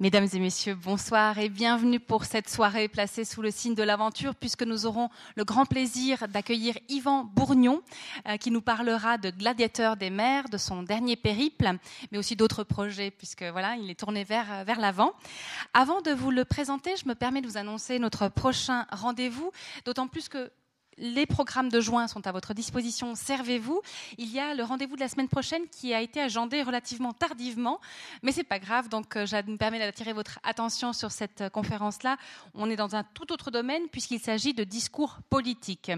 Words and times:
Mesdames 0.00 0.28
et 0.32 0.38
messieurs, 0.38 0.76
bonsoir 0.76 1.38
et 1.38 1.48
bienvenue 1.48 1.98
pour 1.98 2.24
cette 2.24 2.48
soirée 2.48 2.86
placée 2.86 3.24
sous 3.24 3.42
le 3.42 3.50
signe 3.50 3.74
de 3.74 3.82
l'aventure 3.82 4.36
puisque 4.36 4.62
nous 4.62 4.86
aurons 4.86 5.08
le 5.34 5.42
grand 5.42 5.66
plaisir 5.66 6.28
d'accueillir 6.28 6.78
Yvan 6.88 7.24
Bourgnon 7.24 7.82
euh, 8.28 8.36
qui 8.36 8.52
nous 8.52 8.60
parlera 8.60 9.18
de 9.18 9.30
Gladiateur 9.30 9.96
des 9.96 10.10
mers, 10.10 10.48
de 10.50 10.56
son 10.56 10.84
dernier 10.84 11.16
périple, 11.16 11.72
mais 12.12 12.18
aussi 12.18 12.36
d'autres 12.36 12.62
projets 12.62 13.10
puisque 13.10 13.42
voilà, 13.42 13.74
il 13.74 13.90
est 13.90 13.98
tourné 13.98 14.22
vers, 14.22 14.46
euh, 14.52 14.62
vers 14.62 14.78
l'avant. 14.78 15.14
Avant 15.74 16.00
de 16.00 16.12
vous 16.12 16.30
le 16.30 16.44
présenter, 16.44 16.94
je 16.96 17.08
me 17.08 17.16
permets 17.16 17.40
de 17.40 17.48
vous 17.48 17.58
annoncer 17.58 17.98
notre 17.98 18.28
prochain 18.28 18.86
rendez-vous, 18.92 19.50
d'autant 19.84 20.06
plus 20.06 20.28
que 20.28 20.52
les 20.98 21.26
programmes 21.26 21.68
de 21.68 21.80
juin 21.80 22.08
sont 22.08 22.26
à 22.26 22.32
votre 22.32 22.54
disposition, 22.54 23.14
servez-vous. 23.14 23.80
Il 24.18 24.30
y 24.32 24.38
a 24.38 24.54
le 24.54 24.64
rendez-vous 24.64 24.96
de 24.96 25.00
la 25.00 25.08
semaine 25.08 25.28
prochaine 25.28 25.62
qui 25.70 25.94
a 25.94 26.00
été 26.00 26.20
agendé 26.20 26.62
relativement 26.62 27.12
tardivement, 27.12 27.80
mais 28.22 28.32
c'est 28.32 28.44
pas 28.44 28.58
grave. 28.58 28.88
Donc, 28.88 29.16
euh, 29.16 29.26
je 29.26 29.36
me 29.50 29.56
permets 29.56 29.78
d'attirer 29.78 30.12
votre 30.12 30.38
attention 30.42 30.92
sur 30.92 31.10
cette 31.10 31.42
euh, 31.42 31.48
conférence-là. 31.48 32.16
On 32.54 32.68
est 32.70 32.76
dans 32.76 32.96
un 32.96 33.04
tout 33.04 33.32
autre 33.32 33.50
domaine 33.50 33.82
puisqu'il 33.90 34.20
s'agit 34.20 34.54
de 34.54 34.64
discours 34.64 35.18
politiques. 35.30 35.92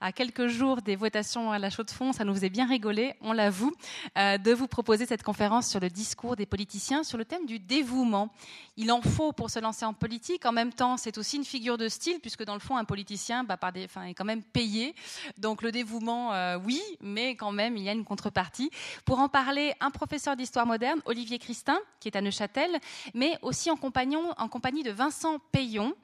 À 0.00 0.12
quelques 0.12 0.48
jours 0.48 0.82
des 0.82 0.96
votations 0.96 1.52
à 1.52 1.58
la 1.58 1.70
chaux 1.70 1.84
de 1.84 1.90
fond, 1.90 2.12
ça 2.12 2.24
nous 2.24 2.34
faisait 2.34 2.50
bien 2.50 2.66
rigoler, 2.66 3.14
on 3.20 3.32
l'avoue, 3.32 3.72
euh, 4.18 4.38
de 4.38 4.52
vous 4.52 4.68
proposer 4.68 5.06
cette 5.06 5.22
conférence 5.22 5.68
sur 5.68 5.80
le 5.80 5.88
discours 5.88 6.36
des 6.36 6.46
politiciens 6.46 7.04
sur 7.04 7.18
le 7.18 7.24
thème 7.24 7.46
du 7.46 7.58
dévouement. 7.58 8.32
Il 8.76 8.92
en 8.92 9.00
faut 9.00 9.32
pour 9.32 9.50
se 9.50 9.58
lancer 9.58 9.84
en 9.84 9.94
politique. 9.94 10.46
En 10.46 10.52
même 10.52 10.72
temps, 10.72 10.96
c'est 10.96 11.18
aussi 11.18 11.36
une 11.36 11.44
figure 11.44 11.78
de 11.78 11.88
style 11.88 12.20
puisque 12.20 12.44
dans 12.44 12.54
le 12.54 12.60
fond, 12.60 12.76
un 12.76 12.84
politicien, 12.84 13.44
bah, 13.44 13.58
est 13.74 14.14
quand 14.14 14.24
même 14.24 14.41
payé. 14.42 14.94
Donc 15.38 15.62
le 15.62 15.72
dévouement, 15.72 16.32
euh, 16.34 16.58
oui, 16.64 16.80
mais 17.00 17.36
quand 17.36 17.52
même, 17.52 17.76
il 17.76 17.82
y 17.82 17.88
a 17.88 17.92
une 17.92 18.04
contrepartie. 18.04 18.70
Pour 19.04 19.20
en 19.20 19.28
parler, 19.28 19.72
un 19.80 19.90
professeur 19.90 20.36
d'histoire 20.36 20.66
moderne, 20.66 21.00
Olivier 21.04 21.38
Christin, 21.38 21.78
qui 22.00 22.08
est 22.08 22.16
à 22.16 22.20
Neuchâtel, 22.20 22.70
mais 23.14 23.38
aussi 23.42 23.70
en, 23.70 23.76
compagnie 23.76 24.82
de 24.82 24.90
Vincent 24.90 25.38
Payon, 25.52 25.94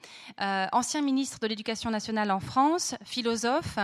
euh, 0.41 0.67
ancien 0.71 1.01
ministre 1.01 1.39
de 1.39 1.47
l'Éducation 1.47 1.91
nationale 1.91 2.31
en 2.31 2.39
France, 2.39 2.95
philosophe 3.03 3.77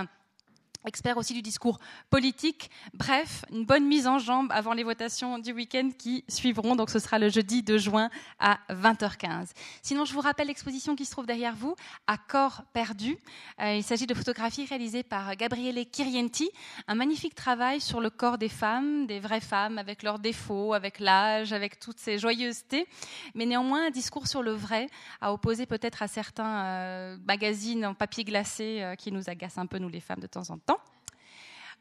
expert 0.85 1.17
aussi 1.17 1.33
du 1.33 1.41
discours 1.41 1.79
politique. 2.09 2.69
Bref, 2.93 3.45
une 3.51 3.65
bonne 3.65 3.85
mise 3.85 4.07
en 4.07 4.19
jambe 4.19 4.51
avant 4.51 4.73
les 4.73 4.83
votations 4.83 5.39
du 5.39 5.51
week-end 5.51 5.89
qui 5.97 6.23
suivront. 6.27 6.75
Donc 6.75 6.89
ce 6.89 6.99
sera 6.99 7.19
le 7.19 7.29
jeudi 7.29 7.63
2 7.63 7.77
juin 7.77 8.09
à 8.39 8.59
20h15. 8.69 9.51
Sinon, 9.81 10.05
je 10.05 10.13
vous 10.13 10.21
rappelle 10.21 10.47
l'exposition 10.47 10.95
qui 10.95 11.05
se 11.05 11.11
trouve 11.11 11.25
derrière 11.25 11.55
vous, 11.55 11.75
à 12.07 12.17
corps 12.17 12.63
perdu. 12.73 13.17
Euh, 13.61 13.75
il 13.75 13.83
s'agit 13.83 14.07
de 14.07 14.13
photographies 14.13 14.65
réalisées 14.65 15.03
par 15.03 15.35
Gabriele 15.35 15.85
Kirienti, 15.89 16.49
un 16.87 16.95
magnifique 16.95 17.35
travail 17.35 17.81
sur 17.81 18.01
le 18.01 18.09
corps 18.09 18.37
des 18.37 18.49
femmes, 18.49 19.07
des 19.07 19.19
vraies 19.19 19.41
femmes, 19.41 19.77
avec 19.77 20.03
leurs 20.03 20.19
défauts, 20.19 20.73
avec 20.73 20.99
l'âge, 20.99 21.53
avec 21.53 21.79
toutes 21.79 21.99
ces 21.99 22.17
joyeusetés, 22.17 22.87
mais 23.33 23.45
néanmoins 23.45 23.87
un 23.87 23.91
discours 23.91 24.27
sur 24.27 24.41
le 24.41 24.51
vrai, 24.51 24.87
à 25.21 25.33
opposer 25.33 25.65
peut-être 25.65 26.01
à 26.01 26.07
certains 26.07 26.65
euh, 26.65 27.17
magazines 27.25 27.85
en 27.85 27.93
papier 27.93 28.23
glacé 28.23 28.81
euh, 28.81 28.95
qui 28.95 29.11
nous 29.11 29.29
agacent 29.29 29.57
un 29.57 29.65
peu, 29.65 29.77
nous 29.77 29.89
les 29.89 29.99
femmes, 29.99 30.19
de 30.19 30.27
temps 30.27 30.49
en 30.49 30.57
temps. 30.57 30.74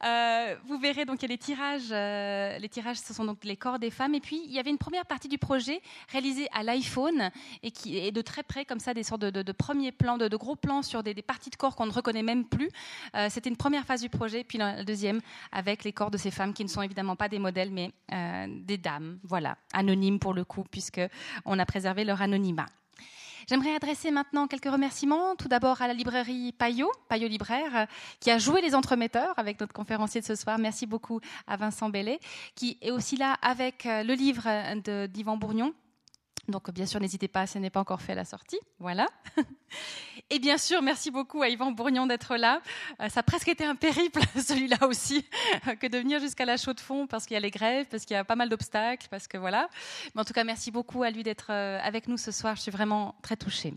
Euh, 0.05 0.57
vous 0.67 0.79
verrez 0.79 1.05
donc 1.05 1.23
il 1.23 1.23
y 1.23 1.25
a 1.27 1.29
les 1.29 1.39
tirages. 1.39 1.91
Euh, 1.91 2.59
les 2.59 2.69
tirages, 2.69 2.99
ce 2.99 3.15
sont 3.15 3.25
donc 3.25 3.45
les 3.45 3.57
corps 3.57 3.79
des 3.79 3.91
femmes. 3.91 4.15
Et 4.15 4.21
puis 4.21 4.41
il 4.45 4.53
y 4.53 4.59
avait 4.59 4.71
une 4.71 4.79
première 4.79 5.07
partie 5.07 5.29
du 5.29 5.39
projet 5.39 5.81
réalisée 6.11 6.49
à 6.53 6.63
l'iPhone 6.63 7.31
et 7.63 7.71
qui 7.71 7.99
est 7.99 8.13
de 8.13 8.21
très 8.21 8.43
près 8.43 8.65
comme 8.65 8.81
ça 8.81 8.93
des 8.95 9.03
sortes 9.03 9.23
de, 9.23 9.53
premiers 9.53 9.93
plans, 9.93 10.19
de, 10.19 10.37
gros 10.37 10.57
plans 10.57 10.83
sur 10.83 11.03
des, 11.03 11.15
parties 11.23 11.51
de 11.51 11.57
corps 11.57 11.77
qu'on 11.77 11.87
ne 11.87 11.93
reconnaît 11.93 12.23
même 12.23 12.45
plus. 12.45 12.69
Euh, 13.15 13.29
c'était 13.31 13.49
une 13.49 13.57
première 13.57 13.85
phase 13.85 14.03
du 14.03 14.11
projet, 14.11 14.45
puis 14.45 14.59
la 14.59 14.85
deuxième 14.85 15.21
avec 15.53 15.85
les 15.85 15.93
corps 15.93 16.11
de 16.11 16.19
ces 16.19 16.31
femmes 16.31 16.53
qui 16.53 16.65
ne 16.65 16.69
sont 16.69 16.83
évidemment 16.83 17.17
pas 17.17 17.29
des 17.29 17.39
modèles, 17.39 17.71
mais 17.71 17.93
des 18.49 18.79
dames. 18.79 19.19
Voilà, 19.23 19.57
anonymes 19.73 20.19
pour 20.19 20.35
le 20.35 20.45
coup, 20.45 20.65
puisque 20.71 21.01
on 21.45 21.59
a 21.59 21.67
préservé 21.67 22.05
leur 22.05 22.21
anonymat. 22.23 22.67
J'aimerais 23.49 23.75
adresser 23.75 24.11
maintenant 24.11 24.47
quelques 24.47 24.71
remerciements. 24.71 25.37
Tout 25.37 25.49
d'abord 25.49 25.83
à 25.83 25.89
la 25.89 25.95
librairie 25.95 26.53
Payot, 26.53 26.91
Payot 27.09 27.29
Libraire, 27.29 27.87
qui 28.21 28.31
a 28.31 28.39
joué 28.39 28.61
les 28.61 28.75
entremetteurs 28.75 29.39
avec 29.39 29.61
notre 29.61 29.73
conférencier 29.73 30.21
de 30.21 30.27
ce 30.27 30.35
soir. 30.35 30.59
Merci 30.59 30.87
beaucoup 30.87 31.21
à 31.47 31.57
Vincent 31.57 31.91
Bellet, 31.91 32.21
qui 32.55 32.79
est 32.81 32.91
aussi 32.91 33.17
là 33.17 33.37
avec 33.43 33.87
euh, 33.87 34.03
le 34.03 34.15
livre 34.15 34.49
d'Yvan 35.09 35.37
Bourgnon, 35.37 35.75
donc, 36.49 36.71
bien 36.71 36.87
sûr, 36.87 37.01
n'hésitez 37.01 37.29
pas, 37.29 37.47
ce 37.47 37.59
n'est 37.59 37.71
pas 37.71 37.81
encore 37.81 38.03
fait 38.03 38.13
à 38.13 38.17
la 38.17 38.25
sortie. 38.25 38.59
Voilà. 38.79 39.07
Et 40.31 40.39
bien 40.39 40.59
sûr, 40.59 40.83
merci 40.83 41.11
beaucoup 41.11 41.43
à 41.43 41.49
Yvan 41.49 41.73
Bourgnon 41.73 42.07
d'être 42.07 42.37
là. 42.37 42.61
Euh, 43.01 43.09
ça 43.09 43.21
a 43.21 43.23
presque 43.23 43.49
été 43.49 43.65
un 43.65 43.75
périple, 43.75 44.21
celui-là 44.37 44.87
aussi, 44.87 45.25
que 45.81 45.87
de 45.87 45.99
venir 45.99 46.21
jusqu'à 46.21 46.45
la 46.45 46.57
chaux 46.57 46.75
de 46.75 46.81
fond 46.81 47.07
parce 47.07 47.25
qu'il 47.27 47.35
y 47.35 47.37
a 47.39 47.41
les 47.41 47.51
grèves, 47.51 47.87
parce 47.91 48.05
qu'il 48.05 48.15
y 48.15 48.19
a 48.19 48.25
pas 48.25 48.37
mal 48.37 48.49
d'obstacles, 48.49 49.07
parce 49.11 49.27
que 49.27 49.39
voilà. 49.39 49.69
Mais 50.15 50.21
en 50.21 50.25
tout 50.25 50.33
cas, 50.33 50.45
merci 50.45 50.71
beaucoup 50.71 51.03
à 51.03 51.11
lui 51.11 51.23
d'être 51.23 51.51
euh, 51.51 51.79
avec 51.83 52.09
nous 52.09 52.19
ce 52.19 52.31
soir. 52.31 52.57
Je 52.57 52.63
suis 52.63 52.71
vraiment 52.71 53.15
très 53.23 53.37
touchée. 53.37 53.75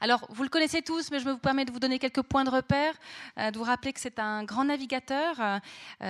Alors, 0.00 0.24
vous 0.30 0.44
le 0.44 0.48
connaissez 0.48 0.82
tous, 0.82 1.10
mais 1.10 1.18
je 1.18 1.26
me 1.26 1.36
permets 1.36 1.64
de 1.64 1.72
vous 1.72 1.80
donner 1.80 1.98
quelques 1.98 2.22
points 2.22 2.44
de 2.44 2.50
repère, 2.50 2.94
euh, 3.38 3.50
de 3.50 3.58
vous 3.58 3.64
rappeler 3.64 3.92
que 3.92 4.00
c'est 4.00 4.20
un 4.20 4.44
grand 4.44 4.64
navigateur 4.64 5.60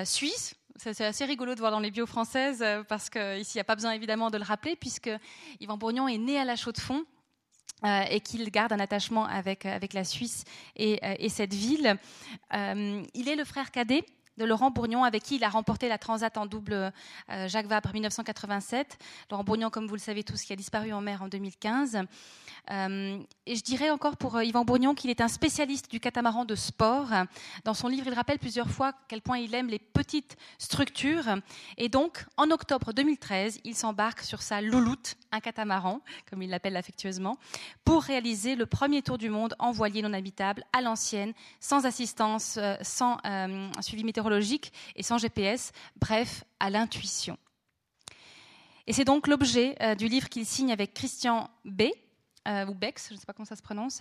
suisse, 0.04 0.54
c'est 0.78 1.04
assez 1.04 1.24
rigolo 1.24 1.54
de 1.54 1.60
voir 1.60 1.72
dans 1.72 1.80
les 1.80 1.90
bios 1.90 2.06
françaises 2.06 2.62
euh, 2.62 2.82
parce 2.84 3.10
qu'ici, 3.10 3.52
il 3.54 3.56
n'y 3.56 3.60
a 3.60 3.64
pas 3.64 3.74
besoin 3.74 3.92
évidemment 3.92 4.30
de 4.30 4.38
le 4.38 4.44
rappeler 4.44 4.76
puisque 4.76 5.10
Yvan 5.60 5.76
Bourgnon 5.76 6.08
est 6.08 6.18
né 6.18 6.38
à 6.38 6.44
la 6.44 6.56
Chaux-de-Fonds. 6.56 7.04
Euh, 7.84 8.02
et 8.10 8.18
qu'il 8.18 8.50
garde 8.50 8.72
un 8.72 8.80
attachement 8.80 9.24
avec, 9.24 9.64
avec 9.64 9.92
la 9.92 10.02
Suisse 10.02 10.42
euh, 10.80 10.96
et 11.00 11.28
cette 11.28 11.54
ville. 11.54 11.96
il 12.52 13.28
est 13.28 13.36
le 13.36 13.44
frère 13.44 13.70
cadet 13.70 14.04
de 14.38 14.44
Laurent 14.44 14.70
Bourgnon, 14.70 15.04
avec 15.04 15.24
qui 15.24 15.36
il 15.36 15.44
a 15.44 15.48
remporté 15.48 15.88
la 15.88 15.98
Transat 15.98 16.38
en 16.38 16.46
double 16.46 16.92
euh, 17.30 17.48
Jacques 17.48 17.66
Vabre 17.66 17.92
1987. 17.92 18.96
Laurent 19.30 19.44
Bourgnon, 19.44 19.68
comme 19.68 19.86
vous 19.86 19.94
le 19.94 20.00
savez 20.00 20.22
tous, 20.22 20.42
qui 20.42 20.52
a 20.52 20.56
disparu 20.56 20.92
en 20.92 21.00
mer 21.00 21.22
en 21.22 21.28
2015. 21.28 21.98
Euh, 22.70 23.18
et 23.46 23.56
je 23.56 23.62
dirais 23.62 23.90
encore 23.90 24.16
pour 24.16 24.36
euh, 24.36 24.44
Yvan 24.44 24.64
Bourgnon 24.64 24.94
qu'il 24.94 25.10
est 25.10 25.20
un 25.20 25.28
spécialiste 25.28 25.90
du 25.90 26.00
catamaran 26.00 26.44
de 26.44 26.54
sport. 26.54 27.08
Dans 27.64 27.74
son 27.74 27.88
livre, 27.88 28.06
il 28.06 28.14
rappelle 28.14 28.38
plusieurs 28.38 28.70
fois 28.70 28.92
quel 29.08 29.22
point 29.22 29.38
il 29.38 29.54
aime 29.54 29.68
les 29.68 29.78
petites 29.78 30.36
structures. 30.58 31.24
Et 31.76 31.88
donc, 31.88 32.24
en 32.36 32.50
octobre 32.50 32.92
2013, 32.92 33.60
il 33.64 33.74
s'embarque 33.74 34.20
sur 34.20 34.42
sa 34.42 34.60
louloute, 34.60 35.16
un 35.32 35.40
catamaran, 35.40 36.00
comme 36.30 36.42
il 36.42 36.50
l'appelle 36.50 36.76
affectueusement, 36.76 37.38
pour 37.84 38.02
réaliser 38.02 38.54
le 38.54 38.66
premier 38.66 39.02
tour 39.02 39.18
du 39.18 39.30
monde 39.30 39.54
en 39.58 39.72
voilier 39.72 40.02
non 40.02 40.12
habitable 40.12 40.62
à 40.72 40.80
l'ancienne, 40.80 41.32
sans 41.58 41.86
assistance, 41.86 42.58
sans 42.82 43.18
suivi 43.80 44.04
météorologique 44.04 44.27
et 44.30 45.02
sans 45.02 45.18
GPS, 45.18 45.72
bref, 45.96 46.44
à 46.60 46.70
l'intuition. 46.70 47.38
Et 48.86 48.92
c'est 48.92 49.04
donc 49.04 49.26
l'objet 49.26 49.76
euh, 49.82 49.94
du 49.94 50.08
livre 50.08 50.28
qu'il 50.28 50.46
signe 50.46 50.72
avec 50.72 50.94
Christian 50.94 51.50
B. 51.64 51.82
Euh, 52.48 52.66
ou 52.66 52.74
Bex, 52.74 53.08
je 53.08 53.14
ne 53.14 53.18
sais 53.18 53.26
pas 53.26 53.32
comment 53.32 53.46
ça 53.46 53.56
se 53.56 53.62
prononce, 53.62 54.00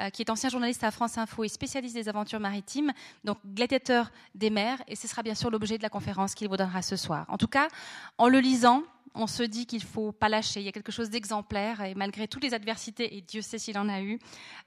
euh, 0.00 0.10
qui 0.10 0.22
est 0.22 0.30
ancien 0.30 0.50
journaliste 0.50 0.84
à 0.84 0.90
France 0.90 1.18
Info 1.18 1.44
et 1.44 1.48
spécialiste 1.48 1.94
des 1.94 2.08
aventures 2.08 2.40
maritimes, 2.40 2.92
donc 3.24 3.38
gladiateur 3.46 4.10
des 4.34 4.50
mers, 4.50 4.82
et 4.86 4.96
ce 4.96 5.08
sera 5.08 5.22
bien 5.22 5.34
sûr 5.34 5.50
l'objet 5.50 5.78
de 5.78 5.82
la 5.82 5.88
conférence 5.88 6.34
qu'il 6.34 6.48
vous 6.48 6.56
donnera 6.56 6.82
ce 6.82 6.96
soir. 6.96 7.26
En 7.28 7.38
tout 7.38 7.48
cas, 7.48 7.68
en 8.18 8.28
le 8.28 8.40
lisant, 8.40 8.82
on 9.14 9.26
se 9.26 9.42
dit 9.42 9.66
qu'il 9.66 9.80
ne 9.80 9.86
faut 9.86 10.12
pas 10.12 10.28
lâcher. 10.28 10.60
Il 10.60 10.66
y 10.66 10.68
a 10.68 10.72
quelque 10.72 10.92
chose 10.92 11.10
d'exemplaire 11.10 11.80
et 11.80 11.94
malgré 11.94 12.28
toutes 12.28 12.42
les 12.42 12.54
adversités, 12.54 13.16
et 13.16 13.22
Dieu 13.22 13.40
sait 13.40 13.58
s'il 13.58 13.78
en 13.78 13.88
a 13.88 14.00
eu, 14.00 14.18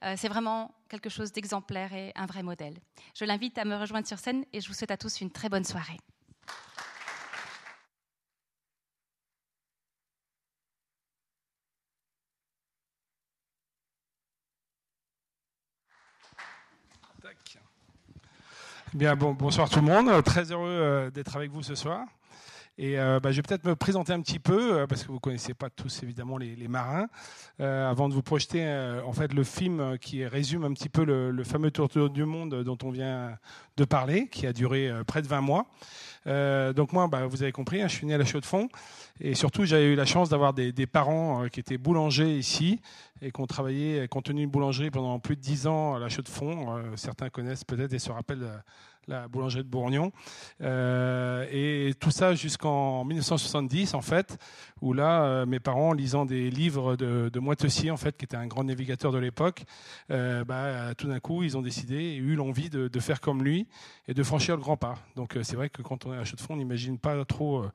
euh, 0.03 0.15
c'est 0.17 0.27
vraiment 0.27 0.71
quelque 0.89 1.09
chose 1.09 1.31
d'exemplaire 1.31 1.93
et 1.93 2.11
un 2.15 2.25
vrai 2.25 2.41
modèle. 2.41 2.73
Je 3.15 3.25
l'invite 3.25 3.57
à 3.57 3.65
me 3.65 3.75
rejoindre 3.75 4.07
sur 4.07 4.17
scène 4.17 4.43
et 4.51 4.59
je 4.59 4.67
vous 4.67 4.73
souhaite 4.73 4.91
à 4.91 4.97
tous 4.97 5.21
une 5.21 5.29
très 5.29 5.49
bonne 5.49 5.65
soirée. 5.65 5.97
Bien, 18.95 19.15
bon, 19.15 19.33
bonsoir 19.33 19.69
tout 19.69 19.81
le 19.81 19.85
monde. 19.85 20.23
Très 20.23 20.51
heureux 20.51 20.67
euh, 20.67 21.11
d'être 21.11 21.35
avec 21.35 21.51
vous 21.51 21.61
ce 21.61 21.75
soir. 21.75 22.07
Et 22.81 22.97
euh, 22.97 23.19
bah, 23.19 23.31
je 23.31 23.35
vais 23.35 23.41
peut-être 23.41 23.65
me 23.65 23.75
présenter 23.75 24.13
un 24.13 24.21
petit 24.21 24.39
peu, 24.39 24.73
euh, 24.73 24.87
parce 24.87 25.03
que 25.03 25.09
vous 25.09 25.15
ne 25.15 25.19
connaissez 25.19 25.53
pas 25.53 25.69
tous 25.69 26.01
évidemment 26.01 26.37
les, 26.37 26.55
marins, 26.69 27.07
euh, 27.59 27.89
avant 27.89 28.07
de 28.07 28.13
vous 28.13 28.21
projeter 28.21 28.65
en 29.05 29.11
fait 29.11 29.33
le 29.33 29.43
film 29.43 29.97
qui 29.99 30.25
résume 30.25 30.63
un 30.63 30.71
petit 30.71 30.87
peu 30.87 31.03
le, 31.03 31.43
fameux 31.43 31.71
tour 31.71 31.89
du 32.09 32.23
monde 32.23 32.63
dont 32.63 32.77
on 32.83 32.89
vient 32.89 33.37
de 33.75 33.83
parler, 33.83 34.29
qui 34.29 34.47
a 34.47 34.53
duré 34.53 34.89
près 35.05 35.21
de 35.21 35.27
20 35.27 35.41
mois. 35.41 35.65
Donc 36.25 36.93
moi, 36.93 37.07
bah, 37.07 37.25
vous 37.27 37.43
avez 37.43 37.51
compris, 37.51 37.81
hein, 37.81 37.87
je 37.87 37.95
suis 37.95 38.05
né 38.05 38.13
à 38.13 38.17
la 38.17 38.25
Chaux 38.25 38.39
de 38.39 38.45
Fonds, 38.45 38.69
et 39.19 39.35
surtout 39.35 39.65
j'ai 39.65 39.93
eu 39.93 39.95
la 39.95 40.05
chance 40.05 40.29
d'avoir 40.29 40.53
des, 40.53 40.87
parents 40.87 41.47
qui 41.51 41.59
étaient 41.59 41.77
boulangers 41.77 42.37
ici 42.37 42.79
et 43.21 43.31
qui 43.31 43.41
ont 43.41 43.47
travaillé, 43.47 44.07
qui 44.09 44.17
ont 44.17 44.21
tenu 44.21 44.43
une 44.43 44.49
boulangerie 44.49 44.91
pendant 44.91 45.19
plus 45.19 45.35
de 45.35 45.41
10 45.41 45.67
ans 45.67 45.95
à 45.95 45.99
la 45.99 46.09
Chaux 46.09 46.21
de 46.21 46.29
Fonds. 46.29 46.81
certains 46.95 47.29
connaissent 47.29 47.63
peut-être 47.63 47.93
et 47.93 47.99
se 47.99 48.11
rappellent 48.11 48.47
la 49.09 49.27
boulangerie 49.27 49.63
de 49.63 49.69
Bourgnon. 49.69 50.11
Euh, 50.61 51.45
et 51.51 51.93
tout 51.99 52.11
ça 52.11 52.35
jusqu'en 52.35 53.03
1970, 53.03 53.93
en 53.95 54.01
fait, 54.01 54.37
où 54.81 54.93
là, 54.93 55.23
euh, 55.23 55.45
mes 55.45 55.59
parents, 55.59 55.93
lisant 55.93 56.25
des 56.25 56.49
livres 56.49 56.95
de, 56.95 57.29
de 57.29 57.39
Moitessier, 57.39 57.91
en 57.91 57.97
fait, 57.97 58.15
qui 58.15 58.25
était 58.25 58.37
un 58.37 58.47
grand 58.47 58.63
navigateur 58.63 59.11
de 59.11 59.17
l'époque, 59.17 59.63
euh, 60.11 60.45
bah, 60.45 60.93
tout 60.95 61.07
d'un 61.07 61.19
coup, 61.19 61.43
ils 61.43 61.57
ont 61.57 61.61
décidé 61.61 61.95
et 61.95 62.15
eu 62.17 62.35
l'envie 62.35 62.69
de, 62.69 62.87
de, 62.87 62.99
faire 62.99 63.19
comme 63.19 63.43
lui 63.43 63.67
et 64.07 64.13
de 64.13 64.23
franchir 64.23 64.55
le 64.55 64.61
grand 64.61 64.77
pas. 64.77 64.95
Donc, 65.15 65.37
c'est 65.41 65.55
vrai 65.55 65.69
que 65.69 65.81
quand 65.81 66.05
on 66.05 66.08
est 66.13 66.17
à 66.17 66.23
on 66.49 66.55
n'imagine 66.55 66.97
pas 66.97 67.23
trop 67.25 67.65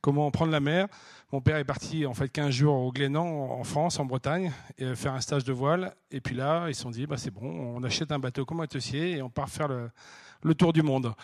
comment 0.00 0.30
prendre 0.30 0.52
la 0.52 0.60
mer. 0.60 0.86
Mon 1.32 1.40
père 1.40 1.56
est 1.56 1.64
parti 1.64 2.04
en 2.04 2.12
fait 2.12 2.28
15 2.28 2.50
jours 2.50 2.74
au 2.74 2.92
Glénan, 2.92 3.24
en 3.24 3.64
France, 3.64 3.98
en 3.98 4.04
Bretagne, 4.04 4.52
et 4.76 4.94
faire 4.94 5.14
un 5.14 5.20
stage 5.20 5.44
de 5.44 5.52
voile. 5.52 5.94
Et 6.10 6.20
puis 6.20 6.34
là, 6.34 6.66
ils 6.68 6.74
se 6.74 6.82
sont 6.82 6.90
dit, 6.90 7.06
bah, 7.06 7.16
c'est 7.16 7.30
bon, 7.30 7.46
on 7.46 7.82
achète 7.82 8.12
un 8.12 8.18
bateau 8.18 8.44
comme 8.44 8.58
Moitessier 8.58 9.16
et 9.16 9.22
on 9.22 9.30
part 9.30 9.48
faire 9.48 9.68
le, 9.68 10.54
tour 10.54 10.72
du 10.72 10.82
monde. 10.82 11.14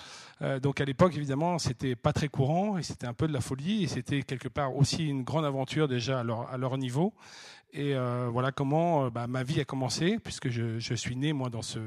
Euh, 0.40 0.60
donc 0.60 0.80
à 0.80 0.84
l'époque, 0.84 1.14
évidemment, 1.14 1.58
c'était 1.58 1.94
pas 1.94 2.12
très 2.12 2.28
courant 2.28 2.78
et 2.78 2.82
c'était 2.82 3.06
un 3.06 3.12
peu 3.12 3.28
de 3.28 3.32
la 3.32 3.40
folie 3.40 3.84
et 3.84 3.86
c'était 3.86 4.22
quelque 4.22 4.48
part 4.48 4.74
aussi 4.76 5.06
une 5.06 5.24
grande 5.24 5.44
aventure 5.44 5.88
déjà 5.88 6.20
à 6.20 6.56
leur 6.56 6.78
niveau. 6.78 7.12
Et 7.72 7.94
euh, 7.94 8.28
voilà 8.32 8.50
comment 8.50 9.04
euh, 9.04 9.10
bah, 9.10 9.26
ma 9.26 9.42
vie 9.42 9.60
a 9.60 9.64
commencé, 9.64 10.18
puisque 10.18 10.48
je, 10.48 10.94
suis 10.94 11.16
né 11.16 11.34
moi 11.34 11.50
dans 11.50 11.60
ce, 11.60 11.78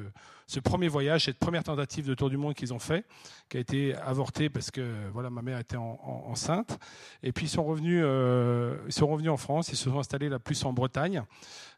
premier 0.64 0.88
voyage, 0.88 1.26
cette 1.26 1.40
première 1.40 1.64
tentative 1.64 2.06
de 2.08 2.14
tour 2.14 2.30
du 2.30 2.38
monde 2.38 2.54
qu'ils 2.54 2.74
ont 2.74 2.80
fait, 2.80 3.06
qui 3.50 3.58
a 3.58 3.60
été 3.60 3.96
avortée 3.96 4.50
parce 4.50 4.70
que 4.70 4.94
voilà 5.12 5.30
ma 5.32 5.42
mère 5.42 5.58
était 5.58 5.78
en, 5.78 6.00
en, 6.04 6.30
enceinte. 6.32 6.78
Et 7.24 7.32
puis 7.32 7.48
ils 7.48 7.50
sont 7.50 7.64
revenus, 7.64 8.02
euh, 8.06 8.78
ils 8.86 8.94
sont 8.94 9.08
revenus 9.08 9.32
en 9.32 9.38
France, 9.38 9.70
ils 9.70 9.76
se 9.76 9.90
sont 9.90 9.98
installés 9.98 10.30
là 10.30 10.38
plus 10.38 10.64
en 10.66 10.74
Bretagne. 10.74 11.24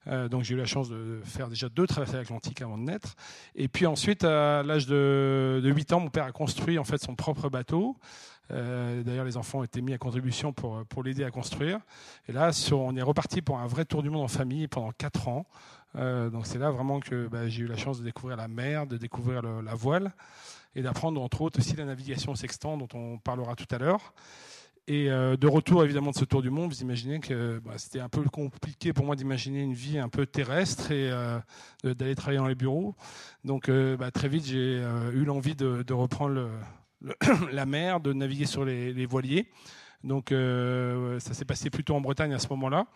Donc 0.06 0.44
j'ai 0.44 0.56
eu 0.56 0.58
la 0.58 0.66
chance 0.66 0.90
de 0.90 1.22
faire 1.24 1.48
déjà 1.48 1.70
deux 1.70 1.88
traversées 1.88 2.18
atlantiques 2.18 2.62
avant 2.62 2.78
de 2.78 2.84
naître. 2.84 3.16
Et 3.56 3.70
puis 3.70 3.86
ensuite, 3.86 4.26
à 4.26 4.62
l'âge 4.62 4.86
de, 4.86 5.62
de 5.64 5.72
8 5.72 5.94
ans, 5.94 6.02
mon 6.02 6.10
père 6.10 6.26
a 6.26 6.34
construit 6.34 6.78
en 6.78 6.84
fait 6.84 7.02
son 7.02 7.16
propre 7.16 7.48
bateau. 7.48 7.96
Euh, 8.52 9.04
D'ailleurs, 9.04 9.26
les 9.26 9.38
enfants 9.38 9.60
ont 9.60 9.64
été 9.64 9.82
mis 9.82 9.94
à 9.94 9.98
contribution 9.98 10.54
pour, 10.54 10.86
pour 10.86 11.04
l'aider 11.04 11.24
à 11.24 11.32
construire. 11.32 11.80
Et 12.28 12.32
là, 12.32 12.52
on 12.72 12.96
est 12.96 13.02
reparti 13.02 13.42
pour 13.42 13.60
un 13.60 13.68
vrai 13.68 13.86
tour 13.86 14.04
du 14.04 14.10
monde 14.10 14.24
en 14.24 14.28
famille 14.28 14.68
pendant 14.68 14.92
4 14.92 15.28
ans. 15.28 15.46
Euh, 15.96 16.32
donc 16.32 16.48
c'est 16.48 16.58
là 16.58 16.72
vraiment 16.72 17.00
que 17.00 17.28
bah, 17.28 17.48
j'ai 17.48 17.64
eu 17.64 17.68
la 17.68 17.78
chance 17.78 18.00
de 18.00 18.04
découvrir 18.04 18.36
la 18.36 18.48
mer, 18.48 18.88
de 18.88 18.98
découvrir 18.98 19.44
la 19.44 19.76
voile 19.76 20.12
et 20.76 20.82
d'apprendre 20.82 21.22
entre 21.22 21.42
autres 21.42 21.60
aussi 21.60 21.76
la 21.76 21.86
navigation 21.86 22.34
sextant 22.34 22.78
dont 22.78 22.88
on 22.96 23.20
parlera 23.20 23.56
tout 23.56 23.68
à 23.70 23.78
l'heure. 23.78 24.14
Et 24.88 25.10
euh, 25.10 25.38
de 25.38 25.48
retour 25.48 25.84
évidemment 25.86 26.12
de 26.12 26.16
ce 26.18 26.26
tour 26.26 26.42
du 26.42 26.50
monde, 26.50 26.74
vous 26.74 26.82
imaginez 26.82 27.22
que 27.22 27.62
bah, 27.64 27.74
c'était 27.78 28.02
un 28.02 28.10
peu 28.10 28.22
compliqué 28.24 28.92
pour 28.92 29.06
moi 29.06 29.16
d'imaginer 29.16 29.62
une 29.62 29.74
vie 29.74 29.98
un 29.98 30.10
peu 30.10 30.26
terrestre 30.26 30.92
et 30.92 31.10
euh, 31.10 31.40
d'aller 31.84 32.16
travailler 32.16 32.40
dans 32.40 32.48
les 32.48 32.56
bureaux. 32.56 32.94
Donc 33.46 33.70
euh, 33.70 33.96
bah, 33.96 34.12
très 34.12 34.28
vite 34.28 34.46
j'ai 34.46 34.82
euh, 34.82 35.12
eu 35.14 35.24
l'envie 35.24 35.56
de, 35.56 35.94
reprendre 35.94 36.34
le, 36.34 36.50
la 37.52 37.66
mer, 37.66 38.00
de 38.00 38.14
naviguer 38.14 38.46
sur 38.46 38.66
les, 38.66 39.06
voiliers. 39.06 39.50
Donc 40.04 40.32
euh, 40.32 41.20
ça 41.20 41.34
s'est 41.34 41.46
passé 41.46 41.70
plutôt 41.70 41.96
en 41.96 42.02
Bretagne 42.02 42.34
à 42.34 42.40
ce 42.40 42.48
moment-là. 42.50 42.88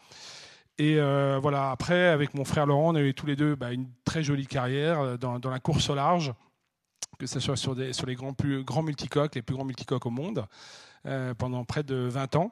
Et 0.78 0.98
euh, 0.98 1.40
voilà, 1.42 1.72
après, 1.72 2.08
avec 2.08 2.34
mon 2.34 2.46
frère 2.46 2.66
Laurent, 2.66 2.94
on 2.94 2.96
a 2.96 3.02
eu 3.02 3.14
tous 3.14 3.26
les 3.26 3.36
deux 3.36 3.56
bah, 3.56 3.72
une 3.72 3.88
très 4.06 4.24
jolie 4.24 4.46
carrière 4.46 5.18
dans, 5.18 5.40
dans, 5.40 5.50
la 5.50 5.60
course 5.60 5.90
au 5.90 5.96
large, 5.96 6.34
que 7.18 7.26
ce 7.26 7.40
soit 7.40 7.56
sur, 7.56 7.74
les 7.74 8.16
grands, 8.16 8.34
plus, 8.34 8.64
grands 8.64 8.84
multicoques, 8.84 9.34
les 9.34 9.42
plus 9.42 9.56
grands 9.56 9.66
multicoques 9.66 10.06
au 10.06 10.12
monde. 10.12 10.46
Euh, 11.08 11.34
pendant 11.34 11.64
près 11.64 11.84
de 11.84 11.96
20 11.96 12.36
ans. 12.36 12.52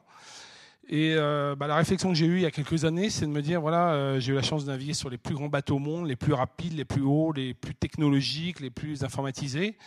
Et 0.87 1.15
euh, 1.15 1.55
bah, 1.57 1.67
la 1.67 1.75
réflexion 1.75 2.09
que 2.09 2.15
j'ai 2.15 2.25
eue 2.25 2.37
il 2.37 2.43
y 2.43 2.45
a 2.45 2.51
quelques 2.51 2.85
années, 2.85 3.09
c'est 3.09 3.25
de 3.25 3.31
me 3.31 3.41
dire 3.41 3.59
voilà, 3.59 3.91
euh, 3.91 4.19
j'ai 4.21 4.31
eu 4.31 4.35
la 4.35 4.43
chance 4.43 4.63
de 4.63 4.71
naviguer 4.71 4.93
sur 4.93 5.09
les 5.09 5.17
plus 5.17 5.35
grands 5.35 5.49
bateaux 5.49 5.75
au 5.75 5.79
monde, 5.79 6.07
les 6.07 6.15
plus 6.15 6.31
rapides, 6.31 6.71
les 6.71 6.85
plus 6.85 7.01
hauts, 7.01 7.33
les 7.33 7.53
plus 7.53 7.75
technologiques, 7.75 8.61
les 8.61 8.69
plus 8.69 9.03
informatisés. 9.03 9.77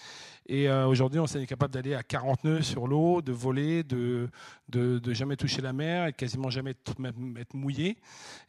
Et 0.49 0.69
euh, 0.69 0.87
aujourd'hui, 0.87 1.21
on 1.21 1.27
est 1.27 1.47
capable 1.47 1.75
d'aller 1.75 1.95
à 1.95 2.03
40 2.03 2.45
nœuds 2.45 2.62
sur 2.62 2.87
l'eau, 2.87 3.21
de 3.21 3.33
voler, 3.33 3.83
de, 3.83 4.29
de, 4.69 5.12
jamais 5.12 5.37
toucher 5.37 5.61
la 5.61 5.73
mer 5.73 6.06
et 6.06 6.12
quasiment 6.12 6.49
jamais 6.49 6.71
être 6.71 7.55
mouillé. 7.55 7.99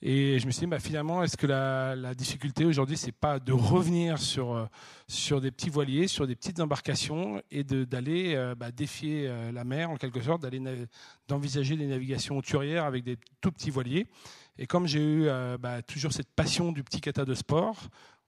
Et 0.02 0.40
je 0.40 0.46
me 0.46 0.52
suis 0.52 0.62
dit, 0.62 0.68
bah, 0.68 0.80
finalement, 0.80 1.24
est-ce 1.24 1.36
que 1.36 1.48
la, 1.48 1.96
la 1.96 2.14
difficulté 2.16 2.66
aujourd'hui, 2.66 2.96
c'est 2.96 3.12
pas 3.12 3.40
de 3.40 3.52
revenir 3.52 4.18
sur, 4.18 4.70
sur 5.10 5.42
des 5.42 5.50
petits 5.50 5.72
voiliers, 5.72 6.08
sur 6.08 6.28
des 6.28 6.36
petites 6.36 6.60
embarcations 6.60 7.42
et 7.50 7.64
d'aller 7.64 8.36
euh, 8.36 8.54
bah, 8.56 8.72
défier 8.72 9.28
euh, 9.28 9.52
la 9.52 9.64
mer 9.64 9.90
en 9.90 9.98
quelque 9.98 10.22
sorte, 10.22 10.44
d'aller 10.44 10.62
d'envisager 11.28 11.76
des 11.76 11.88
navigations 11.88 12.38
hauturières 12.38 12.86
avec 12.86 13.04
des 13.04 13.18
tout 13.42 13.52
petits 13.52 13.72
voiliers. 13.72 14.08
Et 14.60 14.68
comme 14.68 14.86
j'ai 14.86 15.02
eu 15.02 15.28
euh, 15.28 15.58
bah, 15.58 15.82
toujours 15.82 16.14
cette 16.14 16.30
passion 16.30 16.72
du 16.72 16.84
petit 16.84 17.02
kata 17.02 17.26
de 17.26 17.34
sport, 17.34 17.78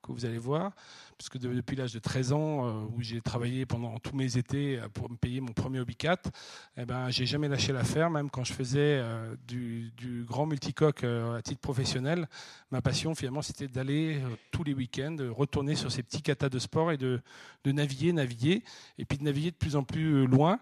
que 0.02 0.12
vous 0.12 0.24
allez 0.24 0.38
voir, 0.38 0.72
puisque 1.16 1.38
de, 1.38 1.52
depuis 1.54 1.76
l'âge 1.76 1.92
de 1.92 1.98
13 1.98 2.32
ans, 2.32 2.66
euh, 2.66 2.84
où 2.94 3.00
j'ai 3.00 3.20
travaillé 3.20 3.64
pendant 3.66 3.98
tous 3.98 4.16
mes 4.16 4.36
étés 4.36 4.78
euh, 4.78 4.88
pour 4.88 5.10
me 5.10 5.16
payer 5.16 5.40
mon 5.40 5.52
premier 5.52 5.80
Obicat, 5.80 6.18
eh 6.76 6.84
ben, 6.84 7.08
j'ai 7.10 7.26
jamais 7.26 7.48
lâché 7.48 7.72
l'affaire, 7.72 8.10
même 8.10 8.28
quand 8.28 8.44
je 8.44 8.52
faisais 8.52 9.00
euh, 9.00 9.34
du, 9.46 9.92
grand 10.26 10.46
multicoque 10.46 11.04
à 11.04 11.40
titre 11.42 11.60
professionnel. 11.60 12.28
Ma 12.70 12.82
passion, 12.82 13.14
finalement, 13.14 13.42
c'était 13.42 13.68
d'aller 13.68 14.20
tous 14.50 14.64
les 14.64 14.74
week-ends, 14.74 15.16
retourner 15.30 15.74
sur 15.76 15.92
ces 15.92 16.02
petits 16.02 16.22
katas 16.22 16.48
de 16.48 16.58
sport 16.58 16.92
et 16.92 16.96
de, 16.96 17.20
de 17.64 17.72
naviguer, 17.72 18.12
naviguer, 18.12 18.62
et 18.98 19.04
puis 19.04 19.18
de 19.18 19.24
naviguer 19.24 19.50
de 19.50 19.56
plus 19.56 19.76
en 19.76 19.84
plus 19.84 20.26
loin. 20.26 20.58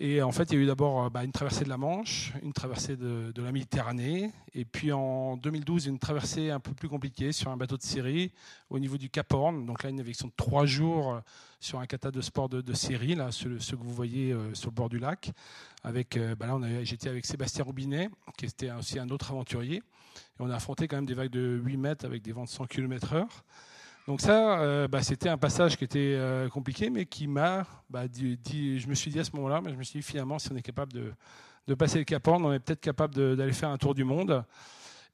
Et 0.00 0.22
en 0.22 0.30
fait, 0.30 0.44
il 0.52 0.54
y 0.54 0.60
a 0.60 0.62
eu 0.62 0.66
d'abord 0.66 1.10
bah, 1.10 1.24
une 1.24 1.32
traversée 1.32 1.64
de 1.64 1.68
la 1.68 1.76
Manche, 1.76 2.32
une 2.44 2.52
traversée 2.52 2.96
de, 2.96 3.32
la 3.42 3.50
Méditerranée, 3.50 4.30
et 4.54 4.64
puis 4.64 4.92
en 4.92 5.36
2012, 5.36 5.86
une 5.86 5.98
traversée 5.98 6.50
un 6.50 6.60
peu 6.60 6.72
plus 6.72 6.88
compliquée 6.88 7.32
sur 7.32 7.50
un 7.50 7.56
bateau 7.56 7.76
de 7.76 7.82
série 7.82 8.30
au 8.70 8.78
niveau 8.78 8.96
du 8.96 9.10
Cap 9.10 9.32
Horn. 9.32 9.66
Donc 9.66 9.82
là, 9.82 9.90
une 9.90 9.96
navigation 9.96 10.28
de 10.28 10.32
trois 10.36 10.66
jours 10.66 11.20
sur 11.58 11.80
un 11.80 11.86
kata 11.86 12.12
de 12.12 12.20
sport 12.20 12.48
de, 12.48 12.60
de 12.60 12.72
série, 12.74 13.16
là, 13.16 13.32
ce, 13.32 13.48
que 13.48 13.82
vous 13.82 13.92
voyez 13.92 14.32
euh, 14.32 14.54
sur 14.54 14.70
le 14.70 14.74
bord 14.74 14.88
du 14.88 15.00
lac. 15.00 15.32
Avec, 15.82 16.16
euh, 16.16 16.36
bah 16.36 16.46
là, 16.46 16.84
j'étais 16.84 17.08
avec 17.08 17.26
Sébastien 17.26 17.64
Roubinet, 17.64 18.08
qui 18.36 18.44
était 18.44 18.70
aussi 18.70 19.00
un 19.00 19.08
autre 19.08 19.32
aventurier. 19.32 19.78
Et 19.78 19.82
on 20.38 20.48
a 20.48 20.54
affronté 20.54 20.86
quand 20.86 20.96
même 20.96 21.06
des 21.06 21.14
vagues 21.14 21.32
de 21.32 21.60
8 21.64 21.76
mètres 21.76 22.04
avec 22.04 22.22
des 22.22 22.30
vents 22.30 22.44
de 22.44 22.48
100 22.48 22.66
km/h. 22.66 23.26
Donc 24.08 24.22
ça, 24.22 24.60
euh, 24.60 24.88
bah, 24.88 25.02
c'était 25.02 25.28
un 25.28 25.36
passage 25.36 25.76
qui 25.76 25.84
était 25.84 26.14
euh, 26.16 26.48
compliqué, 26.48 26.88
mais 26.88 27.04
qui 27.04 27.26
m'a 27.26 27.66
bah, 27.90 28.08
dit, 28.08 28.38
je 28.80 28.88
me 28.88 28.94
suis 28.94 29.10
dit 29.10 29.20
à 29.20 29.24
ce 29.24 29.36
moment-là, 29.36 29.60
mais 29.60 29.70
je 29.70 29.76
me 29.76 29.82
suis 29.82 29.98
dit 29.98 30.02
finalement, 30.02 30.38
si 30.38 30.50
on 30.50 30.56
est 30.56 30.62
capable 30.62 30.94
de, 30.94 31.74
passer 31.74 31.98
le 31.98 32.04
Cap 32.04 32.26
Horn, 32.26 32.42
on 32.46 32.54
est 32.54 32.58
peut-être 32.58 32.80
capable 32.80 33.36
d'aller 33.36 33.52
faire 33.52 33.68
un 33.68 33.76
tour 33.76 33.94
du 33.94 34.04
monde. 34.04 34.42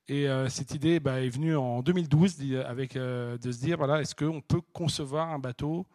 Et 0.07 0.29
euh, 0.29 0.49
cette 0.49 0.77
idée 0.77 1.01
bah, 1.01 1.21
est 1.21 1.29
venue 1.29 1.57
en 1.57 1.83
2012 1.83 2.37
avec 2.65 2.95
de 2.95 3.39
se 3.43 3.59
dire 3.59 3.79
voilà, 3.79 4.01
est-ce 4.01 4.15
qu'on 4.15 4.41
peut 4.41 4.61
concevoir 4.73 5.29
un 5.31 5.41
bateau 5.41 5.87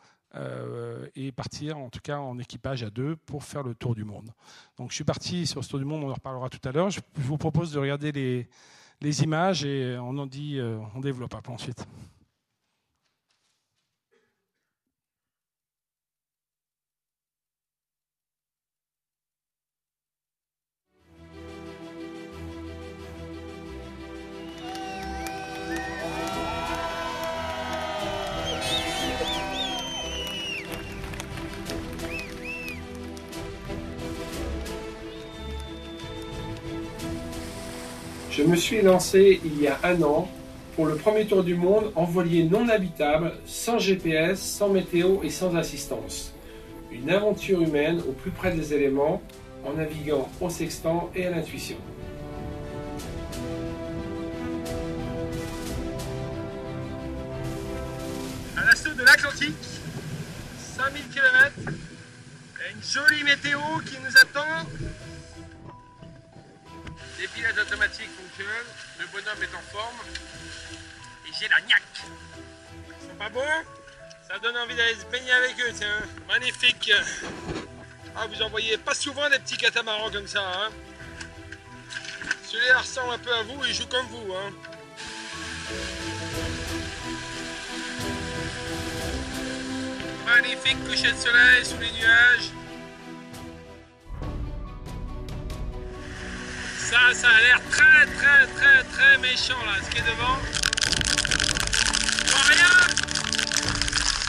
et 1.15 1.31
partir 1.31 1.77
en 1.77 1.89
tout 1.89 2.01
cas 2.03 2.17
en 2.19 2.37
équipage 2.37 2.83
à 2.83 2.89
deux 2.89 3.15
pour 3.15 3.45
faire 3.45 3.63
le 3.63 3.75
tour 3.75 3.95
du 3.95 4.03
monde. 4.03 4.29
Donc 4.77 4.91
je 4.91 4.95
suis 4.95 5.05
parti 5.05 5.47
sur 5.47 5.63
ce 5.63 5.69
tour 5.69 5.79
du 5.79 5.85
monde, 5.85 6.03
on 6.03 6.11
en 6.11 6.13
reparlera 6.13 6.49
tout 6.49 6.67
à 6.67 6.73
l'heure. 6.73 6.89
Je, 6.89 6.99
vous 7.15 7.37
propose 7.37 7.71
de 7.71 7.79
regarder 7.79 8.11
les, 8.11 8.49
les 8.99 9.23
images 9.23 9.63
et 9.63 9.97
on 9.97 10.17
en 10.17 10.27
dit, 10.27 10.59
on 10.93 10.99
développe 10.99 11.33
après 11.33 11.53
ensuite. 11.53 11.87
Me 38.49 38.55
suis 38.55 38.81
lancé 38.81 39.39
il 39.45 39.61
y 39.61 39.67
a 39.67 39.77
un 39.83 40.01
an 40.01 40.27
pour 40.75 40.87
le 40.87 40.95
premier 40.95 41.27
tour 41.27 41.43
du 41.43 41.53
monde 41.53 41.91
en 41.95 42.05
voilier 42.05 42.43
non 42.43 42.67
habitable, 42.67 43.33
sans 43.45 43.77
GPS, 43.77 44.39
sans 44.39 44.69
météo 44.69 45.21
et 45.21 45.29
sans 45.29 45.55
assistance. 45.55 46.33
Une 46.91 47.11
aventure 47.11 47.61
humaine 47.61 48.01
au 48.09 48.11
plus 48.11 48.31
près 48.31 48.51
des 48.51 48.73
éléments, 48.73 49.21
en 49.63 49.73
naviguant 49.73 50.27
au 50.41 50.49
sextant 50.49 51.11
et 51.15 51.27
à 51.27 51.29
l'intuition. 51.29 51.77
À 58.57 58.65
l'assaut 58.65 58.93
de 58.97 59.03
l'Atlantique, 59.03 59.53
5000 60.75 61.03
km, 61.13 61.53
une 62.73 62.83
jolie 62.83 63.23
météo 63.23 63.59
qui 63.85 63.97
nous 64.03 64.17
attend 64.19 64.67
les 67.19 67.27
pilotes 67.27 67.57
automatiques 67.57 68.09
fonctionnent, 68.15 68.71
le 68.99 69.05
bonhomme 69.07 69.43
est 69.43 69.55
en 69.55 69.61
forme 69.71 69.97
et 71.27 71.31
j'ai 71.37 71.47
la 71.49 71.59
niaque. 71.61 71.81
Ils 72.87 73.07
sont 73.07 73.15
pas 73.15 73.29
beaux 73.29 73.41
Ça 74.27 74.39
donne 74.39 74.57
envie 74.57 74.75
d'aller 74.75 74.95
se 74.95 75.05
baigner 75.05 75.31
avec 75.31 75.59
eux, 75.59 75.73
tiens. 75.75 76.01
Magnifique. 76.27 76.91
Ah, 78.15 78.25
vous 78.27 78.41
en 78.41 78.49
voyez 78.49 78.77
pas 78.77 78.93
souvent 78.93 79.29
des 79.29 79.39
petits 79.39 79.57
catamarans 79.57 80.11
comme 80.11 80.27
ça. 80.27 80.41
Hein 80.41 80.69
Celui-là 82.45 82.79
ressemble 82.79 83.13
un 83.13 83.19
peu 83.19 83.33
à 83.33 83.43
vous, 83.43 83.65
il 83.65 83.73
joue 83.73 83.87
comme 83.87 84.07
vous. 84.07 84.33
Hein 84.33 84.53
magnifique 90.25 90.77
coucher 90.87 91.11
de 91.11 91.17
soleil 91.17 91.65
sous 91.65 91.77
les 91.79 91.91
nuages. 91.91 92.51
Ça, 96.89 97.13
ça 97.13 97.27
a 97.29 97.41
l'air 97.41 97.61
très 97.69 98.05
très 98.17 98.47
très 98.47 98.83
très 98.83 99.17
méchant 99.19 99.63
là, 99.63 99.73
ce 99.83 99.89
qui 99.91 99.99
est 99.99 100.01
devant. 100.01 100.39
Vois 102.25 102.45
rien 102.49 102.75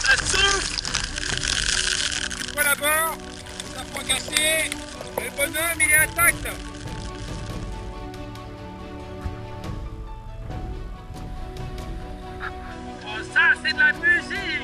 Ça 0.05 0.17
souffle. 0.27 0.75
Tu 2.47 2.53
vois 2.53 2.65
là-bas 2.65 3.15
Ça 3.75 3.83
prend 3.95 4.03
cassé 4.05 4.71
Le 5.17 5.31
bonhomme 5.39 5.81
il 5.81 5.91
est 5.91 5.97
intact. 6.01 6.49
Oh 13.07 13.23
ça 13.33 13.55
c'est 13.65 13.73
de 13.73 13.79
la 13.79 13.93
musique 13.95 14.60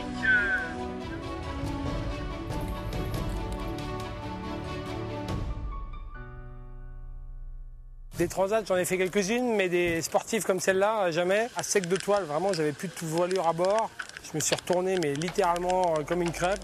Des 8.19 8.29
transats, 8.29 8.63
j'en 8.67 8.77
ai 8.77 8.87
fait 8.87 8.97
quelques-unes, 8.97 9.57
mais 9.57 9.69
des 9.69 10.01
sportives 10.01 10.43
comme 10.45 10.59
celle-là, 10.59 11.11
jamais. 11.11 11.49
À 11.55 11.63
sec 11.63 11.87
de 11.87 11.97
toile, 11.97 12.25
vraiment, 12.25 12.53
j'avais 12.55 12.73
plus 12.73 12.89
de 12.89 12.95
voilure 13.03 13.47
à 13.47 13.53
bord. 13.53 13.91
Je 14.25 14.35
me 14.35 14.41
suis 14.41 14.55
retourné, 14.55 14.99
mais 14.99 15.13
littéralement 15.13 15.95
euh, 15.99 16.03
comme 16.03 16.23
une 16.23 16.33
crêpe. 16.33 16.59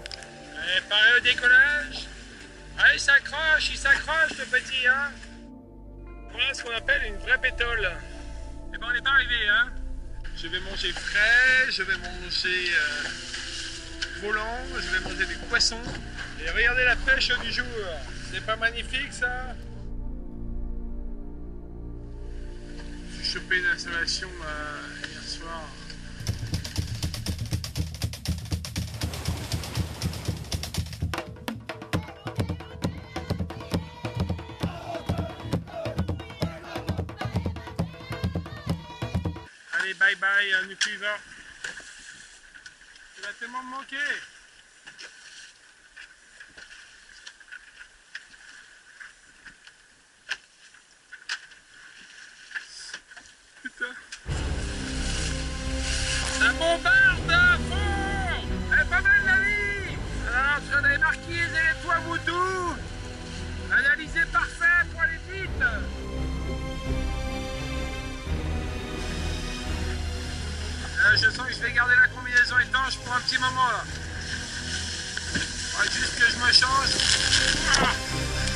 Allez, 0.57 0.81
pareil 0.89 1.13
au 1.17 1.19
décollage. 1.21 2.07
Allez, 2.79 2.95
il 2.95 2.99
s'accroche, 2.99 3.69
il 3.71 3.77
s'accroche 3.77 4.37
le 4.39 4.45
petit, 4.45 4.87
hein. 4.87 5.11
Voilà 6.31 6.53
ce 6.55 6.63
qu'on 6.63 6.75
appelle 6.75 7.03
une 7.05 7.17
vraie 7.17 7.37
pétole. 7.37 7.91
Eh 8.73 8.77
ben, 8.79 8.87
on 8.89 8.93
n'est 8.93 9.01
pas 9.01 9.11
arrivé, 9.11 9.47
hein. 9.47 9.69
Je 10.35 10.47
vais 10.47 10.59
manger 10.61 10.91
frais, 10.91 11.69
je 11.69 11.83
vais 11.83 11.97
manger 11.97 12.71
euh, 12.71 13.07
volant, 14.23 14.57
je 14.75 14.97
vais 14.97 14.99
manger 15.07 15.25
des 15.27 15.35
poissons. 15.47 15.77
Et 16.43 16.49
regardez 16.49 16.83
la 16.83 16.95
pêche 16.95 17.29
du 17.43 17.51
jour. 17.51 17.65
C'est 18.31 18.43
pas 18.43 18.55
magnifique, 18.55 19.13
ça? 19.13 19.53
Chopé 23.33 23.57
une 23.57 23.65
installation 23.65 24.29
euh, 24.45 25.07
hier 25.09 25.23
soir. 25.23 25.61
Allez, 39.79 39.95
bye 39.95 40.15
bye, 40.17 40.53
euh, 40.53 40.65
Nukuiva. 40.67 41.17
Tu 43.15 43.21
vas 43.23 43.33
tellement 43.39 43.63
me 43.63 43.71
manquer. 43.71 44.32
Ça 56.43 56.51
bombarde 56.51 57.31
à 57.31 57.57
fond 57.69 58.47
Elle 58.73 58.79
est 58.81 58.89
pas 58.89 58.99
mal 58.99 59.21
la 59.25 59.37
vie 59.39 59.95
sur 60.69 60.81
les 60.85 60.97
marquises 60.97 61.29
et 61.31 61.37
les 61.37 61.81
toits 61.81 62.01
Moutou 62.05 62.75
Analysé 63.71 64.25
parfait 64.29 64.83
pour 64.91 65.01
aller 65.03 65.19
vite 65.31 65.63
Euh, 71.05 71.15
je 71.15 71.29
sens 71.29 71.47
que 71.47 71.53
je 71.53 71.59
vais 71.59 71.71
garder 71.71 71.95
la 71.95 72.07
combinaison 72.09 72.59
étanche 72.59 72.97
pour 72.97 73.13
un 73.13 73.21
petit 73.21 73.37
moment 73.37 73.67
là. 73.71 73.83
Juste 75.91 76.19
que 76.19 76.29
je 76.29 76.37
me 76.37 76.51
change. 76.51 76.91
Ah. 77.81 78.52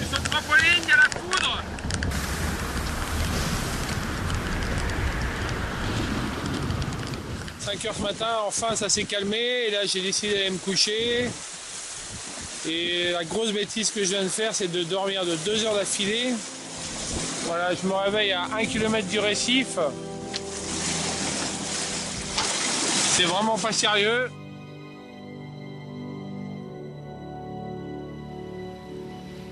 Je 0.00 0.16
trampoline, 0.24 0.82
il 0.82 0.88
y 0.88 0.92
a 0.92 0.96
la 0.96 1.08
poudre. 1.08 1.62
«5 7.60 7.84
heures 7.84 7.94
ce 7.94 8.02
matin, 8.02 8.26
enfin 8.46 8.74
ça 8.74 8.88
s'est 8.88 9.04
calmé 9.04 9.66
et 9.66 9.70
là 9.70 9.84
j'ai 9.84 10.00
décidé 10.00 10.32
d'aller 10.32 10.50
me 10.50 10.58
coucher. 10.58 11.28
Et 12.66 13.10
la 13.12 13.24
grosse 13.24 13.52
bêtise 13.52 13.90
que 13.90 14.02
je 14.04 14.10
viens 14.10 14.22
de 14.22 14.28
faire 14.28 14.54
c'est 14.54 14.68
de 14.68 14.82
dormir 14.84 15.26
de 15.26 15.36
2 15.36 15.64
heures 15.64 15.74
d'affilée. 15.74 16.32
Voilà, 17.44 17.74
je 17.74 17.86
me 17.86 17.92
réveille 17.92 18.32
à 18.32 18.44
1 18.56 18.64
km 18.64 19.06
du 19.06 19.18
récif. 19.18 19.78
C'est 23.18 23.24
vraiment 23.24 23.58
pas 23.58 23.72
sérieux. 23.72 24.30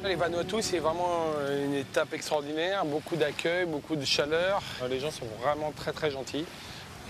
Les 0.04 0.14
Vanuatu, 0.14 0.62
c'est 0.62 0.78
vraiment 0.78 1.24
une 1.64 1.74
étape 1.74 2.12
extraordinaire, 2.12 2.84
beaucoup 2.84 3.16
d'accueil, 3.16 3.66
beaucoup 3.66 3.96
de 3.96 4.04
chaleur. 4.04 4.62
Les 4.88 5.00
gens 5.00 5.10
sont 5.10 5.26
vraiment 5.42 5.72
très 5.72 5.90
très 5.90 6.12
gentils. 6.12 6.46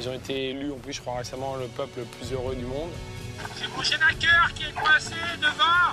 Ils 0.01 0.09
ont 0.09 0.15
été 0.15 0.49
élus 0.49 0.73
en 0.73 0.77
plus, 0.77 0.95
je 0.95 1.03
crois 1.03 1.19
récemment, 1.19 1.57
le 1.57 1.67
peuple 1.67 1.99
le 1.99 2.05
plus 2.07 2.33
heureux 2.33 2.57
du 2.57 2.65
monde. 2.65 2.89
J'ai 3.61 3.69
mon 3.77 3.83
chénaqueur 3.83 4.49
qui 4.55 4.63
est 4.63 4.73
coincé 4.73 5.13
devant. 5.37 5.93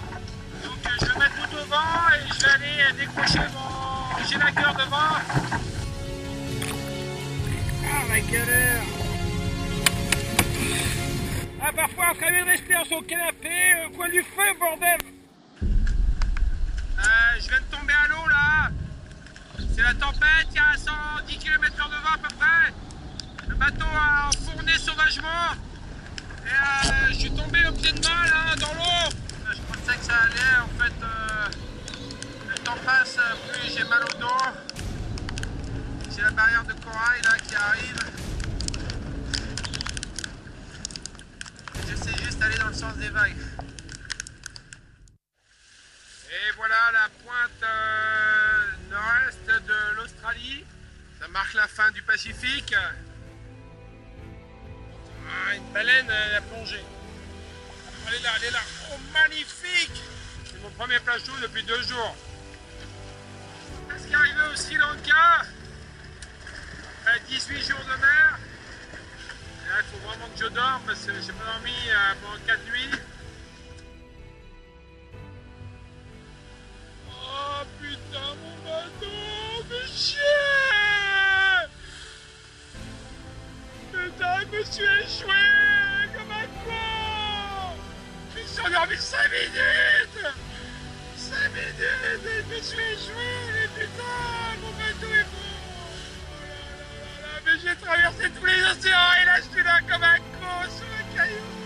Donc 0.63 0.79
euh, 0.85 0.89
je 1.01 1.05
vais 1.07 1.19
mettre 1.19 1.49
tout 1.49 1.57
devant 1.57 1.75
et 2.15 2.33
je 2.33 2.39
vais 2.39 2.51
aller 2.51 2.65
euh, 2.79 3.05
décrocher 3.05 3.39
mon 3.51 4.25
chénaqueur 4.25 4.73
devant. 4.75 5.19
Ah 7.85 8.07
la 8.07 8.19
galère 8.21 9.02
Ah 11.65 11.71
parfois 11.73 12.07
on 12.11 12.31
mieux 12.31 12.43
de 12.43 12.49
rester 12.49 12.73
le 12.73 13.01
canapé, 13.07 13.85
au 13.85 13.89
coin 13.95 14.09
du 14.09 14.21
feu 14.21 14.59
bordel 14.59 14.97
euh, 15.61 17.39
Je 17.39 17.47
viens 17.47 17.59
de 17.59 17.75
tomber 17.77 17.93
à 17.93 18.07
l'eau 18.09 18.27
là 18.27 18.69
C'est 19.73 19.81
la 19.81 19.93
tempête, 19.93 20.47
il 20.51 20.55
y 20.55 20.59
a 20.59 20.75
110 20.77 21.37
km 21.37 21.73
h 21.77 22.13
à 22.13 22.17
peu 22.17 22.35
près 22.35 22.73
le 23.47 23.55
bateau 23.55 23.85
a 23.85 24.29
enfourné 24.29 24.71
sauvagement. 24.77 25.53
Et 26.45 26.49
euh, 26.49 27.07
je 27.09 27.13
suis 27.13 27.31
tombé 27.31 27.59
au 27.67 27.71
pied 27.71 27.91
de 27.91 28.07
main 28.07 28.25
là 28.25 28.55
dans 28.55 28.73
l'eau. 28.73 29.09
Je 29.51 29.61
pensais 29.61 29.97
que 29.97 30.05
ça 30.05 30.15
allait. 30.15 30.57
En 30.63 30.83
fait, 30.83 30.93
euh, 31.03 31.47
le 32.49 32.55
temps 32.55 32.77
passe, 32.85 33.17
plus 33.51 33.73
j'ai 33.77 33.83
mal 33.83 34.03
au 34.03 34.19
dos. 34.19 34.27
J'ai 36.15 36.23
la 36.23 36.31
barrière 36.31 36.63
de 36.63 36.73
corail 36.73 37.21
là 37.23 37.37
qui 37.47 37.55
arrive. 37.55 38.22
J'essaie 41.95 42.23
juste 42.23 42.39
d'aller 42.39 42.57
dans 42.57 42.69
le 42.69 42.73
sens 42.73 42.95
des 42.95 43.09
vagues. 43.09 43.35
Et 46.31 46.51
voilà 46.55 46.91
la 46.91 47.07
pointe 47.23 47.61
euh, 47.61 48.71
nord-est 48.89 49.45
de 49.45 49.95
l'Australie. 49.97 50.65
Ça 51.21 51.27
marque 51.27 51.53
la 51.53 51.67
fin 51.67 51.91
du 51.91 52.01
Pacifique. 52.01 52.73
Ah, 55.29 55.53
une 55.55 55.71
baleine, 55.71 56.09
elle 56.09 56.35
a 56.37 56.41
plongé. 56.41 56.83
Elle 58.07 58.15
est 58.15 58.21
là, 58.21 58.31
elle 58.37 58.45
est 58.45 58.51
là. 58.51 58.61
Oh, 58.91 58.97
magnifique 59.13 60.01
C'est 60.45 60.61
mon 60.63 60.71
premier 60.71 60.99
plage 60.99 61.23
d'eau 61.25 61.37
depuis 61.43 61.61
deux 61.61 61.83
jours. 61.83 62.15
Ce 63.99 64.07
qui 64.07 64.13
est 64.13 64.15
arrivé 64.15 64.41
au 64.51 64.55
Sri 64.55 64.75
Lanka, 64.77 65.43
après 67.01 67.19
18 67.27 67.69
jours 67.69 67.79
de 67.81 68.01
mer, 68.01 68.39
il 69.79 69.85
faut 69.85 70.07
vraiment 70.07 70.27
que 70.35 70.43
je 70.43 70.49
dorme 70.49 70.81
parce 70.85 71.05
que 71.05 71.13
j'ai 71.13 71.33
pas 71.33 71.45
dormi 71.45 71.71
euh, 71.89 72.13
pendant 72.21 72.45
4 72.45 72.59
nuits. 72.65 72.99
Oh 77.09 77.65
putain, 77.81 78.35
mon 78.41 78.55
bateau, 78.69 79.65
fais 79.69 79.87
chier 79.87 80.19
Putain, 83.91 84.39
je 84.41 84.57
me 84.57 84.63
suis 84.63 84.83
échoué 84.83 85.43
comme 86.13 86.31
un 86.31 86.47
con 86.65 87.77
Je 88.35 88.41
suis 88.47 88.61
endormi 88.61 88.97
5 88.97 89.17
minutes 89.31 90.33
5 91.17 91.35
minutes 91.53 92.25
et 92.25 92.41
je 92.41 92.55
me 92.55 92.61
suis 92.61 92.79
échoué 92.79 93.31
mais 93.53 93.67
putain, 93.81 94.42
j'ai 97.63 97.75
traversé 97.75 98.29
tous 98.37 98.45
les 98.45 98.61
océans 98.63 99.13
et 99.21 99.25
là 99.25 99.37
je 99.37 99.55
suis 99.55 99.63
là 99.63 99.79
comme 99.89 100.03
un 100.03 100.17
con 100.17 100.69
sur 100.69 100.85
un 100.85 101.17
caillou 101.17 101.62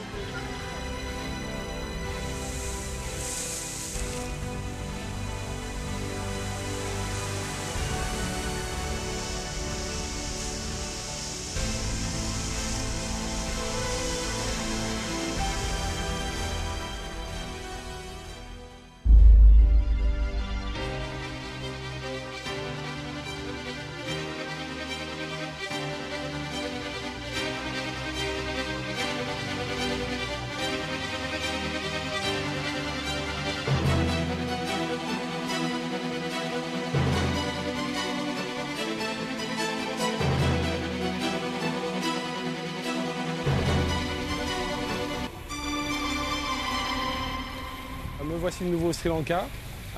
voici 48.47 48.63
le 48.63 48.69
nouveau 48.69 48.93
Sri 48.93 49.09
Lanka, 49.09 49.43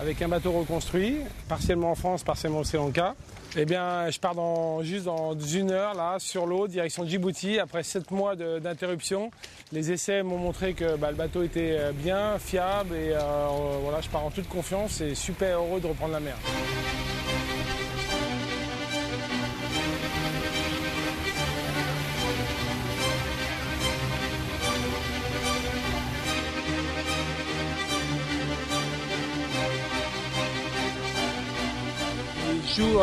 avec 0.02 0.20
un 0.24 0.28
bateau 0.28 0.52
reconstruit, 0.52 1.18
partiellement 1.48 1.92
en 1.92 1.96
France, 1.96 2.24
partiellement 2.24 2.62
au 2.62 2.64
Sri 2.64 2.78
Lanka. 2.78 3.14
Eh 3.56 3.64
bien, 3.64 4.10
je 4.10 4.20
pars 4.20 4.34
dans, 4.34 4.82
juste 4.82 5.06
dans 5.06 5.38
une 5.38 5.70
heure 5.70 5.94
là 5.94 6.16
sur 6.18 6.48
l'eau, 6.48 6.68
direction 6.68 7.06
Djibouti. 7.06 7.60
Après 7.60 7.84
sept 7.84 8.10
mois 8.10 8.36
d'interruption, 8.36 9.30
les 9.72 9.92
essais 9.92 10.24
m'ont 10.24 10.40
montré 10.40 10.74
que 10.74 10.96
bah, 10.96 11.12
le 11.12 11.16
bateau 11.16 11.44
était 11.44 11.78
euh, 11.78 11.92
bien, 11.92 12.40
fiable 12.40 12.96
et 12.96 13.12
euh, 13.14 13.48
voilà, 13.84 14.02
je 14.02 14.10
pars 14.10 14.26
en 14.26 14.32
toute 14.32 14.50
confiance 14.50 15.00
et 15.00 15.14
super 15.14 15.60
heureux 15.60 15.80
de 15.80 15.86
reprendre 15.86 16.14
la 16.14 16.20
mer. 16.20 16.36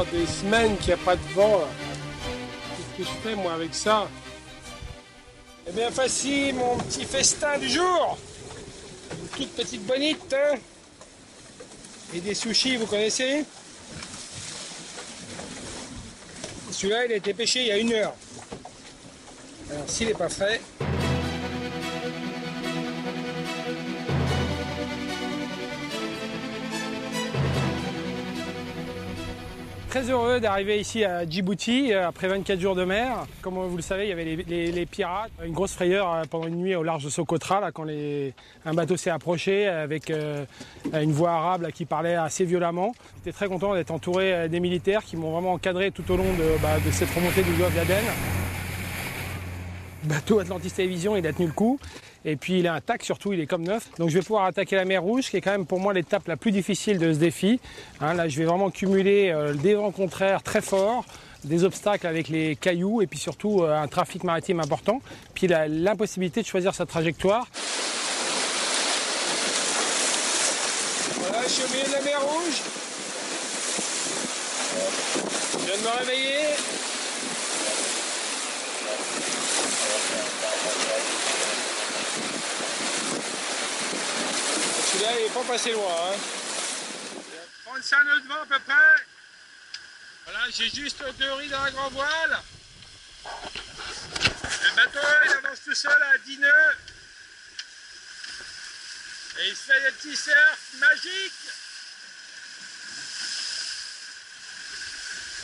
Des 0.04 0.26
semaines 0.26 0.76
qu'il 0.78 0.88
n'y 0.88 0.92
a 0.94 0.96
pas 0.98 1.16
de 1.16 1.22
vent. 1.34 1.64
Qu'est-ce 2.96 3.08
que 3.08 3.14
je 3.14 3.28
fais 3.28 3.34
moi 3.34 3.54
avec 3.54 3.74
ça 3.74 4.08
Eh 5.66 5.72
bien 5.72 5.90
facile, 5.90 6.54
mon 6.54 6.76
petit 6.78 7.04
festin 7.04 7.58
du 7.58 7.68
jour. 7.68 8.18
Une 9.20 9.28
toute 9.28 9.52
petite 9.52 9.86
bonite. 9.86 10.34
Hein. 10.34 10.58
Et 12.14 12.20
des 12.20 12.34
sushis, 12.34 12.76
vous 12.76 12.86
connaissez? 12.86 13.44
Celui-là, 16.70 17.06
il 17.06 17.12
a 17.12 17.16
été 17.16 17.32
pêché 17.32 17.62
il 17.62 17.66
y 17.68 17.72
a 17.72 17.78
une 17.78 17.92
heure. 17.92 18.14
Alors 19.70 19.88
s'il 19.88 20.08
n'est 20.08 20.14
pas 20.14 20.28
frais, 20.28 20.60
très 29.96 30.10
heureux 30.10 30.40
d'arriver 30.40 30.78
ici 30.78 31.04
à 31.04 31.26
Djibouti 31.26 31.90
euh, 31.90 32.08
après 32.08 32.28
24 32.28 32.60
jours 32.60 32.74
de 32.74 32.84
mer. 32.84 33.26
Comme 33.40 33.54
vous 33.54 33.76
le 33.76 33.82
savez, 33.82 34.04
il 34.04 34.08
y 34.10 34.12
avait 34.12 34.24
les, 34.46 34.84
pirates, 34.86 35.30
une 35.42 35.54
grosse 35.54 35.72
frayeur 35.72 36.12
euh, 36.12 36.22
pendant 36.28 36.48
une 36.48 36.56
nuit 36.56 36.74
au 36.74 36.82
large 36.82 37.04
de 37.04 37.08
Socotra 37.08 37.60
là, 37.62 37.72
quand 37.72 37.86
un 37.86 38.74
bateau 38.74 38.98
s'est 38.98 39.08
approché 39.08 39.66
avec 39.66 40.10
euh, 40.10 40.44
une 40.92 41.12
voix 41.12 41.30
arabe 41.30 41.68
qui 41.70 41.86
parlait 41.86 42.14
assez 42.14 42.44
violemment. 42.44 42.94
J'étais 43.16 43.32
très 43.32 43.48
content 43.48 43.72
d'être 43.72 43.90
entouré 43.90 44.50
des 44.50 44.60
militaires 44.60 45.02
qui 45.02 45.16
m'ont 45.16 45.32
vraiment 45.32 45.54
encadré 45.54 45.90
tout 45.90 46.04
au 46.12 46.18
long 46.18 46.30
de, 46.34 46.60
bah, 46.60 46.76
de 46.84 46.90
cette 46.90 47.14
remontée 47.14 47.42
du 47.42 47.52
golfe 47.52 47.74
d'Aden. 47.74 48.04
Bateau 50.04 50.40
Atlantis 50.40 50.72
Télévision, 50.72 51.16
il 51.16 51.26
a 51.26 51.32
tenu 51.32 51.46
le 51.46 51.54
coup. 51.54 51.80
Et 52.28 52.34
puis 52.34 52.58
il 52.58 52.66
est 52.66 52.68
intact, 52.68 53.04
surtout 53.04 53.32
il 53.32 53.40
est 53.40 53.46
comme 53.46 53.62
neuf. 53.62 53.88
Donc 53.98 54.10
je 54.10 54.14
vais 54.18 54.20
pouvoir 54.20 54.46
attaquer 54.46 54.74
la 54.74 54.84
mer 54.84 55.00
Rouge, 55.00 55.30
qui 55.30 55.36
est 55.36 55.40
quand 55.40 55.52
même 55.52 55.64
pour 55.64 55.78
moi 55.78 55.94
l'étape 55.94 56.26
la 56.26 56.36
plus 56.36 56.50
difficile 56.50 56.98
de 56.98 57.12
ce 57.12 57.18
défi. 57.18 57.60
Hein, 58.00 58.14
là 58.14 58.28
je 58.28 58.36
vais 58.36 58.44
vraiment 58.44 58.70
cumuler 58.70 59.30
euh, 59.30 59.54
des 59.54 59.74
vents 59.74 59.92
contraires 59.92 60.42
très 60.42 60.60
forts, 60.60 61.04
des 61.44 61.62
obstacles 61.62 62.04
avec 62.04 62.28
les 62.28 62.56
cailloux 62.56 63.00
et 63.00 63.06
puis 63.06 63.20
surtout 63.20 63.62
euh, 63.62 63.80
un 63.80 63.86
trafic 63.86 64.24
maritime 64.24 64.58
important. 64.58 65.00
Puis 65.34 65.46
l'impossibilité 65.46 66.42
de 66.42 66.46
choisir 66.46 66.74
sa 66.74 66.84
trajectoire. 66.84 67.46
Voilà, 71.20 71.42
je 71.44 71.48
suis 71.48 71.62
au 71.62 71.68
milieu 71.68 71.86
de 71.86 71.92
la 71.92 72.02
mer 72.02 72.20
Rouge. 72.22 72.62
Je 75.52 75.64
viens 75.64 75.76
de 75.76 75.82
me 75.82 75.98
réveiller. 76.00 76.85
Il 85.08 85.22
n'est 85.22 85.30
pas 85.30 85.44
passé 85.44 85.72
loin. 85.72 86.12
Hein. 86.12 86.16
35 87.64 88.04
nœuds 88.04 88.20
de 88.20 88.28
vent 88.28 88.42
à 88.42 88.46
peu 88.46 88.58
près. 88.58 89.06
Voilà, 90.24 90.40
j'ai 90.50 90.68
juste 90.68 91.02
deux 91.18 91.32
riz 91.34 91.48
dans 91.48 91.62
la 91.62 91.70
grand 91.70 91.90
voile. 91.90 92.40
Le 93.24 94.76
bateau, 94.76 95.06
il 95.24 95.32
avance 95.32 95.62
tout 95.64 95.74
seul 95.74 96.02
à 96.02 96.18
10 96.18 96.38
nœuds. 96.38 96.76
Et 99.38 99.48
il 99.48 99.56
se 99.56 99.62
fait 99.62 99.80
des 99.80 99.92
petits 99.92 100.16
surfs 100.16 100.58
magiques. 100.78 101.32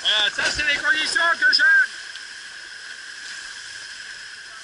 Voilà, 0.01 0.31
ça 0.35 0.51
c'est 0.51 0.67
les 0.67 0.81
conditions 0.81 1.23
que 1.39 1.55
j'aime. 1.55 1.93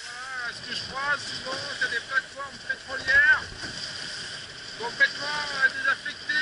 Voilà, 0.04 0.54
ce 0.54 0.68
que 0.68 0.74
je 0.74 0.82
croise 0.90 1.20
souvent, 1.20 1.58
c'est 1.80 1.90
des 1.90 2.00
plateformes 2.00 2.58
pétrolières 2.68 3.42
complètement 4.78 5.38
euh, 5.54 5.68
désaffecté. 5.78 6.34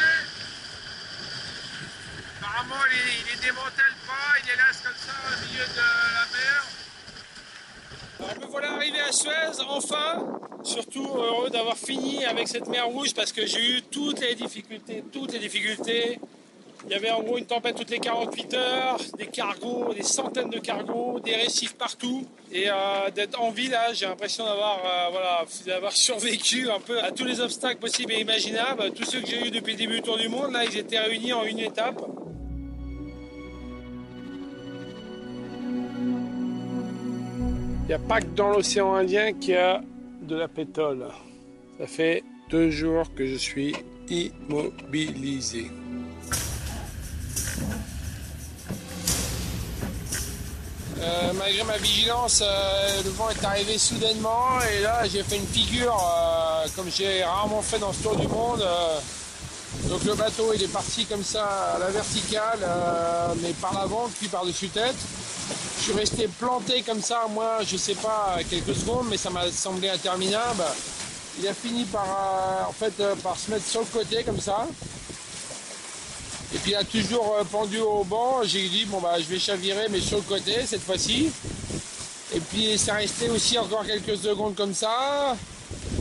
Apparemment, 2.40 2.84
il, 2.92 3.36
ne 3.36 3.42
démantèle 3.42 3.96
pas, 4.06 4.28
il 4.40 4.46
les 4.46 4.56
laisse 4.56 4.80
comme 4.84 5.00
ça 5.00 5.16
au 5.26 5.36
milieu 5.46 5.64
de 5.64 5.78
la 6.16 6.26
mer. 6.36 6.60
Alors 8.18 8.38
me 8.40 8.46
voilà 8.50 8.72
arrivé 8.72 9.00
à 9.00 9.12
Suez, 9.12 9.60
enfin. 9.68 10.24
Surtout 10.64 11.06
heureux 11.06 11.48
d'avoir 11.48 11.76
fini 11.76 12.24
avec 12.24 12.48
cette 12.48 12.66
mer 12.66 12.86
rouge 12.86 13.14
parce 13.14 13.30
que 13.30 13.46
j'ai 13.46 13.76
eu 13.76 13.82
toutes 13.82 14.20
les 14.20 14.34
difficultés, 14.34 15.04
toutes 15.12 15.32
les 15.32 15.38
difficultés. 15.38 16.18
Il 16.86 16.92
y 16.92 16.94
avait 16.94 17.10
en 17.10 17.20
gros 17.20 17.36
une 17.36 17.46
tempête 17.46 17.74
toutes 17.74 17.90
les 17.90 17.98
48 17.98 18.54
heures, 18.54 19.00
des 19.18 19.26
cargos, 19.26 19.92
des 19.92 20.04
centaines 20.04 20.50
de 20.50 20.60
cargos, 20.60 21.18
des 21.18 21.34
récifs 21.34 21.74
partout. 21.74 22.24
Et 22.52 22.68
euh, 22.68 23.10
d'être 23.12 23.40
en 23.42 23.50
vie 23.50 23.68
là, 23.68 23.92
j'ai 23.92 24.06
l'impression 24.06 24.44
d'avoir 24.44 24.78
euh, 24.84 25.44
d'avoir 25.66 25.92
survécu 25.96 26.70
un 26.70 26.78
peu 26.78 27.00
à 27.02 27.10
tous 27.10 27.24
les 27.24 27.40
obstacles 27.40 27.80
possibles 27.80 28.12
et 28.12 28.20
imaginables. 28.20 28.92
Tous 28.92 29.04
ceux 29.04 29.20
que 29.20 29.26
j'ai 29.26 29.48
eu 29.48 29.50
depuis 29.50 29.72
le 29.72 29.78
début 29.78 29.96
du 29.96 30.02
Tour 30.02 30.16
du 30.16 30.28
Monde, 30.28 30.52
là, 30.52 30.64
ils 30.64 30.78
étaient 30.78 31.00
réunis 31.00 31.32
en 31.32 31.42
une 31.42 31.58
étape. 31.58 32.00
Il 37.82 37.88
n'y 37.88 37.94
a 37.94 37.98
pas 37.98 38.20
que 38.20 38.26
dans 38.26 38.50
l'océan 38.50 38.94
Indien 38.94 39.32
qu'il 39.32 39.54
y 39.54 39.56
a 39.56 39.82
de 40.22 40.36
la 40.36 40.46
pétole. 40.46 41.08
Ça 41.80 41.86
fait 41.88 42.22
deux 42.48 42.70
jours 42.70 43.12
que 43.14 43.26
je 43.26 43.36
suis 43.36 43.74
immobilisé. 44.08 45.66
Euh, 50.98 51.32
malgré 51.34 51.62
ma 51.64 51.76
vigilance, 51.76 52.42
euh, 52.42 53.02
le 53.04 53.10
vent 53.10 53.28
est 53.28 53.44
arrivé 53.44 53.76
soudainement 53.76 54.58
et 54.62 54.80
là 54.80 55.02
j'ai 55.06 55.22
fait 55.22 55.36
une 55.36 55.46
figure 55.46 55.94
euh, 55.94 56.66
comme 56.74 56.90
j'ai 56.90 57.22
rarement 57.22 57.60
fait 57.60 57.78
dans 57.78 57.92
ce 57.92 58.02
tour 58.02 58.16
du 58.16 58.26
monde. 58.26 58.64
donc 59.90 60.04
le 60.04 60.14
bateau 60.14 60.54
il 60.54 60.62
est 60.62 60.72
parti 60.72 61.04
comme 61.04 61.22
ça 61.22 61.74
à 61.74 61.78
la 61.78 61.90
verticale, 61.90 62.66
mais 63.42 63.50
par 63.60 63.74
l'avant 63.74 64.08
puis 64.18 64.28
par-dessus 64.28 64.68
tête. 64.68 64.96
Je 65.78 65.82
suis 65.82 65.92
resté 65.92 66.28
planté 66.28 66.82
comme 66.82 67.02
ça, 67.02 67.26
moi 67.28 67.58
je 67.62 67.76
sais 67.76 67.94
pas 67.94 68.38
quelques 68.48 68.74
secondes, 68.74 69.06
mais 69.10 69.18
ça 69.18 69.28
m'a 69.28 69.50
semblé 69.52 69.90
interminable. 69.90 70.64
Il 71.38 71.46
a 71.46 71.52
fini 71.52 71.84
par 71.84 72.06
en 72.66 72.72
fait 72.72 72.94
par 73.22 73.38
se 73.38 73.50
mettre 73.50 73.66
sur 73.66 73.80
le 73.80 73.86
côté 73.86 74.24
comme 74.24 74.40
ça. 74.40 74.66
Et 76.54 76.58
puis 76.58 76.72
il 76.72 76.76
a 76.76 76.84
toujours 76.84 77.36
euh, 77.38 77.44
pendu 77.44 77.78
au 77.78 78.04
banc. 78.04 78.42
J'ai 78.44 78.68
dit 78.68 78.84
bon 78.86 79.00
bah 79.00 79.14
je 79.18 79.24
vais 79.24 79.38
chavirer 79.38 79.86
mais 79.90 80.00
sur 80.00 80.18
le 80.18 80.22
côté 80.22 80.64
cette 80.64 80.82
fois-ci. 80.82 81.32
Et 82.34 82.40
puis 82.40 82.78
ça 82.78 82.94
restait 82.94 83.28
aussi 83.28 83.58
encore 83.58 83.84
quelques 83.84 84.16
secondes 84.16 84.54
comme 84.54 84.74
ça. 84.74 85.36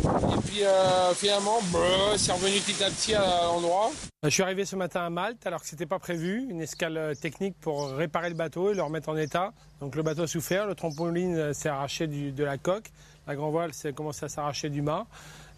Et 0.04 0.42
puis 0.46 0.64
euh, 0.64 1.14
finalement, 1.14 1.60
bah, 1.74 1.80
c'est 2.18 2.32
revenu 2.32 2.60
petit 2.60 2.84
à 2.84 2.90
petit 2.90 3.14
à 3.16 3.44
l'endroit. 3.46 3.92
Je 4.24 4.30
suis 4.30 4.44
arrivé 4.44 4.66
ce 4.66 4.76
matin 4.76 5.02
à 5.02 5.10
Malte 5.10 5.46
alors 5.46 5.62
que 5.62 5.68
c'était 5.68 5.86
pas 5.86 6.00
prévu, 6.00 6.48
une 6.50 6.62
escale 6.62 6.98
euh, 6.98 7.16
technique 7.16 7.56
pour 7.60 7.90
réparer 7.90 8.30
le 8.30 8.36
bateau 8.36 8.72
et 8.72 8.76
le 8.76 8.84
remettre 8.84 9.10
en 9.10 9.18
état. 9.18 9.52
Donc 9.82 9.96
le 9.96 10.04
bateau 10.04 10.24
a 10.24 10.28
souffert, 10.28 10.68
le 10.68 10.76
trampoline 10.76 11.54
s'est 11.54 11.70
arraché 11.70 12.08
de 12.08 12.44
la 12.44 12.58
coque, 12.58 12.92
la 13.28 13.36
grand 13.36 13.50
voile 13.50 13.74
s'est 13.74 13.94
commencé 13.94 14.26
à 14.26 14.30
s'arracher 14.30 14.70
du 14.70 14.82
mât 14.82 15.08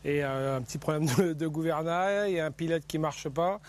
et 0.06 0.24
un 0.24 0.62
petit 0.62 0.78
problème 0.78 1.06
de, 1.18 1.34
de 1.34 1.48
gouvernail 1.48 2.34
et 2.34 2.40
un 2.40 2.52
pilote 2.52 2.84
qui 2.88 2.98
marche 2.98 3.28
pas. 3.28 3.60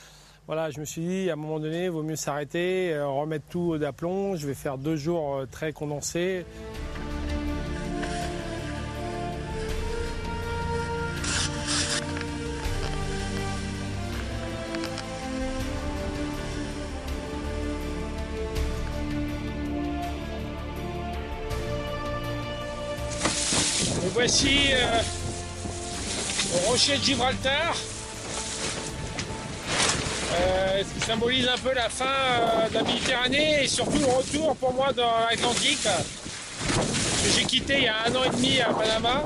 Voilà, 0.49 0.71
je 0.71 0.81
me 0.81 0.87
suis 0.87 1.03
dit, 1.03 1.29
à 1.29 1.35
un 1.35 1.37
moment 1.37 1.61
donné, 1.61 1.85
il 1.85 1.91
vaut 1.91 2.03
mieux 2.03 2.17
s'arrêter, 2.17 2.95
euh, 2.95 3.07
remettre 3.07 3.45
tout 3.51 3.77
d'aplomb. 3.77 4.35
Je 4.35 4.47
vais 4.47 4.55
faire 4.55 4.79
deux 4.79 4.97
jours 4.97 5.37
euh, 5.37 5.47
très 5.47 5.75
condensés. 5.75 6.47
Voici 24.15 24.73
euh, 24.73 25.01
au 26.55 26.71
rocher 26.71 26.97
de 26.97 27.03
Gibraltar 27.03 27.77
euh, 30.35 30.83
qui 30.83 31.01
symbolise 31.01 31.49
un 31.49 31.59
peu 31.59 31.73
la 31.73 31.89
fin 31.89 32.05
euh, 32.05 32.69
de 32.69 32.75
la 32.75 32.83
Méditerranée 32.83 33.65
et 33.65 33.69
surtout 33.69 33.99
le 33.99 34.07
retour 34.07 34.57
pour 34.57 34.75
moi 34.75 34.93
dans 34.93 35.11
l'Atlantique. 35.31 35.85
Que 35.85 37.31
j'ai 37.35 37.45
quitté 37.45 37.79
il 37.79 37.85
y 37.85 37.89
a 37.89 37.97
un 38.07 38.15
an 38.15 38.25
et 38.25 38.31
demi 38.31 38.61
à 38.61 38.73
Panama. 38.73 39.23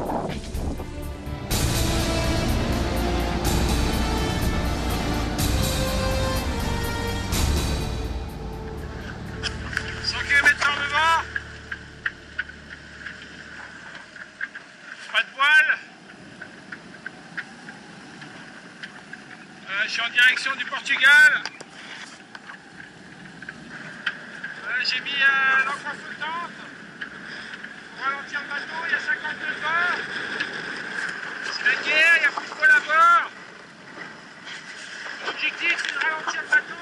Pas 15.13 15.21
de 15.21 15.35
voile 15.35 15.82
direction 19.87 20.55
du 20.57 20.65
Portugal. 20.67 21.43
J'ai 24.85 25.01
mis 25.01 25.11
euh, 25.11 25.65
l'encre 25.65 25.95
flottante 25.95 26.51
pour 27.91 28.05
ralentir 28.05 28.41
le 28.43 28.49
bateau, 28.49 28.87
il 28.87 28.93
y 28.93 28.95
a 28.95 29.01
52 29.01 29.47
heures. 29.47 29.99
C'est 31.51 31.65
la 31.65 31.75
guerre, 31.83 32.13
il 32.17 32.21
n'y 32.21 32.27
a 32.27 32.31
plus 32.31 32.49
de 32.49 32.55
voile 32.55 32.71
à 32.71 32.81
bord. 32.81 33.31
L'objectif 35.27 35.77
c'est 35.79 35.95
de 35.95 35.99
ralentir 35.99 36.43
le 36.43 36.49
bateau 36.49 36.75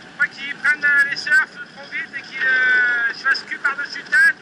pour 0.00 0.10
pas 0.18 0.28
qu'ils 0.28 0.54
prennent 0.56 0.84
euh, 0.84 1.10
les 1.10 1.16
surfs 1.16 1.58
trop 1.74 1.90
vite 1.90 2.10
et 2.16 2.22
qu'ils 2.22 2.38
euh, 2.38 3.14
fassent 3.14 3.44
cul 3.44 3.58
par-dessus 3.58 4.02
tête. 4.02 4.36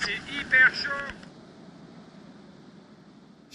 C'est 0.00 0.32
hyper 0.32 0.74
chaud. 0.74 1.33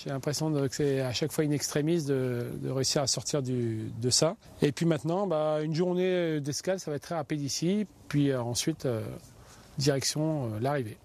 J'ai 0.02 0.12
l'impression 0.12 0.52
que 0.54 0.74
c'est 0.74 1.02
à 1.02 1.12
chaque 1.12 1.34
fois 1.34 1.44
une 1.44 1.52
extrémiste 1.52 2.08
de, 2.08 2.70
réussir 2.70 3.02
à 3.02 3.08
sortir 3.08 3.42
de 3.42 4.10
ça. 4.10 4.38
Et 4.62 4.72
puis 4.72 4.86
maintenant, 4.86 5.28
bah, 5.28 5.60
une 5.62 5.76
journée 5.76 6.40
d'escale, 6.40 6.80
ça 6.80 6.90
va 6.90 6.96
être 6.96 7.04
très 7.04 7.16
rapide 7.16 7.42
ici. 7.42 7.86
Puis 8.08 8.32
euh, 8.32 8.42
ensuite, 8.42 8.86
euh, 8.86 9.04
direction 9.78 10.54
euh, 10.54 10.60
l'arrivée. 10.62 10.98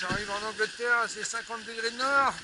J'arrive 0.00 0.30
en 0.30 0.48
Angleterre, 0.50 1.06
c'est 1.08 1.24
50 1.24 1.60
degrés 1.64 1.96
nord. 1.96 2.34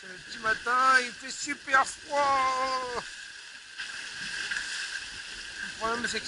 C'est 0.00 0.08
le 0.08 0.14
petit 0.28 0.38
matin, 0.38 1.00
il 1.00 1.12
fait 1.12 1.30
super 1.30 1.86
froid. 1.86 3.02
Le 5.62 5.78
problème, 5.78 6.06
c'est 6.08 6.20
que 6.20 6.26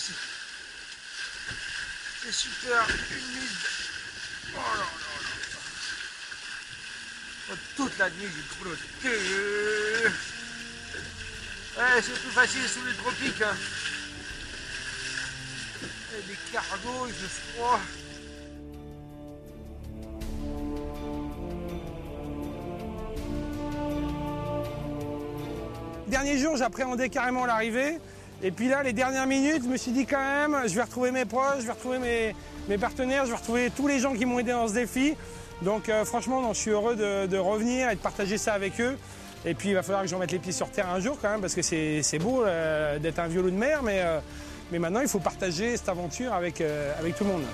c'est 2.23 2.33
super 2.33 2.89
humide. 3.11 3.51
Oh 4.55 4.59
là 4.59 4.79
là 4.79 5.08
toute 7.77 7.99
la 7.99 8.11
nuit, 8.11 8.27
j'ai 8.27 8.43
crotté. 8.61 9.17
Ouais, 11.79 12.03
c'est 12.03 12.13
plus 12.13 12.31
facile 12.31 12.69
sous 12.69 12.85
les 12.85 12.95
tropiques. 12.95 13.43
Hein. 13.43 13.55
Et 16.19 16.23
des 16.27 16.37
cargos, 16.53 17.07
il 17.07 17.15
fait 17.15 17.53
froid. 17.55 17.79
Dernier 26.09 26.39
jour, 26.39 26.57
j'appréhendais 26.57 27.11
carrément 27.11 27.47
l'arrivée. 27.47 27.99
Et 28.43 28.51
puis 28.51 28.69
là, 28.69 28.83
les 28.83 28.93
dernières 28.93 29.27
minutes, 29.27 29.63
je 29.65 29.69
me 29.69 29.77
suis 29.77 29.91
dit 29.91 30.07
quand 30.07 30.19
même, 30.19 30.67
je 30.67 30.75
vais 30.75 30.83
retrouver 30.83 31.11
mes 31.11 31.25
proches, 31.25 31.61
je 31.61 31.67
vais 31.67 31.73
retrouver 31.73 31.99
mes, 31.99 32.35
mes 32.69 32.79
partenaires, 32.79 33.27
je 33.27 33.31
vais 33.31 33.37
retrouver 33.37 33.71
tous 33.71 33.87
les 33.87 33.99
gens 33.99 34.15
qui 34.15 34.25
m'ont 34.25 34.39
aidé 34.39 34.53
dans 34.53 34.69
ce 34.69 34.75
défi. 34.75 35.17
Donc 35.63 35.89
euh, 35.89 36.05
franchement, 36.05 36.53
je 36.53 36.59
suis 36.59 36.71
heureux 36.71 36.97
de, 36.97 37.39
revenir 37.39 37.91
et 37.91 37.95
de 37.95 38.01
partager 38.01 38.39
ça 38.39 38.55
avec 38.55 38.81
eux. 38.81 38.97
Et 39.45 39.55
puis 39.55 39.71
il 39.71 39.75
va 39.75 39.83
falloir 39.83 40.03
que 40.03 40.09
je 40.09 40.15
remette 40.15 40.33
les 40.33 40.39
pieds 40.39 40.53
sur 40.53 40.71
terre 40.71 40.89
un 40.89 41.01
jour 41.01 41.17
quand 41.21 41.31
même, 41.31 41.41
parce 41.41 41.55
que 41.55 41.63
c'est 41.63 42.19
beau 42.19 42.45
euh, 42.45 42.99
d'être 42.99 43.21
un 43.21 43.29
violon 43.29 43.49
de 43.49 43.53
mer, 43.53 43.83
mais, 43.83 44.01
euh, 44.01 44.19
mais 44.73 44.79
maintenant 44.79 45.01
il 45.01 45.09
faut 45.09 45.21
partager 45.21 45.77
cette 45.77 45.89
aventure 45.89 46.33
avec 46.33 46.57
tout 46.57 47.25
le 47.25 47.31
monde. 47.31 47.45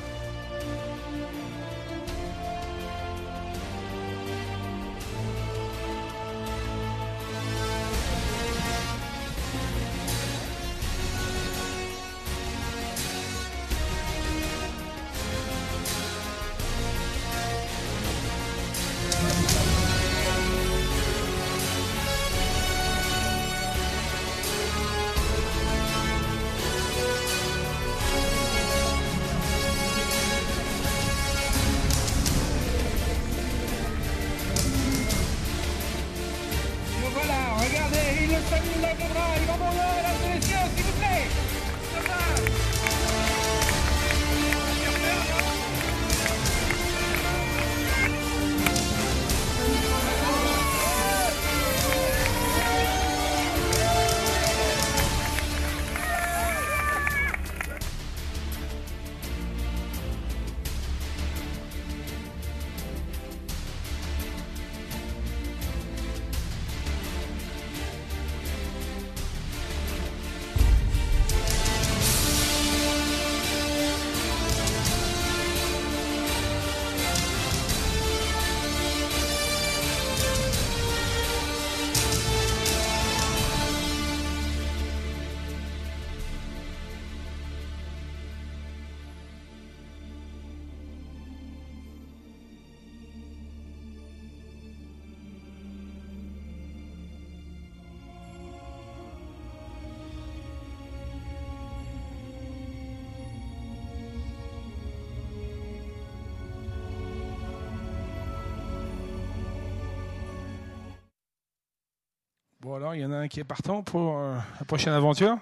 Bon, 112.65 112.77
alors, 112.77 112.95
il 112.95 113.03
y 113.03 113.05
en 113.05 113.13
a 113.13 113.17
un 113.17 113.29
qui 113.29 113.41
est 113.41 113.45
partant 113.45 113.83
pour 113.83 114.17
euh, 114.17 114.39
la 114.59 114.65
prochaine 114.65 114.95
aventure? 114.95 115.37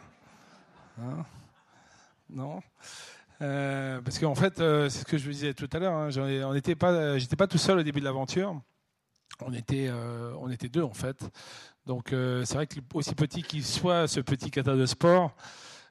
Hein? 1.00 1.24
Non? 2.28 2.60
Euh, 3.40 4.00
Parce 4.00 4.18
qu'en 4.18 4.34
fait, 4.34 4.58
euh, 4.58 4.88
c'est 4.88 4.98
ce 4.98 5.04
que 5.04 5.16
je 5.16 5.26
vous 5.26 5.30
disais 5.30 5.54
tout 5.54 5.68
à 5.72 5.78
l'heure, 5.78 5.92
hein, 5.92 6.08
on 6.18 6.52
n'était 6.52 6.74
pas, 6.74 7.18
j'étais 7.18 7.36
pas 7.36 7.46
tout 7.46 7.58
seul 7.58 7.78
au 7.78 7.84
début 7.84 8.00
de 8.00 8.04
l'aventure. 8.06 8.60
On 9.40 9.52
était, 9.52 9.86
euh, 9.88 10.34
on 10.40 10.50
était 10.50 10.68
deux, 10.68 10.82
en 10.82 10.94
fait. 10.94 11.24
Donc, 11.86 12.08
c'est 12.08 12.54
vrai 12.54 12.66
que 12.66 12.80
aussi 12.92 13.14
petit 13.14 13.44
qu'il 13.44 13.64
soit, 13.64 14.08
ce 14.08 14.18
petit 14.18 14.50
kata 14.50 14.74
de 14.74 14.84
sport, 14.84 15.32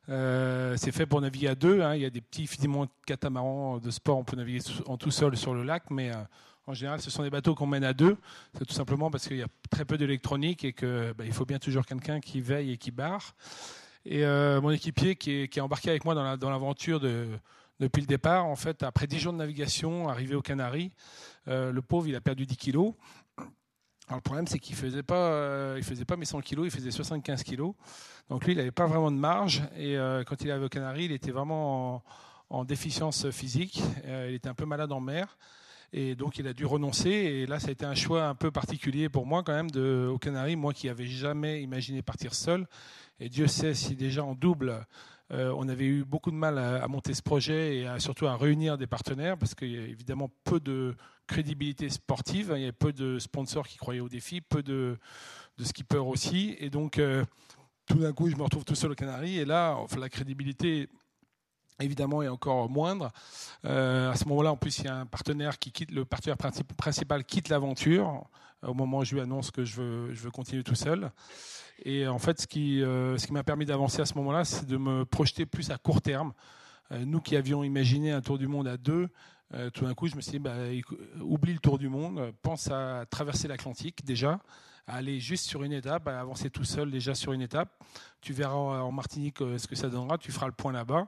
c'est 0.09 0.91
fait 0.91 1.05
pour 1.05 1.21
naviguer 1.21 1.47
à 1.47 1.55
deux. 1.55 1.81
Hein. 1.81 1.95
Il 1.95 2.01
y 2.01 2.05
a 2.05 2.09
des 2.09 2.19
petits, 2.19 2.45
finalement, 2.45 2.87
catamarans 3.07 3.77
de 3.77 3.89
sport, 3.89 4.17
on 4.17 4.25
peut 4.25 4.35
naviguer 4.35 4.59
en 4.85 4.97
tout 4.97 5.11
seul 5.11 5.37
sur 5.37 5.53
le 5.53 5.63
lac, 5.63 5.83
mais 5.91 6.11
en 6.67 6.73
général, 6.73 7.01
ce 7.01 7.09
sont 7.09 7.23
des 7.23 7.29
bateaux 7.29 7.55
qu'on 7.55 7.67
mène 7.67 7.83
à 7.83 7.93
deux. 7.93 8.17
C'est 8.57 8.65
tout 8.65 8.73
simplement 8.73 9.09
parce 9.09 9.27
qu'il 9.27 9.37
y 9.37 9.41
a 9.41 9.47
très 9.69 9.83
peu 9.83 9.97
d'électronique 9.97 10.63
et 10.63 10.73
qu'il 10.73 11.13
bah, 11.17 11.23
faut 11.31 11.45
bien 11.45 11.59
toujours 11.59 11.85
quelqu'un 11.85 12.19
qui 12.19 12.39
veille 12.39 12.71
et 12.71 12.77
qui 12.77 12.91
barre. 12.91 13.35
Et 14.05 14.25
euh, 14.25 14.61
mon 14.61 14.71
équipier 14.71 15.15
qui 15.15 15.31
est, 15.31 15.59
embarqué 15.59 15.89
avec 15.89 16.05
moi 16.05 16.15
dans 16.37 16.49
l'aventure 16.49 16.99
depuis 16.99 18.01
le 18.01 18.07
départ, 18.07 18.45
en 18.45 18.55
fait, 18.55 18.83
après 18.83 19.07
10 19.07 19.19
jours 19.19 19.33
de 19.33 19.37
navigation, 19.37 20.09
arrivé 20.09 20.35
aux 20.35 20.41
Canaries, 20.41 20.91
euh, 21.47 21.71
le 21.71 21.81
pauvre, 21.81 22.07
il 22.07 22.15
a 22.15 22.21
perdu 22.21 22.45
10 22.45 22.57
kilos. 22.57 22.93
Alors, 24.07 24.17
le 24.17 24.21
problème, 24.21 24.47
c'est 24.47 24.59
qu'il 24.59 24.75
faisait 24.75 25.03
pas, 25.03 25.31
euh, 25.31 25.81
faisait 25.81 26.05
pas 26.05 26.17
mes 26.17 26.25
100 26.25 26.41
kilos, 26.41 26.65
il 26.65 26.71
faisait 26.71 26.91
75 26.91 27.43
kilos. 27.43 27.73
Donc 28.29 28.45
lui, 28.45 28.53
il 28.53 28.57
n'avait 28.57 28.71
pas 28.71 28.85
vraiment 28.85 29.11
de 29.11 29.17
marge. 29.17 29.63
Et 29.77 29.95
quand 30.25 30.41
il 30.41 30.47
est 30.47 30.51
arrivé 30.51 30.65
aux 30.65 30.69
Canaries, 30.69 31.05
il 31.05 31.11
était 31.11 31.31
vraiment 31.31 31.95
en, 31.95 32.03
en 32.49 32.65
déficience 32.65 33.29
physique. 33.29 33.81
Il 34.05 34.33
était 34.33 34.49
un 34.49 34.53
peu 34.53 34.65
malade 34.65 34.91
en 34.91 34.99
mer. 34.99 35.37
Et 35.93 36.15
donc, 36.15 36.37
il 36.37 36.47
a 36.47 36.53
dû 36.53 36.65
renoncer. 36.65 37.09
Et 37.09 37.45
là, 37.45 37.59
ça 37.59 37.69
a 37.69 37.71
été 37.71 37.85
un 37.85 37.95
choix 37.95 38.25
un 38.25 38.35
peu 38.35 38.51
particulier 38.51 39.09
pour 39.09 39.25
moi, 39.25 39.43
quand 39.43 39.53
même, 39.53 39.71
de, 39.71 40.07
aux 40.11 40.17
Canaries. 40.17 40.55
Moi 40.55 40.73
qui 40.73 40.87
n'avais 40.87 41.05
jamais 41.05 41.61
imaginé 41.61 42.01
partir 42.01 42.33
seul. 42.33 42.67
Et 43.19 43.29
Dieu 43.29 43.47
sait 43.47 43.73
si 43.73 43.95
déjà 43.95 44.23
en 44.23 44.33
double, 44.33 44.85
euh, 45.31 45.53
on 45.55 45.69
avait 45.69 45.85
eu 45.85 46.03
beaucoup 46.03 46.31
de 46.31 46.35
mal 46.35 46.57
à, 46.57 46.87
monter 46.87 47.13
ce 47.13 47.21
projet 47.21 47.77
et 47.77 47.99
surtout 47.99 48.27
à 48.27 48.35
réunir 48.35 48.77
des 48.77 48.87
partenaires 48.87 49.37
parce 49.37 49.55
qu'il 49.55 49.71
y 49.71 49.77
a 49.77 49.83
évidemment 49.83 50.29
peu 50.43 50.59
de 50.59 50.95
crédibilité 51.27 51.89
sportive. 51.89 52.53
Il 52.55 52.63
y 52.63 52.67
a 52.67 52.73
peu 52.73 52.91
de 52.93 53.19
sponsors 53.19 53.67
qui 53.67 53.77
croyaient 53.77 54.01
au 54.01 54.09
défi, 54.09 54.41
peu 54.41 54.63
de, 54.63 54.97
skippers 55.61 56.07
aussi. 56.07 56.55
Et 56.59 56.69
donc, 56.69 56.97
euh, 56.97 57.23
tout 57.85 57.99
d'un 57.99 58.13
coup, 58.13 58.29
je 58.29 58.35
me 58.35 58.43
retrouve 58.43 58.65
tout 58.65 58.75
seul 58.75 58.91
aux 58.91 58.95
Canaries. 58.95 59.37
Et 59.39 59.45
là, 59.45 59.77
la 59.97 60.09
crédibilité 60.09 60.89
évidemment 61.83 62.21
est 62.21 62.27
encore 62.27 62.69
moindre. 62.69 63.11
à 63.63 64.15
ce 64.15 64.27
moment-là, 64.27 64.51
en 64.51 64.57
plus, 64.57 64.79
il 64.79 64.85
y 64.85 64.87
a 64.87 64.95
un 64.95 65.05
partenaire 65.05 65.59
qui 65.59 65.71
quitte, 65.71 65.91
le 65.91 66.05
partenaire 66.05 66.37
principal 66.37 67.23
quitte 67.23 67.49
l'aventure 67.49 68.25
au 68.63 68.73
moment 68.73 68.99
où 68.99 69.03
je 69.03 69.15
lui 69.15 69.21
annonce 69.21 69.49
que 69.49 69.65
je 69.65 69.81
veux, 69.81 70.13
je 70.13 70.21
veux 70.21 70.31
continuer 70.31 70.63
tout 70.63 70.75
seul. 70.75 71.11
Et 71.83 72.07
en 72.07 72.19
fait, 72.19 72.41
ce 72.41 72.47
qui, 72.47 72.79
ce 72.81 73.25
qui 73.25 73.33
m'a 73.33 73.43
permis 73.43 73.65
d'avancer 73.65 74.01
à 74.01 74.05
ce 74.05 74.13
moment-là, 74.15 74.45
c'est 74.45 74.67
de 74.67 74.77
me 74.77 75.03
projeter 75.05 75.45
plus 75.45 75.71
à 75.71 75.77
court 75.77 76.01
terme. 76.01 76.33
nous 76.91 77.21
qui 77.21 77.35
avions 77.35 77.63
imaginé 77.63 78.11
un 78.11 78.21
tour 78.21 78.37
du 78.37 78.47
monde 78.47 78.67
à 78.67 78.77
deux, 78.77 79.09
euh, 79.53 79.69
tout 79.69 79.85
d'un 79.85 79.93
coup, 79.93 80.07
je 80.07 80.15
me 80.15 80.21
suis 80.21 80.33
dit, 80.33 80.39
bah, 80.39 80.55
oublie 81.19 81.53
le 81.53 81.59
tour 81.59 81.77
du 81.77 81.89
monde, 81.89 82.33
pense 82.41 82.69
à 82.71 83.05
traverser 83.09 83.47
l'Atlantique 83.47 84.05
déjà, 84.05 84.39
à 84.87 84.95
aller 84.95 85.19
juste 85.19 85.45
sur 85.45 85.63
une 85.63 85.73
étape, 85.73 86.07
à 86.07 86.19
avancer 86.19 86.49
tout 86.49 86.63
seul 86.63 86.89
déjà 86.89 87.15
sur 87.15 87.33
une 87.33 87.41
étape. 87.41 87.69
Tu 88.21 88.33
verras 88.33 88.55
en 88.55 88.91
Martinique 88.91 89.41
euh, 89.41 89.57
ce 89.57 89.67
que 89.67 89.75
ça 89.75 89.89
donnera, 89.89 90.17
tu 90.17 90.31
feras 90.31 90.47
le 90.47 90.53
point 90.53 90.71
là-bas. 90.71 91.07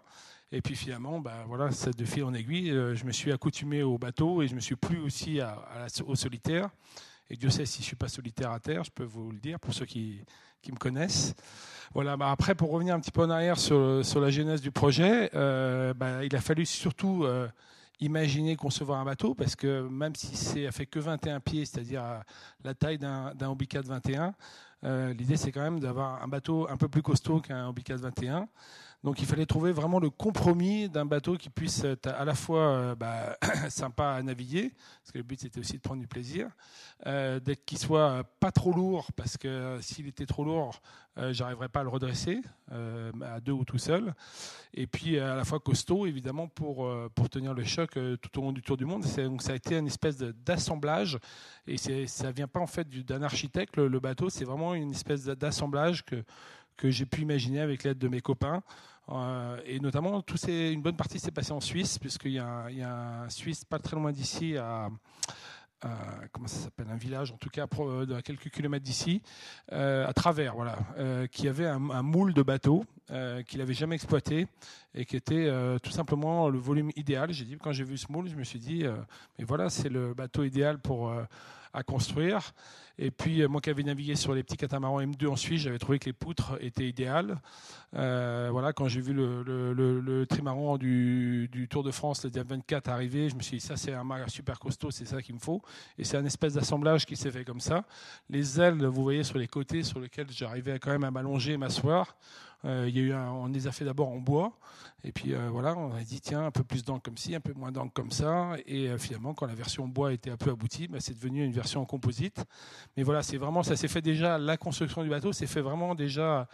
Et 0.55 0.61
puis 0.61 0.75
finalement, 0.75 1.19
bah, 1.19 1.45
voilà, 1.47 1.69
de 1.69 2.05
fil 2.05 2.23
en 2.23 2.33
aiguille, 2.35 2.69
euh, 2.69 2.93
je 2.93 3.05
me 3.05 3.11
suis 3.11 3.31
accoutumé 3.31 3.81
au 3.81 3.97
bateau 3.97 4.43
et 4.43 4.47
je 4.47 4.53
me 4.53 4.59
suis 4.59 4.75
plus 4.75 4.99
aussi 4.99 5.39
au 6.05 6.15
solitaire. 6.15 6.69
Et 7.31 7.35
Dieu 7.35 7.49
sait 7.49 7.65
si 7.65 7.81
je 7.81 7.87
suis 7.87 7.95
pas 7.95 8.07
solitaire 8.07 8.51
à 8.51 8.59
terre, 8.59 8.83
je 8.83 8.91
peux 8.91 9.03
vous 9.03 9.31
le 9.31 9.39
dire 9.39 9.59
pour 9.59 9.73
ceux 9.73 9.87
qui, 9.87 10.23
qui 10.61 10.71
me 10.71 10.77
connaissent. 10.77 11.33
Voilà. 11.95 12.17
Bah 12.17 12.29
après, 12.29 12.53
pour 12.53 12.69
revenir 12.69 12.93
un 12.93 12.99
petit 12.99 13.09
peu 13.09 13.23
en 13.23 13.31
arrière 13.31 13.57
sur, 13.57 14.05
sur 14.05 14.21
la 14.21 14.29
genèse 14.29 14.61
du 14.61 14.69
projet, 14.69 15.31
bah, 15.33 16.23
il 16.23 16.35
a 16.35 16.41
fallu 16.41 16.67
surtout 16.67 17.25
imaginer 17.99 18.55
concevoir 18.55 18.99
un 18.99 19.05
bateau, 19.05 19.33
parce 19.33 19.55
que 19.55 19.87
même 19.87 20.15
si 20.15 20.35
c'est 20.35 20.71
fait 20.71 20.85
que 20.85 20.99
21 20.99 21.39
pieds, 21.39 21.65
c'est-à-dire 21.65 22.03
la 22.63 22.73
taille 22.75 22.99
d'un 22.99 23.49
Obicat 23.49 23.81
21, 23.81 24.35
euh, 24.83 25.13
l'idée 25.13 25.37
c'est 25.37 25.51
quand 25.51 25.61
même 25.61 25.79
d'avoir 25.79 26.21
un 26.21 26.27
bateau 26.27 26.67
un 26.69 26.75
peu 26.75 26.89
plus 26.89 27.01
costaud 27.01 27.39
qu'un 27.39 27.67
Obicat 27.69 27.95
21. 27.95 28.47
Donc 29.03 29.19
il 29.21 29.25
fallait 29.25 29.45
trouver 29.45 29.73
vraiment 29.73 29.99
le 29.99 30.09
compromis 30.09 30.87
d'un 30.87 31.05
bateau 31.05 31.35
qui 31.35 31.49
puisse 31.49 31.83
être 31.83 32.07
à 32.07 32.23
la 32.23 32.35
fois 32.35 32.61
euh, 32.61 32.95
bah, 32.95 33.37
sympa 33.69 34.11
à 34.11 34.23
naviguer, 34.23 34.73
parce 35.01 35.11
que 35.11 35.17
le 35.17 35.25
but 35.25 35.41
c'était 35.41 35.59
aussi 35.59 35.73
de 35.73 35.81
prendre 35.81 35.99
du 35.99 36.07
plaisir, 36.07 36.49
euh, 37.05 37.41
d'être 37.41 37.65
qu'il 37.65 37.77
soit 37.77 38.23
pas 38.39 38.51
trop 38.51 38.71
lourd, 38.71 39.11
parce 39.17 39.35
que 39.35 39.77
s'il 39.81 40.07
était 40.07 40.25
trop 40.25 40.45
lourd, 40.45 40.81
euh, 41.17 41.33
j'arriverais 41.33 41.67
pas 41.67 41.81
à 41.81 41.83
le 41.83 41.89
redresser 41.89 42.41
euh, 42.71 43.11
à 43.21 43.41
deux 43.41 43.51
ou 43.51 43.65
tout 43.65 43.77
seul, 43.77 44.13
et 44.73 44.87
puis 44.87 45.19
à 45.19 45.35
la 45.35 45.43
fois 45.43 45.59
costaud 45.59 46.05
évidemment 46.05 46.47
pour 46.47 46.89
pour 47.13 47.29
tenir 47.29 47.53
le 47.53 47.65
choc 47.65 47.99
tout 48.21 48.39
au 48.39 48.41
long 48.41 48.53
du 48.53 48.61
tour 48.61 48.77
du 48.77 48.85
monde. 48.85 49.03
Donc 49.17 49.41
ça 49.41 49.51
a 49.51 49.55
été 49.55 49.77
une 49.77 49.87
espèce 49.87 50.17
d'assemblage, 50.17 51.19
et 51.67 51.77
ça 52.07 52.31
vient 52.31 52.47
pas 52.47 52.61
en 52.61 52.67
fait 52.67 52.89
d'un 52.89 53.21
architecte 53.21 53.75
le, 53.75 53.89
le 53.89 53.99
bateau, 53.99 54.29
c'est 54.29 54.45
vraiment 54.45 54.73
une 54.73 54.91
espèce 54.91 55.25
d'assemblage 55.25 56.05
que 56.05 56.23
que 56.77 56.89
j'ai 56.89 57.05
pu 57.05 57.21
imaginer 57.21 57.59
avec 57.59 57.83
l'aide 57.83 57.97
de 57.97 58.07
mes 58.07 58.21
copains. 58.21 58.63
Euh, 59.09 59.57
et 59.65 59.79
notamment, 59.79 60.23
une 60.47 60.81
bonne 60.81 60.95
partie 60.95 61.19
s'est 61.19 61.31
passée 61.31 61.51
en 61.51 61.61
Suisse, 61.61 61.99
puisqu'il 61.99 62.33
y, 62.33 62.39
a, 62.39 63.23
un 63.23 63.29
Suisse 63.29 63.65
pas 63.65 63.79
très 63.79 63.95
loin 63.95 64.11
d'ici, 64.11 64.57
à, 64.57 64.89
comment 66.31 66.47
ça 66.47 66.57
s'appelle, 66.57 66.87
un 66.89 66.95
village 66.95 67.33
en 67.33 67.37
tout 67.37 67.49
cas 67.49 67.65
à 67.65 68.21
quelques 68.21 68.49
kilomètres 68.49 68.85
d'ici, 68.85 69.21
euh, 69.73 70.07
à 70.07 70.13
travers, 70.13 70.55
voilà, 70.55 70.77
euh, 70.97 71.27
qui 71.27 71.49
avait 71.49 71.67
un, 71.67 71.79
moule 71.79 72.33
de 72.33 72.41
bateau 72.41 72.85
qu'il 73.45 73.59
n'avait 73.59 73.73
jamais 73.73 73.95
exploité 73.95 74.47
et 74.95 75.05
qui 75.05 75.17
était 75.17 75.51
tout 75.83 75.91
simplement 75.91 76.49
le 76.49 76.57
volume 76.57 76.89
idéal. 76.95 77.31
J'ai 77.33 77.45
dit 77.45 77.57
quand 77.61 77.73
j'ai 77.73 77.83
vu 77.83 77.97
ce 77.97 78.11
moule, 78.11 78.29
je 78.29 78.35
me 78.35 78.43
suis 78.43 78.59
dit, 78.59 78.85
mais 79.37 79.43
voilà, 79.45 79.69
c'est 79.69 79.89
le 79.89 80.13
bateau 80.13 80.43
idéal 80.43 80.79
pour 80.79 81.13
à 81.73 81.83
construire. 81.83 82.53
Et 82.99 83.09
puis, 83.09 83.41
euh, 83.41 83.47
moi 83.47 83.59
qui 83.59 83.71
avais 83.71 83.81
navigué 83.83 84.15
sur 84.15 84.33
les 84.33 84.43
petits 84.43 84.57
catamarans 84.57 85.01
M2 85.01 85.27
en 85.27 85.35
Suisse, 85.35 85.61
j'avais 85.61 85.79
trouvé 85.79 85.97
que 85.97 86.05
les 86.05 86.13
poutres 86.13 86.57
étaient 86.61 86.87
idéales. 86.87 87.39
Euh, 87.95 88.49
voilà, 88.51 88.71
quand 88.71 88.87
j'ai 88.87 89.01
vu 89.01 89.13
le, 89.13 89.41
le, 89.43 90.25
trimaran 90.27 90.77
du, 90.77 91.67
Tour 91.69 91.83
de 91.83 91.91
France, 91.91 92.23
le 92.23 92.29
Diab 92.29 92.49
24 92.49 92.89
arriver, 92.89 93.29
je 93.29 93.35
me 93.35 93.41
suis 93.41 93.57
dit, 93.57 93.65
ça 93.65 93.75
c'est 93.77 93.93
un 93.93 94.03
mât 94.03 94.27
super 94.27 94.59
costaud, 94.59 94.91
c'est 94.91 95.05
ça 95.05 95.21
qu'il 95.21 95.35
me 95.35 95.39
faut. 95.39 95.61
Et 95.97 96.03
c'est 96.03 96.17
un 96.17 96.25
espèce 96.25 96.53
d'assemblage 96.53 97.05
qui 97.05 97.15
s'est 97.15 97.31
fait 97.31 97.43
comme 97.43 97.59
ça. 97.59 97.83
Les 98.29 98.59
ailes, 98.59 98.85
vous 98.85 99.03
voyez 99.03 99.23
sur 99.23 99.39
les 99.39 99.47
côtés, 99.47 99.81
sur 99.81 99.99
lesquelles 99.99 100.29
j'arrivais 100.29 100.77
quand 100.79 100.91
même 100.91 101.03
à 101.03 101.11
m'allonger 101.11 101.53
et 101.53 101.57
m'asseoir. 101.57 102.15
Euh, 102.65 102.85
il 102.87 102.95
y 102.95 102.99
a 102.99 103.03
eu 103.03 103.13
on 103.13 103.47
les 103.47 103.67
a 103.67 103.73
fait 103.73 103.83
d'abord 103.83 104.07
en 104.07 104.19
bois, 104.19 104.57
et 105.03 105.11
puis 105.11 105.33
voilà, 105.51 105.75
on 105.75 105.93
a 105.93 106.01
dit 106.01 106.21
tiens 106.21 106.45
un 106.45 106.51
peu 106.51 106.63
plus 106.63 106.85
d'encre 106.85 107.03
comme 107.03 107.17
ci, 107.17 107.35
un 107.35 107.41
peu 107.41 107.51
moins 107.51 107.73
d'encre 107.73 107.91
comme 107.93 108.11
ça, 108.11 108.53
et 108.65 108.97
finalement 108.97 109.33
quand 109.33 109.47
la 109.47 109.53
version 109.53 109.85
bois 109.85 110.13
était 110.13 110.29
un 110.29 110.37
peu 110.37 110.49
aboutie, 110.49 110.87
bah, 110.87 110.99
c'est 111.01 111.13
devenu 111.13 111.43
une 111.43 111.51
version 111.51 111.62
en 111.75 111.85
composite. 111.85 112.43
Mais 112.97 113.03
voilà, 113.03 113.23
c'est 113.23 113.37
vraiment 113.37 113.63
ça 113.63 113.75
s'est 113.75 113.87
fait 113.87 114.01
déjà 114.01 114.37
la 114.37 114.57
construction 114.57 115.03
du 115.03 115.09
bateau, 115.09 115.33
c'est 115.33 115.47
fait 115.47 115.61
vraiment 115.61 115.95
déjà 115.95 116.47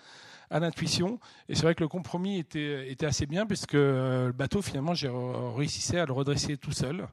à 0.49 0.59
l'intuition. 0.59 1.19
Et 1.47 1.55
c'est 1.55 1.63
vrai 1.63 1.75
que 1.75 1.83
le 1.83 1.87
compromis 1.87 2.39
était, 2.39 2.91
était 2.91 3.05
assez 3.05 3.25
bien 3.25 3.45
puisque 3.45 3.73
le 3.73 4.31
bateau 4.31 4.61
finalement 4.61 4.93
j'ai 4.93 5.11
réussi 5.55 5.97
à 5.97 6.05
le 6.05 6.13
redresser 6.13 6.57
tout 6.57 6.71
seul. 6.71 7.07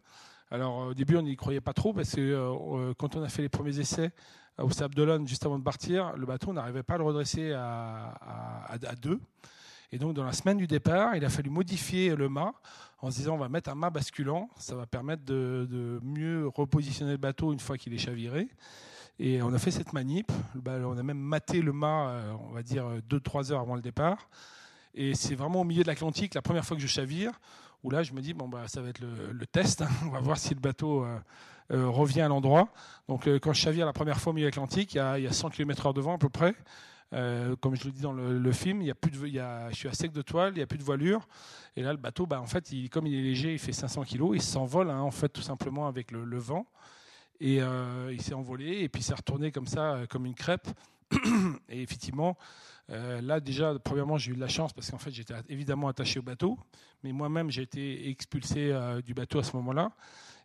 Alors 0.51 0.89
au 0.89 0.95
début 0.95 1.17
on 1.17 1.23
n'y 1.23 1.37
croyait 1.37 1.61
pas 1.61 1.73
trop 1.73 1.93
parce 1.93 2.15
que 2.15 2.93
quand 2.95 3.17
on 3.17 3.23
a 3.23 3.29
fait 3.29 3.43
les 3.43 3.49
premiers 3.49 3.79
essais 3.79 4.13
au 4.59 4.71
Sable 4.71 4.95
d'Olonne 4.95 5.27
juste 5.27 5.45
avant 5.45 5.59
de 5.59 5.65
partir, 5.65 6.17
le 6.17 6.27
bateau 6.27 6.53
n'arrivait 6.53 6.83
pas 6.83 6.95
à 6.95 6.99
le 6.99 7.05
redresser 7.05 7.53
à, 7.53 8.77
deux. 9.01 9.21
Et 9.93 9.99
donc, 9.99 10.15
dans 10.15 10.25
la 10.25 10.33
semaine 10.33 10.57
du 10.57 10.67
départ, 10.67 11.17
il 11.17 11.25
a 11.25 11.29
fallu 11.29 11.51
modifier 11.51 12.15
le 12.15 12.29
mât 12.29 12.55
en 13.01 13.11
se 13.11 13.17
disant 13.17 13.35
on 13.35 13.39
va 13.39 13.49
mettre 13.49 13.71
un 13.71 13.75
mât 13.75 13.91
basculant, 13.91 14.49
ça 14.57 14.75
va 14.75 14.87
permettre 14.87 15.25
de, 15.25 16.01
mieux 16.03 16.49
repositionner 16.49 17.13
le 17.13 17.19
bateau 17.19 17.53
une 17.53 17.61
fois 17.61 17.77
qu'il 17.77 17.95
est 17.95 17.99
chaviré. 17.99 18.49
Et 19.19 19.41
on 19.43 19.53
a 19.53 19.59
fait 19.59 19.71
cette 19.71 19.93
manip. 19.93 20.31
On 20.67 20.99
a 20.99 21.03
même 21.03 21.19
maté 21.19 21.63
le 21.63 21.73
mât, 21.73 22.09
euh, 22.09 22.33
on 22.49 22.53
va 22.53 22.63
dire, 22.63 22.85
2-3 23.09 23.53
heures 23.53 23.61
avant 23.61 23.75
le 23.75 23.83
départ. 23.83 24.29
Et 24.95 25.15
c'est 25.15 25.35
vraiment 25.35 25.63
au 25.63 25.65
milieu 25.65 25.83
de 25.83 25.89
l'Atlantique, 25.89 26.35
la 26.35 26.43
première 26.43 26.65
fois 26.65 26.77
que 26.77 26.83
je 26.83 26.87
chavire, 26.87 27.33
où 27.83 27.91
là, 27.91 28.03
je 28.03 28.13
me 28.13 28.21
dis 28.21 28.35
bon, 28.35 28.49
bah, 28.49 28.69
ça 28.69 28.83
va 28.83 28.89
être 28.89 29.01
le, 29.01 29.47
test. 29.47 29.85
On 30.05 30.11
va 30.11 30.21
voir 30.21 30.39
si 30.39 30.55
le 30.55 30.61
bateau. 30.61 31.05
Euh, 31.05 31.19
euh, 31.73 31.89
revient 31.89 32.21
à 32.21 32.29
l'endroit. 32.29 32.69
Donc 33.09 33.27
euh, 33.27 33.41
quand 33.41 33.53
je 33.53 33.61
chavire 33.61 33.87
la 33.87 33.93
première 33.93 34.21
fois 34.21 34.31
au 34.31 34.35
milieu 34.35 34.47
Atlantique, 34.47 34.95
il 34.95 34.99
y 34.99 35.23
y 35.23 35.27
a 35.27 35.33
100 35.33 35.51
km/h 35.51 35.95
de 35.95 36.01
vent 36.01 36.15
à 36.15 36.19
peu 36.19 36.29
près. 36.29 36.55
Euh, 37.13 37.55
comme 37.57 37.77
je 37.77 37.85
le 37.85 37.93
dis 37.93 38.01
dans 38.01 38.13
le, 38.13 38.53
film, 38.53 38.83
il 38.83 38.89
y 38.89 38.91
a 38.91 38.95
plus 38.95 39.11
de, 39.11 39.19
je 39.19 39.75
suis 39.75 39.89
à 39.89 39.93
sec 39.93 40.13
de 40.13 40.23
toile, 40.23 40.53
il 40.55 40.57
n'y 40.57 40.63
a 40.63 40.67
plus 40.67 40.79
de 40.79 40.83
voilure. 40.83 41.27
Et 41.77 41.83
là, 41.83 41.93
le 41.93 41.99
bateau, 41.99 42.27
bah, 42.27 42.41
en 42.41 42.47
fait, 42.47 42.73
comme 42.91 43.07
il 43.07 43.15
est 43.15 43.23
léger, 43.23 43.53
il 43.53 43.59
fait 43.59 43.73
500 43.73 44.05
kg, 44.05 44.31
il 44.35 44.43
s'envole 44.43 44.91
hein, 44.91 45.01
en 45.01 45.11
fait 45.11 45.29
tout 45.29 45.43
simplement 45.43 45.87
avec 45.87 46.11
le, 46.11 46.39
vent. 46.39 46.67
Et 47.41 47.61
il 48.11 48.23
s'est 48.23 48.35
envolé 48.35 48.81
et 48.81 48.89
puis 48.89 49.03
s'est 49.03 49.15
retourné 49.15 49.53
comme 49.53 49.67
ça, 49.67 50.01
comme 50.09 50.27
une 50.27 50.35
crêpe. 50.35 50.69
et 51.69 51.83
effectivement, 51.83 52.37
là 52.89 53.41
déjà, 53.41 53.79
premièrement, 53.79 54.17
j'ai 54.17 54.33
eu 54.33 54.35
de 54.35 54.41
la 54.41 54.49
chance 54.49 54.73
parce 54.73 54.91
qu'en 54.91 54.99
fait, 54.99 55.11
j'étais 55.11 55.35
évidemment 55.49 55.89
attaché 55.89 56.19
au 56.19 56.23
bateau, 56.23 56.59
mais 57.05 57.13
moi-même, 57.13 57.51
j'ai 57.51 57.63
été 57.63 58.09
expulsé 58.09 58.75
du 59.05 59.15
bateau 59.15 59.39
à 59.39 59.45
ce 59.45 59.55
moment-là. 59.57 59.93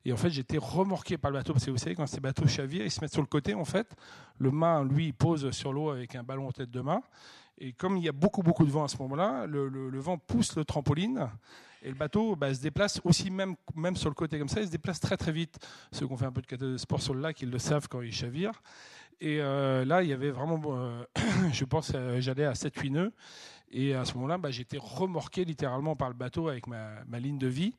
Et 0.05 0.13
en 0.13 0.17
fait, 0.17 0.29
j'étais 0.29 0.57
remorqué 0.57 1.17
par 1.17 1.31
le 1.31 1.37
bateau, 1.37 1.53
parce 1.53 1.65
que 1.65 1.71
vous 1.71 1.77
savez, 1.77 1.95
quand 1.95 2.07
ces 2.07 2.19
bateaux 2.19 2.47
chavirent, 2.47 2.85
ils 2.85 2.91
se 2.91 3.01
mettent 3.01 3.13
sur 3.13 3.21
le 3.21 3.27
côté, 3.27 3.53
en 3.53 3.65
fait. 3.65 3.95
Le 4.39 4.51
mât, 4.51 4.83
lui, 4.83 5.13
pose 5.13 5.51
sur 5.51 5.73
l'eau 5.73 5.89
avec 5.89 6.15
un 6.15 6.23
ballon 6.23 6.47
en 6.47 6.51
tête 6.51 6.71
de 6.71 6.81
mât. 6.81 7.01
Et 7.59 7.73
comme 7.73 7.97
il 7.97 8.03
y 8.03 8.09
a 8.09 8.11
beaucoup, 8.11 8.41
beaucoup 8.41 8.65
de 8.65 8.71
vent 8.71 8.83
à 8.83 8.87
ce 8.87 8.97
moment-là, 8.97 9.45
le, 9.45 9.99
vent 9.99 10.17
pousse 10.17 10.55
le 10.55 10.65
trampoline. 10.65 11.29
Et 11.83 11.89
le 11.89 11.95
bateau 11.95 12.35
bah, 12.35 12.51
se 12.53 12.59
déplace 12.59 12.99
aussi, 13.03 13.29
même, 13.29 13.55
même 13.75 13.95
sur 13.95 14.09
le 14.09 14.15
côté 14.15 14.39
comme 14.39 14.49
ça, 14.49 14.61
il 14.61 14.65
se 14.67 14.71
déplace 14.71 14.99
très 14.99 15.17
très 15.17 15.31
vite. 15.31 15.59
Ceux 15.91 16.07
qui 16.07 16.13
ont 16.13 16.17
fait 16.17 16.25
un 16.25 16.31
peu 16.31 16.41
de 16.57 16.77
sport 16.77 17.01
sur 17.01 17.13
le 17.13 17.21
lac, 17.21 17.39
ils 17.41 17.51
le 17.51 17.59
savent 17.59 17.87
quand 17.87 18.01
ils 18.01 18.11
chavirent. 18.11 18.59
Et 19.19 19.39
euh, 19.39 19.85
là, 19.85 20.01
il 20.01 20.09
y 20.09 20.13
avait 20.13 20.31
vraiment, 20.31 20.59
euh, 20.69 21.03
je 21.53 21.65
pense, 21.65 21.91
euh, 21.93 22.19
j'allais 22.19 22.45
à 22.45 22.53
7-8 22.53 22.91
nœuds. 22.91 23.13
Et 23.71 23.93
à 23.93 24.05
ce 24.05 24.15
moment-là, 24.15 24.39
bah, 24.39 24.49
j'étais 24.49 24.79
remorqué 24.79 25.45
littéralement 25.45 25.95
par 25.95 26.09
le 26.09 26.15
bateau 26.15 26.49
avec 26.49 26.65
ma 26.65 27.19
ligne 27.19 27.37
de 27.37 27.47
vie. 27.47 27.75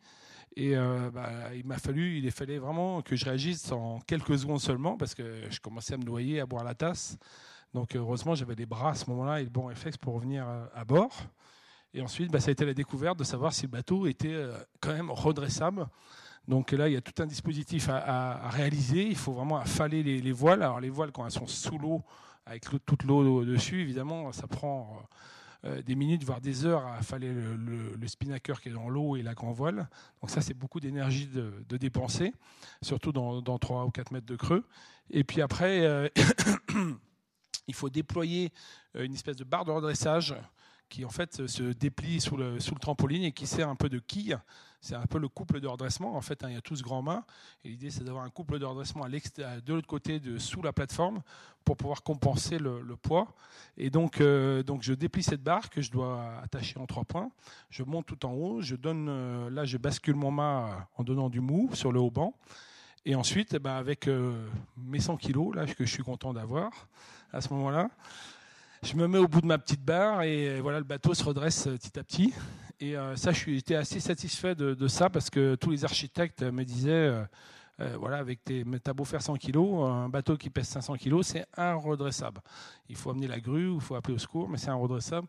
Et 0.57 0.77
euh, 0.77 1.11
bah, 1.11 1.55
il 1.55 1.65
m'a 1.65 1.79
fallu, 1.79 2.19
il 2.19 2.31
fallait 2.31 2.59
vraiment 2.59 3.01
que 3.01 3.17
je 3.17 3.25
réagisse 3.25 3.73
en 3.73 4.01
quelques 4.01 4.39
secondes 4.39 4.61
seulement 4.61 4.97
parce 4.97 5.15
que 5.15 5.51
je 5.51 5.61
commençais 5.61 5.95
à 5.95 5.97
me 5.97 6.05
noyer, 6.05 6.41
à 6.41 6.47
boire 6.47 6.65
la 6.65 6.75
tasse. 6.75 7.17
Donc 7.73 7.97
heureusement, 7.97 8.35
j'avais 8.35 8.55
les 8.55 8.67
bras 8.67 8.91
à 8.91 8.95
ce 8.95 9.09
moment-là 9.11 9.41
et 9.41 9.45
le 9.45 9.51
bon 9.51 9.67
réflexe 9.67 9.97
pour 9.97 10.15
revenir 10.15 10.47
euh, 10.47 10.67
à 10.75 10.85
bord. 10.85 11.17
Et 11.95 12.03
ensuite, 12.03 12.31
bah, 12.31 12.41
ça 12.41 12.51
a 12.51 12.53
été 12.53 12.67
la 12.67 12.75
découverte 12.75 13.19
de 13.19 13.25
savoir 13.25 13.53
si 13.55 13.63
le 13.63 13.69
bateau 13.69 14.07
était 14.07 14.35
euh, 14.35 14.59
quand 14.81 14.93
même 14.93 15.11
redressable. 15.11 15.87
Donc 16.47 16.73
là, 16.73 16.89
il 16.89 16.93
y 16.93 16.97
a 16.97 17.01
tout 17.01 17.23
un 17.23 17.27
dispositif 17.27 17.89
à, 17.89 18.51
réaliser. 18.51 19.07
Il 19.07 19.17
faut 19.17 19.33
vraiment 19.33 19.59
affaler 19.59 20.03
les, 20.03 20.21
les, 20.21 20.33
voiles. 20.33 20.63
Alors 20.63 20.81
les 20.81 20.91
voiles, 20.91 21.13
quand 21.13 21.25
elles 21.25 21.31
sont 21.31 21.47
sous 21.47 21.79
l'eau, 21.79 22.03
avec 22.45 22.65
toute 22.85 23.05
l'eau 23.05 23.45
dessus, 23.45 23.81
évidemment, 23.81 24.33
ça 24.33 24.49
prend 24.49 25.01
des 25.87 25.95
minutes, 25.95 26.25
voire 26.25 26.41
des 26.41 26.67
heures 26.67 26.85
à 26.87 26.97
affaler 26.97 27.33
le, 27.33 27.55
le, 27.57 28.09
spinnaker 28.09 28.61
qui 28.61 28.69
est 28.69 28.73
dans 28.73 28.89
l'eau 28.89 29.17
et 29.17 29.23
la 29.23 29.35
grand 29.35 29.53
voile. 29.53 29.89
Donc 30.21 30.31
ça, 30.31 30.41
c'est 30.41 30.55
beaucoup 30.55 30.81
d'énergie 30.81 31.29
de, 31.29 31.77
dépenser, 31.77 32.33
surtout 32.83 33.13
dans, 33.13 33.41
dans 33.41 33.59
3 33.59 33.85
ou 33.85 33.91
4 33.91 34.11
mètres 34.11 34.27
de 34.27 34.37
creux. 34.37 34.65
Et 35.11 35.25
puis 35.25 35.41
après, 35.41 35.87
euh, 35.87 36.09
il 37.69 37.75
faut 37.75 37.91
déployer 37.91 38.53
euh, 38.97 39.05
une 39.05 39.15
espèce 39.15 39.37
de 39.37 39.45
barre 39.45 39.65
de 39.65 39.71
redressage 39.71 40.35
qui 40.93 41.07
en 41.07 41.09
fait 41.09 41.47
se 41.47 41.63
déplie 41.63 42.21
sous 42.21 42.37
le, 42.37 42.59
trampoline 42.79 43.25
et 43.25 43.33
qui 43.33 43.47
sert 43.47 43.67
un 43.67 43.77
peu 43.77 43.89
de 43.89 43.99
quille. 43.99 44.37
C'est 44.83 44.95
un 44.95 45.07
peu 45.07 45.19
le 45.19 45.29
couple 45.29 45.59
de 45.59 45.67
redressement. 45.67 46.17
En 46.17 46.21
fait, 46.21 46.45
hein, 46.45 46.49
il 46.51 46.55
y 46.55 46.59
a 46.59 46.61
tout 46.61 46.77
ce 46.77 46.83
grand 46.83 47.01
mât. 47.01 47.25
Et 47.65 47.71
l'idée, 47.71 47.91
c'est 47.91 48.05
d'avoir 48.05 48.25
un 48.25 48.29
couple 48.29 48.59
de 48.59 48.67
redressement 48.67 49.05
à 49.05 49.09
de 49.09 49.73
l'autre 49.73 49.87
côté, 49.87 50.21
sous 50.37 50.61
la 50.61 50.75
plateforme, 50.75 51.23
pour 51.65 51.79
pouvoir 51.79 52.03
compenser 52.03 52.59
le, 52.59 52.95
poids. 52.97 53.29
Et 53.79 53.89
donc, 53.89 54.21
euh, 54.21 54.63
donc, 54.63 54.83
je 54.83 54.93
déplie 54.93 55.23
cette 55.23 55.43
barre 55.43 55.71
que 55.71 55.81
je 55.81 55.91
dois 55.91 56.35
attacher 56.43 56.79
en 56.79 56.87
trois 56.87 57.05
points. 57.05 57.31
Je 57.71 57.85
monte 57.85 58.05
tout 58.05 58.27
en 58.27 58.33
haut. 58.33 58.61
Je 58.61 58.77
donne, 58.77 59.07
euh, 59.09 59.49
là, 59.49 59.65
je 59.65 59.79
bascule 59.79 60.17
mon 60.17 60.31
mât 60.31 60.89
en 60.99 61.05
donnant 61.05 61.31
du 61.31 61.41
mou 61.41 61.71
sur 61.73 61.91
le 61.91 62.01
haut 62.01 62.11
banc. 62.11 62.35
Et 63.07 63.15
ensuite, 63.15 63.55
eh 63.55 63.59
ben, 63.59 63.73
avec 63.73 64.09
euh, 64.09 64.47
mes 64.77 65.01
100 65.01 65.17
kilos, 65.17 65.55
là, 65.57 65.65
que 65.67 65.87
je 65.87 65.91
suis 65.91 66.03
content 66.03 66.35
d'avoir 66.35 66.71
à 67.33 67.41
ce 67.41 67.53
moment-là, 67.55 67.89
je 68.83 68.97
me 68.97 69.07
mets 69.07 69.19
au 69.19 69.29
bout 69.29 69.41
de 69.41 69.47
ma 69.47 69.59
petite 69.59 69.85
barre 69.85 70.23
et 70.23 70.61
voilà, 70.61 70.79
le 70.79 70.85
bateau 70.85 71.15
se 71.15 71.23
redresse 71.23 71.67
euh, 71.67 71.77
petit 71.77 71.99
à 71.99 72.03
petit. 72.03 72.35
Et 72.81 72.97
euh, 72.97 73.15
ça, 73.15 73.31
j'étais 73.31 73.77
assez 73.77 74.01
satisfait 74.01 74.55
de, 74.57 74.89
ça 74.89 75.09
parce 75.09 75.31
que 75.31 75.55
tous 75.55 75.71
les 75.71 75.85
architectes 75.85 76.43
me 76.43 76.65
disaient, 76.65 77.13
voilà, 77.99 78.19
avec 78.19 78.43
tes, 78.43 78.65
t'as 78.83 78.93
beau 78.93 79.05
faire 79.05 79.23
100 79.23 79.37
kilos, 79.37 79.89
un 79.89 80.09
bateau 80.09 80.37
qui 80.37 80.51
pèse 80.51 80.67
500 80.67 80.95
kilos, 80.95 81.29
c'est 81.29 81.47
redressable. 81.57 82.41
Il 82.89 82.97
faut 82.97 83.11
amener 83.11 83.29
la 83.29 83.39
grue, 83.39 83.75
il 83.75 83.81
faut 83.81 83.95
appeler 83.95 84.15
au 84.15 84.19
secours, 84.19 84.49
mais 84.49 84.59
c'est 84.59 84.71
un 84.71 84.75
redressable. 84.75 85.29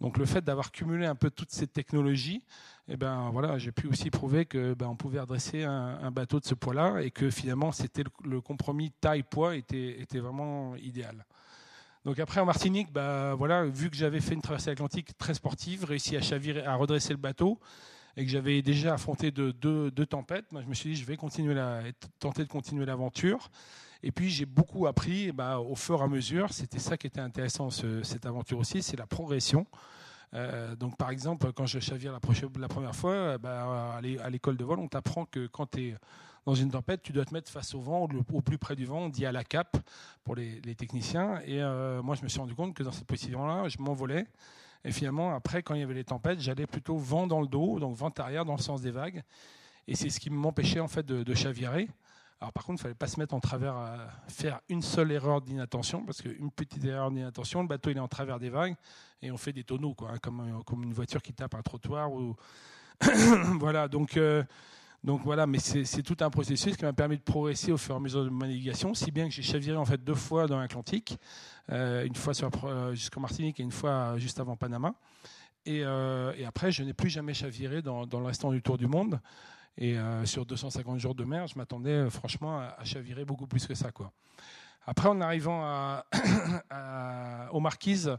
Donc 0.00 0.16
le 0.16 0.24
fait 0.24 0.42
d'avoir 0.42 0.72
cumulé 0.72 1.04
un 1.04 1.14
peu 1.14 1.30
toutes 1.30 1.50
ces 1.50 1.66
technologies, 1.66 2.42
eh 2.88 2.96
ben 2.96 3.30
voilà, 3.32 3.58
j'ai 3.58 3.72
pu 3.72 3.86
aussi 3.86 4.10
prouver 4.10 4.46
que 4.46 4.72
ben, 4.74 4.86
on 4.86 4.96
pouvait 4.96 5.20
redresser 5.20 5.62
un, 5.64 6.10
bateau 6.10 6.40
de 6.40 6.44
ce 6.46 6.54
poids-là 6.54 7.00
et 7.02 7.10
que 7.10 7.30
finalement 7.30 7.70
c'était 7.70 8.04
le, 8.24 8.40
compromis 8.40 8.92
taille-poids 8.92 9.56
était 9.56 10.18
vraiment 10.18 10.74
idéal. 10.76 11.24
Donc 12.04 12.18
après 12.18 12.40
en 12.40 12.44
Martinique, 12.44 12.92
bah, 12.92 13.34
voilà, 13.34 13.64
vu 13.64 13.88
que 13.88 13.96
j'avais 13.96 14.20
fait 14.20 14.34
une 14.34 14.42
traversée 14.42 14.70
atlantique 14.70 15.16
très 15.16 15.34
sportive, 15.34 15.84
réussi 15.84 16.16
à 16.16 16.20
chavirer, 16.20 16.62
à 16.64 16.74
redresser 16.74 17.14
le 17.14 17.18
bateau, 17.18 17.58
et 18.16 18.24
que 18.24 18.30
j'avais 18.30 18.60
déjà 18.62 18.94
affronté 18.94 19.30
deux, 19.30 19.52
deux, 19.52 20.06
tempêtes, 20.06 20.52
moi, 20.52 20.62
je 20.62 20.68
me 20.68 20.74
suis 20.74 20.90
dit 20.90 20.96
je 20.96 21.06
vais 21.06 21.16
continuer 21.16 21.54
la, 21.54 21.82
tenter 22.20 22.44
de 22.44 22.48
continuer 22.48 22.84
l'aventure. 22.84 23.50
Et 24.02 24.12
puis 24.12 24.28
j'ai 24.28 24.44
beaucoup 24.44 24.86
appris 24.86 25.32
bah, 25.32 25.58
au 25.58 25.74
fur 25.74 26.00
et 26.00 26.04
à 26.04 26.06
mesure. 26.06 26.52
C'était 26.52 26.78
ça 26.78 26.98
qui 26.98 27.06
était 27.06 27.20
intéressant 27.20 27.70
cette 27.70 28.26
aventure 28.26 28.58
aussi, 28.58 28.82
c'est 28.82 28.98
la 28.98 29.06
progression. 29.06 29.66
Euh, 30.34 30.76
donc 30.76 30.98
par 30.98 31.10
exemple, 31.10 31.52
quand 31.54 31.64
je 31.64 31.78
chavire 31.78 32.12
la, 32.12 32.20
la 32.60 32.68
première 32.68 32.94
fois, 32.94 33.38
bah, 33.38 33.96
à 33.96 34.30
l'école 34.30 34.58
de 34.58 34.64
vol, 34.64 34.78
on 34.78 34.88
t'apprend 34.88 35.24
que 35.24 35.46
quand 35.46 35.70
tu 35.70 35.88
es 35.88 35.96
dans 36.46 36.54
une 36.54 36.70
tempête, 36.70 37.02
tu 37.02 37.12
dois 37.12 37.24
te 37.24 37.32
mettre 37.32 37.50
face 37.50 37.74
au 37.74 37.80
vent, 37.80 38.06
au 38.32 38.42
plus 38.42 38.58
près 38.58 38.76
du 38.76 38.84
vent, 38.84 39.04
on 39.04 39.08
dit 39.08 39.24
à 39.24 39.32
la 39.32 39.44
cape 39.44 39.76
pour 40.24 40.34
les, 40.34 40.60
techniciens. 40.74 41.40
Et 41.46 41.62
euh, 41.62 42.02
moi, 42.02 42.14
je 42.14 42.22
me 42.22 42.28
suis 42.28 42.38
rendu 42.38 42.54
compte 42.54 42.74
que 42.74 42.82
dans 42.82 42.92
cette 42.92 43.06
position-là, 43.06 43.68
je 43.68 43.78
m'envolais. 43.78 44.26
Et 44.84 44.92
finalement, 44.92 45.34
après, 45.34 45.62
quand 45.62 45.74
il 45.74 45.80
y 45.80 45.82
avait 45.82 45.94
les 45.94 46.04
tempêtes, 46.04 46.40
j'allais 46.40 46.66
plutôt 46.66 46.96
vent 46.96 47.26
dans 47.26 47.40
le 47.40 47.46
dos, 47.46 47.78
donc 47.80 47.96
vent 47.96 48.10
arrière 48.18 48.44
dans 48.44 48.56
le 48.56 48.60
sens 48.60 48.82
des 48.82 48.90
vagues. 48.90 49.22
Et 49.88 49.94
c'est 49.94 50.10
ce 50.10 50.20
qui 50.20 50.30
m'empêchait 50.30 50.80
en 50.80 50.88
fait 50.88 51.04
de, 51.04 51.34
chavirer. 51.34 51.88
Alors 52.40 52.52
par 52.52 52.64
contre, 52.64 52.80
il 52.80 52.80
ne 52.80 52.82
fallait 52.82 52.94
pas 52.94 53.06
se 53.06 53.18
mettre 53.18 53.32
en 53.32 53.40
travers, 53.40 53.74
à 53.74 54.08
faire 54.28 54.60
une 54.68 54.82
seule 54.82 55.12
erreur 55.12 55.40
d'inattention, 55.40 56.04
parce 56.04 56.20
qu'une 56.20 56.50
petite 56.50 56.84
erreur 56.84 57.10
d'inattention, 57.10 57.62
le 57.62 57.68
bateau 57.68 57.90
il 57.90 57.96
est 57.96 58.00
en 58.00 58.08
travers 58.08 58.38
des 58.38 58.50
vagues 58.50 58.74
et 59.22 59.30
on 59.30 59.38
fait 59.38 59.54
des 59.54 59.64
tonneaux, 59.64 59.94
quoi, 59.94 60.10
hein, 60.12 60.18
comme, 60.20 60.62
comme 60.64 60.82
une 60.82 60.92
voiture 60.92 61.22
qui 61.22 61.32
tape 61.32 61.54
un 61.54 61.62
trottoir. 61.62 62.12
Ou... 62.12 62.36
voilà, 63.58 63.88
donc 63.88 64.18
euh, 64.18 64.42
donc 65.04 65.20
voilà, 65.22 65.46
mais 65.46 65.58
c'est 65.58 66.02
tout 66.02 66.16
un 66.20 66.30
processus 66.30 66.78
qui 66.78 66.84
m'a 66.86 66.94
permis 66.94 67.18
de 67.18 67.22
progresser 67.22 67.70
au 67.70 67.76
fur 67.76 67.94
et 67.94 67.98
à 67.98 68.00
mesure 68.00 68.24
de 68.24 68.30
ma 68.30 68.46
navigation, 68.46 68.94
si 68.94 69.10
bien 69.10 69.28
que 69.28 69.34
j'ai 69.34 69.42
chaviré 69.42 69.76
en 69.76 69.84
fait 69.84 70.02
deux 70.02 70.14
fois 70.14 70.46
dans 70.46 70.58
l'Atlantique, 70.58 71.18
euh, 71.70 72.06
une 72.06 72.14
fois 72.14 72.32
euh, 72.64 72.94
jusqu'en 72.94 73.20
Martinique 73.20 73.60
et 73.60 73.62
une 73.62 73.70
fois 73.70 74.16
juste 74.16 74.40
avant 74.40 74.56
Panama. 74.56 74.94
Et, 75.66 75.82
euh, 75.84 76.32
après, 76.46 76.72
je 76.72 76.82
n'ai 76.82 76.94
plus 76.94 77.10
jamais 77.10 77.34
chaviré 77.34 77.82
dans, 77.82 78.06
le 78.06 78.24
restant 78.24 78.50
du 78.50 78.62
tour 78.62 78.78
du 78.78 78.86
monde. 78.86 79.20
Et 79.76 79.96
sur 80.24 80.46
250 80.46 80.98
jours 81.00 81.14
de 81.16 81.24
mer, 81.24 81.48
je 81.48 81.58
m'attendais 81.58 82.08
franchement 82.08 82.60
à, 82.60 82.84
chavirer 82.84 83.24
beaucoup 83.24 83.46
plus 83.46 83.66
que 83.66 83.74
ça. 83.74 83.90
Après, 84.86 85.08
en 85.08 85.20
arrivant 85.20 85.62
à, 86.70 87.48
aux 87.52 87.60
Marquises, 87.60 88.16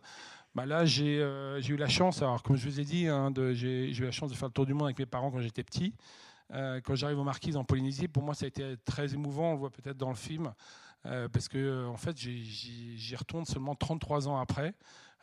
bah 0.54 0.66
là, 0.66 0.86
j'ai 0.86 1.18
eu 1.18 1.78
la 1.78 1.88
chance, 1.88 2.22
alors 2.22 2.44
comme 2.44 2.58
je 2.58 2.70
vous 2.70 2.80
ai 2.80 2.84
dit, 2.84 3.08
hein, 3.08 3.34
j'ai 3.54 3.90
eu 3.90 4.04
la 4.04 4.12
chance 4.12 4.30
de 4.30 4.36
faire 4.36 4.50
le 4.50 4.54
tour 4.54 4.66
du 4.66 4.74
monde 4.74 4.88
avec 4.88 5.00
mes 5.00 5.06
parents 5.06 5.32
quand 5.32 5.40
j'étais 5.40 5.64
petit. 5.64 5.94
Euh, 6.54 6.80
quand 6.84 6.96
j'arrive 6.96 7.20
aux 7.20 7.24
Marquises 7.24 7.58
en 7.58 7.64
Polynésie, 7.64 8.08
pour 8.08 8.24
moi, 8.24 8.34
ça 8.34 8.46
a 8.46 8.48
été 8.48 8.76
très 8.86 9.14
émouvant. 9.14 9.50
On 9.50 9.54
le 9.54 9.60
voit 9.60 9.72
peut-être 9.72 9.98
dans 9.98 10.10
le 10.10 10.16
film, 10.16 10.54
euh, 11.06 11.28
parce 11.28 11.48
que 11.48 11.58
euh, 11.58 11.88
en 11.88 11.98
fait, 11.98 12.18
j'y 12.18 13.16
retourne 13.16 13.46
seulement 13.46 13.76
33 13.76 14.28
ans 14.28 14.40
après. 14.40 14.74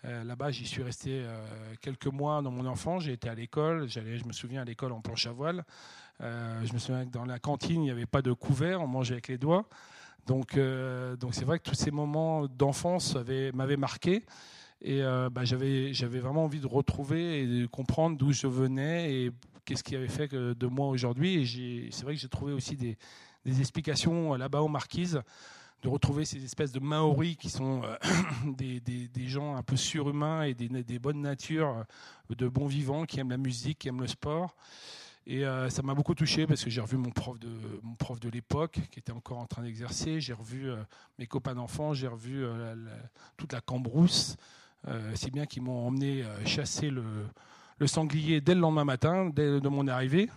Là-bas, 0.05 0.51
j'y 0.51 0.67
suis 0.67 0.83
resté 0.83 1.25
quelques 1.81 2.09
mois 2.09 2.43
dans 2.43 2.51
mon 2.51 2.67
enfance. 2.67 3.05
J'ai 3.05 3.13
été 3.13 3.29
à 3.29 3.37
l'école. 3.37 3.89
Je 3.89 4.01
me 4.27 4.33
souviens, 4.33 4.63
à 4.63 4.65
l'école 4.65 4.91
en 4.91 5.01
planche 5.01 5.29
à 5.29 5.31
voile. 5.31 5.63
je 6.19 6.73
me 6.73 6.79
souviens 6.79 7.07
que 7.07 7.13
dans 7.13 7.25
la 7.25 7.39
cantine, 7.39 7.83
il 7.83 7.85
n'y 7.85 7.91
avait 7.93 8.07
pas 8.07 8.21
de 8.21 8.33
couvert. 8.33 8.83
On 8.83 8.89
mangeait 8.89 9.13
avec 9.13 9.29
les 9.29 9.39
doigts. 9.39 9.69
Donc, 10.27 10.59
donc 11.21 11.35
c'est 11.37 11.45
vrai 11.45 11.61
que 11.61 11.71
tous 11.71 11.77
ces 11.77 11.93
moments 11.93 12.49
d'enfance 12.49 13.15
m'avaient 13.55 13.77
marqué. 13.77 14.25
Et 14.81 15.03
bah, 15.31 15.45
j'avais, 15.45 15.93
vraiment 15.93 16.47
envie 16.47 16.59
de 16.59 16.67
retrouver 16.67 17.43
et 17.43 17.47
de 17.47 17.67
comprendre 17.67 18.19
d'où 18.19 18.33
je 18.33 18.49
venais 18.49 19.31
qu'est-ce 19.65 19.85
qui 19.85 19.97
avait 19.97 20.09
fait 20.09 20.35
de 20.35 20.67
moi 20.67 20.89
aujourd'hui. 20.89 21.43
Et 21.43 21.91
c'est 21.91 22.05
vrai 22.05 22.15
que 22.15 22.21
j'ai 22.21 22.29
trouvé 22.29 22.53
aussi 22.53 22.77
des, 22.77 22.97
explications 23.45 24.35
là-bas 24.35 24.63
aux 24.63 24.69
Marquises, 24.69 25.21
de 25.83 25.89
retrouver 25.89 26.25
ces 26.25 26.45
espèces 26.45 26.73
de 26.73 26.81
Maoris 26.81 27.37
qui 27.37 27.51
sont 27.51 27.83
euh, 27.83 27.97
des, 28.57 29.27
gens 29.27 29.57
un 29.57 29.63
peu 29.63 29.77
surhumains 29.77 30.45
et 30.45 30.55
des, 30.55 30.99
bonnes 30.99 31.21
natures, 31.21 31.85
euh, 32.31 32.35
de 32.35 32.49
bons 32.49 32.67
vivants, 32.67 33.05
qui 33.05 33.21
aiment 33.21 33.31
la 33.31 33.37
musique, 33.37 33.81
qui 33.81 33.89
aiment 33.89 34.01
le 34.01 34.07
sport. 34.07 34.55
Et 35.27 35.45
euh, 35.45 35.69
ça 35.71 35.83
m'a 35.83 35.95
beaucoup 35.95 36.15
touché 36.15 36.47
parce 36.47 36.65
que 36.65 36.71
j'ai 36.71 36.81
revu 36.81 36.97
mon 36.97 37.11
prof 37.11 37.39
de, 37.39 37.49
mon 37.83 37.95
prof 37.95 38.19
de 38.19 38.29
l'époque 38.29 38.81
qui 38.91 38.99
était 38.99 39.13
encore 39.13 39.39
en 39.39 39.47
train 39.47 39.63
d'exercer. 39.63 40.21
J'ai 40.21 40.33
revu 40.33 40.71
mes 41.19 41.27
copains 41.27 41.55
d'enfants, 41.55 41.95
j'ai 41.95 42.09
revu 42.09 42.45
toute 43.37 43.53
la 43.53 43.61
cambrousse, 43.61 44.37
si 45.15 45.31
bien 45.31 45.47
qu'ils 45.47 45.63
m'ont 45.63 45.87
emmené 45.87 46.25
chasser 46.45 46.91
le, 46.91 47.05
le 47.83 47.89
sanglier 47.89 48.41
dès 48.41 48.55
le 48.55 48.61
lendemain 48.61 48.85
matin, 48.85 49.29
dès 49.35 49.61
de 49.61 49.69
mon 49.69 49.87
arrivée. 49.89 50.31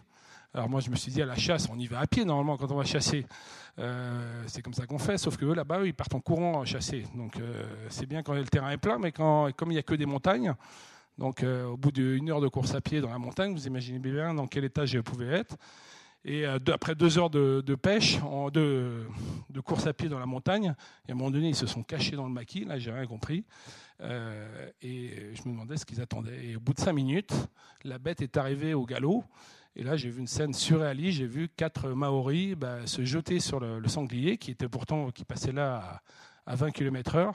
Alors 0.53 0.67
moi, 0.67 0.79
je 0.79 0.89
me 0.89 0.95
suis 0.95 1.11
dit, 1.11 1.21
à 1.21 1.25
la 1.25 1.35
chasse, 1.35 1.67
on 1.71 1.77
y 1.77 1.85
va 1.85 1.99
à 1.99 2.07
pied 2.07 2.25
normalement 2.25 2.57
quand 2.57 2.71
on 2.71 2.75
va 2.75 2.83
chasser. 2.83 3.25
Euh, 3.77 4.43
c'est 4.47 4.63
comme 4.63 4.73
ça 4.73 4.87
qu'on 4.87 4.97
fait, 4.97 5.17
sauf 5.17 5.37
que 5.37 5.45
là-bas, 5.45 5.85
ils 5.85 5.93
partent 5.93 6.15
en 6.15 6.21
courant 6.21 6.65
chasser. 6.65 7.05
Donc 7.13 7.37
euh, 7.37 7.63
c'est 7.89 8.07
bien 8.07 8.23
quand 8.23 8.33
le 8.33 8.45
terrain 8.45 8.71
est 8.71 8.77
plat, 8.77 8.97
mais 8.99 9.11
quand, 9.11 9.51
comme 9.55 9.69
il 9.69 9.75
n'y 9.75 9.79
a 9.79 9.83
que 9.83 9.93
des 9.93 10.07
montagnes, 10.07 10.55
donc 11.19 11.43
euh, 11.43 11.67
au 11.67 11.77
bout 11.77 11.91
d'une 11.91 12.29
heure 12.31 12.41
de 12.41 12.47
course 12.47 12.73
à 12.73 12.81
pied 12.81 12.99
dans 12.99 13.11
la 13.11 13.19
montagne, 13.19 13.53
vous 13.53 13.67
imaginez 13.67 13.99
bien 13.99 14.33
dans 14.33 14.47
quel 14.47 14.63
état 14.63 14.85
je 14.85 14.99
pouvais 14.99 15.27
être. 15.27 15.55
Et 16.27 16.45
après 16.45 16.95
deux 16.95 17.19
heures 17.19 17.29
de, 17.29 17.75
pêche, 17.75 18.17
de, 18.51 19.05
course 19.63 19.85
à 19.85 19.93
pied 19.93 20.09
dans 20.09 20.17
la 20.17 20.25
montagne, 20.25 20.73
et 21.07 21.11
à 21.11 21.13
un 21.13 21.17
moment 21.17 21.29
donné, 21.29 21.49
ils 21.49 21.55
se 21.55 21.67
sont 21.67 21.83
cachés 21.83 22.15
dans 22.15 22.25
le 22.25 22.33
maquis, 22.33 22.65
là 22.65 22.79
j'ai 22.79 22.91
rien 22.91 23.05
compris. 23.05 23.45
Euh, 24.01 24.69
et 24.81 25.33
je 25.35 25.47
me 25.47 25.53
demandais 25.53 25.77
ce 25.77 25.85
qu'ils 25.85 26.01
attendaient. 26.01 26.45
Et 26.45 26.55
au 26.55 26.59
bout 26.59 26.73
de 26.73 26.79
cinq 26.79 26.93
minutes, 26.93 27.33
la 27.83 27.97
bête 27.97 28.21
est 28.21 28.37
arrivée 28.37 28.73
au 28.73 28.85
galop. 28.85 29.23
Et 29.77 29.83
là, 29.83 29.95
j'ai 29.97 30.09
vu 30.09 30.19
une 30.19 30.27
scène 30.27 30.53
surréaliste. 30.53 31.17
J'ai 31.17 31.27
vu 31.27 31.49
quatre 31.49 31.89
Maoris 31.89 32.55
bah, 32.55 32.87
se 32.87 33.03
jeter 33.05 33.39
sur 33.39 33.59
le, 33.59 33.87
sanglier, 33.87 34.37
qui 34.37 34.51
était 34.51 34.67
pourtant 34.67 35.11
qui 35.11 35.25
passait 35.25 35.51
là 35.51 36.01
à, 36.45 36.55
20 36.55 36.71
km/h. 36.71 37.33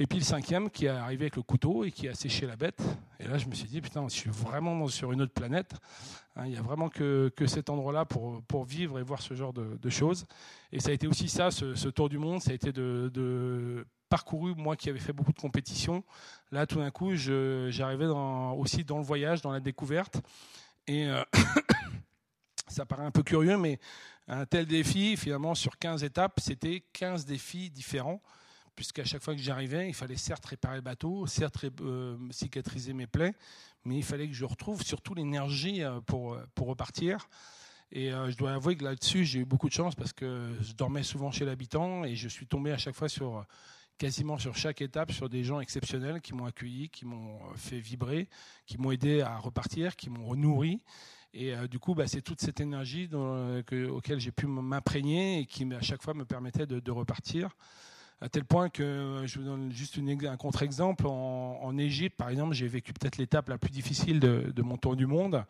Et 0.00 0.06
puis 0.06 0.20
le 0.20 0.24
cinquième 0.24 0.70
qui 0.70 0.86
est 0.86 0.90
arrivé 0.90 1.24
avec 1.24 1.34
le 1.34 1.42
couteau 1.42 1.82
et 1.82 1.90
qui 1.90 2.06
a 2.06 2.14
séché 2.14 2.46
la 2.46 2.54
bête. 2.54 2.80
Et 3.18 3.26
là, 3.26 3.36
je 3.36 3.48
me 3.48 3.54
suis 3.54 3.66
dit, 3.66 3.80
putain, 3.80 4.06
je 4.08 4.14
suis 4.14 4.30
vraiment 4.30 4.86
sur 4.86 5.10
une 5.10 5.20
autre 5.20 5.32
planète. 5.32 5.74
Hein, 6.36 6.44
il 6.46 6.52
n'y 6.52 6.56
a 6.56 6.62
vraiment 6.62 6.88
que, 6.88 7.32
que 7.34 7.48
cet 7.48 7.68
endroit-là 7.68 8.04
pour, 8.04 8.40
pour, 8.44 8.64
vivre 8.64 9.00
et 9.00 9.02
voir 9.02 9.20
ce 9.20 9.34
genre 9.34 9.52
de, 9.52 9.90
choses. 9.90 10.24
Et 10.70 10.78
ça 10.78 10.90
a 10.90 10.92
été 10.92 11.08
aussi 11.08 11.28
ça, 11.28 11.50
ce, 11.50 11.88
tour 11.88 12.08
du 12.08 12.16
monde, 12.16 12.40
ça 12.40 12.52
a 12.52 12.54
été 12.54 12.70
de, 12.70 13.10
de 13.12 13.84
parcouru, 14.08 14.54
moi 14.56 14.76
qui 14.76 14.88
avais 14.88 15.00
fait 15.00 15.12
beaucoup 15.12 15.32
de 15.32 15.40
compétitions, 15.40 16.04
là 16.52 16.64
tout 16.64 16.78
d'un 16.78 16.90
coup, 16.92 17.16
j'arrivais 17.16 18.06
aussi 18.06 18.84
dans 18.84 18.98
le 18.98 19.04
voyage, 19.04 19.42
dans 19.42 19.50
la 19.50 19.60
découverte. 19.60 20.22
Et 20.86 21.08
euh, 21.08 21.24
ça 22.68 22.86
paraît 22.86 23.04
un 23.04 23.10
peu 23.10 23.24
curieux, 23.24 23.56
mais 23.56 23.80
un 24.28 24.46
tel 24.46 24.66
défi, 24.66 25.16
finalement, 25.16 25.56
sur 25.56 25.76
15 25.76 26.04
étapes, 26.04 26.38
c'était 26.38 26.84
15 26.92 27.24
défis 27.24 27.70
différents, 27.70 28.22
puisqu'à 28.78 29.04
chaque 29.04 29.22
fois 29.22 29.34
que 29.34 29.42
j'arrivais, 29.42 29.88
il 29.88 29.94
fallait 29.94 30.16
certes 30.16 30.46
réparer 30.46 30.76
le 30.76 30.82
bateau, 30.82 31.26
certes 31.26 31.58
euh, 31.80 32.16
cicatriser 32.30 32.92
mes 32.92 33.08
plaies, 33.08 33.34
mais 33.84 33.96
il 33.96 34.04
fallait 34.04 34.28
que 34.28 34.34
je 34.34 34.44
retrouve 34.44 34.82
surtout 34.82 35.14
l'énergie 35.14 35.82
euh, 35.82 36.00
pour, 36.00 36.38
pour 36.54 36.68
repartir. 36.68 37.28
Et 37.90 38.10
je 38.10 38.36
dois 38.36 38.52
avouer 38.52 38.76
que 38.76 38.84
là-dessus, 38.84 39.24
j'ai 39.24 39.38
eu 39.38 39.44
beaucoup 39.46 39.68
de 39.68 39.72
chance 39.72 39.94
parce 39.94 40.12
que 40.12 40.54
je 40.60 40.74
dormais 40.74 41.02
souvent 41.02 41.30
chez 41.30 41.46
l'habitant 41.46 42.04
et 42.04 42.16
je 42.16 42.28
suis 42.28 42.46
tombé 42.46 42.70
à 42.70 42.76
chaque 42.76 42.94
fois 42.94 43.08
sur 43.08 43.46
quasiment 43.98 44.38
sur 44.38 44.56
chaque 44.56 44.80
étape 44.80 45.12
sur 45.12 45.28
des 45.28 45.44
gens 45.44 45.60
exceptionnels 45.60 46.20
qui 46.20 46.32
m'ont 46.32 46.46
accueilli, 46.46 46.88
qui 46.88 47.04
m'ont 47.04 47.36
euh, 47.36 47.56
fait 47.56 47.80
vibrer, 47.80 48.28
qui 48.64 48.78
m'ont 48.78 48.92
aidé 48.92 49.20
à 49.20 49.36
repartir, 49.36 49.96
qui 49.96 50.08
m'ont 50.08 50.34
nourri. 50.36 50.80
Et 51.34 51.52
euh, 51.52 51.66
du 51.66 51.78
coup, 51.78 51.94
bah, 51.94 52.06
c'est 52.06 52.22
toute 52.22 52.40
cette 52.40 52.60
énergie 52.60 53.08
euh, 53.12 53.90
auquel 53.90 54.20
j'ai 54.20 54.30
pu 54.30 54.46
m'imprégner 54.46 55.40
et 55.40 55.46
qui 55.46 55.64
à 55.74 55.82
chaque 55.82 56.02
fois 56.02 56.14
me 56.14 56.24
permettait 56.24 56.66
de, 56.66 56.90
repartir. 56.90 57.50
À 58.20 58.28
tel 58.28 58.44
point 58.44 58.68
que, 58.68 59.22
je 59.26 59.38
vous 59.38 59.44
donne 59.44 59.70
juste 59.72 59.98
un 59.98 60.36
contre-exemple, 60.36 61.06
en 61.06 61.78
Égypte, 61.78 62.16
par 62.16 62.30
exemple, 62.30 62.54
j'ai 62.54 62.66
vécu 62.66 62.92
peut-être 62.92 63.16
l'étape 63.16 63.48
la 63.48 63.58
plus 63.58 63.70
difficile 63.70 64.18
de, 64.18 64.62
mon 64.62 64.76
tour 64.76 64.96
du 64.96 65.06
monde. 65.06 65.44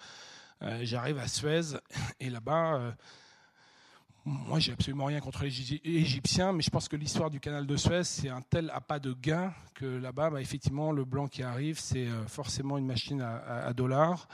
Euh, 0.62 0.80
j'arrive 0.82 1.18
à 1.18 1.28
Suez, 1.28 1.78
et 2.20 2.28
là-bas, 2.28 2.74
euh, 2.74 2.90
moi, 4.24 4.58
j'ai 4.58 4.72
absolument 4.72 5.06
rien 5.06 5.20
contre 5.20 5.44
les 5.44 5.80
Égyptiens, 5.84 6.52
mais 6.52 6.62
je 6.62 6.68
pense 6.68 6.88
que 6.88 6.96
l'histoire 6.96 7.30
du 7.30 7.40
canal 7.40 7.66
de 7.66 7.76
Suez, 7.76 8.04
c'est 8.04 8.28
un 8.28 8.42
tel 8.42 8.70
appât 8.74 8.98
de 8.98 9.14
gain 9.14 9.54
que 9.74 9.86
là-bas, 9.86 10.30
bah, 10.30 10.40
effectivement, 10.42 10.92
le 10.92 11.04
blanc 11.04 11.26
qui 11.26 11.42
arrive, 11.42 11.78
c'est 11.78 12.06
euh, 12.06 12.26
forcément 12.26 12.76
une 12.76 12.86
machine 12.86 13.22
à, 13.22 13.72
dollars. 13.72 14.28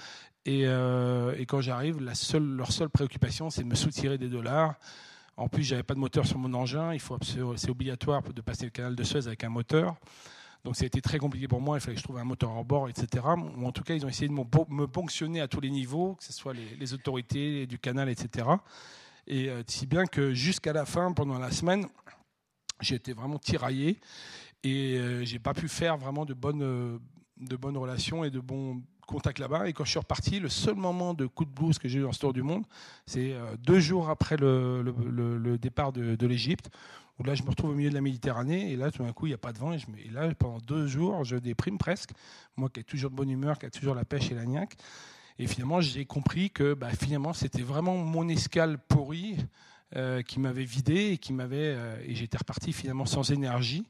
Et, 0.47 0.64
quand 1.47 1.61
j'arrive, 1.61 2.01
leur 2.01 2.72
seule 2.72 2.91
préoccupation, 2.91 3.49
c'est 3.49 3.62
de 3.62 3.68
me 3.68 3.76
soutirer 3.76 4.18
des 4.18 4.28
dollars. 4.28 4.74
En 5.37 5.49
plus, 5.49 5.64
j'avais 5.64 5.82
pas 5.82 5.95
de 5.95 5.99
moteur 5.99 6.26
sur 6.26 6.39
mon 6.39 6.53
engin. 6.55 6.93
Il 6.93 7.01
faut, 7.01 7.18
c'est 7.22 7.70
obligatoire 7.70 8.22
de 8.22 8.41
passer 8.41 8.64
le 8.64 8.70
canal 8.70 8.95
de 8.95 9.03
Suez 9.03 9.26
avec 9.26 9.43
un 9.45 9.49
moteur. 9.49 9.97
Donc 10.64 10.76
ça 10.76 10.85
a 10.85 10.87
été 10.87 11.03
très 11.03 11.18
compliqué 11.18 11.47
pour 11.47 11.61
moi. 11.61 11.76
Il 11.76 11.80
fallait 11.80 11.95
que 11.95 12.01
je 12.01 12.05
trouve 12.05 12.18
un 12.18 12.24
moteur 12.24 12.51
hors 12.51 12.64
bord, 12.64 12.89
etc. 12.89 13.24
Ou 13.57 13.66
en 13.66 13.72
tout 13.72 13.82
cas, 13.82 13.95
ils 13.95 14.05
ont 14.07 14.09
essayé 14.09 14.28
de 14.28 14.32
me 14.32 14.87
ponctionner 14.87 15.41
à 15.41 15.49
tous 15.49 15.61
les 15.61 15.70
niveaux, 15.70 16.14
que 16.14 16.24
ce 16.24 16.32
soit 16.32 16.55
les, 16.55 16.95
autorités 16.95 17.66
du 17.66 17.78
canal, 17.78 18.09
etc. 18.09 18.49
Et 19.26 19.51
euh, 19.51 19.62
si 19.66 19.87
bien 19.87 20.07
que 20.07 20.32
jusqu'à 20.32 20.72
la 20.72 20.87
fin, 20.87 21.12
pendant 21.12 21.39
la 21.39 21.51
semaine, 21.51 21.87
j'ai 22.80 22.95
été 22.95 23.12
vraiment 23.12 23.39
tiraillé 23.39 24.01
et 24.62 24.97
euh, 24.97 25.24
j'ai 25.24 25.39
pas 25.39 25.55
pu 25.55 25.68
faire 25.68 25.99
vraiment 25.99 26.24
de 26.24 26.35
bonnes, 26.35 26.62
euh, 26.62 26.99
de 27.37 27.57
bonnes 27.57 27.76
relations 27.76 28.24
et 28.24 28.30
de 28.30 28.41
bons 28.41 28.82
contact 29.07 29.38
là-bas. 29.38 29.68
Et 29.68 29.72
quand 29.72 29.84
je 29.84 29.90
suis 29.90 29.98
reparti, 29.98 30.40
le 30.40 30.48
seul 30.48 30.74
moment 30.74 31.14
de 31.14 31.26
coup 31.26 31.44
de 31.44 31.50
blues 31.50 31.78
que 31.78 31.88
j'ai 31.88 31.98
eu 31.98 32.02
dans 32.02 32.12
ce 32.12 32.20
tour 32.20 32.32
du 32.32 32.42
monde, 32.42 32.64
c'est 33.07 33.32
euh, 33.32 33.57
deux 33.59 33.80
jours 33.80 34.11
après 34.11 34.36
le, 34.36 35.57
départ 35.61 35.92
de, 35.92 36.26
l'Égypte, 36.26 36.70
où 37.18 37.24
là 37.24 37.34
je 37.34 37.42
me 37.42 37.50
retrouve 37.50 37.70
au 37.70 37.74
milieu 37.74 37.90
de 37.90 37.94
la 37.94 38.00
Méditerranée, 38.00 38.72
et 38.72 38.76
là 38.76 38.90
tout 38.90 39.02
d'un 39.05 39.12
coup 39.12 39.26
il 39.26 39.30
n'y 39.30 39.34
a 39.34 39.38
pas 39.38 39.52
de 39.52 39.59
vent, 39.59 39.72
et, 39.72 39.78
là 40.12 40.32
pendant 40.34 40.59
deux 40.59 40.86
jours 40.86 41.24
je 41.24 41.36
déprime 41.36 41.78
presque, 41.78 42.11
moi 42.57 42.68
qui 42.68 42.80
ai 42.80 42.84
toujours 42.84 43.11
de 43.11 43.16
bonne 43.16 43.30
humeur, 43.30 43.59
qui 43.59 43.66
a 43.66 43.70
toujours 43.70 43.94
la 43.94 44.05
pêche 44.05 44.30
et 44.30 44.34
la 44.34 44.44
niaque. 44.44 44.76
Et 45.38 45.46
finalement 45.46 45.80
j'ai 45.80 46.05
compris 46.05 46.50
que 46.50 46.74
bah, 46.74 46.90
finalement 46.90 47.32
c'était 47.32 47.62
vraiment 47.62 47.96
mon 47.96 48.28
escale 48.28 48.78
pourrie 48.78 49.36
euh, 49.96 50.22
qui 50.22 50.40
m'avait 50.40 50.64
vidé 50.64 51.12
et 51.12 51.18
qui 51.18 51.32
m'avait 51.32 51.74
euh, 51.76 51.96
et 52.05 52.14
j'étais 52.14 52.38
reparti 52.38 52.72
finalement 52.72 53.07
sans 53.07 53.30
énergie. 53.30 53.84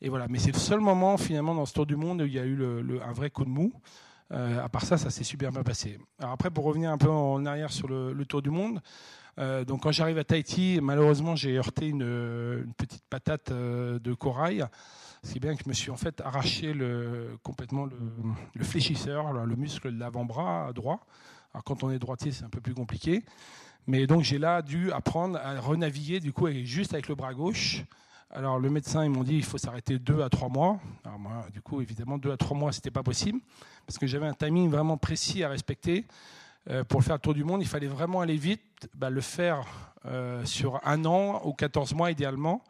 Et 0.00 0.08
voilà, 0.08 0.26
mais 0.28 0.38
c'est 0.38 0.50
le 0.50 0.58
seul 0.58 0.80
moment 0.80 1.16
finalement 1.16 1.54
dans 1.54 1.66
ce 1.66 1.74
tour 1.74 1.86
du 1.86 1.94
monde 1.94 2.22
où 2.22 2.26
il 2.26 2.32
y 2.32 2.38
a 2.38 2.44
eu 2.44 2.58
un 3.00 3.12
vrai 3.12 3.30
coup 3.30 3.44
de 3.44 3.50
mou. 3.50 3.72
Euh, 4.32 4.64
à 4.64 4.68
part 4.68 4.84
ça, 4.84 4.96
ça 4.96 5.10
s'est 5.10 5.24
super 5.24 5.52
bien 5.52 5.62
passé. 5.62 5.98
Alors 6.18 6.32
après, 6.32 6.50
pour 6.50 6.64
revenir 6.64 6.90
un 6.90 6.98
peu 6.98 7.10
en 7.10 7.44
arrière 7.44 7.70
sur 7.70 7.88
le, 7.88 8.24
tour 8.24 8.40
du 8.40 8.50
monde, 8.50 8.80
euh, 9.38 9.64
donc 9.64 9.82
quand 9.82 9.92
j'arrive 9.92 10.18
à 10.18 10.24
Tahiti, 10.24 10.78
malheureusement, 10.82 11.36
j'ai 11.36 11.58
heurté 11.58 11.88
une, 11.88 12.72
petite 12.76 13.04
patate 13.10 13.50
euh, 13.50 13.98
de 13.98 14.14
corail, 14.14 14.64
si 15.22 15.38
bien 15.38 15.54
que 15.54 15.62
je 15.64 15.68
me 15.68 15.74
suis 15.74 15.90
en 15.90 15.96
fait 15.96 16.20
arraché 16.22 16.72
le, 16.72 17.36
complètement 17.42 17.86
le, 18.54 18.64
fléchisseur, 18.64 19.32
le 19.32 19.56
muscle 19.56 19.92
de 19.92 19.98
l'avant-bras 19.98 20.72
droit. 20.72 21.06
Alors 21.52 21.64
quand 21.64 21.84
on 21.84 21.90
est 21.90 21.98
droitier, 21.98 22.32
c'est 22.32 22.44
un 22.44 22.50
peu 22.50 22.60
plus 22.60 22.74
compliqué. 22.74 23.22
Mais 23.86 24.06
donc 24.06 24.22
j'ai 24.22 24.38
là 24.38 24.62
dû 24.62 24.92
apprendre 24.92 25.38
à 25.38 25.60
renaviguer 25.60 26.20
du 26.20 26.32
coup 26.32 26.48
juste 26.64 26.94
avec 26.94 27.08
le 27.08 27.14
bras 27.16 27.34
gauche 27.34 27.84
alors 28.32 28.58
le 28.58 28.70
médecin, 28.70 29.04
ils 29.04 29.10
m'ont 29.10 29.24
dit 29.24 29.36
il 29.36 29.44
faut 29.44 29.58
s'arrêter 29.58 29.98
deux 29.98 30.22
à 30.22 30.30
trois 30.30 30.48
mois. 30.48 30.80
Alors 31.04 31.18
moi, 31.18 31.46
du 31.52 31.60
coup, 31.60 31.82
évidemment, 31.82 32.16
deux 32.16 32.32
à 32.32 32.36
trois 32.36 32.56
mois, 32.56 32.72
c'était 32.72 32.90
pas 32.90 33.02
possible 33.02 33.40
parce 33.86 33.98
que 33.98 34.06
j'avais 34.06 34.26
un 34.26 34.32
timing 34.32 34.70
vraiment 34.70 34.96
précis 34.96 35.44
à 35.44 35.48
respecter. 35.48 36.06
Euh, 36.70 36.84
pour 36.84 37.02
faire 37.02 37.16
le 37.16 37.20
tour 37.20 37.34
du 37.34 37.44
monde, 37.44 37.60
il 37.60 37.68
fallait 37.68 37.88
vraiment 37.88 38.20
aller 38.20 38.36
vite, 38.36 38.88
bah, 38.94 39.10
le 39.10 39.20
faire 39.20 39.66
euh, 40.06 40.44
sur 40.44 40.80
un 40.86 41.04
an 41.04 41.42
ou 41.44 41.52
14 41.52 41.92
mois 41.94 42.10
idéalement. 42.10 42.62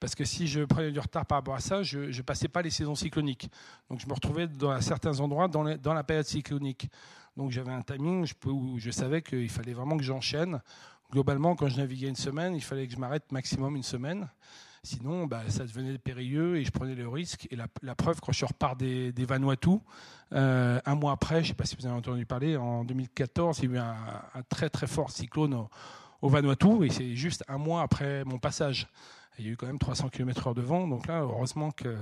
Parce 0.00 0.14
que 0.14 0.24
si 0.24 0.46
je 0.46 0.62
prenais 0.64 0.92
du 0.92 1.00
retard 1.00 1.24
par 1.24 1.38
rapport 1.38 1.54
à 1.54 1.60
ça, 1.60 1.82
je 1.82 2.14
ne 2.14 2.22
passais 2.22 2.48
pas 2.48 2.60
les 2.60 2.70
saisons 2.70 2.94
cycloniques. 2.94 3.50
Donc 3.88 4.00
je 4.00 4.06
me 4.06 4.12
retrouvais 4.12 4.46
dans 4.46 4.78
certains 4.82 5.18
endroits 5.20 5.48
dans, 5.48 5.76
dans 5.78 5.94
la 5.94 6.04
période 6.04 6.26
cyclonique. 6.26 6.90
Donc 7.36 7.50
j'avais 7.50 7.72
un 7.72 7.80
timing 7.80 8.26
où 8.44 8.78
je 8.78 8.90
savais 8.90 9.22
qu'il 9.22 9.48
fallait 9.48 9.72
vraiment 9.72 9.96
que 9.96 10.02
j'enchaîne. 10.02 10.60
Globalement, 11.10 11.56
quand 11.56 11.68
je 11.68 11.78
naviguais 11.78 12.08
une 12.08 12.16
semaine, 12.16 12.54
il 12.54 12.62
fallait 12.62 12.86
que 12.86 12.92
je 12.92 12.98
m'arrête 12.98 13.32
maximum 13.32 13.76
une 13.76 13.82
semaine. 13.82 14.28
Sinon, 14.86 15.26
bah, 15.26 15.42
ça 15.48 15.64
devenait 15.64 15.98
périlleux 15.98 16.56
et 16.56 16.64
je 16.64 16.70
prenais 16.70 16.94
le 16.94 17.08
risque. 17.08 17.48
Et 17.50 17.56
la, 17.56 17.94
preuve, 17.94 18.20
quand 18.20 18.32
je 18.32 18.44
repars 18.44 18.76
des, 18.76 19.12
des 19.12 19.24
Vanuatu, 19.24 19.78
euh, 20.32 20.80
un 20.84 20.94
mois 20.94 21.12
après, 21.12 21.36
je 21.36 21.40
ne 21.40 21.46
sais 21.48 21.54
pas 21.54 21.64
si 21.64 21.76
vous 21.76 21.86
avez 21.86 21.96
entendu 21.96 22.24
parler, 22.24 22.56
en 22.56 22.84
2014, 22.84 23.58
il 23.58 23.70
y 23.70 23.72
a 23.72 23.76
eu 23.76 23.78
un, 23.78 24.42
très 24.48 24.70
très 24.70 24.86
fort 24.86 25.10
cyclone 25.10 25.66
au, 26.22 26.28
Vanuatu 26.28 26.84
et 26.84 26.90
c'est 26.90 27.14
juste 27.16 27.44
un 27.48 27.58
mois 27.58 27.82
après 27.82 28.24
mon 28.24 28.38
passage. 28.38 28.86
Il 29.38 29.46
y 29.46 29.48
a 29.48 29.52
eu 29.52 29.56
quand 29.56 29.66
même 29.66 29.78
300 29.78 30.08
km/h 30.08 30.54
de 30.54 30.62
vent, 30.62 30.86
donc 30.86 31.08
là, 31.08 31.20
heureusement 31.20 31.70
que 31.72 31.96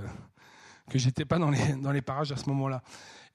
que 0.89 0.99
j'étais 0.99 1.25
pas 1.25 1.39
dans 1.39 1.49
les, 1.49 1.73
dans 1.81 1.91
les 1.91 2.01
parages 2.01 2.31
à 2.31 2.37
ce 2.37 2.47
moment-là. 2.49 2.81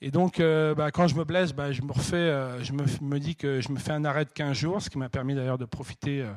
Et 0.03 0.11
donc, 0.11 0.41
euh, 0.41 0.75
bah, 0.75 0.91
quand 0.91 1.09
je 1.09 1.15
me 1.15 1.25
blesse, 1.25 1.53
bah, 1.53 1.73
je 1.73 1.83
me 1.83 1.93
refais, 1.93 2.17
euh, 2.17 2.63
je 2.63 2.73
me, 2.73 3.19
dis 3.19 3.37
que 3.37 3.61
je 3.61 3.71
me 3.71 3.79
fais 3.79 3.93
un 3.93 4.05
arrêt 4.05 4.25
de 4.25 4.31
15 4.31 4.57
jours, 4.57 4.81
ce 4.81 4.89
qui 4.89 4.99
m'a 4.99 5.09
permis 5.09 5.35
d'ailleurs 5.35 5.59
de 5.59 5.67
profiter 5.67 6.23
euh, 6.23 6.33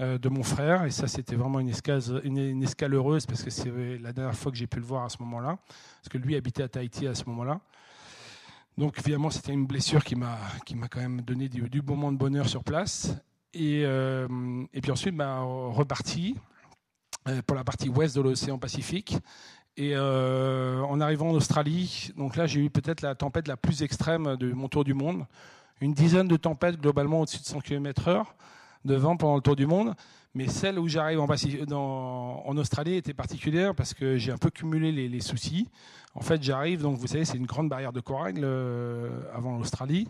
de 0.00 0.28
mon 0.28 0.42
frère. 0.42 0.84
Et 0.84 0.90
ça, 0.90 1.06
c'était 1.06 1.36
vraiment 1.36 1.60
une 1.60 1.68
escale, 1.68 2.94
heureuse 2.94 3.26
parce 3.26 3.42
que 3.42 3.50
c'est 3.50 3.70
la 3.98 4.12
dernière 4.12 4.34
fois 4.34 4.50
que 4.50 4.56
j'ai 4.56 4.66
pu 4.66 4.78
le 4.78 4.84
voir 4.84 5.04
à 5.04 5.08
ce 5.08 5.18
moment-là. 5.20 5.58
Parce 5.66 6.08
que 6.10 6.18
lui 6.18 6.36
habitait 6.36 6.62
à 6.62 6.68
Tahiti 6.68 7.06
à 7.06 7.14
ce 7.14 7.24
moment-là. 7.26 7.60
Donc, 8.78 8.98
évidemment, 8.98 9.30
c'était 9.30 9.52
une 9.52 9.66
blessure 9.66 10.02
qui 10.02 10.16
m'a, 10.16 10.38
m'a 10.74 10.88
quand 10.88 11.00
même 11.00 11.20
donné 11.20 11.48
du, 11.48 11.68
du, 11.68 11.82
moment 11.82 12.12
de 12.12 12.16
bonheur 12.16 12.48
sur 12.48 12.64
place. 12.64 13.14
Et, 13.52 13.82
euh, 13.84 14.26
et 14.72 14.80
puis 14.80 14.90
ensuite, 14.90 15.14
bah, 15.14 15.40
reparti 15.40 16.36
euh, 17.28 17.42
pour 17.42 17.56
la 17.56 17.64
partie 17.64 17.88
ouest 17.88 18.16
de 18.16 18.22
l'océan 18.22 18.58
Pacifique. 18.58 19.18
Et 19.76 19.96
en 19.96 21.00
arrivant 21.00 21.30
en 21.30 21.32
Australie, 21.32 22.10
donc 22.16 22.36
là, 22.36 22.46
j'ai 22.46 22.60
eu 22.60 22.70
peut-être 22.70 23.00
la 23.00 23.14
tempête 23.14 23.48
la 23.48 23.56
plus 23.56 23.82
extrême 23.82 24.36
de 24.36 24.52
mon 24.52 24.68
tour 24.68 24.84
du 24.84 24.92
monde. 24.92 25.24
Une 25.80 25.94
dizaine 25.94 26.28
de 26.28 26.36
tempêtes 26.36 26.78
globalement 26.78 27.20
au-dessus 27.20 27.38
de 27.38 27.44
100 27.44 27.60
km/h 27.60 28.24
de 28.84 28.94
vent 28.94 29.16
pendant 29.16 29.36
le 29.36 29.42
tour 29.42 29.56
du 29.56 29.66
monde. 29.66 29.94
Mais 30.34 30.46
celle 30.46 30.78
où 30.78 30.86
j'arrive 30.86 31.20
en, 31.20 32.56
Australie 32.56 32.94
était 32.94 33.14
particulière 33.14 33.74
parce 33.74 33.94
que 33.94 34.16
j'ai 34.16 34.30
un 34.30 34.38
peu 34.38 34.50
cumulé 34.50 34.92
les, 35.08 35.20
soucis. 35.20 35.68
En 36.14 36.20
fait, 36.20 36.42
j'arrive, 36.42 36.82
donc 36.82 36.98
vous 36.98 37.08
savez, 37.08 37.24
c'est 37.24 37.36
une 37.36 37.46
grande 37.46 37.68
barrière 37.68 37.92
de 37.92 38.00
corail 38.00 38.36
avant 39.34 39.58
l'Australie. 39.58 40.06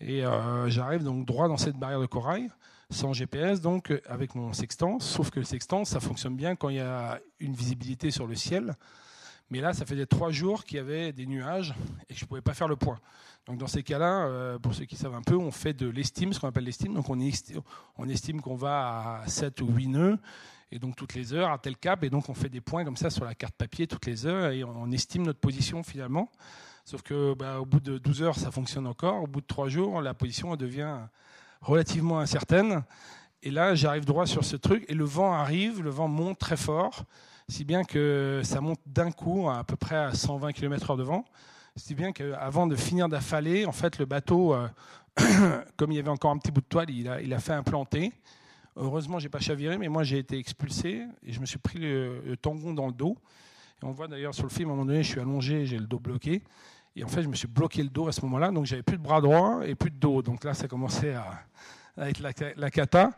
Et 0.00 0.24
euh, 0.24 0.68
j'arrive 0.68 1.02
donc 1.02 1.26
droit 1.26 1.48
dans 1.48 1.56
cette 1.56 1.76
barrière 1.76 2.00
de 2.00 2.06
corail, 2.06 2.48
sans 2.90 3.12
GPS, 3.12 3.60
donc 3.60 3.92
avec 4.08 4.34
mon 4.34 4.52
sextant. 4.52 5.00
Sauf 5.00 5.30
que 5.30 5.40
le 5.40 5.44
sextant, 5.44 5.84
ça 5.84 6.00
fonctionne 6.00 6.36
bien 6.36 6.54
quand 6.54 6.68
il 6.68 6.76
y 6.76 6.80
a 6.80 7.20
une 7.40 7.52
visibilité 7.52 8.10
sur 8.10 8.26
le 8.26 8.34
ciel. 8.34 8.74
Mais 9.50 9.60
là, 9.60 9.72
ça 9.72 9.86
faisait 9.86 10.06
trois 10.06 10.30
jours 10.30 10.64
qu'il 10.64 10.76
y 10.76 10.80
avait 10.80 11.12
des 11.12 11.26
nuages 11.26 11.74
et 12.08 12.12
que 12.12 12.18
je 12.18 12.24
ne 12.24 12.28
pouvais 12.28 12.42
pas 12.42 12.54
faire 12.54 12.68
le 12.68 12.76
point. 12.76 12.98
Donc 13.48 13.56
dans 13.56 13.66
ces 13.66 13.82
cas-là, 13.82 14.26
euh, 14.26 14.58
pour 14.58 14.74
ceux 14.74 14.84
qui 14.84 14.94
savent 14.94 15.14
un 15.14 15.22
peu, 15.22 15.34
on 15.34 15.50
fait 15.50 15.72
de 15.72 15.88
l'estime, 15.88 16.34
ce 16.34 16.38
qu'on 16.38 16.48
appelle 16.48 16.64
l'estime. 16.64 16.92
Donc 16.92 17.08
on, 17.08 17.18
estime 17.18 18.42
qu'on 18.42 18.56
va 18.56 19.22
à 19.22 19.26
7 19.26 19.62
ou 19.62 19.68
8 19.68 19.88
nœuds, 19.88 20.18
et 20.70 20.78
donc 20.78 20.96
toutes 20.96 21.14
les 21.14 21.32
heures 21.32 21.50
à 21.50 21.56
tel 21.56 21.78
cap, 21.78 22.04
et 22.04 22.10
donc 22.10 22.28
on 22.28 22.34
fait 22.34 22.50
des 22.50 22.60
points 22.60 22.84
comme 22.84 22.98
ça 22.98 23.08
sur 23.08 23.24
la 23.24 23.34
carte 23.34 23.54
papier 23.54 23.86
toutes 23.86 24.04
les 24.04 24.26
heures, 24.26 24.52
et 24.52 24.64
on 24.64 24.90
estime 24.90 25.22
notre 25.22 25.40
position 25.40 25.82
finalement. 25.82 26.30
Sauf 26.84 27.00
que 27.00 27.32
bah, 27.32 27.58
au 27.58 27.64
bout 27.64 27.80
de 27.80 27.96
12 27.96 28.22
heures, 28.22 28.38
ça 28.38 28.50
fonctionne 28.50 28.86
encore. 28.86 29.22
Au 29.22 29.26
bout 29.26 29.40
de 29.40 29.46
3 29.46 29.70
jours, 29.70 30.02
la 30.02 30.12
position 30.12 30.54
devient 30.54 30.98
relativement 31.62 32.20
incertaine. 32.20 32.82
Et 33.42 33.50
là, 33.50 33.74
j'arrive 33.74 34.04
droit 34.04 34.26
sur 34.26 34.44
ce 34.44 34.56
truc, 34.56 34.84
et 34.88 34.94
le 34.94 35.04
vent 35.04 35.32
arrive, 35.32 35.82
le 35.82 35.90
vent 35.90 36.08
monte 36.08 36.38
très 36.38 36.58
fort, 36.58 37.04
si 37.48 37.64
bien 37.64 37.82
que 37.84 38.42
ça 38.44 38.60
monte 38.60 38.80
d'un 38.84 39.10
coup 39.10 39.48
à, 39.48 39.60
à 39.60 39.64
peu 39.64 39.76
près 39.76 39.96
à 39.96 40.12
120 40.12 40.52
km/h 40.52 40.98
de 40.98 41.02
vent. 41.02 41.24
Si 41.78 41.94
bien 41.94 42.10
qu'avant 42.10 42.66
de 42.66 42.74
finir 42.74 43.08
d'affaler, 43.08 43.64
en 43.64 43.72
fait, 43.72 43.98
le 43.98 44.04
bateau, 44.04 44.52
euh, 44.52 44.68
comme 45.76 45.92
il 45.92 45.94
y 45.96 45.98
avait 46.00 46.10
encore 46.10 46.32
un 46.32 46.38
petit 46.38 46.50
bout 46.50 46.60
de 46.60 46.66
toile, 46.66 46.90
il 46.90 47.08
a, 47.08 47.22
il 47.22 47.32
a 47.32 47.38
fait 47.38 47.52
implanter. 47.52 48.12
Heureusement, 48.76 49.20
j'ai 49.20 49.28
pas 49.28 49.38
chaviré, 49.38 49.78
mais 49.78 49.88
moi, 49.88 50.02
j'ai 50.02 50.18
été 50.18 50.38
expulsé 50.38 51.04
et 51.24 51.32
je 51.32 51.40
me 51.40 51.46
suis 51.46 51.58
pris 51.58 51.78
le, 51.78 52.36
tangon 52.40 52.74
dans 52.74 52.88
le 52.88 52.92
dos. 52.92 53.16
Et 53.80 53.86
on 53.86 53.92
voit 53.92 54.08
d'ailleurs 54.08 54.34
sur 54.34 54.42
le 54.42 54.50
film, 54.50 54.70
à 54.70 54.72
un 54.72 54.74
moment 54.74 54.86
donné, 54.86 55.04
je 55.04 55.08
suis 55.08 55.20
allongé, 55.20 55.66
j'ai 55.66 55.78
le 55.78 55.86
dos 55.86 56.00
bloqué. 56.00 56.42
Et 56.96 57.04
en 57.04 57.08
fait, 57.08 57.22
je 57.22 57.28
me 57.28 57.34
suis 57.34 57.46
bloqué 57.46 57.82
le 57.84 57.90
dos 57.90 58.08
à 58.08 58.12
ce 58.12 58.22
moment-là, 58.22 58.50
donc 58.50 58.66
j'avais 58.66 58.82
plus 58.82 58.98
de 58.98 59.02
bras 59.02 59.20
droit 59.20 59.60
et 59.64 59.76
plus 59.76 59.90
de 59.90 59.96
dos. 59.96 60.20
Donc 60.20 60.42
là, 60.42 60.54
ça 60.54 60.66
commençait 60.66 61.14
à, 61.14 61.44
être 62.08 62.20
la, 62.20 62.32
la 62.56 62.70
cata. 62.70 63.12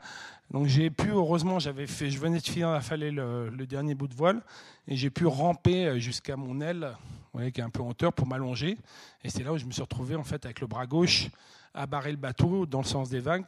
Donc 0.51 0.67
j'ai 0.67 0.91
pu, 0.91 1.09
heureusement, 1.09 1.59
j'avais 1.59 1.87
fait, 1.87 2.11
je 2.11 2.19
venais 2.19 2.41
de 2.41 2.47
finir 2.47 2.71
d'affaler 2.73 3.11
le, 3.11 3.51
dernier 3.67 3.95
bout 3.95 4.09
de 4.09 4.15
voile 4.15 4.43
et 4.87 4.97
j'ai 4.97 5.09
pu 5.09 5.25
ramper 5.25 5.99
jusqu'à 5.99 6.37
mon 6.37 6.61
aile, 6.61 6.95
voyez, 7.35 7.53
qui 7.53 7.61
est 7.61 7.65
un 7.65 7.71
peu 7.71 7.83
en 7.83 7.89
hauteur, 7.89 8.13
pour 8.13 8.27
m'allonger. 8.27 8.77
Et 9.23 9.31
c'est 9.31 9.43
là 9.43 9.53
où 9.53 9.59
je 9.59 9.65
me 9.65 9.71
suis 9.71 9.83
retrouvé 9.83 10.17
en 10.17 10.25
fait 10.25 10.45
avec 10.45 10.61
le 10.61 10.67
bras 10.67 10.87
gauche 10.87 11.29
à 11.73 11.87
barrer 11.87 12.11
le 12.11 12.17
bateau 12.17 12.67
dans 12.67 12.81
le 12.81 12.87
sens 12.87 13.11
des 13.11 13.21
vagues. 13.21 13.45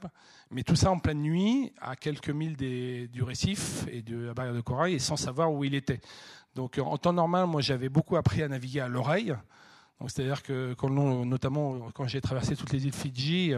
Mais 0.51 0.63
tout 0.63 0.77
ça 0.77 0.91
en 0.91 0.99
pleine 0.99 1.21
nuit, 1.21 1.73
à 1.81 1.97
quelques 1.97 2.31
milles 2.31 2.57
des, 2.57 3.09
du 3.09 3.23
récif 3.23 3.85
et 3.91 4.03
de 4.03 4.27
la 4.27 4.35
barrière 4.35 4.55
de 4.55 4.61
corail, 4.61 4.95
et 4.95 4.99
sans 4.99 5.17
savoir 5.17 5.53
où 5.53 5.65
il 5.65 5.75
était. 5.75 6.01
Donc 6.55 6.79
en 6.79 6.97
temps 6.99 7.13
normal, 7.13 7.47
moi 7.47 7.61
j'avais 7.61 7.89
beaucoup 7.89 8.17
appris 8.17 8.43
à 8.43 8.49
naviguer 8.49 8.81
à 8.81 8.89
l'oreille. 8.89 9.35
C'est-à-dire 10.09 10.43
que, 10.43 10.75
quand, 10.75 10.91
notamment 10.91 11.91
quand 11.95 12.07
j'ai 12.07 12.21
traversé 12.21 12.57
toutes 12.57 12.73
les 12.73 12.87
îles 12.87 12.93
Fidji, 12.93 13.55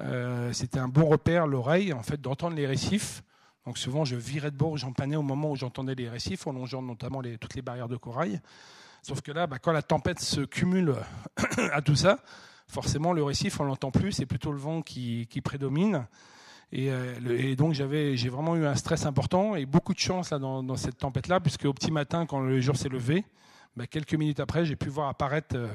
euh, 0.00 0.52
c'était 0.52 0.78
un 0.78 0.88
bon 0.88 1.06
repère, 1.06 1.46
l'oreille, 1.46 1.92
en 1.92 2.02
fait, 2.02 2.20
d'entendre 2.20 2.56
les 2.56 2.66
récifs. 2.66 3.22
Donc 3.66 3.78
souvent, 3.78 4.04
je 4.04 4.16
virais 4.16 4.50
de 4.50 4.56
bord, 4.56 4.76
j'empannais 4.76 5.16
au 5.16 5.22
moment 5.22 5.50
où 5.50 5.56
j'entendais 5.56 5.94
les 5.94 6.08
récifs, 6.08 6.46
en 6.46 6.52
longeant 6.52 6.82
notamment 6.82 7.22
toutes 7.40 7.54
les 7.54 7.62
barrières 7.62 7.88
de 7.88 7.96
corail. 7.96 8.40
Sauf 9.06 9.20
que 9.20 9.30
là, 9.30 9.46
bah, 9.46 9.60
quand 9.60 9.70
la 9.70 9.82
tempête 9.82 10.18
se 10.18 10.40
cumule 10.40 10.96
à 11.72 11.80
tout 11.80 11.94
ça, 11.94 12.18
forcément, 12.66 13.12
le 13.12 13.22
récif, 13.22 13.60
on 13.60 13.62
l'entend 13.62 13.92
plus, 13.92 14.10
c'est 14.10 14.26
plutôt 14.26 14.50
le 14.50 14.58
vent 14.58 14.82
qui, 14.82 15.28
prédomine. 15.44 16.08
Euh, 16.74 17.38
et, 17.38 17.54
donc 17.54 17.72
j'avais, 17.72 18.16
j'ai 18.16 18.28
vraiment 18.28 18.56
eu 18.56 18.66
un 18.66 18.74
stress 18.74 19.06
important 19.06 19.54
et 19.54 19.64
beaucoup 19.64 19.94
de 19.94 20.00
chance 20.00 20.30
là, 20.30 20.40
dans, 20.40 20.74
cette 20.74 20.98
tempête-là, 20.98 21.38
puisque 21.38 21.66
au 21.66 21.72
petit 21.72 21.92
matin, 21.92 22.26
quand 22.26 22.40
le 22.40 22.60
jour 22.60 22.74
s'est 22.76 22.88
levé, 22.88 23.24
bah, 23.76 23.86
quelques 23.86 24.14
minutes 24.14 24.40
après, 24.40 24.64
j'ai 24.64 24.74
pu 24.74 24.88
voir 24.88 25.08
apparaître 25.08 25.54
euh, 25.54 25.68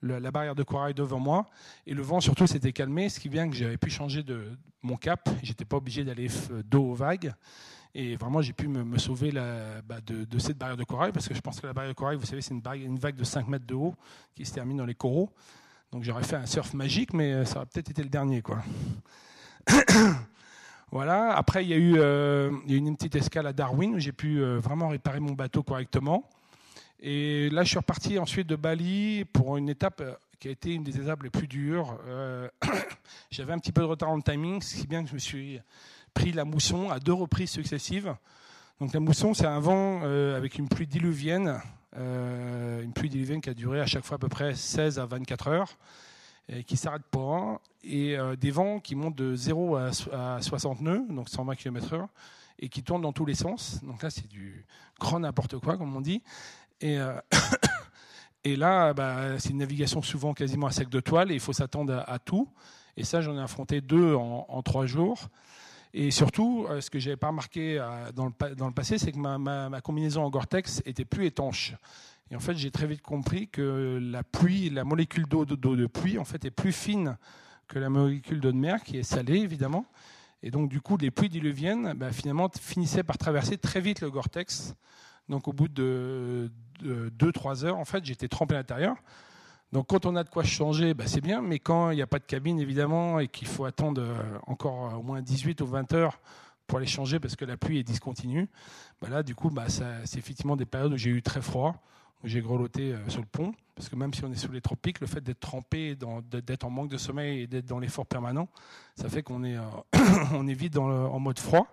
la 0.00 0.30
barrière 0.30 0.54
de 0.54 0.62
corail 0.62 0.94
devant 0.94 1.20
moi. 1.20 1.50
Et 1.86 1.92
le 1.92 2.00
vent 2.00 2.20
surtout 2.20 2.46
s'était 2.46 2.72
calmé, 2.72 3.10
ce 3.10 3.20
qui 3.20 3.28
vient 3.28 3.50
que 3.50 3.54
j'avais 3.54 3.76
pu 3.76 3.90
changer 3.90 4.22
de 4.22 4.50
mon 4.80 4.96
cap. 4.96 5.28
J'étais 5.42 5.66
pas 5.66 5.76
obligé 5.76 6.04
d'aller 6.04 6.28
dos 6.64 6.92
aux 6.92 6.94
vagues. 6.94 7.34
Et 7.94 8.16
vraiment, 8.16 8.40
j'ai 8.40 8.54
pu 8.54 8.68
me, 8.68 8.96
sauver 8.98 9.32
bah, 9.32 10.00
de, 10.06 10.38
cette 10.38 10.56
barrière 10.56 10.78
de 10.78 10.84
corail, 10.84 11.12
parce 11.12 11.28
que 11.28 11.34
je 11.34 11.40
pense 11.40 11.60
que 11.60 11.66
la 11.66 11.74
barrière 11.74 11.92
de 11.92 11.96
corail, 11.96 12.16
vous 12.16 12.24
savez, 12.24 12.40
c'est 12.40 12.54
une, 12.54 12.98
vague 12.98 13.16
de 13.16 13.24
5 13.24 13.48
mètres 13.48 13.66
de 13.66 13.74
haut 13.74 13.94
qui 14.34 14.46
se 14.46 14.54
termine 14.54 14.78
dans 14.78 14.86
les 14.86 14.94
coraux. 14.94 15.30
Donc 15.90 16.04
j'aurais 16.04 16.22
fait 16.22 16.36
un 16.36 16.46
surf 16.46 16.72
magique, 16.72 17.12
mais 17.12 17.34
euh, 17.34 17.44
ça 17.44 17.58
aurait 17.58 17.66
peut-être 17.66 17.90
été 17.90 18.02
le 18.02 18.08
dernier. 18.08 18.40
quoi. 18.40 18.62
voilà. 20.90 21.36
Après, 21.36 21.66
il 21.66 21.68
y, 21.68 21.74
a 21.74 21.76
eu, 21.76 21.96
euh, 21.98 22.50
une 22.66 22.96
petite 22.96 23.16
escale 23.16 23.46
à 23.46 23.52
Darwin 23.52 23.94
où 23.94 23.98
j'ai 23.98 24.12
pu 24.12 24.40
euh, 24.40 24.58
vraiment 24.58 24.88
réparer 24.88 25.20
mon 25.20 25.32
bateau 25.32 25.62
correctement. 25.62 26.26
Et 26.98 27.50
là, 27.50 27.62
je 27.62 27.68
suis 27.68 27.78
reparti 27.78 28.18
ensuite 28.18 28.46
de 28.46 28.56
Bali 28.56 29.26
pour 29.26 29.58
une 29.58 29.68
étape 29.68 30.02
qui 30.40 30.48
a 30.48 30.50
été 30.50 30.72
une 30.72 30.82
des 30.82 30.98
étapes 30.98 31.24
les 31.24 31.30
plus 31.30 31.46
dures. 31.46 31.98
J'avais 33.30 33.52
un 33.52 33.58
petit 33.58 33.72
peu 33.72 33.82
de 33.82 33.86
retard 33.86 34.10
en 34.10 34.20
timing, 34.20 34.60
qui 34.60 34.86
bien 34.86 35.02
que 35.02 35.10
je 35.10 35.14
me 35.14 35.18
suis 35.18 35.60
pris 36.14 36.32
la 36.32 36.44
mousson 36.44 36.90
à 36.90 36.98
deux 36.98 37.12
reprises 37.12 37.50
successives. 37.50 38.14
Donc 38.80 38.92
la 38.92 39.00
mousson, 39.00 39.34
c'est 39.34 39.46
un 39.46 39.60
vent 39.60 40.02
avec 40.02 40.58
une 40.58 40.68
pluie 40.68 40.86
diluvienne 40.86 41.60
euh, 41.98 42.82
une 42.82 42.92
pluie 42.92 43.10
diluvienne 43.10 43.40
qui 43.40 43.50
a 43.50 43.54
duré 43.54 43.80
à 43.80 43.86
chaque 43.86 44.04
fois 44.04 44.14
à 44.14 44.18
peu 44.18 44.28
près 44.28 44.54
16 44.54 44.98
à 44.98 45.06
24 45.06 45.48
heures, 45.48 45.78
et 46.48 46.64
qui 46.64 46.76
s'arrête 46.76 47.04
pas, 47.10 47.60
et 47.84 48.16
euh, 48.16 48.34
des 48.34 48.50
vents 48.50 48.80
qui 48.80 48.94
montent 48.94 49.16
de 49.16 49.34
0 49.34 49.76
à, 49.76 50.40
60 50.40 50.80
nœuds, 50.80 51.04
donc 51.10 51.28
120 51.28 51.54
km/h, 51.56 52.06
et 52.58 52.68
qui 52.68 52.82
tournent 52.82 53.02
dans 53.02 53.12
tous 53.12 53.26
les 53.26 53.34
sens. 53.34 53.82
Donc 53.84 54.02
là, 54.02 54.10
c'est 54.10 54.26
du 54.28 54.64
grand 54.98 55.20
n'importe 55.20 55.58
quoi, 55.58 55.76
comme 55.76 55.94
on 55.94 56.00
dit. 56.00 56.22
Et, 56.80 56.98
euh, 56.98 57.14
là, 58.44 58.94
bah, 58.94 59.38
c'est 59.38 59.50
une 59.50 59.58
navigation 59.58 60.00
souvent 60.00 60.32
quasiment 60.32 60.68
à 60.68 60.72
sec 60.72 60.88
de 60.88 61.00
toile, 61.00 61.30
et 61.30 61.34
il 61.34 61.40
faut 61.40 61.52
s'attendre 61.52 62.04
à, 62.06 62.18
tout. 62.18 62.48
Et 62.96 63.04
ça, 63.04 63.20
j'en 63.20 63.36
ai 63.36 63.42
affronté 63.42 63.80
deux 63.80 64.14
en 64.14 64.62
trois 64.62 64.86
jours. 64.86 65.28
Et 65.94 66.10
surtout, 66.10 66.66
euh, 66.70 66.80
ce 66.80 66.90
que 66.90 66.98
je 66.98 67.08
n'avais 67.08 67.16
pas 67.16 67.28
remarqué 67.28 67.78
euh, 67.78 68.12
dans 68.12 68.26
le, 68.26 68.72
passé, 68.72 68.98
c'est 68.98 69.12
que 69.12 69.18
ma, 69.18 69.80
combinaison 69.82 70.24
en 70.24 70.30
Gore-Tex 70.30 70.82
était 70.86 71.04
plus 71.04 71.26
étanche. 71.26 71.74
Et 72.30 72.36
en 72.36 72.40
fait, 72.40 72.54
j'ai 72.54 72.70
très 72.70 72.86
vite 72.86 73.02
compris 73.02 73.48
que 73.48 73.98
la 74.00 74.22
pluie, 74.22 74.70
la 74.70 74.84
molécule 74.84 75.26
d'eau 75.26 75.44
de, 75.44 75.86
pluie, 75.86 76.18
en 76.18 76.24
fait, 76.24 76.44
est 76.46 76.50
plus 76.50 76.72
fine 76.72 77.18
que 77.68 77.78
la 77.78 77.90
molécule 77.90 78.40
d'eau 78.40 78.52
de 78.52 78.56
mer, 78.56 78.82
qui 78.84 78.96
est 78.96 79.02
salée, 79.02 79.38
évidemment. 79.38 79.84
Et 80.42 80.50
donc, 80.50 80.70
du 80.70 80.80
coup, 80.80 80.96
les 80.96 81.10
pluies 81.10 81.28
diluviennes, 81.28 81.92
bah, 81.94 82.10
finalement, 82.10 82.48
finissaient 82.58 83.02
par 83.02 83.18
traverser 83.18 83.58
très 83.58 83.80
vite 83.80 84.00
le 84.00 84.10
Gore-Tex. 84.10 84.74
Donc, 85.28 85.46
au 85.46 85.52
bout 85.52 85.68
de 85.68 86.50
2-3 86.82 87.64
heures, 87.66 87.78
en 87.78 87.84
fait, 87.84 88.02
j'étais 88.04 88.28
trempé 88.28 88.54
à 88.54 88.58
l'intérieur. 88.58 88.96
Donc 89.72 89.86
quand 89.88 90.04
on 90.04 90.16
a 90.16 90.22
de 90.24 90.28
quoi 90.28 90.44
changer, 90.44 90.92
bah, 90.92 91.04
c'est 91.06 91.22
bien, 91.22 91.40
mais 91.40 91.58
quand 91.58 91.90
il 91.90 91.96
n'y 91.96 92.02
a 92.02 92.06
pas 92.06 92.18
de 92.18 92.24
cabine 92.24 92.60
évidemment 92.60 93.18
et 93.18 93.28
qu'il 93.28 93.48
faut 93.48 93.64
attendre 93.64 94.02
euh, 94.02 94.38
encore 94.46 94.98
au 94.98 95.02
moins 95.02 95.22
18 95.22 95.62
ou 95.62 95.66
20 95.66 95.94
heures 95.94 96.20
pour 96.66 96.78
aller 96.78 96.86
changer 96.86 97.18
parce 97.18 97.36
que 97.36 97.46
la 97.46 97.56
pluie 97.56 97.78
est 97.78 97.82
discontinue, 97.82 98.48
bah 99.00 99.08
là 99.08 99.22
du 99.22 99.34
coup 99.34 99.50
bah, 99.50 99.64
c'est 99.68 100.18
effectivement 100.18 100.56
des 100.56 100.66
périodes 100.66 100.92
où 100.92 100.96
j'ai 100.96 101.10
eu 101.10 101.22
très 101.22 101.40
froid, 101.40 101.74
où 102.22 102.28
j'ai 102.28 102.42
grelotté 102.42 102.92
euh, 102.92 103.08
sur 103.08 103.20
le 103.20 103.26
pont, 103.26 103.54
parce 103.74 103.88
que 103.88 103.96
même 103.96 104.12
si 104.12 104.24
on 104.24 104.30
est 104.30 104.36
sous 104.36 104.52
les 104.52 104.60
tropiques, 104.60 105.00
le 105.00 105.06
fait 105.06 105.22
d'être 105.22 105.40
trempé, 105.40 105.96
d'être 106.30 106.64
en 106.64 106.70
manque 106.70 106.90
de 106.90 106.98
sommeil 106.98 107.40
et 107.40 107.46
d'être 107.46 107.66
dans 107.66 107.78
l'effort 107.78 108.06
permanent, 108.06 108.48
ça 108.94 109.08
fait 109.08 109.22
qu'on 109.22 109.42
est, 109.42 109.56
euh, 109.56 109.62
on 110.34 110.46
est 110.46 110.54
vite 110.54 110.76
en 110.76 111.18
mode 111.18 111.38
froid. 111.38 111.66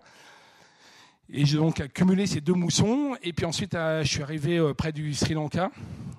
Et 1.32 1.46
j'ai 1.46 1.58
donc 1.58 1.80
accumulé 1.80 2.26
ces 2.26 2.42
deux 2.42 2.54
moussons. 2.54 3.16
Et 3.22 3.34
puis 3.34 3.46
ensuite, 3.46 3.74
je 3.74 4.08
suis 4.08 4.24
arrivé 4.24 4.74
près 4.76 4.92
du 4.92 5.14
Sri 5.14 5.36
Lanka. 5.36 5.70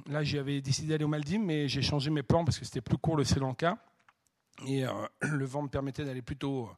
Là, 0.09 0.23
j'avais 0.23 0.61
décidé 0.61 0.89
d'aller 0.89 1.05
aux 1.05 1.09
Maldives, 1.09 1.41
mais 1.41 1.69
j'ai 1.69 1.83
changé 1.83 2.11
mes 2.11 2.23
plans 2.23 2.45
parce 2.45 2.59
que 2.59 2.65
c'était 2.65 2.81
plus 2.81 2.97
court 2.97 3.17
le 3.17 3.25
Sri 3.25 3.41
Lanka. 3.41 3.77
Et 4.67 4.85
euh, 4.85 4.91
le 5.23 5.45
vent 5.45 5.63
me 5.63 5.69
permettait 5.69 6.05
d'aller 6.05 6.23
plutôt 6.23 6.65
euh, 6.65 6.75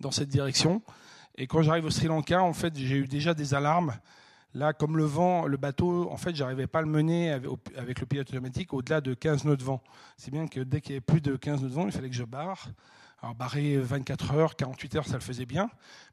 dans 0.00 0.10
cette 0.10 0.28
direction. 0.28 0.82
Et 1.36 1.46
quand 1.46 1.62
j'arrive 1.62 1.84
au 1.84 1.90
Sri 1.90 2.06
Lanka, 2.06 2.42
en 2.42 2.52
fait, 2.52 2.76
j'ai 2.76 2.96
eu 2.96 3.06
déjà 3.06 3.34
des 3.34 3.54
alarmes. 3.54 3.94
Là, 4.54 4.72
comme 4.72 4.96
le 4.96 5.04
vent, 5.04 5.46
le 5.46 5.56
bateau, 5.56 6.10
en 6.10 6.16
fait, 6.16 6.34
j'arrivais 6.36 6.66
pas 6.66 6.78
à 6.78 6.82
le 6.82 6.88
mener 6.88 7.32
avec 7.76 7.98
le 8.00 8.06
pilote 8.06 8.30
automatique 8.30 8.72
au-delà 8.72 9.00
de 9.00 9.12
15 9.12 9.44
nœuds 9.44 9.56
de 9.56 9.64
vent. 9.64 9.82
C'est 10.16 10.30
bien 10.30 10.46
que 10.46 10.60
dès 10.60 10.80
qu'il 10.80 10.92
y 10.92 10.94
avait 10.94 11.00
plus 11.00 11.20
de 11.20 11.36
15 11.36 11.62
nœuds 11.62 11.68
de 11.68 11.74
vent, 11.74 11.86
il 11.86 11.92
fallait 11.92 12.08
que 12.08 12.14
je 12.14 12.22
barre. 12.22 12.68
Alors, 13.24 13.34
barrer 13.34 13.78
24 13.78 14.34
heures, 14.34 14.54
48 14.54 14.96
heures, 14.96 15.06
ça 15.06 15.14
le 15.14 15.20
faisait 15.20 15.46
bien. 15.46 15.70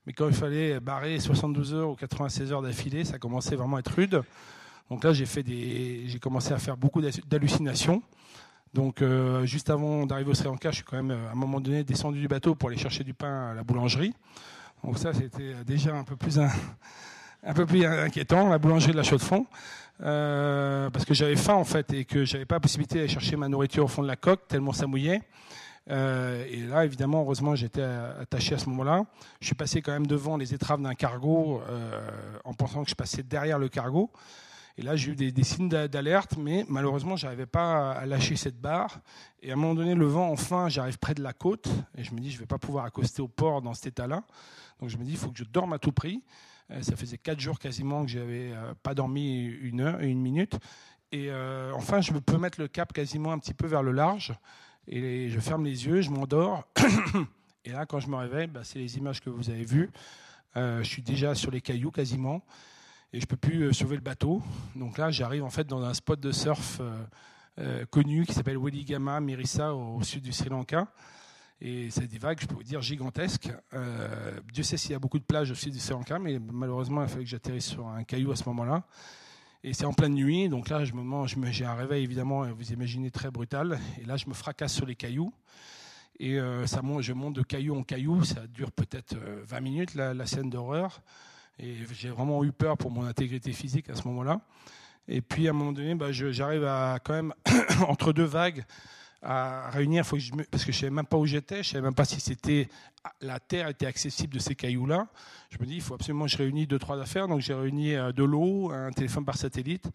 Mais 0.07 0.13
quand 0.13 0.29
il 0.29 0.33
fallait 0.33 0.79
barrer 0.79 1.19
72 1.19 1.73
heures 1.73 1.89
ou 1.89 1.95
96 1.95 2.53
heures 2.53 2.61
d'affilée, 2.61 3.03
ça 3.03 3.19
commençait 3.19 3.57
vraiment 3.57 3.75
à 3.75 3.79
être 3.81 3.93
rude. 3.93 4.21
Donc 4.89 5.03
là, 5.03 5.11
j'ai 5.11 5.25
fait 5.25 5.43
des, 5.43 6.03
j'ai 6.07 6.19
commencé 6.19 6.53
à 6.53 6.57
faire 6.57 6.77
beaucoup 6.77 7.01
d'hallucinations. 7.01 8.01
Donc 8.73 9.01
euh, 9.01 9.45
juste 9.45 9.69
avant 9.69 10.05
d'arriver 10.05 10.31
au 10.31 10.33
Sri 10.33 10.45
Lanka, 10.45 10.71
je 10.71 10.75
suis 10.75 10.85
quand 10.85 11.03
même 11.03 11.11
à 11.11 11.31
un 11.31 11.35
moment 11.35 11.59
donné 11.59 11.83
descendu 11.83 12.21
du 12.21 12.29
bateau 12.29 12.55
pour 12.55 12.69
aller 12.69 12.77
chercher 12.77 13.03
du 13.03 13.13
pain 13.13 13.49
à 13.49 13.53
la 13.55 13.63
boulangerie. 13.63 14.13
Donc 14.81 14.97
ça, 14.97 15.13
c'était 15.13 15.65
déjà 15.65 15.93
un 15.93 16.05
peu 16.05 16.15
plus 16.15 16.39
un, 16.39 17.53
peu 17.53 17.65
plus 17.65 17.85
inquiétant, 17.85 18.47
la 18.47 18.57
boulangerie 18.57 18.93
de 18.93 18.97
la 18.97 19.03
Chaux-de-Fonds, 19.03 19.47
euh, 20.01 20.89
parce 20.89 21.03
que 21.03 21.13
j'avais 21.13 21.35
faim 21.35 21.55
en 21.55 21.65
fait 21.65 21.91
et 21.91 22.05
que 22.05 22.23
j'avais 22.23 22.45
pas 22.45 22.55
la 22.55 22.61
possibilité 22.61 22.99
d'aller 22.99 23.09
chercher 23.09 23.35
ma 23.35 23.49
nourriture 23.49 23.83
au 23.83 23.89
fond 23.89 24.01
de 24.01 24.07
la 24.07 24.15
coque 24.15 24.47
tellement 24.47 24.71
ça 24.71 24.87
mouillait. 24.87 25.21
Euh, 25.91 26.45
et 26.49 26.61
là, 26.61 26.85
évidemment, 26.85 27.21
heureusement, 27.21 27.55
j'étais 27.55 27.81
attaché 27.81 28.55
à 28.55 28.57
ce 28.57 28.69
moment-là. 28.69 29.03
Je 29.39 29.47
suis 29.47 29.55
passé 29.55 29.81
quand 29.81 29.91
même 29.91 30.07
devant 30.07 30.37
les 30.37 30.53
étraves 30.53 30.81
d'un 30.81 30.95
cargo 30.95 31.61
en 32.45 32.53
pensant 32.53 32.83
que 32.83 32.89
je 32.89 32.95
passais 32.95 33.23
derrière 33.23 33.59
le 33.59 33.69
cargo. 33.69 34.09
Et 34.77 34.83
là, 34.83 34.95
j'ai 34.95 35.11
eu 35.11 35.15
des, 35.15 35.43
signes 35.43 35.69
d'alerte, 35.69 36.37
mais 36.37 36.65
malheureusement, 36.69 37.15
je 37.15 37.25
n'arrivais 37.25 37.45
pas 37.45 37.91
à 37.91 38.05
lâcher 38.05 38.35
cette 38.35 38.59
barre. 38.59 38.99
Et 39.41 39.51
à 39.51 39.53
un 39.53 39.57
moment 39.57 39.75
donné, 39.75 39.95
le 39.95 40.05
vent, 40.05 40.31
enfin, 40.31 40.69
j'arrive 40.69 40.97
près 40.97 41.13
de 41.13 41.21
la 41.21 41.33
côte. 41.33 41.67
Et 41.97 42.03
je 42.03 42.13
me 42.13 42.19
dis, 42.19 42.31
je 42.31 42.37
ne 42.37 42.39
vais 42.41 42.47
pas 42.47 42.57
pouvoir 42.57 42.85
accoster 42.85 43.21
au 43.21 43.27
port 43.27 43.61
dans 43.61 43.73
cet 43.73 43.87
état-là. 43.87 44.23
Donc 44.79 44.89
je 44.89 44.97
me 44.97 45.03
dis, 45.03 45.11
il 45.11 45.17
faut 45.17 45.29
que 45.29 45.37
je 45.37 45.43
dorme 45.43 45.73
à 45.73 45.79
tout 45.79 45.91
prix. 45.91 46.23
Euh, 46.71 46.81
ça 46.81 46.95
faisait 46.95 47.17
quatre 47.17 47.39
jours 47.39 47.59
quasiment 47.59 48.05
que 48.05 48.13
euh, 48.15 48.73
pas 48.81 48.93
dormi 48.93 49.43
une 49.43 49.81
heure, 49.81 49.99
une 49.99 50.21
minute. 50.21 50.57
Et 51.11 51.29
euh, 51.29 51.71
enfin, 51.75 52.01
je 52.01 52.13
peux 52.13 52.37
mettre 52.37 52.59
le 52.59 52.67
cap 52.67 52.93
quasiment 52.93 53.33
un 53.33 53.39
petit 53.39 53.53
peu 53.53 53.67
vers 53.67 53.83
le 53.83 53.91
large. 53.91 54.33
Et 54.87 55.29
je 55.29 55.39
ferme 55.39 55.65
les 55.65 55.85
yeux, 55.85 56.01
je 56.01 56.09
m'endors. 56.09 56.67
et 57.65 57.71
là, 57.71 57.85
quand 57.85 57.99
je 57.99 58.07
me 58.07 58.15
réveille, 58.15 58.47
bah, 58.47 58.61
c'est 58.63 58.79
les 58.79 58.97
images 58.97 59.21
que 59.21 59.29
vous 59.29 59.49
avez 59.49 59.63
vues. 59.63 59.89
je 60.55 60.83
suis 60.83 61.01
déjà 61.01 61.35
sur 61.35 61.51
les 61.51 61.61
cailloux 61.61 61.91
quasiment 61.91 62.43
et 63.13 63.19
je 63.19 63.25
peux 63.25 63.37
plus 63.37 63.63
euh, 63.63 63.73
sauver 63.73 63.95
le 63.95 64.01
bateau. 64.01 64.41
Donc 64.75 64.97
là, 64.97 65.11
j'arrive 65.11 65.43
en 65.43 65.49
fait 65.49 65.67
dans 65.67 65.83
un 65.83 65.93
spot 65.93 66.19
de 66.19 66.31
surf 66.31 66.77
euh, 66.79 67.03
euh, 67.59 67.85
connu 67.85 68.25
qui 68.25 68.33
s'appelle 68.33 68.57
Weligama 68.57 69.19
Mirissa 69.19 69.73
au, 69.73 70.01
sud 70.03 70.23
du 70.23 70.31
Sri 70.31 70.49
Lanka. 70.49 70.87
Et 71.59 71.91
c'est 71.91 72.07
des 72.07 72.17
vagues, 72.17 72.39
je 72.41 72.47
peux 72.47 72.55
vous 72.55 72.63
dire, 72.63 72.81
gigantesques. 72.81 73.51
Dieu 74.51 74.63
sait 74.63 74.77
s'il 74.77 74.93
y 74.93 74.95
a 74.95 74.99
beaucoup 74.99 75.19
de 75.19 75.23
plages 75.23 75.51
au 75.51 75.55
sud 75.55 75.71
du 75.71 75.79
Sri 75.79 75.93
Lanka, 75.93 76.17
mais 76.17 76.39
malheureusement, 76.39 77.03
il 77.03 77.07
fallait 77.07 77.23
que 77.23 77.29
j'atterrisse 77.29 77.67
sur 77.67 77.87
un 77.87 78.03
caillou 78.03 78.31
à 78.31 78.35
ce 78.35 78.45
moment-là. 78.45 78.83
Et 79.63 79.73
c'est 79.73 79.85
en 79.85 79.93
pleine 79.93 80.15
nuit, 80.15 80.49
donc 80.49 80.69
là, 80.69 80.85
je 80.85 80.93
me 80.93 81.51
j'ai 81.51 81.65
un 81.65 81.75
réveil 81.75 82.03
évidemment, 82.03 82.45
vous 82.51 82.71
imaginez, 82.71 83.11
très 83.11 83.29
brutal. 83.29 83.79
Et 84.01 84.05
là, 84.05 84.17
je 84.17 84.27
me 84.27 84.33
fracasse 84.33 84.73
sur 84.73 84.85
les 84.85 84.95
cailloux. 84.95 85.33
Et 86.19 86.39
ça 86.65 86.81
monte, 86.81 87.01
je 87.01 87.13
monte 87.13 87.35
de 87.35 87.41
caillou 87.41 87.75
en 87.75 87.83
caillou, 87.83 88.23
ça 88.23 88.45
dure 88.47 88.71
peut-être 88.71 89.15
20 89.45 89.59
minutes, 89.59 89.95
la, 89.95 90.13
la 90.13 90.25
scène 90.25 90.49
d'horreur. 90.49 91.01
Et 91.59 91.75
j'ai 91.93 92.09
vraiment 92.09 92.43
eu 92.43 92.51
peur 92.51 92.77
pour 92.77 92.91
mon 92.91 93.05
intégrité 93.05 93.53
physique 93.53 93.89
à 93.89 93.95
ce 93.95 94.07
moment-là. 94.07 94.41
Et 95.07 95.21
puis 95.21 95.47
à 95.47 95.51
un 95.51 95.53
moment 95.53 95.71
donné, 95.71 95.93
bah, 95.95 96.11
j'arrive 96.11 96.63
à 96.65 96.99
quand 97.03 97.13
même, 97.13 97.33
entre 97.87 98.13
deux 98.13 98.23
vagues, 98.23 98.65
à 99.21 99.69
réunir, 99.69 100.05
faut 100.05 100.15
que 100.15 100.21
je 100.21 100.31
parce 100.49 100.65
que 100.65 100.71
je 100.71 100.77
ne 100.77 100.81
savais 100.81 100.91
même 100.91 101.05
pas 101.05 101.17
où 101.17 101.25
j'étais, 101.25 101.55
je 101.63 101.69
ne 101.69 101.73
savais 101.73 101.83
même 101.83 101.93
pas 101.93 102.05
si 102.05 102.19
c'était 102.19 102.67
la 103.21 103.39
terre 103.39 103.67
était 103.67 103.85
accessible 103.85 104.33
de 104.33 104.39
ces 104.39 104.55
cailloux-là. 104.55 105.07
Je 105.49 105.57
me 105.59 105.65
dis, 105.65 105.75
il 105.75 105.81
faut 105.81 105.93
absolument 105.93 106.25
que 106.25 106.31
je 106.31 106.37
réunisse 106.37 106.67
deux, 106.67 106.79
trois 106.79 106.99
affaires. 106.99 107.27
Donc 107.27 107.41
j'ai 107.41 107.53
réuni 107.53 107.95
euh, 107.95 108.11
de 108.11 108.23
l'eau, 108.23 108.71
un 108.71 108.91
téléphone 108.91 109.25
par 109.25 109.37
satellite 109.37 109.89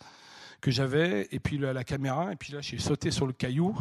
que 0.61 0.71
j'avais, 0.71 1.29
et 1.31 1.39
puis 1.39 1.59
la, 1.59 1.85
caméra. 1.85 2.33
Et 2.33 2.37
puis 2.37 2.53
là, 2.53 2.61
j'ai 2.61 2.79
sauté 2.79 3.11
sur 3.11 3.27
le 3.27 3.33
caillou. 3.33 3.77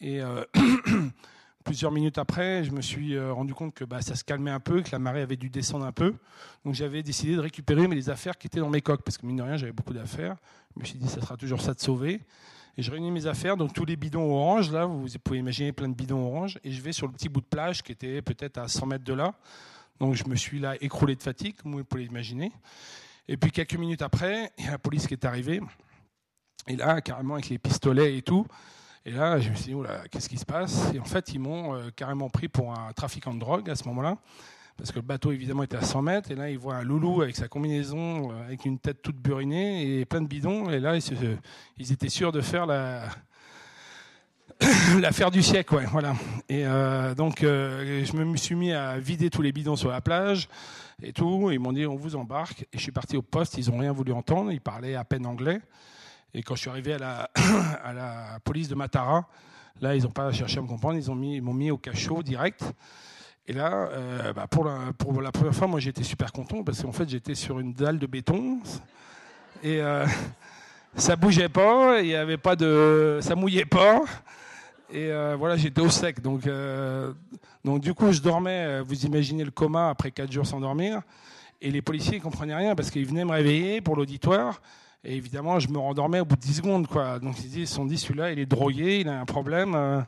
Et 0.00 0.20
euh, 0.20 0.44
plusieurs 1.68 1.92
minutes 1.92 2.16
après, 2.16 2.64
je 2.64 2.70
me 2.70 2.80
suis 2.80 3.14
euh, 3.14 3.30
rendu 3.30 3.52
compte 3.52 3.74
que 3.74 3.84
bah, 3.84 4.00
ça 4.00 4.14
se 4.14 4.24
calmait 4.24 4.50
un 4.50 4.58
peu, 4.58 4.80
que 4.80 4.88
la 4.90 4.98
marée 4.98 5.20
avait 5.20 5.36
dû 5.36 5.50
descendre 5.50 5.84
un 5.84 5.92
peu. 5.92 6.14
Donc 6.64 6.72
j'avais 6.72 7.02
décidé 7.02 7.34
de 7.36 7.40
récupérer 7.40 7.86
mes 7.86 8.08
affaires 8.08 8.38
qui 8.38 8.46
étaient 8.46 8.60
dans 8.60 8.70
mes 8.70 8.80
coques, 8.80 9.02
parce 9.02 9.18
que 9.18 9.26
mine 9.26 9.36
de 9.36 9.42
rien, 9.42 9.58
j'avais 9.58 9.72
beaucoup 9.72 9.92
d'affaires. 9.92 10.36
Je 10.74 10.80
me 10.80 10.86
suis 10.86 10.98
dit, 10.98 11.06
ça 11.08 11.20
sera 11.20 11.36
toujours 11.36 11.60
ça 11.60 11.74
de 11.74 11.80
sauver. 11.80 12.22
Et 12.78 12.82
je 12.82 12.90
réunis 12.90 13.10
mes 13.10 13.26
affaires, 13.26 13.58
donc 13.58 13.74
tous 13.74 13.84
les 13.84 13.96
bidons 13.96 14.32
orange, 14.32 14.72
là, 14.72 14.86
vous 14.86 15.06
pouvez 15.22 15.40
imaginer 15.40 15.72
plein 15.72 15.90
de 15.90 15.94
bidons 15.94 16.24
orange, 16.24 16.58
et 16.64 16.72
je 16.72 16.80
vais 16.80 16.92
sur 16.92 17.06
le 17.06 17.12
petit 17.12 17.28
bout 17.28 17.42
de 17.42 17.46
plage 17.46 17.82
qui 17.82 17.92
était 17.92 18.22
peut-être 18.22 18.56
à 18.56 18.66
100 18.66 18.86
mètres 18.86 19.04
de 19.04 19.12
là. 19.12 19.34
Donc 20.00 20.14
je 20.14 20.26
me 20.26 20.36
suis 20.36 20.60
là 20.60 20.74
écroulé 20.80 21.16
de 21.16 21.22
fatigue, 21.22 21.56
comme 21.62 21.74
vous 21.74 21.84
pouvez 21.84 22.04
l'imaginer. 22.04 22.50
Et 23.28 23.36
puis 23.36 23.50
quelques 23.50 23.76
minutes 23.76 24.00
après, 24.00 24.52
il 24.56 24.64
y 24.64 24.68
a 24.68 24.70
la 24.70 24.78
police 24.78 25.06
qui 25.06 25.12
est 25.12 25.26
arrivée. 25.26 25.60
Et 26.66 26.76
là, 26.76 27.02
carrément 27.02 27.34
avec 27.34 27.50
les 27.50 27.58
pistolets 27.58 28.16
et 28.16 28.22
tout. 28.22 28.46
Et 29.08 29.12
là, 29.12 29.40
je 29.40 29.48
me 29.48 29.54
suis 29.54 29.72
dit, 29.72 29.80
qu'est-ce 30.10 30.28
qui 30.28 30.36
se 30.36 30.44
passe? 30.44 30.92
Et 30.92 30.98
en 31.00 31.04
fait, 31.04 31.32
ils 31.32 31.38
m'ont 31.38 31.74
euh, 31.74 31.88
carrément 31.96 32.28
pris 32.28 32.48
pour 32.48 32.78
un 32.78 32.92
trafiquant 32.92 33.32
de 33.32 33.40
drogue 33.40 33.70
à 33.70 33.74
ce 33.74 33.84
moment-là. 33.88 34.18
Parce 34.76 34.90
que 34.90 34.96
le 34.96 35.02
bateau, 35.02 35.32
évidemment, 35.32 35.62
était 35.62 35.78
à 35.78 35.82
100 35.82 36.02
mètres. 36.02 36.30
Et 36.30 36.34
là, 36.34 36.50
ils 36.50 36.58
voient 36.58 36.74
un 36.74 36.82
loulou 36.82 37.22
avec 37.22 37.34
sa 37.34 37.48
combinaison, 37.48 38.30
euh, 38.30 38.44
avec 38.44 38.66
une 38.66 38.78
tête 38.78 39.00
toute 39.00 39.16
burinée 39.16 39.98
et 39.98 40.04
plein 40.04 40.20
de 40.20 40.26
bidons. 40.26 40.68
Et 40.68 40.78
là, 40.78 40.94
ils, 41.78 41.90
étaient 41.90 42.10
sûrs 42.10 42.32
de 42.32 42.42
faire 42.42 42.66
la, 42.66 43.04
l'affaire 45.00 45.30
du 45.30 45.42
siècle, 45.42 45.74
ouais, 45.74 45.86
voilà. 45.86 46.14
Et 46.50 46.66
euh, 46.66 47.14
donc, 47.14 47.38
je 47.40 48.14
me 48.14 48.36
suis 48.36 48.56
mis 48.56 48.72
à 48.72 48.98
vider 48.98 49.30
tous 49.30 49.40
les 49.40 49.52
bidons 49.52 49.76
sur 49.76 49.88
la 49.88 50.02
plage 50.02 50.50
et 51.02 51.14
tout. 51.14 51.48
Ils 51.50 51.58
m'ont 51.58 51.72
dit, 51.72 51.86
on 51.86 51.96
vous 51.96 52.14
embarque. 52.14 52.66
Et 52.74 52.76
je 52.76 52.82
suis 52.82 52.92
parti 52.92 53.16
au 53.16 53.22
poste. 53.22 53.56
Ils 53.56 53.70
n'ont 53.70 53.78
rien 53.78 53.92
voulu 53.92 54.12
entendre. 54.12 54.52
Ils 54.52 54.60
parlaient 54.60 54.96
à 54.96 55.04
peine 55.04 55.24
anglais. 55.24 55.62
Et 56.34 56.42
quand 56.42 56.54
je 56.54 56.60
suis 56.60 56.70
arrivé 56.70 56.94
à 56.94 56.98
la, 56.98 57.30
à 57.84 57.92
la 57.92 58.38
police 58.44 58.68
de 58.68 58.74
Matara, 58.74 59.26
là, 59.80 59.94
ils 59.94 60.02
n'ont 60.02 60.10
pas 60.10 60.30
cherché 60.32 60.58
à 60.58 60.62
me 60.62 60.68
comprendre. 60.68 60.98
Ils 60.98 61.42
m'ont 61.42 61.54
mis, 61.54 61.70
au 61.70 61.78
cachot 61.78 62.22
direct. 62.22 62.62
Et 63.46 63.52
là, 63.52 63.88
euh, 63.92 64.32
bah, 64.32 64.46
pour, 64.46 64.64
la, 64.64 64.92
première 65.32 65.54
fois, 65.54 65.66
moi, 65.66 65.80
j'étais 65.80 66.02
super 66.02 66.32
content 66.32 66.62
parce 66.62 66.82
qu'en 66.82 66.92
fait, 66.92 67.08
j'étais 67.08 67.34
sur 67.34 67.60
une 67.60 67.72
dalle 67.72 67.98
de 67.98 68.06
béton. 68.06 68.60
Et 69.62 69.80
ça 70.96 71.16
bougeait 71.16 71.48
pas, 71.48 72.00
il 72.00 72.08
y 72.08 72.14
avait 72.14 72.36
pas 72.36 72.56
de, 72.56 73.18
ça 73.22 73.34
mouillait 73.34 73.64
pas. 73.64 74.02
Et 74.90 75.10
euh, 75.12 75.36
voilà, 75.38 75.56
j'étais 75.56 75.80
au 75.80 75.90
sec. 75.90 76.20
Donc, 76.22 76.46
euh, 76.46 77.12
donc 77.64 77.80
du 77.80 77.92
coup, 77.92 78.10
je 78.12 78.20
dormais. 78.20 78.64
Euh, 78.66 78.82
vous 78.82 79.04
imaginez 79.04 79.44
le 79.44 79.50
coma 79.50 79.90
après 79.90 80.10
quatre 80.10 80.32
jours 80.32 80.46
sans 80.46 80.60
dormir. 80.60 81.02
Et 81.60 81.70
les 81.70 81.82
policiers 81.82 82.18
ne 82.18 82.22
comprenaient 82.22 82.54
rien 82.54 82.74
parce 82.74 82.90
qu'ils 82.90 83.06
venaient 83.06 83.24
me 83.24 83.32
réveiller 83.32 83.80
pour 83.80 83.96
l'auditoire. 83.96 84.62
Et 85.08 85.16
évidemment, 85.16 85.58
je 85.58 85.68
me 85.68 85.78
rendormais 85.78 86.20
au 86.20 86.26
bout 86.26 86.36
de 86.36 86.40
10 86.42 86.56
secondes. 86.56 86.86
Quoi. 86.86 87.18
Donc 87.18 87.42
ils 87.42 87.66
se 87.66 87.74
sont 87.74 87.86
dit, 87.86 87.96
celui-là, 87.96 88.30
il 88.30 88.38
est 88.38 88.46
drogué, 88.46 89.00
il 89.00 89.08
a 89.08 89.18
un 89.18 89.24
problème. 89.24 90.04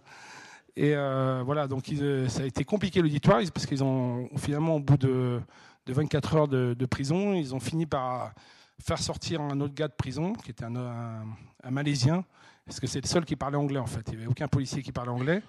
Et 0.76 0.94
voilà, 0.94 1.66
donc 1.66 1.86
ça 2.28 2.42
a 2.42 2.44
été 2.44 2.64
compliqué 2.64 3.00
l'auditoire 3.00 3.40
parce 3.52 3.64
qu'ils 3.64 3.82
ont 3.82 4.28
finalement, 4.36 4.76
au 4.76 4.80
bout 4.80 4.98
de, 4.98 5.40
de 5.86 5.92
24 5.92 6.36
heures 6.36 6.48
de, 6.48 6.86
prison, 6.86 7.32
ils 7.32 7.54
ont 7.54 7.60
fini 7.60 7.86
par 7.86 8.34
faire 8.78 8.98
sortir 8.98 9.40
un 9.40 9.58
autre 9.62 9.74
gars 9.74 9.88
de 9.88 9.94
prison, 9.94 10.34
qui 10.34 10.50
était 10.50 10.64
un 10.64 11.24
Malaisien, 11.70 12.24
parce 12.66 12.78
que 12.78 12.86
c'est 12.86 13.00
le 13.00 13.08
seul 13.08 13.24
qui 13.24 13.36
parlait 13.36 13.56
anglais 13.56 13.78
en 13.78 13.86
fait. 13.86 14.02
Il 14.08 14.10
n'y 14.10 14.16
avait 14.18 14.30
aucun 14.30 14.48
policier 14.48 14.82
qui 14.82 14.92
parlait 14.92 15.10
anglais. 15.10 15.42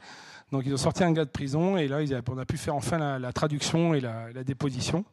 Donc 0.51 0.63
ils 0.65 0.73
ont 0.73 0.77
sorti 0.77 1.03
un 1.03 1.11
gars 1.11 1.25
de 1.25 1.29
prison 1.29 1.77
et 1.77 1.87
là 1.87 1.99
on 2.29 2.37
a 2.37 2.45
pu 2.45 2.57
faire 2.57 2.75
enfin 2.75 3.19
la, 3.19 3.33
traduction 3.33 3.93
et 3.93 4.01
la, 4.01 4.43
déposition. 4.43 5.05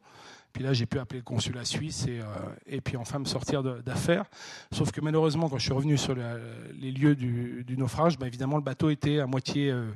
Puis 0.59 0.65
là 0.65 0.73
j'ai 0.73 0.87
pu 0.87 0.99
appeler 0.99 1.21
le 1.21 1.25
consulat 1.25 1.65
suisse 1.65 2.09
et, 2.09 2.19
euh, 2.19 2.81
puis 2.83 2.97
enfin 2.97 3.21
me 3.21 3.27
sortir 3.27 3.63
d'affaires. 3.63 4.25
Sauf 4.73 4.91
que 4.91 5.01
malheureusement 5.01 5.49
quand 5.49 5.57
je 5.57 5.63
suis 5.63 5.73
revenu 5.73 5.97
sur 5.97 6.17
les 6.17 6.91
lieux 6.91 7.15
du, 7.15 7.77
naufrage, 7.79 8.19
bah, 8.19 8.27
évidemment 8.27 8.57
le 8.57 8.65
bateau 8.65 8.91
était 8.91 9.21
à 9.21 9.29
moitié, 9.29 9.71
euh, 9.71 9.89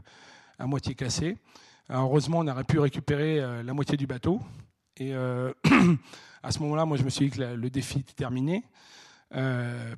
à 0.60 0.68
moitié 0.68 0.94
cassé. 0.94 1.36
heureusement 1.88 2.38
on 2.38 2.46
aurait 2.46 2.62
pu 2.62 2.78
récupérer 2.78 3.40
euh, 3.40 3.64
la 3.64 3.74
moitié 3.74 3.96
du 3.96 4.06
bateau. 4.06 4.40
Et 4.98 5.12
à 6.44 6.52
ce 6.52 6.60
moment-là, 6.60 6.84
moi 6.84 6.96
je 6.96 7.02
me 7.02 7.10
suis 7.10 7.28
dit 7.28 7.36
que 7.36 7.42
le 7.42 7.68
défi 7.68 7.98
était 7.98 8.12
terminé. 8.12 8.62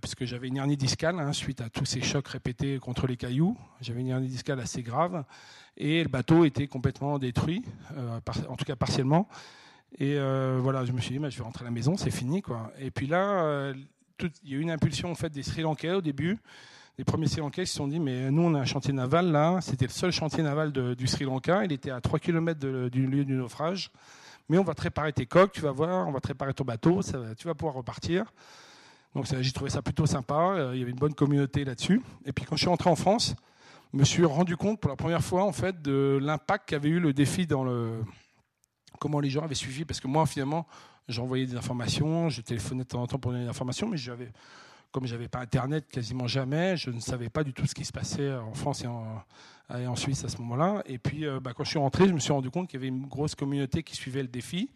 Puisque 0.00 0.24
j'avais 0.24 0.48
une 0.48 0.56
hernie 0.56 0.78
discale 0.78 1.20
hein, 1.20 1.34
suite 1.34 1.60
à 1.60 1.68
tous 1.68 1.84
ces 1.84 2.00
chocs 2.00 2.28
répétés 2.28 2.78
contre 2.78 3.06
les 3.06 3.18
cailloux. 3.18 3.54
J'avais 3.82 4.00
une 4.00 4.08
hernie 4.08 4.28
discale 4.28 4.60
assez 4.60 4.82
grave 4.82 5.24
et 5.76 6.02
le 6.02 6.08
bateau 6.08 6.46
était 6.46 6.68
complètement 6.68 7.18
détruit, 7.18 7.62
en 8.48 8.56
tout 8.56 8.64
cas 8.64 8.76
partiellement. 8.76 9.28
Et 9.98 10.16
euh, 10.18 10.58
voilà, 10.62 10.84
je 10.84 10.92
me 10.92 11.00
suis 11.00 11.12
dit, 11.12 11.18
bah, 11.18 11.30
je 11.30 11.38
vais 11.38 11.44
rentrer 11.44 11.64
à 11.64 11.66
la 11.66 11.70
maison, 11.70 11.96
c'est 11.96 12.10
fini. 12.10 12.42
Quoi. 12.42 12.72
Et 12.78 12.90
puis 12.90 13.06
là, 13.06 13.72
il 14.20 14.50
y 14.50 14.54
a 14.54 14.58
eu 14.58 14.60
une 14.60 14.70
impulsion 14.70 15.10
en 15.10 15.14
fait, 15.14 15.30
des 15.30 15.42
Sri 15.42 15.62
Lankais 15.62 15.92
au 15.92 16.00
début. 16.00 16.38
Les 16.98 17.04
premiers 17.04 17.26
Sri 17.26 17.40
Lankais 17.40 17.66
se 17.66 17.74
sont 17.74 17.88
dit, 17.88 18.00
mais 18.00 18.30
nous, 18.30 18.42
on 18.42 18.54
a 18.54 18.60
un 18.60 18.64
chantier 18.64 18.92
naval 18.92 19.30
là. 19.30 19.60
C'était 19.60 19.86
le 19.86 19.90
seul 19.90 20.12
chantier 20.12 20.42
naval 20.42 20.72
du 20.72 21.06
Sri 21.06 21.24
Lanka. 21.24 21.64
Il 21.64 21.72
était 21.72 21.90
à 21.90 22.00
3 22.00 22.18
km 22.18 22.88
du 22.88 23.06
lieu 23.06 23.24
du 23.24 23.34
naufrage. 23.34 23.90
Mais 24.48 24.58
on 24.58 24.64
va 24.64 24.74
te 24.74 24.82
réparer 24.82 25.12
tes 25.12 25.26
coques, 25.26 25.52
tu 25.52 25.62
vas 25.62 25.70
voir, 25.70 26.06
on 26.06 26.12
va 26.12 26.20
te 26.20 26.28
réparer 26.28 26.52
ton 26.52 26.64
bateau, 26.64 27.00
tu 27.36 27.46
vas 27.46 27.54
pouvoir 27.54 27.74
repartir. 27.74 28.26
Donc 29.14 29.26
j'ai 29.26 29.52
trouvé 29.52 29.70
ça 29.70 29.80
plutôt 29.80 30.06
sympa. 30.06 30.34
Euh, 30.34 30.70
il 30.74 30.80
y 30.80 30.82
avait 30.82 30.90
une 30.90 30.98
bonne 30.98 31.14
communauté 31.14 31.64
là-dessus. 31.64 32.02
Et 32.26 32.32
puis 32.32 32.44
quand 32.44 32.56
je 32.56 32.62
suis 32.62 32.68
rentré 32.68 32.90
en 32.90 32.96
France, 32.96 33.36
je 33.92 33.98
me 33.98 34.04
suis 34.04 34.24
rendu 34.24 34.56
compte 34.56 34.80
pour 34.80 34.90
la 34.90 34.96
première 34.96 35.22
fois 35.22 35.44
en 35.44 35.52
fait 35.52 35.80
de 35.82 36.18
l'impact 36.20 36.68
qu'avait 36.68 36.88
eu 36.88 37.00
le 37.00 37.12
défi 37.12 37.46
dans 37.46 37.64
le 37.64 38.00
comment 39.04 39.20
les 39.20 39.28
gens 39.28 39.42
avaient 39.42 39.54
suivi. 39.54 39.84
Parce 39.84 40.00
que 40.00 40.08
moi 40.08 40.24
finalement, 40.24 40.66
j'envoyais 41.08 41.44
des 41.44 41.56
informations, 41.56 42.30
je 42.30 42.40
téléphonais 42.40 42.84
de 42.84 42.88
temps 42.88 43.02
en 43.02 43.06
temps 43.06 43.18
pour 43.18 43.32
donner 43.32 43.44
des 43.44 43.50
informations, 43.50 43.86
mais 43.86 43.98
j'avais 43.98 44.32
comme 44.92 45.06
j'avais 45.06 45.28
pas 45.28 45.40
internet 45.40 45.86
quasiment 45.90 46.26
jamais, 46.26 46.76
je 46.78 46.88
ne 46.88 47.00
savais 47.00 47.28
pas 47.28 47.44
du 47.44 47.52
tout 47.52 47.66
ce 47.66 47.74
qui 47.74 47.84
se 47.84 47.92
passait 47.92 48.32
en 48.32 48.54
France 48.54 48.82
et 48.82 48.86
en, 48.86 49.96
Suisse 49.96 50.24
à 50.24 50.28
ce 50.28 50.38
moment-là. 50.38 50.82
Et 50.86 50.96
puis 50.96 51.26
euh, 51.26 51.38
bah, 51.38 51.52
quand 51.54 51.64
je 51.64 51.70
suis 51.70 51.78
rentré, 51.78 52.08
je 52.08 52.14
me 52.14 52.18
suis 52.18 52.32
rendu 52.32 52.48
compte 52.48 52.68
qu'il 52.68 52.80
y 52.80 52.82
avait 52.82 52.88
une 52.88 53.06
grosse 53.06 53.34
communauté 53.34 53.82
qui 53.82 53.94
suivait 53.94 54.22
le 54.22 54.28
défi. 54.28 54.70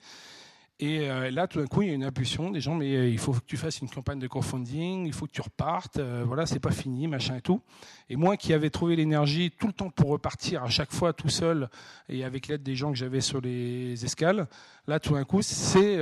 Et 0.81 1.11
euh, 1.11 1.33
là, 1.33 1.49
tout 1.49 1.59
d'un 1.59 1.67
coup, 1.67 1.83
il 1.83 1.89
y 1.89 1.91
a 1.91 1.95
une 1.95 2.05
impulsion 2.05 2.53
des 2.53 2.61
gens, 2.61 2.77
mais 2.77 2.95
euh, 2.95 3.09
il 3.09 3.19
faut 3.19 3.33
que 3.33 3.41
tu 3.45 3.57
fasses 3.57 3.81
une 3.81 3.89
campagne 3.89 4.21
de 4.21 4.29
crowdfunding, 4.29 5.07
il 5.07 5.13
faut 5.13 5.27
que 5.27 5.33
tu 5.33 5.41
repartes, 5.41 5.97
euh, 5.99 6.23
voilà, 6.25 6.47
c'est 6.47 6.61
pas 6.61 6.71
fini, 6.71 7.09
machin 7.09 7.35
et 7.37 7.41
tout. 7.41 7.61
Et 8.09 8.15
moi 8.15 8.37
qui 8.37 8.55
avais 8.55 8.71
trouvé 8.71 8.95
l'énergie 8.95 9.51
tout 9.51 9.67
le 9.67 9.73
temps 9.73 9.91
pour 9.91 10.11
repartir 10.11 10.63
à 10.63 10.69
chaque 10.69 10.93
fois 10.93 11.13
tout 11.13 11.31
seul 11.31 11.69
et 12.09 12.23
avec 12.23 12.47
l'aide 12.47 12.63
des 12.63 12.77
gens 12.77 12.93
que 12.93 12.97
j'avais 12.97 13.21
sur 13.21 13.41
les 13.41 14.05
escales, 14.05 14.47
là, 14.87 15.01
tout 15.01 15.15
d'un 15.15 15.25
coup, 15.25 15.43
c'est 15.43 15.99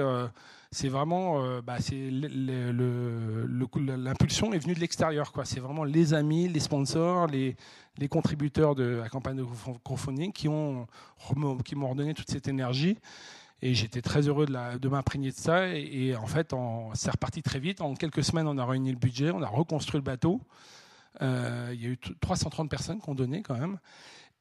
c'est 0.72 0.88
vraiment 0.88 1.60
bah, 1.62 1.76
c'est 1.80 2.10
l'impulsion 3.86 4.52
est 4.52 4.58
venue 4.58 4.74
de 4.74 4.80
l'extérieur 4.80 5.30
quoi 5.32 5.44
c'est 5.44 5.60
vraiment 5.60 5.84
les 5.84 6.12
amis 6.12 6.48
les 6.48 6.58
sponsors 6.58 7.28
les, 7.28 7.56
les 7.98 8.08
contributeurs 8.08 8.74
de 8.74 8.82
la 8.82 9.08
campagne 9.08 9.36
de 9.36 9.44
crowdfunding 9.84 10.32
qui 10.32 10.48
ont 10.48 10.88
qui 11.64 11.76
m'ont 11.76 11.88
redonné 11.88 12.14
toute 12.14 12.28
cette 12.28 12.48
énergie 12.48 12.98
et 13.62 13.74
j'étais 13.74 14.02
très 14.02 14.28
heureux 14.28 14.46
de, 14.46 14.88
m'imprégner 14.88 15.30
de 15.30 15.36
ça. 15.36 15.68
Et, 15.68 16.14
en 16.16 16.26
fait, 16.26 16.54
c'est 16.94 17.10
reparti 17.10 17.42
très 17.42 17.58
vite. 17.58 17.80
En 17.80 17.94
quelques 17.94 18.22
semaines, 18.22 18.46
on 18.46 18.58
a 18.58 18.64
réuni 18.64 18.90
le 18.90 18.98
budget, 18.98 19.30
on 19.30 19.42
a 19.42 19.48
reconstruit 19.48 19.98
le 19.98 20.04
bateau. 20.04 20.40
Euh, 21.22 21.70
il 21.72 21.82
y 21.82 21.86
a 21.86 21.90
eu 21.90 21.98
330 21.98 22.68
personnes 22.68 23.00
qui 23.00 23.08
ont 23.08 23.14
donné 23.14 23.42
quand 23.42 23.56
même. 23.58 23.78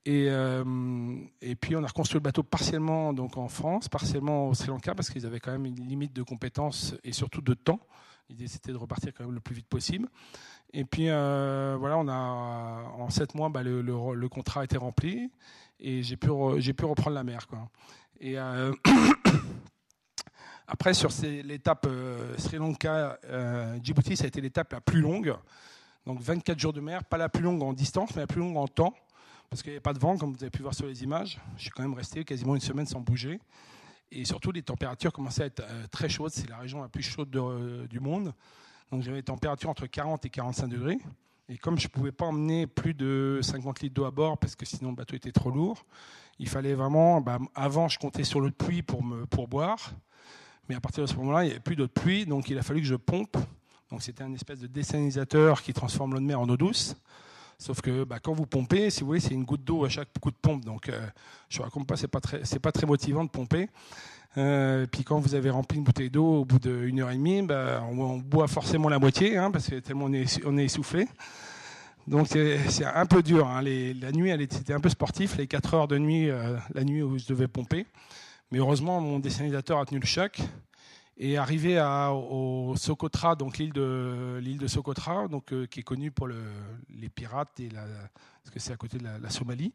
Et, 0.05 0.27
euh, 0.29 0.63
et, 1.41 1.55
puis 1.55 1.75
on 1.75 1.83
a 1.83 1.87
reconstruit 1.87 2.19
le 2.19 2.23
bateau 2.23 2.43
partiellement 2.43 3.11
donc 3.11 3.37
en 3.37 3.47
France, 3.47 3.89
partiellement 3.89 4.49
au 4.49 4.53
Sri 4.53 4.67
Lanka, 4.67 4.93
parce 4.93 5.09
qu'ils 5.09 5.25
avaient 5.25 5.39
quand 5.39 5.51
même 5.51 5.65
une 5.65 5.87
limite 5.87 6.13
de 6.13 6.21
compétences 6.21 6.93
et 7.03 7.11
surtout 7.11 7.41
de 7.41 7.55
temps. 7.55 7.79
L'idée 8.29 8.47
c'était 8.47 8.71
de 8.71 8.77
repartir 8.77 9.13
quand 9.15 9.23
même 9.23 9.33
le 9.33 9.39
plus 9.39 9.55
vite 9.55 9.67
possible. 9.67 10.07
Et 10.73 10.85
puis 10.85 11.09
euh, 11.09 11.75
voilà, 11.79 11.97
on 11.97 12.07
a 12.07 12.13
en 12.13 13.09
sept 13.09 13.33
mois, 13.33 13.49
bah, 13.49 13.63
le, 13.63 14.29
contrat 14.29 14.61
a 14.61 14.63
été 14.65 14.77
rempli 14.77 15.31
et 15.79 16.03
j'ai 16.03 16.17
pu, 16.17 16.27
pu 16.27 16.85
reprendre 16.85 17.15
la 17.15 17.23
mer. 17.23 17.47
Quoi. 17.47 17.67
Euh, 18.23 18.73
après, 20.67 20.93
sur 20.93 21.09
l'étape 21.23 21.85
euh, 21.87 22.37
Sri 22.37 22.57
Lanka, 22.57 23.19
euh, 23.25 23.77
ça 24.15 24.23
a 24.23 24.27
été 24.27 24.41
l'étape 24.41 24.73
la 24.73 24.81
plus 24.81 25.01
longue. 25.01 25.35
Donc 26.05 26.21
24 26.21 26.59
jours 26.59 26.73
de 26.73 26.81
mer, 26.81 27.03
pas 27.03 27.17
la 27.17 27.29
plus 27.29 27.43
longue 27.43 27.63
en 27.63 27.73
distance, 27.73 28.11
mais 28.15 28.21
la 28.21 28.27
plus 28.27 28.39
longue 28.39 28.57
en 28.57 28.67
temps, 28.67 28.93
parce 29.49 29.63
qu'il 29.63 29.71
n'y 29.71 29.77
avait 29.77 29.81
pas 29.81 29.93
de 29.93 29.99
vent, 29.99 30.17
comme 30.17 30.33
vous 30.33 30.43
avez 30.43 30.51
pu 30.51 30.61
voir 30.61 30.75
sur 30.75 30.85
les 30.85 31.03
images. 31.03 31.39
Je 31.57 31.63
suis 31.63 31.71
quand 31.71 31.81
même 31.81 31.95
resté 31.95 32.23
quasiment 32.23 32.55
une 32.55 32.61
semaine 32.61 32.85
sans 32.85 33.01
bouger. 33.01 33.39
Et 34.11 34.23
surtout, 34.23 34.51
les 34.51 34.61
températures 34.61 35.11
commençaient 35.11 35.43
à 35.43 35.45
être 35.47 35.63
très 35.89 36.09
chaudes. 36.09 36.31
C'est 36.31 36.47
la 36.47 36.57
région 36.57 36.81
la 36.81 36.89
plus 36.89 37.01
chaude 37.01 37.29
du 37.89 37.99
monde. 37.99 38.33
Donc 38.91 39.01
j'avais 39.01 39.17
des 39.17 39.23
températures 39.23 39.69
entre 39.69 39.87
40 39.87 40.25
et 40.25 40.29
45 40.29 40.67
degrés. 40.67 40.99
Et 41.47 41.57
comme 41.57 41.77
je 41.77 41.87
ne 41.87 41.91
pouvais 41.91 42.11
pas 42.11 42.25
emmener 42.25 42.65
plus 42.65 42.93
de 42.93 43.39
50 43.41 43.81
litres 43.81 43.93
d'eau 43.93 44.05
à 44.05 44.11
bord, 44.11 44.37
parce 44.37 44.55
que 44.55 44.65
sinon 44.65 44.89
le 44.89 44.95
bateau 44.95 45.15
était 45.15 45.31
trop 45.31 45.51
lourd, 45.51 45.85
il 46.39 46.49
fallait 46.49 46.73
vraiment, 46.73 47.21
bah, 47.21 47.39
avant 47.53 47.87
je 47.87 47.99
comptais 47.99 48.23
sur 48.23 48.39
l'eau 48.39 48.49
de 48.49 48.55
pluie 48.55 48.81
pour, 48.81 49.03
me, 49.03 49.25
boire, 49.47 49.91
mais 50.67 50.75
à 50.75 50.81
partir 50.81 51.03
de 51.03 51.09
ce 51.09 51.15
moment-là, 51.17 51.43
il 51.43 51.47
n'y 51.47 51.51
avait 51.51 51.59
plus 51.59 51.75
d'eau 51.75 51.85
de 51.85 51.91
pluie, 51.91 52.25
donc 52.25 52.49
il 52.49 52.57
a 52.57 52.63
fallu 52.63 52.81
que 52.81 52.87
je 52.87 52.95
pompe. 52.95 53.37
Donc 53.91 54.01
c'était 54.01 54.23
un 54.23 54.33
espèce 54.33 54.59
de 54.59 54.67
dessalinisateur 54.67 55.61
qui 55.61 55.73
transforme 55.73 56.13
l'eau 56.13 56.19
de 56.19 56.25
mer 56.25 56.39
en 56.39 56.49
eau 56.49 56.57
douce. 56.57 56.95
Sauf 57.57 57.81
que 57.81 58.03
bah, 58.03 58.19
quand 58.21 58.33
vous 58.33 58.45
pompez, 58.45 58.89
si 58.89 59.01
vous 59.01 59.07
voulez, 59.07 59.19
c'est 59.19 59.33
une 59.33 59.45
goutte 59.45 59.63
d'eau 59.63 59.85
à 59.85 59.89
chaque 59.89 60.09
coup 60.19 60.31
de 60.31 60.35
pompe. 60.35 60.65
Donc 60.65 60.89
euh, 60.89 60.99
je 61.49 61.59
ne 61.59 61.63
raconte 61.63 61.87
pas, 61.87 61.95
ce 61.95 62.03
n'est 62.03 62.07
pas, 62.09 62.19
très, 62.19 62.41
pas 62.61 62.71
très 62.71 62.85
motivant 62.85 63.23
de 63.23 63.29
pomper. 63.29 63.69
Euh, 64.37 64.85
puis 64.91 65.03
quand 65.03 65.19
vous 65.19 65.33
avez 65.35 65.49
rempli 65.49 65.77
une 65.77 65.85
bouteille 65.85 66.09
d'eau 66.09 66.41
au 66.41 66.45
bout 66.45 66.59
d'une 66.59 66.99
heure 66.99 67.11
et 67.11 67.15
demie, 67.15 67.41
bah, 67.41 67.83
on, 67.89 68.17
boit 68.17 68.47
forcément 68.47 68.89
la 68.89 68.99
moitié, 68.99 69.37
hein, 69.37 69.49
parce 69.51 69.69
que 69.69 69.75
tellement 69.75 70.05
on 70.05 70.13
est, 70.13 70.45
on 70.45 70.57
est 70.57 70.65
essoufflé. 70.65 71.07
Donc 72.07 72.27
c'est 72.27 72.85
un 72.85 73.05
peu 73.05 73.23
dur. 73.23 73.47
Hein. 73.47 73.61
la 73.63 74.11
nuit, 74.11 74.31
c'était 74.49 74.73
un 74.73 74.79
peu 74.79 74.89
sportif. 74.89 75.37
Les 75.37 75.47
4 75.47 75.73
heures 75.73 75.87
de 75.87 75.97
nuit, 75.97 76.29
euh, 76.29 76.57
la 76.73 76.83
nuit 76.83 77.01
où 77.01 77.17
je 77.17 77.25
devais 77.25 77.47
pomper. 77.47 77.87
Mais 78.51 78.59
heureusement, 78.59 79.01
mon 79.01 79.19
dessalinisateur 79.19 79.79
a 79.79 79.85
tenu 79.85 79.99
le 79.99 80.05
choc. 80.05 80.39
Et 81.17 81.37
arrivé 81.37 81.77
à, 81.77 82.11
au 82.11 82.75
Socotra, 82.75 83.35
donc 83.35 83.57
l'île 83.57 83.71
de, 83.71 84.37
l'île 84.41 84.57
de 84.57 84.67
Socotra, 84.67 85.29
donc, 85.29 85.53
euh, 85.53 85.65
qui 85.65 85.79
est 85.79 85.83
connue 85.83 86.11
pour 86.11 86.27
le, 86.27 86.43
les 86.89 87.07
pirates, 87.07 87.57
et 87.61 87.69
la, 87.69 87.85
parce 88.43 88.53
que 88.53 88.59
c'est 88.59 88.73
à 88.73 88.77
côté 88.77 88.97
de 88.97 89.05
la, 89.05 89.29
Somalie. 89.29 89.73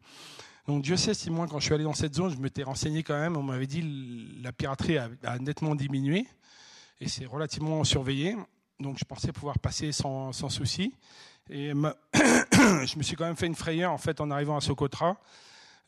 Donc 0.67 0.83
Dieu 0.83 0.97
sait 0.97 1.15
si 1.15 1.31
moi, 1.31 1.47
quand 1.49 1.59
je 1.59 1.65
suis 1.65 1.73
allé 1.73 1.83
dans 1.83 1.95
cette 1.95 2.13
zone, 2.13 2.31
je 2.31 2.37
m'étais 2.37 2.61
renseigné 2.61 3.01
quand 3.01 3.19
même, 3.19 3.37
on 3.37 3.43
m'avait 3.43 3.65
dit 3.65 4.39
la 4.43 4.51
piraterie 4.51 4.99
a, 4.99 5.39
nettement 5.39 5.73
diminué, 5.73 6.27
et 6.99 7.07
c'est 7.07 7.25
relativement 7.25 7.83
surveillé. 7.83 8.35
Donc 8.79 8.99
je 8.99 9.05
pensais 9.05 9.31
pouvoir 9.31 9.57
passer 9.57 9.91
sans, 9.91 10.31
sans 10.33 10.49
souci. 10.49 10.93
Et 11.49 11.71
je 11.73 12.97
me 12.97 13.03
suis 13.03 13.15
quand 13.15 13.25
même 13.25 13.35
fait 13.35 13.47
une 13.47 13.55
frayeur 13.55 13.91
en 13.91 13.97
fait 13.97 14.21
en 14.21 14.29
arrivant 14.29 14.57
à 14.57 14.61
Socotra. 14.61 15.17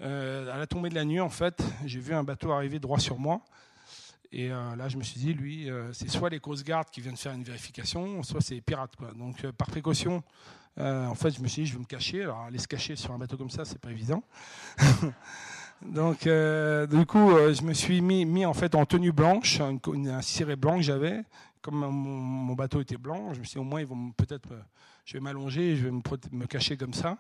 Euh, 0.02 0.52
à 0.54 0.58
la 0.58 0.68
tombée 0.68 0.90
de 0.90 0.96
la 0.96 1.06
nuit, 1.06 1.20
en 1.20 1.30
fait, 1.30 1.64
j'ai 1.86 2.00
vu 2.00 2.14
un 2.14 2.24
bateau 2.24 2.52
arriver 2.52 2.80
droit 2.80 3.00
sur 3.00 3.20
moi. 3.20 3.42
Et 4.36 4.52
euh, 4.52 4.76
là, 4.76 4.90
je 4.90 4.98
me 4.98 5.04
suis 5.04 5.20
dit, 5.20 5.32
lui, 5.32 5.70
euh, 5.70 5.94
c'est 5.94 6.10
soit 6.10 6.32
les 6.32 6.40
Coast 6.40 6.66
Guard 6.66 6.86
qui 6.86 7.02
viennent 7.02 7.16
faire 7.16 7.34
une 7.34 7.44
vérification, 7.44 8.24
soit 8.24 8.42
c'est 8.42 8.56
les 8.56 8.62
pirates. 8.62 8.96
Quoi. 8.96 9.12
Donc, 9.12 9.46
euh, 9.46 9.52
par 9.52 9.68
précaution, 9.68 10.24
en 10.76 11.14
fait, 11.14 11.30
je 11.30 11.40
me 11.40 11.48
suis 11.48 11.62
dit, 11.62 11.68
je 11.68 11.74
vais 11.74 11.80
me 11.80 11.86
cacher. 11.86 12.24
Alors, 12.24 12.40
aller 12.42 12.58
se 12.58 12.68
cacher 12.68 12.96
sur 12.96 13.14
un 13.14 13.20
bateau 13.20 13.38
comme 13.38 13.52
ça, 13.52 13.64
c'est 13.64 13.78
pas 13.78 13.92
évident. 13.92 14.24
Donc, 15.86 16.24
du 16.24 17.06
coup, 17.06 17.30
je 17.30 17.62
me 17.62 17.74
suis 17.74 18.02
mis, 18.02 18.26
mis, 18.26 18.46
en 18.46 18.56
fait 18.56 18.74
en 18.74 18.86
tenue 18.86 19.12
blanche, 19.12 19.62
un 19.62 20.22
ciré 20.24 20.56
blanc 20.56 20.78
que 20.78 20.82
j'avais. 20.82 21.24
Comme 21.62 21.86
mon, 21.86 22.56
bateau 22.56 22.82
était 22.82 22.98
blanc, 22.98 23.34
je 23.34 23.40
me 23.40 23.46
suis 23.46 23.54
dit, 23.54 23.60
au 23.60 23.64
moins, 23.64 23.82
ils 23.82 23.86
vont 23.86 24.12
peut-être, 24.12 24.50
je 25.06 25.14
vais 25.14 25.20
m'allonger, 25.20 25.76
je 25.76 25.86
vais 25.86 25.92
me 25.92 26.46
cacher 26.48 26.76
comme 26.76 26.94
ça. 26.94 27.18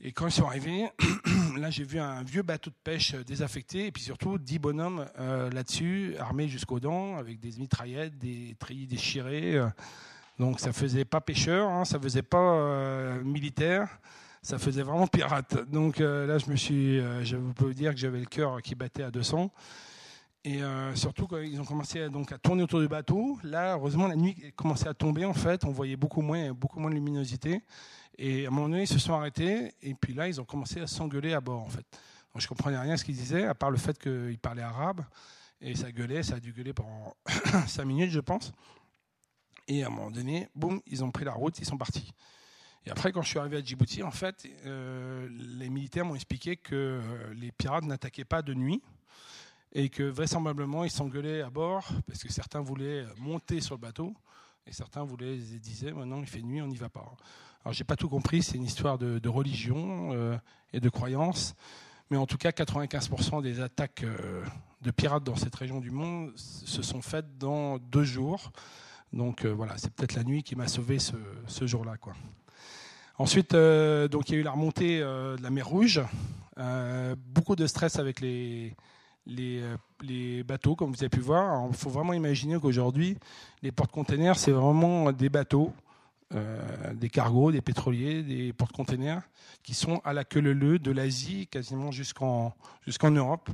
Et 0.00 0.12
quand 0.12 0.26
ils 0.26 0.32
sont 0.32 0.46
arrivés, 0.46 0.88
là 1.56 1.70
j'ai 1.70 1.84
vu 1.84 1.98
un 1.98 2.22
vieux 2.22 2.42
bateau 2.42 2.68
de 2.68 2.76
pêche 2.84 3.14
désaffecté 3.14 3.86
et 3.86 3.92
puis 3.92 4.02
surtout 4.02 4.36
dix 4.36 4.58
bonhommes 4.58 5.06
euh, 5.18 5.50
là-dessus, 5.50 6.14
armés 6.18 6.48
jusqu'aux 6.48 6.80
dents, 6.80 7.16
avec 7.16 7.40
des 7.40 7.58
mitraillettes, 7.58 8.18
des 8.18 8.54
treillis 8.58 8.86
déchirés. 8.86 9.58
Donc 10.38 10.60
ça 10.60 10.74
faisait 10.74 11.06
pas 11.06 11.22
pêcheur, 11.22 11.70
hein, 11.70 11.86
ça 11.86 11.98
faisait 11.98 12.22
pas 12.22 12.38
euh, 12.38 13.24
militaire, 13.24 13.98
ça 14.42 14.58
faisait 14.58 14.82
vraiment 14.82 15.06
pirate. 15.06 15.66
Donc 15.70 16.00
euh, 16.02 16.26
là 16.26 16.36
je 16.36 16.50
me 16.50 16.56
suis, 16.56 17.00
je 17.24 17.36
peux 17.36 17.64
vous 17.64 17.74
dire 17.74 17.92
que 17.92 17.98
j'avais 17.98 18.20
le 18.20 18.26
cœur 18.26 18.60
qui 18.60 18.74
battait 18.74 19.04
à 19.04 19.10
200. 19.10 19.50
Et 20.44 20.60
surtout 20.94 21.26
quand 21.26 21.38
ils 21.38 21.60
ont 21.60 21.64
commencé 21.64 22.08
donc, 22.08 22.30
à 22.30 22.38
tourner 22.38 22.62
autour 22.62 22.78
du 22.78 22.86
bateau, 22.86 23.36
là 23.42 23.72
heureusement 23.72 24.06
la 24.06 24.14
nuit 24.14 24.52
commençait 24.54 24.86
à 24.86 24.94
tomber 24.94 25.24
en 25.24 25.32
fait, 25.32 25.64
on 25.64 25.72
voyait 25.72 25.96
beaucoup 25.96 26.20
moins, 26.20 26.52
beaucoup 26.52 26.78
moins 26.78 26.90
de 26.90 26.94
luminosité. 26.94 27.62
Et 28.18 28.46
à 28.46 28.48
un 28.48 28.50
moment 28.50 28.68
donné, 28.68 28.82
ils 28.82 28.88
se 28.88 28.98
sont 28.98 29.12
arrêtés, 29.12 29.74
et 29.82 29.94
puis 29.94 30.14
là, 30.14 30.28
ils 30.28 30.40
ont 30.40 30.44
commencé 30.44 30.80
à 30.80 30.86
s'engueuler 30.86 31.34
à 31.34 31.40
bord, 31.40 31.62
en 31.62 31.68
fait. 31.68 31.86
Je 32.38 32.46
comprenais 32.46 32.78
rien 32.78 32.92
à 32.92 32.96
ce 32.96 33.04
qu'ils 33.04 33.16
disaient, 33.16 33.46
à 33.46 33.54
part 33.54 33.70
le 33.70 33.78
fait 33.78 33.98
qu'ils 33.98 34.38
parlaient 34.38 34.62
arabe, 34.62 35.02
et 35.60 35.74
ça 35.74 35.90
gueulait, 35.90 36.22
ça 36.22 36.34
a 36.36 36.40
dû 36.40 36.52
gueuler 36.52 36.74
pendant 36.74 37.14
cinq 37.66 37.84
minutes, 37.84 38.10
je 38.10 38.20
pense. 38.20 38.52
Et 39.68 39.82
à 39.82 39.86
un 39.86 39.90
moment 39.90 40.10
donné, 40.10 40.48
boum, 40.54 40.80
ils 40.86 41.02
ont 41.02 41.10
pris 41.10 41.24
la 41.24 41.32
route, 41.32 41.58
ils 41.58 41.64
sont 41.64 41.78
partis. 41.78 42.12
Et 42.84 42.90
après, 42.90 43.10
quand 43.10 43.22
je 43.22 43.28
suis 43.28 43.38
arrivé 43.38 43.56
à 43.56 43.62
Djibouti, 43.62 44.02
en 44.02 44.12
fait, 44.12 44.46
euh, 44.64 45.28
les 45.58 45.68
militaires 45.68 46.04
m'ont 46.04 46.14
expliqué 46.14 46.56
que 46.56 46.74
euh, 46.74 47.34
les 47.34 47.50
pirates 47.50 47.84
n'attaquaient 47.84 48.24
pas 48.24 48.42
de 48.42 48.54
nuit 48.54 48.80
et 49.72 49.88
que 49.88 50.04
vraisemblablement 50.04 50.84
ils 50.84 50.90
s'engueulaient 50.90 51.42
à 51.42 51.50
bord 51.50 51.88
parce 52.06 52.22
que 52.22 52.32
certains 52.32 52.60
voulaient 52.60 53.04
monter 53.18 53.60
sur 53.60 53.74
le 53.74 53.80
bateau 53.80 54.14
et 54.66 54.72
certains 54.72 55.02
voulaient 55.02 55.36
disaient 55.36 55.92
maintenant 55.92 56.20
il 56.20 56.26
fait 56.28 56.42
nuit, 56.42 56.62
on 56.62 56.68
n'y 56.68 56.76
va 56.76 56.88
pas. 56.88 57.12
Alors 57.66 57.74
j'ai 57.74 57.82
pas 57.82 57.96
tout 57.96 58.08
compris, 58.08 58.44
c'est 58.44 58.56
une 58.56 58.62
histoire 58.62 58.96
de, 58.96 59.28
religion 59.28 60.10
euh, 60.12 60.38
et 60.72 60.78
de 60.78 60.88
croyance, 60.88 61.56
mais 62.10 62.16
en 62.16 62.24
tout 62.24 62.36
cas 62.36 62.50
95% 62.50 63.42
des 63.42 63.60
attaques 63.60 64.04
euh, 64.04 64.44
de 64.82 64.92
pirates 64.92 65.24
dans 65.24 65.34
cette 65.34 65.56
région 65.56 65.80
du 65.80 65.90
monde 65.90 66.30
se 66.36 66.80
sont 66.82 67.02
faites 67.02 67.38
dans 67.38 67.78
deux 67.78 68.04
jours. 68.04 68.52
Donc 69.12 69.44
euh, 69.44 69.48
voilà, 69.52 69.78
c'est 69.78 69.92
peut-être 69.92 70.14
la 70.14 70.22
nuit 70.22 70.44
qui 70.44 70.54
m'a 70.54 70.68
sauvé 70.68 71.00
ce, 71.00 71.66
jour-là. 71.66 71.96
Ensuite, 73.18 73.50
donc 73.50 74.28
il 74.28 74.34
y 74.34 74.36
a 74.36 74.40
eu 74.42 74.44
la 74.44 74.52
remontée 74.52 75.00
de 75.00 75.42
la 75.42 75.50
mer 75.50 75.66
Rouge, 75.66 76.00
beaucoup 77.34 77.56
de 77.56 77.66
stress 77.66 77.98
avec 77.98 78.20
les, 78.20 78.76
les, 79.26 80.44
bateaux, 80.44 80.76
comme 80.76 80.90
vous 80.92 81.02
avez 81.02 81.08
pu 81.08 81.18
voir. 81.18 81.66
Il 81.68 81.74
faut 81.74 81.90
vraiment 81.90 82.12
imaginer 82.12 82.60
qu'aujourd'hui, 82.60 83.18
les 83.64 83.72
porte-containers, 83.72 84.38
c'est 84.38 84.52
vraiment 84.52 85.10
des 85.10 85.30
bateaux 85.30 85.72
euh, 86.34 86.92
des 86.94 87.08
cargos, 87.08 87.52
des 87.52 87.60
pétroliers, 87.60 88.24
des 88.24 88.52
porte-containers 88.52 89.22
qui 89.62 89.74
sont 89.74 90.00
à 90.04 90.12
la 90.12 90.24
queue 90.24 90.40
leu 90.40 90.80
de 90.80 90.90
l'Asie 90.90 91.46
quasiment 91.46 91.92
jusqu'en 91.92 92.52
Europe. 93.10 93.48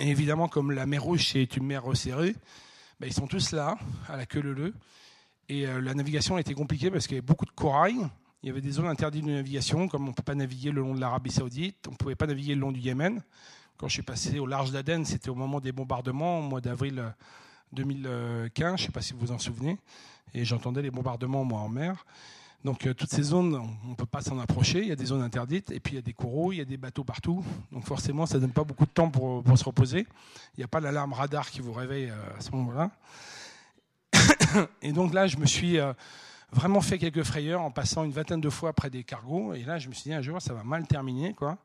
Et 0.00 0.08
évidemment, 0.08 0.46
comme 0.46 0.70
la 0.70 0.86
mer 0.86 1.02
Rouge 1.02 1.34
est 1.34 1.56
une 1.56 1.66
mer 1.66 1.82
resserrée, 1.82 2.36
ben, 3.00 3.08
ils 3.08 3.12
sont 3.12 3.26
tous 3.26 3.50
là, 3.50 3.76
à 4.08 4.16
la 4.16 4.26
queue 4.26 4.42
leu. 4.42 4.74
Et 5.48 5.66
euh, 5.66 5.80
la 5.80 5.94
navigation 5.94 6.36
a 6.36 6.40
été 6.40 6.54
compliquée 6.54 6.88
parce 6.88 7.08
qu'il 7.08 7.16
y 7.16 7.18
avait 7.18 7.26
beaucoup 7.26 7.46
de 7.46 7.50
corail. 7.50 7.96
Il 8.44 8.46
y 8.46 8.50
avait 8.50 8.60
des 8.60 8.70
zones 8.70 8.86
interdites 8.86 9.24
de 9.24 9.32
navigation, 9.32 9.88
comme 9.88 10.04
on 10.04 10.10
ne 10.10 10.14
peut 10.14 10.22
pas 10.22 10.36
naviguer 10.36 10.70
le 10.70 10.82
long 10.82 10.94
de 10.94 11.00
l'Arabie 11.00 11.32
Saoudite, 11.32 11.84
on 11.88 11.92
ne 11.92 11.96
pouvait 11.96 12.14
pas 12.14 12.28
naviguer 12.28 12.54
le 12.54 12.60
long 12.60 12.70
du 12.70 12.80
Yémen. 12.80 13.22
Quand 13.76 13.88
je 13.88 13.94
suis 13.94 14.02
passé 14.02 14.38
au 14.38 14.46
large 14.46 14.70
d'Aden, 14.70 15.04
c'était 15.04 15.30
au 15.30 15.34
moment 15.34 15.58
des 15.58 15.72
bombardements, 15.72 16.38
au 16.38 16.42
mois 16.42 16.60
d'avril 16.60 17.12
2015, 17.72 18.76
je 18.76 18.82
ne 18.82 18.86
sais 18.86 18.92
pas 18.92 19.02
si 19.02 19.14
vous 19.14 19.18
vous 19.20 19.32
en 19.32 19.38
souvenez 19.40 19.78
et 20.34 20.44
j'entendais 20.44 20.82
les 20.82 20.90
bombardements 20.90 21.44
moi 21.44 21.60
en 21.60 21.68
mer. 21.68 22.04
Donc 22.64 22.86
euh, 22.86 22.94
toutes 22.94 23.10
ces 23.10 23.22
zones, 23.22 23.56
on 23.84 23.88
ne 23.88 23.94
peut 23.94 24.06
pas 24.06 24.20
s'en 24.20 24.38
approcher, 24.38 24.80
il 24.82 24.88
y 24.88 24.92
a 24.92 24.96
des 24.96 25.06
zones 25.06 25.22
interdites, 25.22 25.72
et 25.72 25.80
puis 25.80 25.94
il 25.94 25.96
y 25.96 25.98
a 25.98 26.02
des 26.02 26.12
coraux, 26.12 26.52
il 26.52 26.58
y 26.58 26.60
a 26.60 26.64
des 26.64 26.76
bateaux 26.76 27.02
partout, 27.02 27.44
donc 27.72 27.84
forcément 27.84 28.24
ça 28.24 28.36
ne 28.36 28.42
donne 28.42 28.52
pas 28.52 28.62
beaucoup 28.62 28.86
de 28.86 28.90
temps 28.90 29.10
pour, 29.10 29.42
se 29.58 29.64
reposer. 29.64 30.06
Il 30.56 30.60
n'y 30.60 30.64
a 30.64 30.68
pas 30.68 30.80
l'alarme 30.80 31.12
radar 31.12 31.50
qui 31.50 31.60
vous 31.60 31.72
réveille 31.72 32.10
euh, 32.10 32.38
à 32.38 32.40
ce 32.40 32.52
moment-là. 32.52 32.90
Et 34.82 34.92
donc 34.92 35.12
là, 35.12 35.26
je 35.26 35.38
me 35.38 35.46
suis 35.46 35.78
euh, 35.78 35.92
vraiment 36.52 36.80
fait 36.80 36.98
quelques 36.98 37.24
frayeurs 37.24 37.62
en 37.62 37.72
passant 37.72 38.04
une 38.04 38.12
vingtaine 38.12 38.40
de 38.40 38.50
fois 38.50 38.72
près 38.72 38.90
des 38.90 39.02
cargos, 39.02 39.54
et 39.54 39.64
là 39.64 39.78
je 39.78 39.88
me 39.88 39.94
suis 39.94 40.04
dit 40.04 40.14
un 40.14 40.22
jour 40.22 40.40
ça 40.40 40.54
va 40.54 40.62
mal 40.62 40.86
terminer. 40.86 41.34
quoi. 41.34 41.58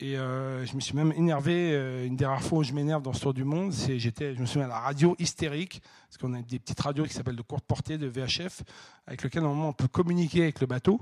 Et 0.00 0.18
euh, 0.18 0.66
je 0.66 0.74
me 0.74 0.80
suis 0.80 0.94
même 0.94 1.12
énervé. 1.12 1.70
Euh, 1.72 2.06
une 2.06 2.16
des 2.16 2.26
rares 2.26 2.42
fois 2.42 2.58
où 2.58 2.62
je 2.64 2.72
m'énerve 2.72 3.02
dans 3.02 3.12
ce 3.12 3.20
tour 3.20 3.34
du 3.34 3.44
monde, 3.44 3.72
c'est 3.72 3.98
j'étais, 3.98 4.34
je 4.34 4.40
me 4.40 4.46
souviens 4.46 4.66
à 4.66 4.70
la 4.70 4.80
radio 4.80 5.14
hystérique, 5.18 5.82
parce 6.08 6.18
qu'on 6.18 6.34
a 6.34 6.42
des 6.42 6.58
petites 6.58 6.80
radios 6.80 7.04
qui 7.04 7.14
s'appellent 7.14 7.36
de 7.36 7.42
courte 7.42 7.64
portée, 7.64 7.96
de 7.96 8.08
VHF, 8.08 8.62
avec 9.06 9.22
lesquelles 9.22 9.42
normalement 9.42 9.68
on 9.68 9.72
peut 9.72 9.88
communiquer 9.88 10.42
avec 10.42 10.60
le 10.60 10.66
bateau. 10.66 11.00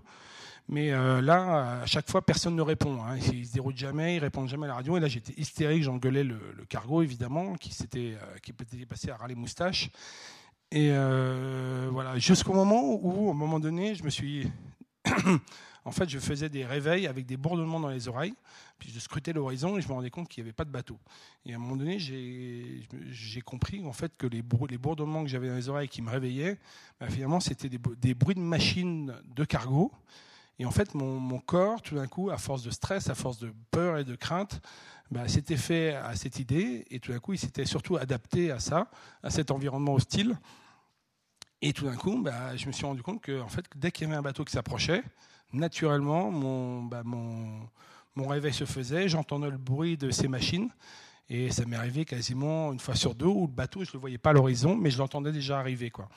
Mais 0.68 0.92
euh, 0.92 1.20
là, 1.22 1.80
à 1.82 1.86
chaque 1.86 2.08
fois, 2.10 2.24
personne 2.24 2.54
ne 2.54 2.62
répond. 2.62 3.02
Hein. 3.02 3.16
Ils 3.32 3.46
se 3.46 3.52
déroulent 3.54 3.76
jamais, 3.76 4.16
ils 4.16 4.20
répondent 4.20 4.48
jamais 4.48 4.66
à 4.66 4.68
la 4.68 4.74
radio. 4.74 4.96
Et 4.96 5.00
là, 5.00 5.08
j'étais 5.08 5.32
hystérique, 5.40 5.82
j'engueulais 5.82 6.22
le, 6.22 6.38
le, 6.54 6.64
cargo, 6.66 7.02
évidemment, 7.02 7.54
qui 7.54 7.74
s'était, 7.74 8.16
qui 8.42 8.52
était 8.52 8.86
passé 8.86 9.10
à 9.10 9.16
râler 9.16 9.34
moustache. 9.34 9.90
Et 10.70 10.90
voilà, 11.90 12.18
jusqu'au 12.18 12.52
moment 12.52 12.82
où, 12.84 13.28
à 13.28 13.32
un 13.32 13.34
moment 13.34 13.58
donné, 13.58 13.94
je 13.94 14.04
me 14.04 14.10
suis 14.10 14.48
en 15.84 15.90
fait, 15.90 16.08
je 16.08 16.18
faisais 16.18 16.48
des 16.48 16.64
réveils 16.64 17.06
avec 17.06 17.26
des 17.26 17.36
bourdonnements 17.36 17.80
dans 17.80 17.88
les 17.88 18.08
oreilles, 18.08 18.34
je 18.88 18.98
scrutais 18.98 19.32
l'horizon 19.32 19.78
et 19.78 19.80
je 19.80 19.88
me 19.88 19.92
rendais 19.92 20.10
compte 20.10 20.28
qu'il 20.28 20.42
n'y 20.42 20.48
avait 20.48 20.54
pas 20.54 20.64
de 20.64 20.70
bateau. 20.70 20.98
Et 21.44 21.52
à 21.52 21.56
un 21.56 21.58
moment 21.58 21.76
donné, 21.76 21.98
j'ai 21.98 23.40
compris 23.42 23.84
en 23.84 23.92
fait 23.92 24.16
que 24.16 24.26
les, 24.26 24.42
bourdonnements 24.42 25.22
que 25.22 25.28
j'avais 25.28 25.48
dans 25.48 25.56
les 25.56 25.68
oreilles 25.68 25.88
qui 25.88 26.02
me 26.02 26.10
réveillaient, 26.10 26.58
bah, 27.00 27.08
finalement, 27.08 27.40
c'était 27.40 27.68
des, 27.68 28.14
bruits 28.14 28.34
de 28.34 28.40
machines 28.40 29.14
de 29.24 29.44
cargo. 29.44 29.92
Et 30.58 30.64
en 30.64 30.70
fait, 30.70 30.94
mon, 30.94 31.38
corps, 31.40 31.82
tout 31.82 31.94
d'un 31.94 32.06
coup, 32.06 32.30
à 32.30 32.38
force 32.38 32.62
de 32.62 32.70
stress, 32.70 33.08
à 33.08 33.14
force 33.14 33.38
de 33.38 33.52
peur 33.70 33.98
et 33.98 34.04
de 34.04 34.14
crainte, 34.14 34.60
bah, 35.10 35.28
s'était 35.28 35.56
fait 35.56 35.94
à 35.94 36.14
cette 36.14 36.38
idée, 36.38 36.84
et 36.90 37.00
tout 37.00 37.12
d'un 37.12 37.18
coup, 37.18 37.32
il 37.32 37.38
s'était 37.38 37.64
surtout 37.64 37.96
adapté 37.96 38.50
à 38.50 38.60
ça, 38.60 38.90
à 39.22 39.30
cet 39.30 39.50
environnement 39.50 39.94
hostile. 39.94 40.38
Et 41.60 41.72
tout 41.72 41.84
d'un 41.84 41.96
coup, 41.96 42.20
bah, 42.20 42.56
je 42.56 42.66
me 42.66 42.72
suis 42.72 42.84
rendu 42.84 43.02
compte 43.02 43.20
que 43.20 43.40
en 43.40 43.48
fait, 43.48 43.64
dès 43.76 43.92
qu'il 43.92 44.06
y 44.06 44.10
avait 44.10 44.16
un 44.16 44.22
bateau 44.22 44.44
qui 44.44 44.52
s'approchait, 44.52 45.02
naturellement, 45.52 46.30
mon, 46.30 46.88
mon, 48.14 48.28
réveil 48.28 48.52
se 48.52 48.64
faisait, 48.64 49.08
j'entendais 49.08 49.50
le 49.50 49.58
bruit 49.58 49.96
de 49.96 50.10
ces 50.10 50.28
machines. 50.28 50.68
Et 51.28 51.50
ça 51.50 51.64
m'est 51.64 51.76
arrivé 51.76 52.04
quasiment 52.04 52.72
une 52.72 52.80
fois 52.80 52.94
sur 52.94 53.14
deux 53.14 53.26
où 53.26 53.46
le 53.46 53.52
bateau, 53.52 53.84
je 53.84 53.90
ne 53.90 53.94
le 53.94 54.00
voyais 54.00 54.18
pas 54.18 54.30
à 54.30 54.32
l'horizon, 54.34 54.76
mais 54.76 54.90
je 54.90 54.98
l'entendais 54.98 55.32
déjà 55.32 55.58
arriver. 55.58 55.90
Quoi. 55.90 56.08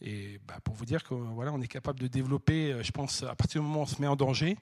Et 0.00 0.40
bah, 0.48 0.54
pour 0.64 0.74
vous 0.74 0.84
dire 0.84 1.04
qu'on 1.04 1.34
voilà, 1.34 1.52
on 1.52 1.60
est 1.60 1.68
capable 1.68 2.00
de 2.00 2.08
développer, 2.08 2.72
euh, 2.72 2.82
je 2.82 2.90
pense, 2.90 3.22
à 3.22 3.36
partir 3.36 3.60
du 3.60 3.66
moment 3.66 3.80
où 3.80 3.82
on 3.82 3.86
se 3.86 4.00
met 4.00 4.08
en 4.08 4.16
danger, 4.16 4.56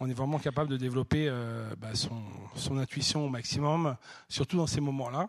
on 0.00 0.08
est 0.08 0.14
vraiment 0.14 0.38
capable 0.38 0.68
de 0.68 0.76
développer 0.76 1.28
euh, 1.28 1.76
bah, 1.78 1.94
son, 1.94 2.22
son, 2.56 2.78
intuition 2.78 3.24
au 3.26 3.28
maximum, 3.28 3.96
surtout 4.28 4.56
dans 4.56 4.66
ces 4.66 4.80
moments-là. 4.80 5.28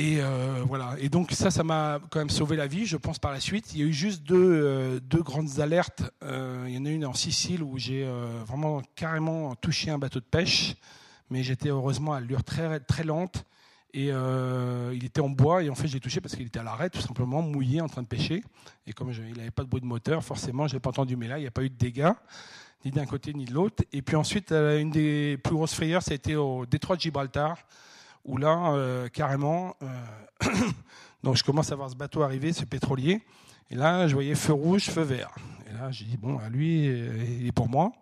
Et 0.00 0.18
euh, 0.20 0.62
voilà. 0.64 0.94
Et 1.00 1.08
donc 1.08 1.32
ça, 1.32 1.50
ça 1.50 1.64
m'a 1.64 1.98
quand 2.10 2.20
même 2.20 2.30
sauvé 2.30 2.56
la 2.56 2.68
vie, 2.68 2.86
je 2.86 2.96
pense 2.96 3.18
par 3.18 3.32
la 3.32 3.40
suite. 3.40 3.74
Il 3.74 3.80
y 3.80 3.82
a 3.82 3.86
eu 3.86 3.92
juste 3.92 4.22
deux, 4.22 4.62
euh, 4.62 5.00
deux 5.00 5.24
grandes 5.24 5.58
alertes. 5.58 6.04
Euh, 6.22 6.66
il 6.68 6.74
y 6.76 6.78
en 6.78 6.84
a 6.84 6.90
une 6.90 7.04
en 7.04 7.14
Sicile 7.14 7.64
où 7.64 7.78
j'ai 7.78 8.08
vraiment 8.46 8.80
carrément 8.94 9.56
touché 9.56 9.90
un 9.90 9.98
bateau 9.98 10.20
de 10.20 10.24
pêche, 10.24 10.76
mais 11.30 11.42
j'étais 11.42 11.70
heureusement 11.70 12.12
à 12.12 12.20
l'allure 12.20 12.44
très 12.44 12.78
très 12.78 13.02
lente 13.02 13.44
et 13.92 14.10
il 14.92 15.04
était 15.04 15.20
en 15.20 15.30
bois 15.30 15.64
et 15.64 15.70
en 15.70 15.74
fait 15.74 15.88
j'ai 15.88 15.98
touché 15.98 16.20
parce 16.20 16.36
qu'il 16.36 16.46
était 16.46 16.60
à 16.60 16.62
l'arrêt 16.62 16.90
tout 16.90 17.00
simplement 17.00 17.42
mouillé 17.42 17.80
en 17.80 17.88
train 17.88 18.02
de 18.02 18.06
pêcher. 18.06 18.44
Et 18.86 18.92
comme 18.92 19.10
il 19.10 19.36
n'avait 19.36 19.50
pas 19.50 19.64
de 19.64 19.68
bruit 19.68 19.80
de 19.80 19.86
moteur, 19.86 20.22
forcément 20.22 20.68
je 20.68 20.74
n'ai 20.74 20.80
pas 20.80 20.90
entendu. 20.90 21.16
Mais 21.16 21.26
là 21.26 21.38
il 21.38 21.40
n'y 21.40 21.48
a 21.48 21.50
pas 21.50 21.64
eu 21.64 21.70
de 21.70 21.76
dégâts 21.76 22.12
ni 22.84 22.92
d'un 22.92 23.06
côté 23.06 23.34
ni 23.34 23.46
de 23.46 23.52
l'autre. 23.52 23.82
Et 23.92 24.02
puis 24.02 24.14
ensuite 24.14 24.52
une 24.52 24.90
des 24.90 25.38
plus 25.42 25.54
grosses 25.54 25.74
frayeurs, 25.74 26.04
ça 26.04 26.12
a 26.12 26.14
été 26.14 26.36
au 26.36 26.66
détroit 26.66 26.94
de 26.94 27.00
Gibraltar 27.00 27.56
où 28.28 28.36
là, 28.36 29.08
carrément, 29.12 29.74
donc 31.24 31.36
je 31.36 31.42
commence 31.42 31.72
à 31.72 31.74
voir 31.74 31.90
ce 31.90 31.96
bateau 31.96 32.22
arriver, 32.22 32.52
ce 32.52 32.64
pétrolier. 32.64 33.20
Et 33.70 33.74
là, 33.74 34.06
je 34.06 34.14
voyais 34.14 34.34
feu 34.34 34.52
rouge, 34.52 34.84
feu 34.84 35.02
vert. 35.02 35.34
Et 35.68 35.74
là, 35.74 35.90
j'ai 35.90 36.04
dit, 36.04 36.16
bon, 36.16 36.38
à 36.38 36.48
lui, 36.48 36.86
il 36.86 37.46
est 37.46 37.52
pour 37.52 37.68
moi. 37.68 37.92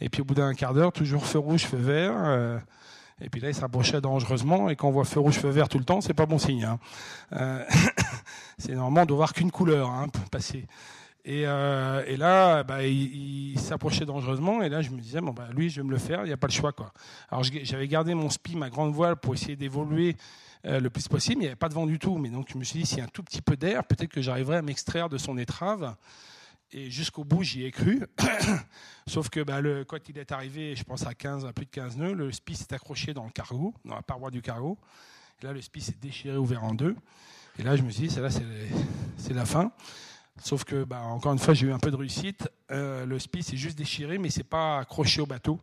Et 0.00 0.08
puis 0.08 0.22
au 0.22 0.24
bout 0.24 0.34
d'un 0.34 0.54
quart 0.54 0.72
d'heure, 0.72 0.92
toujours 0.92 1.26
feu 1.26 1.38
rouge, 1.38 1.66
feu 1.66 1.76
vert. 1.76 2.14
Euh, 2.16 2.58
et 3.20 3.28
puis 3.28 3.40
là, 3.40 3.48
il 3.48 3.54
s'approchait 3.54 4.00
dangereusement. 4.00 4.70
Et 4.70 4.76
quand 4.76 4.88
on 4.88 4.92
voit 4.92 5.04
feu 5.04 5.20
rouge, 5.20 5.34
feu 5.34 5.50
vert 5.50 5.68
tout 5.68 5.78
le 5.78 5.84
temps, 5.84 6.00
c'est 6.00 6.14
pas 6.14 6.26
bon 6.26 6.38
signe. 6.38 6.64
Hein. 6.64 6.78
Euh, 7.32 7.64
c'est 8.58 8.72
normalement 8.72 9.04
de 9.04 9.12
voir 9.12 9.34
qu'une 9.34 9.50
couleur 9.50 9.90
hein, 9.90 10.06
passer. 10.30 10.66
Et, 11.24 11.46
euh, 11.46 12.02
et, 12.06 12.16
là, 12.16 12.62
bah, 12.62 12.84
il, 12.84 13.58
s'approchait 13.58 14.06
dangereusement. 14.06 14.62
Et 14.62 14.68
là, 14.68 14.82
je 14.82 14.90
me 14.90 15.00
disais, 15.00 15.20
bon, 15.20 15.32
bah, 15.32 15.48
lui, 15.54 15.68
je 15.68 15.80
vais 15.80 15.86
me 15.86 15.90
le 15.90 15.98
faire. 15.98 16.22
Il 16.22 16.26
n'y 16.26 16.32
a 16.32 16.36
pas 16.36 16.46
le 16.46 16.52
choix, 16.52 16.72
quoi. 16.72 16.92
Alors, 17.30 17.44
j'avais 17.44 17.88
gardé 17.88 18.14
mon 18.14 18.30
spi, 18.30 18.56
ma 18.56 18.70
grande 18.70 18.94
voile, 18.94 19.16
pour 19.16 19.34
essayer 19.34 19.56
d'évoluer 19.56 20.16
le 20.64 20.88
plus 20.88 21.08
possible. 21.08 21.36
Il 21.36 21.40
n'y 21.40 21.46
avait 21.46 21.56
pas 21.56 21.68
de 21.68 21.74
vent 21.74 21.86
du 21.86 21.98
tout. 21.98 22.16
Mais 22.18 22.30
donc, 22.30 22.48
je 22.52 22.58
me 22.58 22.64
suis 22.64 22.80
dit, 22.80 22.86
s'il 22.86 22.98
y 22.98 23.00
a 23.02 23.04
un 23.04 23.08
tout 23.08 23.22
petit 23.22 23.42
peu 23.42 23.56
d'air, 23.56 23.84
peut-être 23.84 24.10
que 24.10 24.22
j'arriverai 24.22 24.56
à 24.56 24.62
m'extraire 24.62 25.08
de 25.08 25.18
son 25.18 25.36
étrave. 25.36 25.94
Et 26.72 26.90
jusqu'au 26.90 27.24
bout, 27.24 27.42
j'y 27.42 27.64
ai 27.64 27.70
cru. 27.72 28.06
Sauf 29.06 29.28
que 29.28 29.40
bah, 29.40 29.60
quand 29.88 30.08
il 30.08 30.18
est 30.18 30.30
arrivé, 30.30 30.76
je 30.76 30.84
pense 30.84 31.04
à 31.04 31.14
15, 31.14 31.44
à 31.44 31.52
plus 31.52 31.66
de 31.66 31.70
15 31.70 31.96
nœuds, 31.96 32.14
le 32.14 32.30
spi 32.30 32.54
s'est 32.54 32.72
accroché 32.72 33.12
dans 33.12 33.24
le 33.24 33.30
cargo, 33.30 33.74
dans 33.84 33.96
la 33.96 34.02
paroi 34.02 34.30
du 34.30 34.40
cargo. 34.40 34.78
Et 35.42 35.46
là, 35.46 35.52
le 35.52 35.60
spi 35.60 35.80
s'est 35.80 35.96
déchiré, 36.00 36.36
ouvert 36.36 36.62
en 36.62 36.74
deux. 36.74 36.94
Et 37.58 37.64
là, 37.64 37.74
je 37.74 37.82
me 37.82 37.90
suis 37.90 38.06
dit, 38.06 38.16
c'est 39.16 39.34
la 39.34 39.44
fin. 39.44 39.72
Sauf 40.42 40.64
que, 40.64 40.84
bah, 40.84 41.02
encore 41.02 41.32
une 41.32 41.38
fois, 41.38 41.54
j'ai 41.54 41.66
eu 41.66 41.72
un 41.72 41.78
peu 41.78 41.90
de 41.90 41.96
réussite. 41.96 42.48
Euh, 42.70 43.04
le 43.04 43.18
spi 43.18 43.42
s'est 43.42 43.56
juste 43.56 43.76
déchiré, 43.76 44.18
mais 44.18 44.30
c'est 44.30 44.44
pas 44.44 44.78
accroché 44.78 45.20
au 45.20 45.26
bateau. 45.26 45.60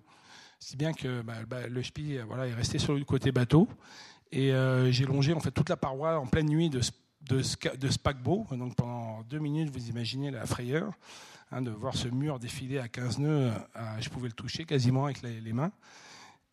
Si 0.59 0.75
bien 0.75 0.93
que 0.93 1.21
bah, 1.21 1.67
le 1.67 1.83
spi 1.83 2.17
voilà, 2.27 2.47
est 2.47 2.53
resté 2.53 2.79
sur 2.79 2.93
le 2.93 3.03
côté 3.03 3.31
bateau. 3.31 3.67
Et 4.31 4.51
euh, 4.51 4.91
j'ai 4.91 5.05
longé 5.05 5.33
en 5.33 5.39
fait 5.39 5.51
toute 5.51 5.69
la 5.69 5.77
paroi 5.77 6.19
en 6.19 6.25
pleine 6.25 6.47
nuit 6.47 6.69
de 6.69 6.81
de 7.27 7.41
ce, 7.41 7.55
de 7.77 7.89
paquebot. 7.97 8.45
Donc 8.51 8.75
pendant 8.75 9.23
deux 9.23 9.39
minutes, 9.39 9.69
vous 9.69 9.89
imaginez 9.89 10.31
la 10.31 10.45
frayeur 10.45 10.91
hein, 11.51 11.61
de 11.61 11.71
voir 11.71 11.95
ce 11.95 12.07
mur 12.07 12.39
défiler 12.39 12.79
à 12.79 12.87
15 12.87 13.19
nœuds. 13.19 13.51
je 13.99 14.09
pouvais 14.09 14.27
le 14.27 14.33
toucher 14.33 14.65
quasiment 14.65 15.05
avec 15.05 15.21
les, 15.21 15.53
mains. 15.53 15.71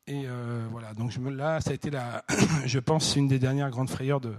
Et 0.07 0.25
euh, 0.27 0.67
voilà, 0.71 0.93
donc 0.95 1.15
là, 1.17 1.61
ça 1.61 1.71
a 1.71 1.75
été, 1.75 1.91
la, 1.91 2.25
je 2.67 2.79
pense, 2.79 3.17
une 3.17 3.29
des 3.29 3.39
dernières 3.39 3.71
grandes 3.71 3.91
frayeurs 3.91 4.21
de, 4.21 4.35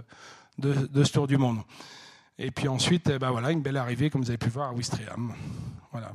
de, 0.58 1.04
ce 1.04 1.12
tour 1.12 1.26
du 1.26 1.36
monde. 1.36 1.58
Et 2.38 2.50
puis 2.50 2.68
ensuite, 2.68 3.08
eh 3.08 3.18
ben 3.18 3.30
voilà, 3.30 3.50
une 3.50 3.62
belle 3.62 3.78
arrivée, 3.78 4.10
comme 4.10 4.20
vous 4.20 4.30
avez 4.30 4.36
pu 4.36 4.50
voir, 4.50 4.68
à 4.68 4.72
Ouistreham. 4.74 5.32
Voilà. 5.90 6.12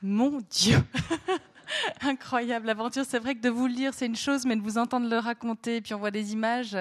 Mon 0.00 0.40
Dieu 0.50 0.78
Incroyable 2.00 2.68
aventure. 2.70 3.04
C'est 3.08 3.18
vrai 3.18 3.34
que 3.34 3.40
de 3.40 3.48
vous 3.48 3.66
le 3.66 3.74
lire, 3.74 3.94
c'est 3.94 4.06
une 4.06 4.16
chose, 4.16 4.44
mais 4.44 4.56
de 4.56 4.62
vous 4.62 4.78
entendre 4.78 5.08
le 5.08 5.18
raconter, 5.18 5.80
puis 5.80 5.94
on 5.94 5.98
voit 5.98 6.10
des 6.10 6.32
images, 6.32 6.76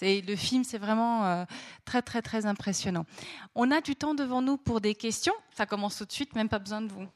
le 0.00 0.36
film, 0.36 0.64
c'est 0.64 0.78
vraiment 0.78 1.24
euh, 1.24 1.44
très, 1.84 2.02
très, 2.02 2.22
très 2.22 2.46
impressionnant. 2.46 3.06
On 3.54 3.70
a 3.70 3.80
du 3.80 3.96
temps 3.96 4.14
devant 4.14 4.42
nous 4.42 4.56
pour 4.56 4.80
des 4.80 4.94
questions. 4.94 5.34
Ça 5.56 5.66
commence 5.66 5.96
tout 5.96 6.04
de 6.04 6.12
suite, 6.12 6.34
même 6.34 6.48
pas 6.48 6.58
besoin 6.58 6.82
de 6.82 6.92
vous. 6.92 7.06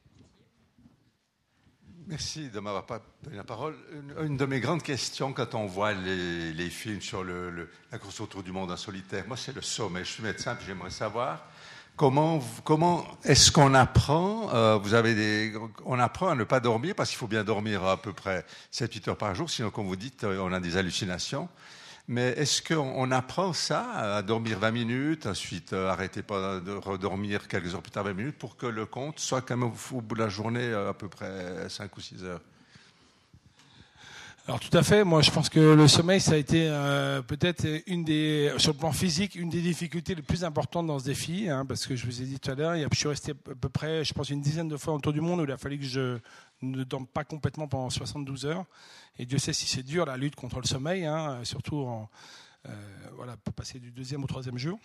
Merci 2.08 2.50
de 2.50 2.60
m'avoir 2.60 2.86
donné 3.20 3.36
la 3.36 3.42
parole. 3.42 3.74
Une, 4.20 4.36
de 4.36 4.46
mes 4.46 4.60
grandes 4.60 4.82
questions 4.82 5.32
quand 5.32 5.56
on 5.56 5.66
voit 5.66 5.92
les, 5.92 6.70
films 6.70 7.00
sur 7.00 7.24
la 7.24 7.98
course 7.98 8.20
autour 8.20 8.44
du 8.44 8.52
monde 8.52 8.70
en 8.70 8.76
solitaire, 8.76 9.26
moi, 9.26 9.36
c'est 9.36 9.54
le 9.54 9.62
sommet. 9.62 10.04
Je 10.04 10.12
suis 10.12 10.22
médecin, 10.22 10.54
puis 10.54 10.66
j'aimerais 10.66 10.90
savoir 10.90 11.50
Comment, 11.96 12.40
comment 12.64 13.06
est-ce 13.24 13.50
qu'on 13.50 13.72
apprend 13.72 14.52
euh, 14.52 14.76
Vous 14.76 14.92
avez 14.92 15.14
des, 15.14 15.54
on 15.86 15.98
apprend 15.98 16.28
à 16.28 16.34
ne 16.34 16.44
pas 16.44 16.60
dormir 16.60 16.94
parce 16.94 17.08
qu'il 17.08 17.18
faut 17.18 17.26
bien 17.26 17.42
dormir 17.42 17.86
à 17.86 17.96
peu 17.96 18.12
près 18.12 18.44
7-8 18.70 19.08
heures 19.08 19.16
par 19.16 19.34
jour, 19.34 19.48
sinon, 19.48 19.70
comme 19.70 19.86
vous 19.86 19.96
dites, 19.96 20.24
on 20.24 20.52
a 20.52 20.60
des 20.60 20.76
hallucinations. 20.76 21.48
Mais 22.06 22.34
est-ce 22.36 22.60
qu'on 22.60 23.10
apprend 23.10 23.54
ça, 23.54 23.90
à 23.92 24.20
dormir 24.20 24.58
20 24.58 24.70
minutes, 24.72 25.26
ensuite 25.26 25.72
euh, 25.72 25.88
arrêter 25.88 26.22
pas 26.22 26.60
de 26.60 26.72
redormir 26.72 27.48
quelques 27.48 27.74
heures 27.74 27.82
plus 27.82 27.92
tard 27.92 28.04
20 28.04 28.12
minutes, 28.12 28.38
pour 28.38 28.58
que 28.58 28.66
le 28.66 28.84
compte 28.84 29.18
soit 29.18 29.40
quand 29.40 29.56
même 29.56 29.72
au 29.92 30.00
bout 30.02 30.16
de 30.16 30.20
la 30.20 30.28
journée 30.28 30.74
à 30.74 30.92
peu 30.92 31.08
près 31.08 31.66
5 31.70 31.96
ou 31.96 32.00
6 32.02 32.24
heures? 32.24 32.42
Alors 34.46 34.60
tout 34.60 34.76
à 34.76 34.82
fait. 34.84 35.02
Moi, 35.02 35.22
je 35.22 35.30
pense 35.32 35.48
que 35.48 35.58
le 35.58 35.88
sommeil, 35.88 36.20
ça 36.20 36.32
a 36.32 36.36
été 36.36 36.68
euh, 36.68 37.20
peut-être 37.20 37.66
une 37.88 38.04
des, 38.04 38.52
sur 38.58 38.72
le 38.72 38.78
plan 38.78 38.92
physique, 38.92 39.34
une 39.34 39.48
des 39.48 39.60
difficultés 39.60 40.14
les 40.14 40.22
plus 40.22 40.44
importantes 40.44 40.86
dans 40.86 41.00
ce 41.00 41.04
défi, 41.04 41.48
hein, 41.48 41.66
parce 41.66 41.84
que 41.84 41.96
je 41.96 42.06
vous 42.06 42.22
ai 42.22 42.26
dit 42.26 42.38
tout 42.38 42.52
à 42.52 42.54
l'heure, 42.54 42.76
je 42.76 42.96
suis 42.96 43.08
resté 43.08 43.32
à 43.32 43.54
peu 43.54 43.68
près, 43.68 44.04
je 44.04 44.14
pense, 44.14 44.30
une 44.30 44.40
dizaine 44.40 44.68
de 44.68 44.76
fois 44.76 44.94
autour 44.94 45.12
du 45.12 45.20
monde 45.20 45.40
où 45.40 45.44
il 45.44 45.50
a 45.50 45.56
fallu 45.56 45.78
que 45.78 45.84
je 45.84 46.18
ne 46.62 46.84
dorme 46.84 47.08
pas 47.08 47.24
complètement 47.24 47.66
pendant 47.66 47.90
72 47.90 48.46
heures. 48.46 48.64
Et 49.18 49.26
Dieu 49.26 49.38
sait 49.38 49.52
si 49.52 49.66
c'est 49.66 49.82
dur 49.82 50.06
la 50.06 50.16
lutte 50.16 50.36
contre 50.36 50.60
le 50.60 50.66
sommeil, 50.66 51.06
hein, 51.06 51.40
surtout 51.42 51.84
euh, 52.68 53.36
pour 53.42 53.52
passer 53.52 53.80
du 53.80 53.90
deuxième 53.90 54.22
au 54.22 54.28
troisième 54.28 54.58
jour. 54.58 54.78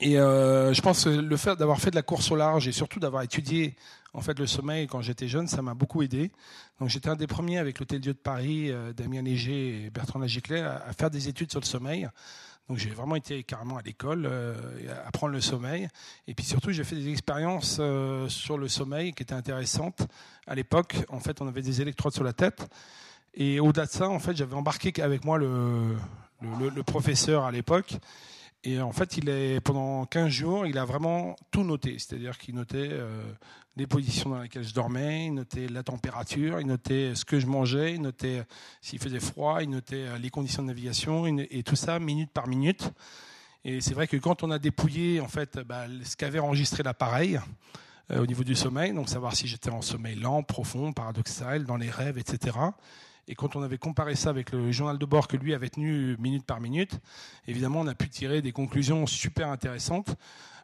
Et 0.00 0.18
euh, 0.18 0.72
je 0.72 0.80
pense 0.80 1.04
que 1.04 1.08
le 1.08 1.36
fait 1.36 1.56
d'avoir 1.56 1.80
fait 1.80 1.90
de 1.90 1.96
la 1.96 2.02
course 2.02 2.30
au 2.30 2.36
large 2.36 2.68
et 2.68 2.72
surtout 2.72 3.00
d'avoir 3.00 3.22
étudié 3.22 3.74
en 4.12 4.20
fait 4.20 4.38
le 4.38 4.46
sommeil 4.46 4.86
quand 4.86 5.00
j'étais 5.00 5.28
jeune, 5.28 5.46
ça 5.46 5.62
m'a 5.62 5.74
beaucoup 5.74 6.02
aidé. 6.02 6.30
Donc 6.80 6.88
j'étais 6.88 7.08
un 7.08 7.16
des 7.16 7.26
premiers 7.26 7.58
avec 7.58 7.78
l'Hôtel 7.78 8.00
Dieu 8.00 8.12
de 8.12 8.18
Paris, 8.18 8.70
euh, 8.70 8.92
Damien 8.92 9.22
Léger 9.22 9.84
et 9.84 9.90
Bertrand 9.90 10.18
Lagiclet 10.18 10.60
à, 10.60 10.92
faire 10.98 11.10
des 11.10 11.28
études 11.28 11.50
sur 11.50 11.60
le 11.60 11.66
sommeil. 11.66 12.08
Donc 12.68 12.78
j'ai 12.78 12.90
vraiment 12.90 13.16
été 13.16 13.42
carrément 13.44 13.78
à 13.78 13.82
l'école, 13.82 14.26
euh, 14.26 14.54
apprendre 15.06 15.32
le 15.32 15.40
sommeil. 15.40 15.88
Et 16.26 16.34
puis 16.34 16.44
surtout, 16.44 16.70
j'ai 16.70 16.84
fait 16.84 16.96
des 16.96 17.10
expériences 17.10 17.78
euh, 17.80 18.28
sur 18.28 18.58
le 18.58 18.68
sommeil 18.68 19.12
qui 19.12 19.22
étaient 19.22 19.34
intéressantes. 19.34 20.02
À 20.46 20.54
l'époque, 20.54 20.96
en 21.08 21.20
fait, 21.20 21.40
on 21.40 21.48
avait 21.48 21.62
des 21.62 21.80
électrodes 21.80 22.12
sur 22.12 22.24
la 22.24 22.34
tête. 22.34 22.68
Et 23.34 23.60
au-delà 23.60 23.86
de 23.86 23.90
ça, 23.90 24.08
en 24.08 24.18
fait, 24.18 24.36
j'avais 24.36 24.54
embarqué 24.54 24.92
avec 25.00 25.24
moi 25.24 25.38
le, 25.38 25.96
le 26.42 26.82
professeur 26.82 27.44
à 27.44 27.52
l'époque. 27.52 27.96
Et 28.64 28.80
en 28.80 28.92
fait, 28.92 29.16
il 29.16 29.28
est, 29.28 29.60
pendant 29.60 30.04
15 30.04 30.28
jours, 30.28 30.66
il 30.66 30.78
a 30.78 30.84
vraiment 30.84 31.36
tout 31.50 31.62
noté. 31.62 31.96
C'est-à-dire 31.98 32.38
qu'il 32.38 32.56
notait 32.56 32.88
euh, 32.90 33.22
les 33.76 33.86
positions 33.86 34.30
dans 34.30 34.40
lesquelles 34.40 34.64
je 34.64 34.74
dormais, 34.74 35.26
il 35.26 35.34
notait 35.34 35.68
la 35.68 35.84
température, 35.84 36.60
il 36.60 36.66
notait 36.66 37.14
ce 37.14 37.24
que 37.24 37.38
je 37.38 37.46
mangeais, 37.46 37.94
il 37.94 38.02
notait 38.02 38.42
s'il 38.80 38.98
faisait 38.98 39.20
froid, 39.20 39.62
il 39.62 39.70
notait 39.70 40.06
euh, 40.06 40.18
les 40.18 40.30
conditions 40.30 40.62
de 40.62 40.68
navigation, 40.68 41.26
et 41.26 41.62
tout 41.62 41.76
ça 41.76 42.00
minute 42.00 42.30
par 42.32 42.48
minute. 42.48 42.90
Et 43.64 43.80
c'est 43.80 43.94
vrai 43.94 44.08
que 44.08 44.16
quand 44.16 44.42
on 44.42 44.50
a 44.50 44.58
dépouillé 44.58 45.20
en 45.20 45.28
fait, 45.28 45.58
bah, 45.58 45.86
ce 46.04 46.16
qu'avait 46.16 46.38
enregistré 46.38 46.82
l'appareil 46.82 47.40
euh, 48.10 48.22
au 48.22 48.26
niveau 48.26 48.42
du 48.42 48.54
sommeil, 48.54 48.92
donc 48.92 49.08
savoir 49.08 49.36
si 49.36 49.46
j'étais 49.46 49.70
en 49.70 49.82
sommeil 49.82 50.16
lent, 50.16 50.42
profond, 50.42 50.92
paradoxal, 50.92 51.64
dans 51.64 51.76
les 51.76 51.90
rêves, 51.90 52.18
etc., 52.18 52.56
et 53.28 53.34
quand 53.34 53.56
on 53.56 53.62
avait 53.62 53.78
comparé 53.78 54.16
ça 54.16 54.30
avec 54.30 54.52
le 54.52 54.72
journal 54.72 54.98
de 54.98 55.04
bord 55.04 55.28
que 55.28 55.36
lui 55.36 55.52
avait 55.52 55.68
tenu 55.68 56.16
minute 56.18 56.44
par 56.46 56.60
minute, 56.60 56.98
évidemment, 57.46 57.80
on 57.80 57.86
a 57.86 57.94
pu 57.94 58.08
tirer 58.08 58.40
des 58.40 58.52
conclusions 58.52 59.06
super 59.06 59.48
intéressantes, 59.50 60.16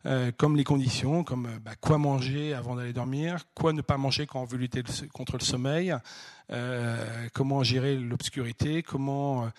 euh, 0.06 0.32
comme 0.36 0.56
les 0.56 0.64
conditions, 0.64 1.24
comme 1.24 1.46
euh, 1.46 1.58
bah, 1.62 1.72
quoi 1.78 1.98
manger 1.98 2.54
avant 2.54 2.74
d'aller 2.74 2.94
dormir, 2.94 3.44
quoi 3.54 3.72
ne 3.74 3.82
pas 3.82 3.98
manger 3.98 4.26
quand 4.26 4.40
on 4.40 4.44
veut 4.44 4.56
lutter 4.56 4.82
contre 5.12 5.36
le 5.36 5.44
sommeil, 5.44 5.94
euh, 6.50 7.28
comment 7.34 7.62
gérer 7.62 7.96
l'obscurité, 7.96 8.82
comment, 8.82 9.50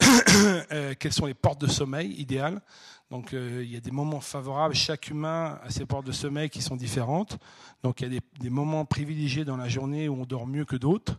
quelles 0.98 1.12
sont 1.12 1.26
les 1.26 1.34
portes 1.34 1.60
de 1.60 1.68
sommeil 1.68 2.12
idéales. 2.12 2.60
Donc 3.10 3.30
il 3.32 3.70
y 3.70 3.76
a 3.76 3.80
des 3.80 3.92
moments 3.92 4.20
favorables, 4.20 4.74
chaque 4.74 5.08
humain 5.10 5.60
a 5.64 5.70
ses 5.70 5.86
portes 5.86 6.06
de 6.06 6.12
sommeil 6.12 6.50
qui 6.50 6.60
sont 6.60 6.74
différentes. 6.74 7.38
Donc 7.84 8.00
il 8.00 8.12
y 8.12 8.16
a 8.16 8.20
des 8.40 8.50
moments 8.50 8.84
privilégiés 8.84 9.44
dans 9.44 9.56
la 9.56 9.68
journée 9.68 10.08
où 10.08 10.20
on 10.20 10.24
dort 10.24 10.48
mieux 10.48 10.64
que 10.64 10.74
d'autres. 10.74 11.16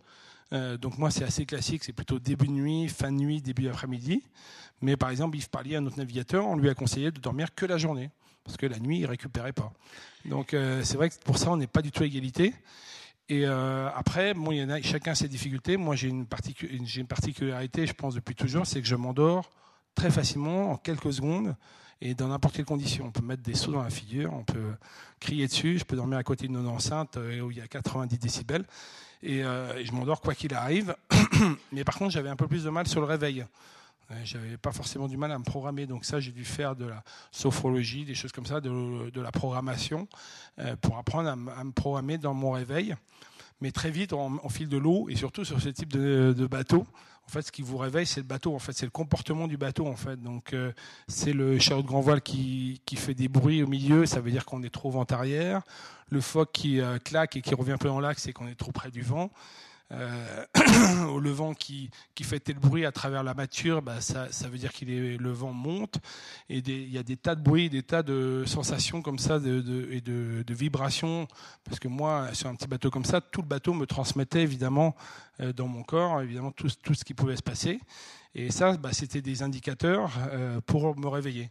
Euh, 0.54 0.78
donc 0.78 0.98
moi, 0.98 1.12
c'est 1.12 1.24
assez 1.24 1.46
classique, 1.46 1.84
c'est 1.84 1.94
plutôt 1.94 2.20
début 2.20 2.48
de 2.48 2.52
nuit, 2.52 2.88
fin 2.88 3.12
de 3.12 3.18
nuit, 3.18 3.42
début 3.42 3.64
d'après-midi. 3.64 4.24
Mais 4.82 4.96
par 4.96 5.10
exemple, 5.10 5.38
Yves 5.38 5.50
Parlier, 5.50 5.80
notre 5.80 5.98
navigateur, 5.98 6.46
on 6.46 6.56
lui 6.56 6.70
a 6.70 6.74
conseillé 6.74 7.12
de 7.12 7.20
dormir 7.20 7.54
que 7.56 7.66
la 7.66 7.78
journée, 7.78 8.12
parce 8.44 8.58
que 8.58 8.66
la 8.66 8.80
nuit, 8.80 9.00
il 9.00 9.06
récupérait 9.06 9.54
pas. 9.54 9.74
Donc 10.26 10.54
euh, 10.54 10.84
c'est 10.84 10.98
vrai 10.98 11.10
que 11.10 11.16
pour 11.24 11.38
ça, 11.38 11.52
on 11.52 11.58
n'est 11.58 11.68
pas 11.68 11.82
du 11.82 11.92
tout 11.92 12.04
à 12.04 12.06
égalité. 12.06 12.54
Et 13.30 13.46
euh, 13.46 13.90
après, 13.94 14.34
bon, 14.34 14.52
a, 14.70 14.82
chacun 14.82 15.14
ses 15.14 15.28
difficultés. 15.28 15.76
Moi, 15.76 15.96
j'ai 15.96 16.08
une, 16.08 16.26
j'ai 16.84 17.02
une 17.02 17.08
particularité, 17.08 17.86
je 17.86 17.94
pense 17.94 18.16
depuis 18.16 18.36
toujours, 18.36 18.66
c'est 18.66 18.82
que 18.82 18.88
je 18.88 18.96
m'endors 18.96 19.50
très 19.96 20.12
facilement, 20.12 20.72
en 20.72 20.78
quelques 20.78 21.12
secondes, 21.12 21.56
et 22.00 22.14
dans 22.14 22.28
n'importe 22.28 22.56
quelle 22.56 22.66
condition. 22.66 23.06
On 23.08 23.12
peut 23.12 23.26
mettre 23.26 23.42
des 23.42 23.56
sauts 23.56 23.72
dans 23.72 23.82
la 23.82 23.90
figure, 23.90 24.32
on 24.32 24.44
peut 24.44 24.76
crier 25.20 25.48
dessus, 25.48 25.80
je 25.80 25.84
peux 25.84 25.96
dormir 25.96 26.20
à 26.20 26.24
côté 26.24 26.48
d'une 26.48 26.68
enceinte 26.68 27.18
où 27.18 27.50
il 27.50 27.58
y 27.58 27.62
a 27.62 27.68
90 27.68 28.20
décibels. 28.20 28.64
Euh, 29.24 29.76
et, 29.76 29.86
je 29.86 29.92
m'endors 29.92 30.22
quoi 30.22 30.36
qu'il 30.36 30.54
arrive. 30.54 30.96
Mais 31.72 31.84
par 31.84 31.96
contre, 31.98 32.12
j'avais 32.12 32.30
un 32.30 32.36
peu 32.36 32.48
plus 32.48 32.64
de 32.64 32.70
mal 32.70 32.88
sur 32.88 33.02
le 33.02 33.08
réveil. 33.08 33.46
J'avais 34.24 34.56
pas 34.56 34.72
forcément 34.72 35.10
du 35.10 35.18
mal 35.18 35.34
à 35.34 35.38
me 35.38 35.44
programmer, 35.44 35.86
donc 35.86 36.06
ça 36.06 36.22
j'ai 36.22 36.32
dû 36.32 36.46
faire 36.46 36.78
de 36.78 36.86
la 36.86 37.04
sophrologie, 37.30 38.06
des 38.06 38.16
choses 38.16 38.32
comme 38.32 38.46
ça, 38.46 38.62
de, 38.62 39.20
la 39.20 39.32
programmation, 39.34 40.08
pour 40.80 40.98
apprendre 40.98 41.28
à, 41.28 41.36
me 41.36 41.72
programmer 41.72 42.18
dans 42.18 42.34
mon 42.34 42.52
réveil. 42.52 42.96
Mais 43.60 43.72
très 43.72 43.92
vite, 43.92 44.14
on, 44.14 44.48
file 44.48 44.70
de 44.70 44.78
l'eau, 44.78 45.10
et 45.10 45.18
surtout 45.18 45.44
sur 45.44 45.60
ce 45.60 45.68
type 45.68 45.90
de 45.92 46.48
bateau, 46.50 46.88
en 47.28 47.30
fait, 47.30 47.42
ce 47.42 47.52
qui 47.52 47.62
vous 47.62 47.78
réveille, 47.78 48.06
c'est 48.06 48.22
le 48.22 48.26
bateau. 48.26 48.56
En 48.56 48.60
fait, 48.60 48.72
c'est 48.72 48.86
le 48.86 48.92
comportement 48.92 49.48
du 49.48 49.58
bateau. 49.58 49.86
En 49.86 49.98
fait, 49.98 50.16
donc 50.22 50.54
euh, 50.54 50.72
c'est 51.10 51.34
le 51.34 51.60
chariot 51.60 51.82
de 51.82 51.88
grand 51.88 52.00
voile 52.00 52.22
qui, 52.22 52.82
qui, 52.86 52.96
fait 52.96 53.14
des 53.14 53.28
bruits 53.28 53.62
au 53.62 53.68
milieu. 53.68 54.06
Ça 54.06 54.22
veut 54.22 54.32
dire 54.32 54.46
qu'on 54.46 54.64
est 54.64 54.74
trop 54.74 54.90
vent 54.90 55.04
arrière. 55.04 55.62
Le 56.10 56.22
phoque 56.22 56.52
qui 56.54 56.80
euh, 56.80 57.00
claque 57.00 57.36
et 57.36 57.42
qui 57.42 57.54
revient 57.54 57.76
plein 57.78 57.90
dans 57.90 58.00
l'axe, 58.00 58.24
c'est 58.24 58.32
qu'on 58.32 58.48
est 58.48 58.56
trop 58.56 58.72
près 58.72 58.92
du 58.92 59.02
vent. 59.02 59.30
Euh, 59.94 60.46
le 61.22 61.30
vent 61.30 61.54
qui, 61.54 61.90
qui 62.14 62.24
fait 62.24 62.40
tel 62.40 62.60
bruit 62.60 62.86
à 62.86 62.92
travers 62.92 63.24
la 63.24 63.34
mâture, 63.34 63.82
bah, 63.82 64.02
ça, 64.02 64.28
veut 64.50 64.58
dire 64.58 64.74
que 64.74 64.86
le 64.86 65.32
vent 65.32 65.54
monte. 65.54 65.98
Et 66.50 66.58
il 66.60 66.92
y 66.92 66.98
a 66.98 67.04
des 67.04 67.18
tas 67.18 67.36
de 67.36 67.42
bruits, 67.42 67.70
des 67.70 67.84
tas 67.84 68.04
de 68.04 68.44
sensations 68.46 69.02
comme 69.02 69.20
ça 69.20 69.38
et 69.38 70.02
de, 70.02 70.54
vibrations. 70.54 71.28
Parce 71.64 71.80
que 71.80 71.88
moi, 71.88 72.34
sur 72.34 72.50
un 72.50 72.56
petit 72.56 72.68
bateau 72.68 72.90
comme 72.90 73.06
ça, 73.06 73.22
tout 73.22 73.42
le 73.42 73.48
bateau 73.48 73.74
me 73.74 73.86
transmettait 73.86 74.42
évidemment 74.42 74.96
euh, 75.40 75.54
dans 75.54 75.68
mon 75.68 75.84
corps, 75.84 76.22
évidemment 76.22 76.52
tout, 76.52 76.70
tout, 76.84 76.94
ce 76.94 77.06
qui 77.06 77.14
pouvait 77.14 77.38
se 77.38 77.44
passer. 77.44 77.80
Et 78.36 78.52
ça, 78.52 78.76
bah, 78.78 78.94
c'était 78.94 79.22
des 79.22 79.42
indicateurs 79.42 80.12
euh, 80.32 80.60
pour 80.62 80.98
me 81.00 81.08
réveiller. 81.08 81.50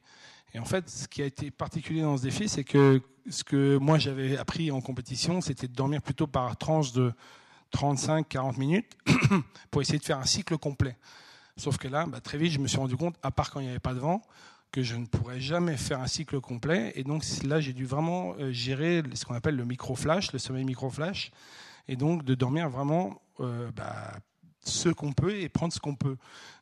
Et 0.55 0.59
en 0.59 0.65
fait, 0.65 0.89
ce 0.89 1.09
qui 1.09 1.23
a 1.23 1.27
été 1.27 1.51
particulier 1.51 2.03
dans 2.03 2.17
ce 2.17 2.23
défi, 2.23 2.49
c'est 2.49 2.65
que 2.65 3.01
ce 3.29 3.43
que 3.45 3.77
moi 3.79 3.99
j'avais 3.99 4.39
appris 4.39 4.71
en 4.71 4.81
compétition, 4.81 5.41
c'était 5.41 5.67
de 5.67 5.75
dormir 5.75 6.01
plutôt 6.01 6.27
par 6.27 6.57
tranche 6.57 6.93
de 6.93 7.13
35-40 7.75 8.59
minutes 8.59 8.97
pour 9.71 9.83
essayer 9.83 9.99
de 9.99 10.05
faire 10.05 10.19
un 10.19 10.25
cycle 10.25 10.57
complet. 10.59 10.97
Sauf 11.57 11.79
que 11.79 11.89
là, 11.89 12.07
bah, 12.07 12.21
très 12.21 12.39
vite, 12.39 12.53
je 12.53 12.59
me 12.59 12.67
suis 12.67 12.79
rendu 12.79 12.97
compte, 12.97 13.17
à 13.23 13.31
part 13.31 13.51
quand 13.51 13.61
il 13.61 13.65
n'y 13.65 13.71
avait 13.71 13.79
pas 13.79 13.95
de 13.95 13.99
vent, 13.99 14.23
que 14.73 14.83
je 14.83 14.97
ne 14.97 15.07
pourrais 15.07 15.41
jamais 15.41 15.77
faire 15.77 16.01
un 16.01 16.07
cycle 16.07 16.41
complet. 16.41 16.93
Et 16.97 17.05
donc 17.05 17.25
là, 17.45 17.61
j'ai 17.61 17.73
dû 17.73 17.87
vraiment 17.87 18.35
euh, 18.39 18.53
gérer 18.53 19.03
ce 19.15 19.25
qu'on 19.25 19.35
appelle 19.35 19.57
le 19.57 19.65
micro-flash, 19.65 20.33
le 20.33 20.39
sommeil 20.39 20.65
micro-flash, 20.65 21.31
et 21.89 21.97
donc 21.97 22.25
de 22.25 22.35
dormir 22.35 22.69
vraiment 22.69 23.23
euh, 23.41 23.71
bah, 23.75 24.13
ce 24.65 24.89
qu'on 24.89 25.13
peut 25.13 25.35
et 25.41 25.49
prendre 25.49 25.73
ce 25.73 25.81
qu'on 25.81 25.95
peut. 25.95 26.17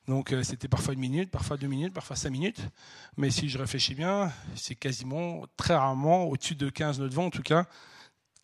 Donc 0.07 0.33
euh, 0.33 0.43
c'était 0.43 0.69
parfois 0.69 0.95
une 0.95 1.01
minute, 1.01 1.31
parfois 1.31 1.57
deux 1.57 1.67
minutes, 1.67 1.93
parfois 1.93 2.17
cinq 2.17 2.31
minutes. 2.31 2.61
Mais 3.17 3.31
si 3.31 3.49
je 3.49 3.59
réfléchis 3.59 3.95
bien, 3.95 4.31
c'est 4.55 4.75
quasiment, 4.75 5.45
très 5.57 5.75
rarement, 5.75 6.25
au-dessus 6.25 6.55
de 6.55 6.69
15 6.69 7.01
nœuds 7.01 7.09
de 7.09 7.15
vent 7.15 7.27
en 7.27 7.31
tout 7.31 7.43
cas, 7.43 7.67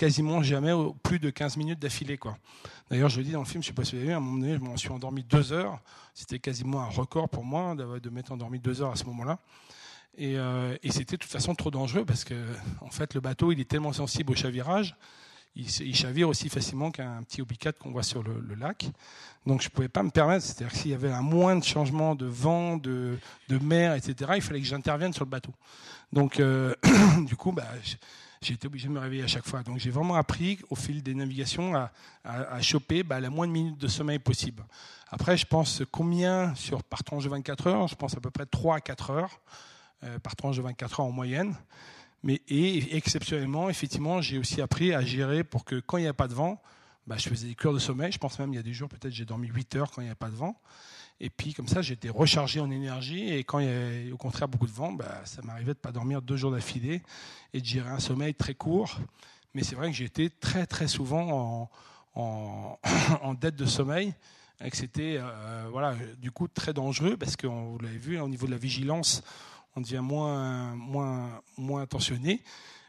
quasiment 0.00 0.42
jamais 0.42 0.72
plus 1.02 1.18
de 1.18 1.28
15 1.28 1.58
minutes 1.58 1.78
d'affilée. 1.78 2.18
D'ailleurs, 2.88 3.10
je 3.10 3.18
le 3.18 3.24
dis 3.24 3.32
dans 3.32 3.40
le 3.40 3.44
film, 3.44 3.62
je 3.62 3.68
ne 3.68 3.72
sais 3.72 3.74
pas 3.74 3.84
si 3.84 3.96
vous 3.96 3.98
avez 3.98 4.06
vu, 4.06 4.12
à 4.14 4.16
un 4.16 4.20
moment 4.20 4.38
donné, 4.38 4.54
je 4.54 4.60
m'en 4.60 4.74
suis 4.78 4.88
endormi 4.88 5.22
deux 5.24 5.52
heures. 5.52 5.78
C'était 6.14 6.38
quasiment 6.38 6.80
un 6.80 6.88
record 6.88 7.28
pour 7.28 7.44
moi 7.44 7.74
de 7.74 8.08
m'être 8.08 8.32
endormi 8.32 8.58
deux 8.58 8.80
heures 8.80 8.92
à 8.92 8.96
ce 8.96 9.04
moment-là. 9.04 9.38
Euh, 10.18 10.74
et, 10.82 10.90
c'était 10.90 11.16
de 11.16 11.22
toute 11.22 11.30
façon 11.30 11.54
trop 11.54 11.70
dangereux 11.70 12.06
parce 12.06 12.24
que, 12.24 12.34
en 12.80 12.88
fait, 12.88 13.12
le 13.12 13.20
bateau, 13.20 13.52
il 13.52 13.60
est 13.60 13.68
tellement 13.68 13.92
sensible 13.92 14.32
au 14.32 14.34
chavirage, 14.34 14.96
il, 15.54 15.94
chavire 15.94 16.30
aussi 16.30 16.48
facilement 16.48 16.90
qu'un 16.90 17.22
petit 17.22 17.42
obicat 17.42 17.72
qu'on 17.72 17.90
voit 17.90 18.02
sur 18.02 18.22
le, 18.22 18.54
lac. 18.54 18.88
Donc, 19.44 19.60
je 19.60 19.66
ne 19.66 19.70
pouvais 19.70 19.88
pas 19.88 20.02
me 20.02 20.10
permettre, 20.10 20.46
c'est-à-dire 20.46 20.74
s'il 20.74 20.92
y 20.92 20.94
avait 20.94 21.10
un 21.10 21.20
moins 21.20 21.56
de 21.56 21.64
changement 21.64 22.14
de 22.14 22.24
vent, 22.24 22.78
de, 22.78 23.18
de 23.48 23.58
mer, 23.58 23.94
etc., 23.96 24.32
il 24.36 24.42
fallait 24.42 24.60
que 24.60 24.66
j'intervienne 24.66 25.12
sur 25.12 25.26
le 25.26 25.30
bateau. 25.30 25.52
Donc, 26.10 26.40
euh, 26.40 26.74
du 27.26 27.36
coup, 27.36 27.52
bah, 27.52 27.68
j'ai 28.42 28.54
été 28.54 28.66
obligé 28.66 28.88
de 28.88 28.92
me 28.92 28.98
réveiller 28.98 29.22
à 29.22 29.26
chaque 29.26 29.46
fois. 29.46 29.62
Donc 29.62 29.78
j'ai 29.78 29.90
vraiment 29.90 30.14
appris 30.14 30.58
au 30.70 30.74
fil 30.74 31.02
des 31.02 31.14
navigations 31.14 31.74
à, 31.74 31.92
à, 32.24 32.62
choper 32.62 33.02
bah, 33.02 33.20
la 33.20 33.28
moins 33.28 33.46
de 33.46 33.52
minutes 33.52 33.78
de 33.78 33.86
sommeil 33.86 34.18
possible. 34.18 34.64
Après, 35.08 35.36
je 35.36 35.44
pense 35.44 35.82
combien 35.90 36.54
sur, 36.54 36.82
par 36.82 37.04
tranche 37.04 37.24
de 37.24 37.28
24 37.28 37.66
heures? 37.66 37.88
Je 37.88 37.94
pense 37.94 38.16
à 38.16 38.20
peu 38.20 38.30
près 38.30 38.46
3 38.46 38.76
à 38.76 38.80
4 38.80 39.10
heures 39.10 39.40
euh, 40.04 40.18
par 40.20 40.36
tranche 40.36 40.56
de 40.56 40.62
24 40.62 41.00
heures 41.00 41.06
en 41.06 41.12
moyenne. 41.12 41.54
Mais, 42.22 42.40
et 42.48 42.96
exceptionnellement, 42.96 43.68
effectivement, 43.68 44.22
j'ai 44.22 44.38
aussi 44.38 44.62
appris 44.62 44.94
à 44.94 45.02
gérer 45.02 45.44
pour 45.44 45.64
que 45.66 45.80
quand 45.80 45.98
il 45.98 46.02
n'y 46.02 46.08
a 46.08 46.14
pas 46.14 46.28
de 46.28 46.34
vent, 46.34 46.62
bah, 47.06 47.16
je 47.18 47.28
faisais 47.28 47.48
des 47.48 47.54
cures 47.54 47.74
de 47.74 47.78
sommeil. 47.78 48.10
Je 48.10 48.18
pense 48.18 48.38
même 48.38 48.54
il 48.54 48.56
y 48.56 48.60
a 48.60 48.62
des 48.62 48.72
jours, 48.72 48.88
peut-être 48.88 49.12
j'ai 49.12 49.26
dormi 49.26 49.48
8 49.48 49.76
heures 49.76 49.90
quand 49.90 50.00
il 50.00 50.06
n'y 50.06 50.10
a 50.10 50.14
pas 50.14 50.30
de 50.30 50.36
vent. 50.36 50.58
Et 51.20 51.28
puis 51.28 51.52
comme 51.52 51.68
ça, 51.68 51.82
j'étais 51.82 52.08
rechargé 52.08 52.60
en 52.60 52.70
énergie. 52.70 53.28
Et 53.28 53.44
quand 53.44 53.58
il 53.58 53.66
y 53.66 53.68
avait 53.68 54.10
au 54.10 54.16
contraire 54.16 54.48
beaucoup 54.48 54.66
de 54.66 54.72
vent, 54.72 54.92
bah, 54.92 55.20
ça 55.24 55.42
m'arrivait 55.42 55.74
de 55.74 55.78
ne 55.78 55.82
pas 55.82 55.92
dormir 55.92 56.22
deux 56.22 56.36
jours 56.36 56.50
d'affilée 56.50 57.02
et 57.52 57.60
de 57.60 57.66
gérer 57.66 57.90
un 57.90 57.98
sommeil 57.98 58.34
très 58.34 58.54
court. 58.54 58.98
Mais 59.54 59.62
c'est 59.62 59.74
vrai 59.74 59.90
que 59.90 59.96
j'étais 59.96 60.30
très 60.30 60.66
très 60.66 60.88
souvent 60.88 61.68
en, 62.14 62.78
en, 63.22 63.34
dette 63.40 63.56
de 63.56 63.66
sommeil 63.66 64.14
et 64.64 64.70
que 64.70 64.76
c'était 64.76 65.16
euh, 65.18 65.68
voilà, 65.70 65.94
du 66.18 66.30
coup 66.30 66.48
très 66.48 66.72
dangereux 66.72 67.16
parce 67.16 67.36
que 67.36 67.46
vous 67.46 67.78
l'avez 67.80 67.98
vu, 67.98 68.18
au 68.18 68.28
niveau 68.28 68.46
de 68.46 68.52
la 68.52 68.58
vigilance, 68.58 69.22
on 69.76 69.80
devient 69.80 70.02
moins, 70.02 70.74
moins, 70.76 71.42
moins 71.56 71.82
attentionné 71.82 72.42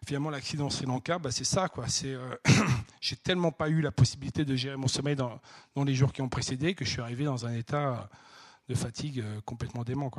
finalement 0.05 0.29
l'accident 0.29 0.69
Sri 0.69 0.85
Lanka, 0.85 1.19
bah, 1.19 1.31
c'est 1.31 1.43
ça. 1.43 1.69
quoi. 1.69 1.87
C'est, 1.87 2.13
euh, 2.13 2.35
j'ai 3.01 3.15
tellement 3.15 3.51
pas 3.51 3.69
eu 3.69 3.81
la 3.81 3.91
possibilité 3.91 4.45
de 4.45 4.55
gérer 4.55 4.77
mon 4.77 4.87
sommeil 4.87 5.15
dans, 5.15 5.39
les 5.83 5.95
jours 5.95 6.11
qui 6.13 6.21
ont 6.21 6.29
précédé 6.29 6.73
que 6.73 6.85
je 6.85 6.89
suis 6.89 7.01
arrivé 7.01 7.25
dans 7.25 7.45
un 7.45 7.53
état 7.53 8.09
de 8.69 8.75
fatigue 8.75 9.19
euh, 9.19 9.41
complètement 9.45 9.83
dément. 9.83 10.11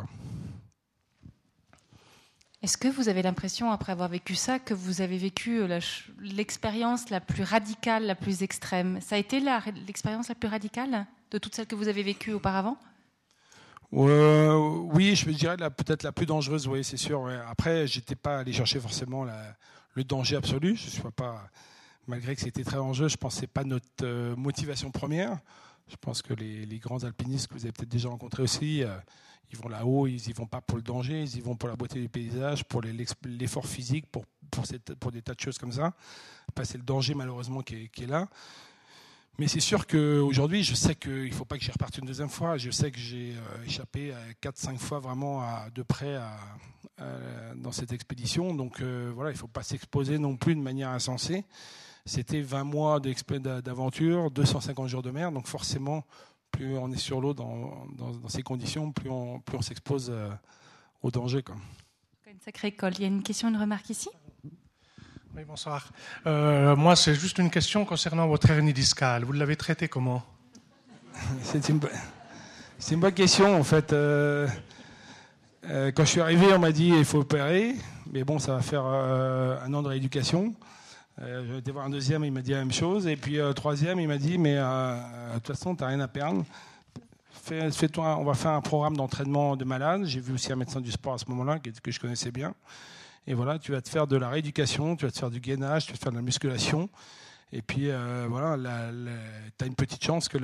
Est-ce 2.62 2.78
que 2.78 2.88
vous 2.88 3.08
avez 3.08 3.22
l'impression, 3.22 3.72
après 3.72 3.92
avoir 3.92 4.08
vécu 4.08 4.36
ça, 4.36 4.60
que 4.60 4.72
vous 4.72 5.00
avez 5.00 5.18
vécu 5.18 5.60
euh, 5.60 5.80
l'expérience 6.20 7.10
la 7.10 7.20
plus 7.20 7.42
radicale, 7.42 8.06
la 8.06 8.14
plus 8.14 8.42
extrême? 8.42 9.00
Ça 9.00 9.16
a 9.16 9.18
été 9.18 9.40
l'expérience 9.86 10.28
la 10.28 10.36
plus 10.36 10.48
radicale 10.48 11.06
de 11.32 11.38
toutes 11.38 11.54
celles 11.54 11.66
que 11.66 11.74
vous 11.74 11.88
avez 11.88 12.02
vécues 12.02 12.32
auparavant? 12.32 12.76
Oui, 13.92 15.14
je 15.14 15.28
me 15.28 15.32
dirais 15.34 15.56
peut-être 15.56 16.02
la 16.02 16.12
plus 16.12 16.26
dangereuse, 16.26 16.66
oui, 16.66 16.82
c'est 16.82 16.96
sûr. 16.96 17.28
Après, 17.48 17.86
j'étais 17.86 18.14
pas 18.14 18.38
allé 18.38 18.52
chercher 18.52 18.80
forcément 18.80 19.26
le 19.94 20.04
danger 20.04 20.36
absolu. 20.36 20.76
Je 20.76 20.88
suis 20.88 21.02
pas, 21.14 21.50
malgré 22.06 22.34
que 22.34 22.40
c'était 22.40 22.64
très 22.64 22.76
dangereux, 22.76 23.08
je 23.08 23.16
pensais 23.16 23.46
pas 23.46 23.64
notre 23.64 23.86
euh, 24.02 24.34
motivation 24.36 24.90
première. 24.90 25.38
Je 25.88 25.96
pense 25.96 26.22
que 26.22 26.32
les, 26.32 26.78
grands 26.78 27.04
alpinistes 27.04 27.48
que 27.48 27.54
vous 27.54 27.64
avez 27.64 27.72
peut-être 27.72 27.90
déjà 27.90 28.08
rencontrés 28.08 28.42
aussi, 28.42 28.82
euh, 28.82 28.96
ils 29.52 29.58
vont 29.58 29.68
là-haut, 29.68 30.06
ils 30.06 30.28
y 30.28 30.32
vont 30.32 30.46
pas 30.46 30.62
pour 30.62 30.78
le 30.78 30.82
danger, 30.82 31.22
ils 31.22 31.36
y 31.36 31.40
vont 31.40 31.54
pour 31.54 31.68
la 31.68 31.76
beauté 31.76 32.00
du 32.00 32.08
paysage, 32.08 32.64
pour 32.64 32.80
l'effort 32.80 33.66
physique, 33.66 34.06
pour, 34.10 34.24
des 35.12 35.22
tas 35.22 35.34
de 35.34 35.40
choses 35.40 35.58
comme 35.58 35.72
ça. 35.72 35.92
Pas 36.54 36.64
c'est 36.64 36.78
le 36.78 36.84
danger 36.84 37.14
malheureusement 37.14 37.60
qui 37.60 37.74
est 37.74 38.06
là. 38.06 38.28
Mais 39.38 39.48
c'est 39.48 39.60
sûr 39.60 39.86
qu'aujourd'hui, 39.86 40.62
je 40.62 40.74
sais 40.74 40.94
qu'il 40.94 41.28
ne 41.28 41.32
faut 41.32 41.44
pas 41.44 41.56
que 41.56 41.64
j'y 41.64 41.70
reparte 41.70 41.96
une 41.98 42.06
deuxième 42.06 42.28
fois. 42.28 42.58
Je 42.58 42.70
sais 42.70 42.90
que 42.90 42.98
j'ai 42.98 43.32
euh, 43.32 43.64
échappé 43.64 44.12
4-5 44.42 44.76
fois 44.78 44.98
vraiment 44.98 45.42
de 45.74 45.82
près 45.82 46.18
dans 47.56 47.72
cette 47.72 47.92
expédition. 47.92 48.54
Donc 48.54 48.80
euh, 48.80 49.10
voilà, 49.14 49.30
il 49.30 49.34
ne 49.34 49.38
faut 49.38 49.48
pas 49.48 49.62
s'exposer 49.62 50.18
non 50.18 50.36
plus 50.36 50.54
de 50.54 50.60
manière 50.60 50.90
insensée. 50.90 51.44
C'était 52.04 52.40
20 52.40 52.64
mois 52.64 53.00
d'aventure, 53.00 54.30
250 54.30 54.88
jours 54.88 55.02
de 55.02 55.10
mer. 55.10 55.32
Donc 55.32 55.46
forcément, 55.46 56.04
plus 56.50 56.76
on 56.76 56.90
est 56.90 56.98
sur 56.98 57.20
l'eau 57.20 57.34
dans, 57.34 57.86
ces 58.28 58.42
conditions, 58.42 58.92
plus 58.92 59.10
on, 59.10 59.40
s'expose 59.60 60.10
euh, 60.10 60.30
au 61.02 61.10
danger. 61.10 61.42
Une 62.26 62.40
sacrée 62.40 62.68
école. 62.68 62.94
Il 62.96 63.02
y 63.02 63.04
a 63.04 63.08
une 63.08 63.22
question, 63.22 63.48
une 63.48 63.56
remarque 63.56 63.90
ici? 63.90 64.08
Oui, 65.34 65.44
bonsoir. 65.46 65.90
Euh, 66.26 66.76
moi, 66.76 66.94
c'est 66.94 67.14
juste 67.14 67.38
une 67.38 67.50
question 67.50 67.84
concernant 67.86 68.26
votre 68.26 68.50
hernie 68.50 68.74
discale. 68.74 69.24
Vous 69.24 69.32
l'avez 69.32 69.56
traitée 69.56 69.88
comment? 69.88 70.22
C'est 71.42 71.68
une, 71.70 71.80
une, 72.90 73.00
bonne 73.00 73.14
question, 73.14 73.58
en 73.58 73.64
fait. 73.64 73.92
Euh, 73.92 74.46
euh, 75.64 75.90
quand 75.92 76.04
je 76.04 76.10
suis 76.10 76.20
arrivé, 76.20 76.52
on 76.52 76.58
m'a 76.58 76.72
dit 76.72 76.88
il 76.88 77.04
faut 77.04 77.20
opérer, 77.20 77.74
mais 78.12 78.24
bon, 78.24 78.38
ça 78.38 78.54
va 78.54 78.60
faire 78.60 78.84
un 78.84 79.72
an 79.72 79.82
de 79.82 79.88
rééducation. 79.88 80.54
J'ai 81.18 81.58
été 81.58 81.70
voir 81.70 81.86
un 81.86 81.90
deuxième, 81.90 82.24
il 82.24 82.32
m'a 82.32 82.42
dit 82.42 82.50
la 82.50 82.58
même 82.58 82.72
chose. 82.72 83.06
Et 83.06 83.16
puis, 83.16 83.38
troisième, 83.54 84.00
il 84.00 84.08
m'a 84.08 84.18
dit 84.18 84.36
mais 84.36 84.56
de 84.56 85.34
toute 85.36 85.48
façon, 85.56 85.74
tu 85.74 85.82
n'as 85.82 85.88
rien 85.88 86.00
à 86.00 86.08
perdre. 86.08 86.44
Fais, 87.30 87.70
fais 87.70 87.88
toi, 87.88 88.18
on 88.18 88.24
va 88.24 88.34
faire 88.34 88.52
un 88.52 88.60
programme 88.60 88.96
d'entraînement 88.96 89.56
de 89.56 89.64
malade. 89.64 90.04
J'ai 90.04 90.20
vu 90.20 90.34
aussi 90.34 90.52
un 90.52 90.56
médecin 90.56 90.80
du 90.80 90.90
sport 90.90 91.14
à 91.14 91.18
ce 91.18 91.24
moment-là, 91.28 91.58
que 91.58 91.90
je 91.90 92.00
connaissais 92.00 92.30
bien. 92.30 92.54
Et 93.26 93.34
voilà, 93.34 93.58
tu 93.58 93.72
vas 93.72 93.80
te 93.80 93.88
faire 93.88 94.06
de 94.06 94.16
la 94.16 94.28
rééducation, 94.28 94.96
tu 94.96 95.04
vas 95.04 95.12
te 95.12 95.18
faire 95.18 95.30
du 95.30 95.40
gainage, 95.40 95.86
tu 95.86 95.92
vas 95.92 95.98
te 95.98 96.02
faire 96.02 96.12
de 96.12 96.16
la 96.16 96.22
musculation. 96.22 96.90
Et 97.52 97.60
puis 97.60 97.90
euh, 97.90 98.26
voilà, 98.28 98.56
tu 99.58 99.64
as 99.64 99.66
une 99.66 99.74
petite 99.74 100.02
chance 100.02 100.28
que 100.28 100.38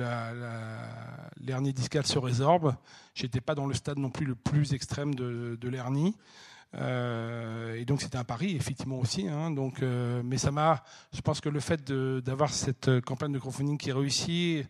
l'hernie 1.41 1.73
discale 1.73 2.05
se 2.05 2.19
résorbe. 2.19 2.75
J'étais 3.15 3.41
pas 3.41 3.55
dans 3.55 3.65
le 3.65 3.73
stade 3.73 3.97
non 3.97 4.11
plus 4.11 4.25
le 4.25 4.35
plus 4.35 4.73
extrême 4.73 5.15
de, 5.15 5.57
de 5.59 5.69
l'hernie. 5.69 6.15
Euh, 6.75 7.73
et 7.73 7.83
donc 7.83 8.01
c'était 8.01 8.17
un 8.17 8.23
pari, 8.23 8.55
effectivement 8.55 8.99
aussi. 8.99 9.27
Hein, 9.27 9.49
donc, 9.49 9.81
euh, 9.81 10.21
mais 10.23 10.37
ça 10.37 10.51
m'a, 10.51 10.83
je 11.11 11.21
pense 11.21 11.41
que 11.41 11.49
le 11.49 11.59
fait 11.59 11.91
d'avoir 11.91 12.53
cette 12.53 13.01
campagne 13.01 13.31
de 13.31 13.39
crowdfunding 13.39 13.79
qui 13.79 13.91
réussit 13.91 14.67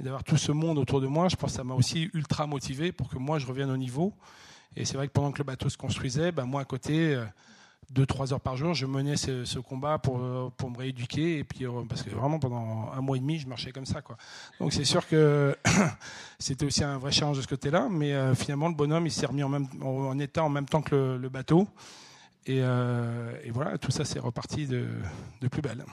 et 0.00 0.02
d'avoir 0.02 0.24
tout 0.24 0.38
ce 0.38 0.50
monde 0.50 0.78
autour 0.78 1.02
de 1.02 1.06
moi, 1.06 1.28
je 1.28 1.36
pense 1.36 1.50
que 1.50 1.56
ça 1.58 1.64
m'a 1.64 1.74
aussi 1.74 2.10
ultra 2.14 2.46
motivé 2.46 2.90
pour 2.90 3.10
que 3.10 3.18
moi 3.18 3.38
je 3.38 3.46
revienne 3.46 3.70
au 3.70 3.76
niveau. 3.76 4.14
Et 4.74 4.86
c'est 4.86 4.96
vrai 4.96 5.08
que 5.08 5.12
pendant 5.12 5.30
que 5.30 5.38
le 5.38 5.44
bateau 5.44 5.68
se 5.68 5.76
construisait, 5.76 6.32
ben 6.32 6.46
moi 6.46 6.62
à 6.62 6.64
côté, 6.64 7.22
deux, 7.92 8.06
trois 8.06 8.32
heures 8.32 8.40
par 8.40 8.56
jour, 8.56 8.74
je 8.74 8.86
menais 8.86 9.16
ce, 9.16 9.58
combat 9.58 9.98
pour, 9.98 10.52
pour 10.56 10.70
me 10.70 10.78
rééduquer. 10.78 11.38
Et 11.38 11.44
puis, 11.44 11.66
parce 11.88 12.02
que 12.02 12.10
vraiment, 12.10 12.38
pendant 12.38 12.90
un 12.92 13.00
mois 13.00 13.16
et 13.16 13.20
demi, 13.20 13.38
je 13.38 13.46
marchais 13.46 13.72
comme 13.72 13.86
ça. 13.86 14.02
Quoi. 14.02 14.16
Donc, 14.60 14.72
c'est 14.72 14.84
sûr 14.84 15.06
que 15.06 15.56
c'était 16.38 16.64
aussi 16.64 16.82
un 16.84 16.98
vrai 16.98 17.12
challenge 17.12 17.36
de 17.36 17.42
ce 17.42 17.48
côté-là. 17.48 17.88
Mais 17.90 18.14
finalement, 18.34 18.68
le 18.68 18.74
bonhomme, 18.74 19.06
il 19.06 19.12
s'est 19.12 19.26
remis 19.26 19.42
en, 19.42 19.48
même, 19.48 19.66
en, 19.82 20.18
état 20.18 20.42
en 20.42 20.48
même 20.48 20.66
temps 20.66 20.82
que 20.82 21.18
le, 21.20 21.28
bateau. 21.28 21.68
Et, 22.46 22.62
voilà, 23.50 23.78
tout 23.78 23.90
ça, 23.90 24.04
c'est 24.04 24.18
reparti 24.18 24.66
de, 24.66 24.88
de 25.40 25.48
plus 25.48 25.62
belle 25.62 25.84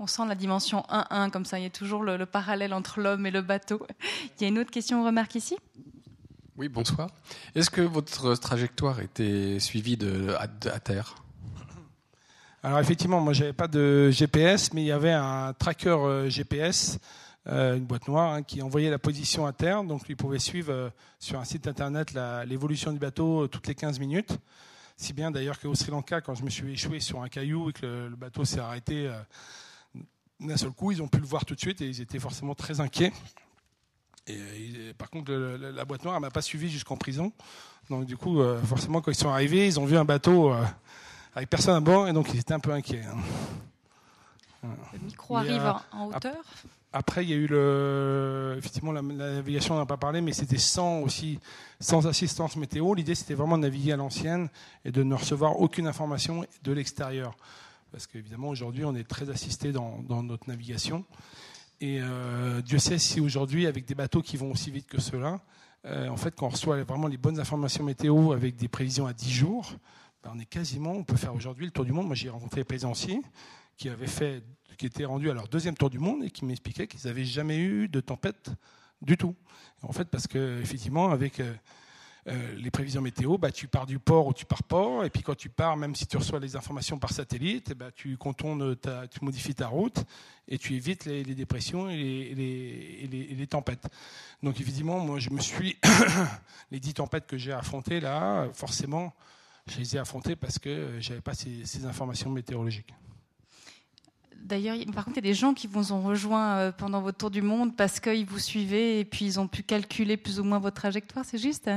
on 0.00 0.06
sent 0.06 0.22
la 0.26 0.34
dimension 0.34 0.82
1-1, 0.88 1.30
comme 1.30 1.44
ça, 1.44 1.58
il 1.58 1.62
y 1.62 1.66
a 1.66 1.70
toujours 1.70 2.02
le, 2.02 2.24
parallèle 2.24 2.72
entre 2.72 3.00
l'homme 3.00 3.26
et 3.26 3.30
le 3.30 3.42
bateau. 3.42 3.86
Il 4.40 4.42
y 4.42 4.44
a 4.46 4.48
une 4.48 4.58
autre 4.58 4.70
question, 4.70 5.04
remarque 5.04 5.34
ici? 5.34 5.56
Oui, 6.60 6.68
bonsoir. 6.68 7.08
Est-ce 7.54 7.70
que 7.70 7.80
votre 7.80 8.34
trajectoire 8.34 9.00
était 9.00 9.58
suivie 9.60 9.96
de, 9.96 10.36
à, 10.38 10.78
terre? 10.78 11.14
Alors 12.62 12.80
effectivement, 12.80 13.18
moi 13.18 13.32
j'avais 13.32 13.54
pas 13.54 13.66
de 13.66 14.10
GPS, 14.10 14.74
mais 14.74 14.82
il 14.82 14.88
y 14.88 14.92
avait 14.92 15.14
un 15.14 15.54
tracker 15.54 15.88
euh, 15.88 16.28
GPS, 16.28 16.98
euh, 17.46 17.78
une 17.78 17.86
boîte 17.86 18.08
noire, 18.08 18.34
hein, 18.34 18.42
qui 18.42 18.60
envoyait 18.60 18.90
la 18.90 18.98
position 18.98 19.46
à 19.46 19.54
terre. 19.54 19.84
Donc 19.84 20.02
il 20.10 20.16
pouvait 20.18 20.38
suivre 20.38 20.70
euh, 20.70 20.90
sur 21.18 21.40
un 21.40 21.46
site 21.46 21.66
internet 21.66 22.12
l'évolution 22.44 22.92
du 22.92 22.98
bateau 22.98 23.48
toutes 23.48 23.66
les 23.66 23.74
15 23.74 23.98
minutes. 23.98 24.36
Si 24.98 25.14
bien 25.14 25.30
d'ailleurs 25.30 25.58
qu'au 25.58 25.74
Sri 25.74 25.90
Lanka, 25.90 26.20
quand 26.20 26.34
je 26.34 26.44
me 26.44 26.50
suis 26.50 26.74
échoué 26.74 27.00
sur 27.00 27.22
un 27.22 27.30
caillou 27.30 27.70
et 27.70 27.72
que 27.72 28.06
le 28.10 28.16
bateau 28.16 28.44
s'est 28.44 28.60
arrêté 28.60 29.10
d'un 30.38 30.58
seul 30.58 30.72
coup, 30.72 30.92
ils 30.92 31.00
ont 31.00 31.08
pu 31.08 31.20
le 31.20 31.26
voir 31.26 31.46
tout 31.46 31.54
de 31.54 31.60
suite 31.60 31.80
et 31.80 31.88
ils 31.88 32.02
étaient 32.02 32.18
forcément 32.18 32.54
très 32.54 32.80
inquiets. 32.80 33.14
Et, 34.30 34.72
euh, 34.76 34.92
par 34.96 35.10
contre, 35.10 35.32
la 35.32 35.84
boîte 35.84 36.04
noire, 36.04 36.16
elle 36.16 36.22
m'a 36.22 36.30
pas 36.30 36.42
suivi 36.42 36.68
jusqu'en 36.70 36.96
prison. 36.96 37.32
Donc 37.88 38.04
du 38.04 38.16
coup, 38.16 38.40
euh, 38.40 38.60
forcément, 38.62 39.00
quand 39.00 39.10
ils 39.10 39.16
sont 39.16 39.30
arrivés, 39.30 39.66
ils 39.66 39.80
ont 39.80 39.84
vu 39.84 39.96
un 39.96 40.04
bateau 40.04 40.52
euh, 40.52 40.64
avec 41.34 41.50
personne 41.50 41.74
à 41.74 41.80
bord 41.80 42.08
et 42.08 42.12
donc 42.12 42.32
ils 42.32 42.40
étaient 42.40 42.54
un 42.54 42.60
peu 42.60 42.72
inquiets. 42.72 43.04
Hein. 43.04 44.68
Le 44.92 44.98
micro 45.00 45.36
arrive 45.36 45.74
en 45.92 46.06
hauteur. 46.06 46.36
Après, 46.92 47.24
il 47.24 47.30
y 47.30 47.32
a 47.32 47.36
eu 47.36 47.46
le, 47.46 48.56
effectivement 48.58 48.92
la, 48.92 49.00
navigation, 49.00 49.74
on 49.76 49.78
n'a 49.78 49.86
pas 49.86 49.96
parlé, 49.96 50.20
mais 50.20 50.32
c'était 50.32 50.58
sans 50.58 51.00
aussi, 51.00 51.38
sans 51.78 52.06
assistance 52.06 52.56
météo. 52.56 52.94
L'idée, 52.94 53.14
c'était 53.14 53.34
vraiment 53.34 53.56
de 53.56 53.62
naviguer 53.62 53.92
à 53.92 53.96
l'ancienne 53.96 54.48
et 54.84 54.90
de 54.90 55.02
ne 55.02 55.14
recevoir 55.14 55.60
aucune 55.60 55.86
information 55.86 56.44
de 56.62 56.72
l'extérieur 56.72 57.34
parce 57.90 58.06
qu'évidemment 58.06 58.48
aujourd'hui 58.48 58.84
on 58.84 58.94
est 58.94 59.08
très 59.08 59.30
assisté 59.30 59.72
dans, 59.72 60.02
notre 60.22 60.48
navigation. 60.48 61.04
Et 61.80 61.98
euh, 62.02 62.60
Dieu 62.60 62.78
sait 62.78 62.98
si 62.98 63.20
aujourd'hui, 63.20 63.66
avec 63.66 63.86
des 63.86 63.94
bateaux 63.94 64.20
qui 64.20 64.36
vont 64.36 64.50
aussi 64.50 64.70
vite 64.70 64.86
que 64.86 65.00
cela, 65.00 65.40
euh, 65.86 66.08
en 66.08 66.16
fait, 66.18 66.34
quand 66.34 66.46
on 66.46 66.50
reçoit 66.50 66.82
vraiment 66.84 67.06
les 67.06 67.16
bonnes 67.16 67.40
informations 67.40 67.84
météo 67.84 68.32
avec 68.32 68.56
des 68.56 68.68
prévisions 68.68 69.06
à 69.06 69.14
10 69.14 69.30
jours, 69.30 69.72
ben, 70.22 70.32
on 70.34 70.38
est 70.38 70.46
quasiment, 70.46 70.92
on 70.92 71.04
peut 71.04 71.16
faire 71.16 71.34
aujourd'hui 71.34 71.64
le 71.64 71.70
tour 71.70 71.86
du 71.86 71.92
monde. 71.92 72.06
Moi, 72.06 72.14
j'ai 72.14 72.28
rencontré 72.28 72.60
des 72.60 72.66
plaisanciers 72.66 73.22
qui 73.78 73.88
avaient 73.88 74.06
fait, 74.06 74.44
qui 74.76 74.84
étaient 74.84 75.06
rendus 75.06 75.30
à 75.30 75.34
leur 75.34 75.48
deuxième 75.48 75.74
tour 75.74 75.88
du 75.88 75.98
monde 75.98 76.22
et 76.22 76.30
qui 76.30 76.44
m'expliquaient 76.44 76.86
qu'ils 76.86 77.06
n'avaient 77.06 77.24
jamais 77.24 77.58
eu 77.58 77.88
de 77.88 78.00
tempête 78.00 78.50
du 79.00 79.16
tout. 79.16 79.34
En 79.80 79.92
fait, 79.92 80.04
parce 80.04 80.26
que 80.26 80.60
effectivement, 80.60 81.10
avec 81.10 81.40
euh, 82.30 82.34
euh, 82.34 82.54
les 82.56 82.70
prévisions 82.70 83.00
météo, 83.00 83.38
bah, 83.38 83.50
tu 83.50 83.68
pars 83.68 83.86
du 83.86 83.98
port 83.98 84.26
ou 84.26 84.32
tu 84.32 84.44
pars 84.44 84.62
pas. 84.62 85.04
Et 85.04 85.10
puis 85.10 85.22
quand 85.22 85.34
tu 85.34 85.48
pars, 85.48 85.76
même 85.76 85.94
si 85.94 86.06
tu 86.06 86.16
reçois 86.16 86.40
les 86.40 86.56
informations 86.56 86.98
par 86.98 87.12
satellite, 87.12 87.74
bah, 87.74 87.90
tu 87.94 88.16
contournes, 88.16 88.76
tu 89.10 89.24
modifies 89.24 89.54
ta 89.54 89.68
route 89.68 90.04
et 90.48 90.58
tu 90.58 90.74
évites 90.74 91.04
les, 91.04 91.22
dépressions 91.34 91.88
et 91.88 92.34
les, 92.34 93.46
tempêtes. 93.46 93.88
Donc 94.42 94.60
évidemment, 94.60 95.00
moi 95.00 95.18
je 95.18 95.30
me 95.30 95.40
suis 95.40 95.76
les 96.70 96.80
dix 96.80 96.94
tempêtes 96.94 97.26
que 97.26 97.36
j'ai 97.36 97.52
affrontées 97.52 98.00
là, 98.00 98.48
forcément, 98.52 99.12
je 99.66 99.78
les 99.78 99.96
ai 99.96 99.98
affrontées 99.98 100.36
parce 100.36 100.58
que 100.58 100.98
j'avais 101.00 101.20
pas 101.20 101.34
ces, 101.34 101.64
ces 101.64 101.84
informations 101.84 102.30
météorologiques. 102.30 102.94
D'ailleurs, 104.40 104.76
par 104.94 105.04
contre, 105.04 105.18
il 105.18 105.24
y 105.24 105.28
a 105.28 105.30
des 105.30 105.34
gens 105.34 105.52
qui 105.52 105.66
vous 105.66 105.92
ont 105.92 106.00
rejoint 106.00 106.56
euh, 106.56 106.72
pendant 106.72 107.02
votre 107.02 107.18
tour 107.18 107.30
du 107.30 107.42
monde 107.42 107.76
parce 107.76 108.00
qu'ils 108.00 108.24
vous 108.24 108.38
suivaient 108.38 108.98
et 108.98 109.04
puis 109.04 109.26
ils 109.26 109.38
ont 109.38 109.46
pu 109.46 109.62
calculer 109.62 110.16
plus 110.16 110.40
ou 110.40 110.44
moins 110.44 110.58
votre 110.58 110.76
trajectoire, 110.76 111.24
c'est 111.24 111.38
juste? 111.38 111.70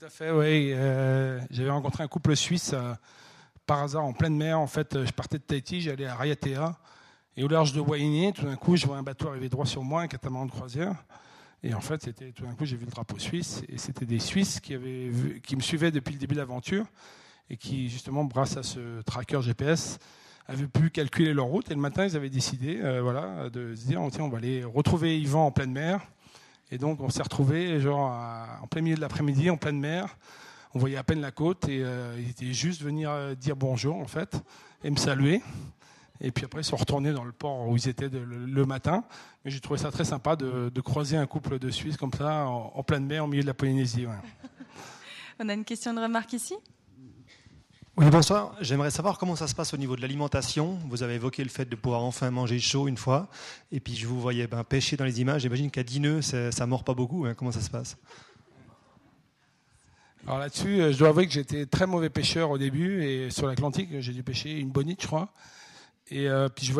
Tout 0.00 0.06
à 0.06 0.08
fait, 0.08 0.30
oui. 0.30 0.72
Euh, 0.72 1.38
j'avais 1.50 1.68
rencontré 1.68 2.02
un 2.02 2.08
couple 2.08 2.34
suisse 2.34 2.70
euh, 2.72 2.94
par 3.66 3.82
hasard 3.82 4.02
en 4.02 4.14
pleine 4.14 4.34
mer. 4.34 4.58
En 4.58 4.66
fait, 4.66 5.04
je 5.04 5.12
partais 5.12 5.36
de 5.36 5.42
Tahiti, 5.42 5.82
j'allais 5.82 6.06
à 6.06 6.14
Rayatea. 6.14 6.78
Et 7.36 7.44
au 7.44 7.48
large 7.48 7.74
de 7.74 7.80
Wainé, 7.80 8.32
tout 8.32 8.46
d'un 8.46 8.56
coup, 8.56 8.76
je 8.76 8.86
vois 8.86 8.96
un 8.96 9.02
bateau 9.02 9.28
arriver 9.28 9.50
droit 9.50 9.66
sur 9.66 9.82
moi, 9.82 10.00
un 10.00 10.08
catamaran 10.08 10.46
de 10.46 10.52
croisière. 10.52 10.94
Et 11.62 11.74
en 11.74 11.82
fait, 11.82 12.14
tout 12.34 12.46
d'un 12.46 12.54
coup, 12.54 12.64
j'ai 12.64 12.76
vu 12.76 12.86
le 12.86 12.90
drapeau 12.90 13.18
suisse. 13.18 13.62
Et 13.68 13.76
c'était 13.76 14.06
des 14.06 14.20
Suisses 14.20 14.58
qui, 14.60 14.72
avaient 14.72 15.10
qui 15.42 15.54
me 15.54 15.60
suivaient 15.60 15.90
depuis 15.90 16.14
le 16.14 16.18
début 16.18 16.34
de 16.34 16.40
l'aventure 16.40 16.86
et 17.50 17.58
qui, 17.58 17.90
justement, 17.90 18.24
grâce 18.24 18.56
à 18.56 18.62
ce 18.62 19.02
tracker 19.02 19.42
GPS, 19.42 19.98
avaient 20.48 20.66
pu 20.66 20.88
calculer 20.88 21.34
leur 21.34 21.46
route. 21.46 21.70
Et 21.70 21.74
le 21.74 21.80
matin, 21.80 22.06
ils 22.06 22.16
avaient 22.16 22.30
décidé 22.30 22.80
euh, 22.80 23.02
voilà, 23.02 23.50
de 23.50 23.74
se 23.74 23.86
dire 23.86 24.00
tiens, 24.10 24.24
on 24.24 24.30
va 24.30 24.38
aller 24.38 24.64
retrouver 24.64 25.20
Yvan 25.20 25.44
en 25.44 25.50
pleine 25.50 25.72
mer. 25.72 26.00
Et 26.70 26.78
donc, 26.78 27.00
on 27.00 27.08
s'est 27.08 27.22
retrouvés 27.22 27.80
genre, 27.80 28.12
en 28.62 28.66
plein 28.66 28.80
milieu 28.80 28.96
de 28.96 29.00
l'après-midi, 29.00 29.50
en 29.50 29.56
pleine 29.56 29.78
mer. 29.78 30.16
On 30.72 30.78
voyait 30.78 30.96
à 30.96 31.02
peine 31.02 31.20
la 31.20 31.32
côte 31.32 31.68
et 31.68 31.82
euh, 31.82 32.16
ils 32.18 32.30
étaient 32.30 32.52
juste 32.52 32.80
venir 32.82 33.10
euh, 33.10 33.34
dire 33.34 33.56
bonjour, 33.56 33.96
en 33.96 34.06
fait, 34.06 34.40
et 34.84 34.90
me 34.90 34.96
saluer. 34.96 35.42
Et 36.20 36.30
puis 36.30 36.44
après, 36.44 36.60
ils 36.60 36.64
sont 36.64 36.76
retournés 36.76 37.12
dans 37.12 37.24
le 37.24 37.32
port 37.32 37.66
où 37.66 37.76
ils 37.76 37.88
étaient 37.88 38.08
le, 38.08 38.66
matin. 38.66 39.02
Mais 39.44 39.50
j'ai 39.50 39.58
trouvé 39.58 39.80
ça 39.80 39.90
très 39.90 40.04
sympa 40.04 40.36
de, 40.36 40.80
croiser 40.80 41.16
un 41.16 41.26
couple 41.26 41.58
de 41.58 41.70
Suisses 41.70 41.96
comme 41.96 42.12
ça, 42.12 42.46
en, 42.46 42.82
pleine 42.84 43.06
mer, 43.06 43.24
au 43.24 43.26
milieu 43.26 43.42
de 43.42 43.48
la 43.48 43.54
Polynésie. 43.54 44.06
On 45.40 45.48
a 45.48 45.54
une 45.54 45.64
question 45.64 45.94
de 45.94 46.00
remarque 46.00 46.34
ici? 46.34 46.54
Oui, 48.00 48.08
bonsoir. 48.08 48.54
J'aimerais 48.62 48.90
savoir 48.90 49.18
comment 49.18 49.36
ça 49.36 49.46
se 49.46 49.54
passe 49.54 49.74
au 49.74 49.76
niveau 49.76 49.94
de 49.94 50.00
l'alimentation. 50.00 50.78
Vous 50.88 51.02
avez 51.02 51.16
évoqué 51.16 51.44
le 51.44 51.50
fait 51.50 51.66
de 51.66 51.76
pouvoir 51.76 52.02
enfin 52.02 52.30
manger 52.30 52.58
chaud 52.58 52.88
une 52.88 52.96
fois. 52.96 53.28
Et 53.72 53.78
puis 53.78 53.94
je 53.94 54.06
vous 54.06 54.18
voyais 54.18 54.46
ben, 54.46 54.64
pêcher 54.64 54.96
dans 54.96 55.04
les 55.04 55.20
images. 55.20 55.42
J'imagine 55.42 55.70
qu'à 55.70 55.82
10 55.82 56.00
nœuds, 56.00 56.22
ça 56.22 56.48
ne 56.48 56.64
mord 56.64 56.82
pas 56.82 56.94
beaucoup. 56.94 57.26
Hein. 57.26 57.34
Comment 57.34 57.52
ça 57.52 57.60
se 57.60 57.68
passe? 57.68 57.98
Alors 60.26 60.38
là-dessus, 60.38 60.80
euh, 60.80 60.92
je 60.92 60.98
dois 60.98 61.08
avouer 61.08 61.26
que 61.26 61.32
j'étais 61.34 61.66
très 61.66 61.86
mauvais 61.86 62.08
pêcheur 62.08 62.48
au 62.48 62.56
début. 62.56 63.04
Et 63.04 63.30
sur 63.30 63.46
l'Atlantique, 63.46 63.90
j'ai 64.00 64.14
dû 64.14 64.22
pêcher 64.22 64.58
une 64.58 64.70
bonite, 64.70 65.02
je 65.02 65.06
crois. 65.06 65.28
Et 66.08 66.26
euh, 66.26 66.48
puis 66.48 66.72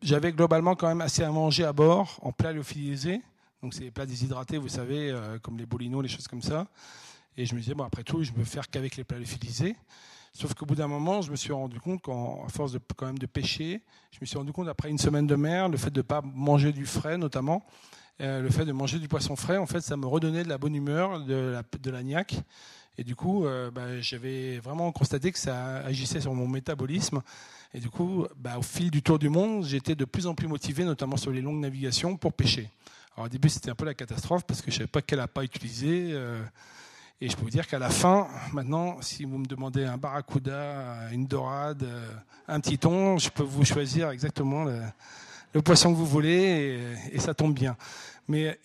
j'avais 0.00 0.32
globalement 0.32 0.74
quand 0.74 0.88
même 0.88 1.02
assez 1.02 1.22
à 1.22 1.30
manger 1.30 1.64
à 1.64 1.74
bord 1.74 2.18
en 2.22 2.32
plat 2.32 2.54
lyophilisé. 2.54 3.20
Donc 3.62 3.74
c'est 3.74 3.84
des 3.84 3.90
plats 3.90 4.06
déshydratés, 4.06 4.56
vous 4.56 4.68
savez, 4.68 5.10
euh, 5.10 5.38
comme 5.38 5.58
les 5.58 5.66
bolinos, 5.66 6.00
les 6.00 6.08
choses 6.08 6.28
comme 6.28 6.40
ça. 6.40 6.66
Et 7.36 7.44
je 7.44 7.54
me 7.54 7.60
disais, 7.60 7.74
bon, 7.74 7.84
après 7.84 8.04
tout, 8.04 8.22
je 8.24 8.30
ne 8.30 8.36
peux 8.36 8.44
faire 8.44 8.70
qu'avec 8.70 8.96
les 8.96 9.04
plats 9.04 9.18
lyophilisés. 9.18 9.76
Sauf 10.32 10.54
qu'au 10.54 10.64
bout 10.64 10.74
d'un 10.74 10.88
moment, 10.88 11.20
je 11.20 11.30
me 11.30 11.36
suis 11.36 11.52
rendu 11.52 11.78
compte 11.78 12.00
qu'à 12.02 12.48
force 12.48 12.72
de 12.72 12.80
quand 12.96 13.06
même 13.06 13.18
de 13.18 13.26
pêcher, 13.26 13.82
je 14.12 14.18
me 14.20 14.26
suis 14.26 14.38
rendu 14.38 14.52
compte 14.52 14.68
après 14.68 14.88
une 14.88 14.98
semaine 14.98 15.26
de 15.26 15.36
mer, 15.36 15.68
le 15.68 15.76
fait 15.76 15.90
de 15.90 16.00
ne 16.00 16.02
pas 16.02 16.22
manger 16.22 16.72
du 16.72 16.86
frais 16.86 17.18
notamment, 17.18 17.66
euh, 18.20 18.40
le 18.40 18.50
fait 18.50 18.64
de 18.64 18.72
manger 18.72 18.98
du 18.98 19.08
poisson 19.08 19.36
frais, 19.36 19.58
en 19.58 19.66
fait, 19.66 19.80
ça 19.80 19.96
me 19.96 20.06
redonnait 20.06 20.44
de 20.44 20.48
la 20.48 20.56
bonne 20.56 20.74
humeur, 20.74 21.20
de 21.24 21.34
la, 21.34 21.62
de. 21.62 22.24
Et 22.98 23.04
du 23.04 23.16
coup, 23.16 23.46
euh, 23.46 23.70
bah, 23.70 24.00
j'avais 24.00 24.58
vraiment 24.58 24.90
constaté 24.92 25.32
que 25.32 25.38
ça 25.38 25.78
agissait 25.78 26.20
sur 26.20 26.34
mon 26.34 26.46
métabolisme. 26.46 27.22
Et 27.74 27.80
du 27.80 27.88
coup, 27.88 28.26
bah, 28.36 28.58
au 28.58 28.62
fil 28.62 28.90
du 28.90 29.02
tour 29.02 29.18
du 29.18 29.28
monde, 29.28 29.64
j'étais 29.64 29.94
de 29.94 30.04
plus 30.04 30.26
en 30.26 30.34
plus 30.34 30.46
motivé, 30.46 30.84
notamment 30.84 31.16
sur 31.16 31.30
les 31.30 31.40
longues 31.40 31.60
navigations, 31.60 32.16
pour 32.16 32.32
pêcher. 32.34 32.70
Alors 33.16 33.26
au 33.26 33.28
début, 33.28 33.48
c'était 33.48 33.70
un 33.70 33.74
peu 33.74 33.84
la 33.84 33.94
catastrophe 33.94 34.44
parce 34.46 34.60
que 34.60 34.70
je 34.70 34.76
ne 34.76 34.78
savais 34.80 34.88
pas 34.88 35.02
quel 35.02 35.20
appât 35.20 35.44
utiliser. 35.44 36.10
Euh, 36.12 36.42
et 37.22 37.28
je 37.28 37.36
peux 37.36 37.42
vous 37.44 37.50
dire 37.50 37.68
qu'à 37.68 37.78
la 37.78 37.88
fin, 37.88 38.26
maintenant, 38.52 39.00
si 39.00 39.24
vous 39.24 39.38
me 39.38 39.46
demandez 39.46 39.84
un 39.84 39.96
barracuda, 39.96 41.08
une 41.12 41.26
dorade, 41.26 41.86
un 42.48 42.58
petit 42.58 42.78
thon, 42.78 43.16
je 43.16 43.28
peux 43.28 43.44
vous 43.44 43.64
choisir 43.64 44.10
exactement 44.10 44.64
le, 44.64 45.62
poisson 45.62 45.92
que 45.92 45.96
vous 45.96 46.06
voulez 46.06 46.80
et, 47.12 47.20
ça 47.20 47.32
tombe 47.32 47.54
bien. 47.54 47.76
Mais, 48.26 48.58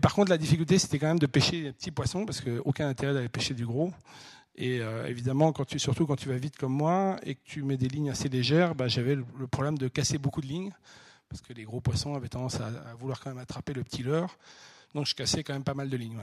par 0.00 0.14
contre, 0.14 0.30
la 0.30 0.38
difficulté, 0.38 0.78
c'était 0.78 1.00
quand 1.00 1.08
même 1.08 1.18
de 1.18 1.26
pêcher 1.26 1.62
des 1.62 1.72
petits 1.72 1.90
poissons 1.90 2.24
parce 2.24 2.40
qu'aucun 2.40 2.88
intérêt 2.88 3.12
d'aller 3.12 3.28
pêcher 3.28 3.54
du 3.54 3.66
gros. 3.66 3.92
Et 4.54 4.78
euh, 4.80 5.08
évidemment, 5.08 5.52
surtout 5.78 6.06
quand 6.06 6.14
tu 6.14 6.28
vas 6.28 6.36
vite 6.36 6.56
comme 6.56 6.74
moi 6.74 7.16
et 7.24 7.34
que 7.34 7.40
tu 7.44 7.64
mets 7.64 7.76
des 7.76 7.88
lignes 7.88 8.10
assez 8.10 8.28
légères, 8.28 8.76
bah, 8.76 8.86
j'avais 8.86 9.16
le, 9.16 9.24
problème 9.50 9.76
de 9.78 9.88
casser 9.88 10.18
beaucoup 10.18 10.42
de 10.42 10.46
lignes 10.46 10.72
parce 11.28 11.42
que 11.42 11.52
les 11.52 11.64
gros 11.64 11.80
poissons 11.80 12.14
avaient 12.14 12.28
tendance 12.28 12.60
à, 12.60 12.70
vouloir 13.00 13.18
quand 13.18 13.30
même 13.30 13.38
attraper 13.38 13.72
le 13.72 13.82
petit 13.82 14.04
leurre. 14.04 14.38
Donc 14.94 15.06
je 15.06 15.16
cassais 15.16 15.42
quand 15.42 15.54
même 15.54 15.64
pas 15.64 15.74
mal 15.74 15.90
de 15.90 15.96
lignes. 15.96 16.18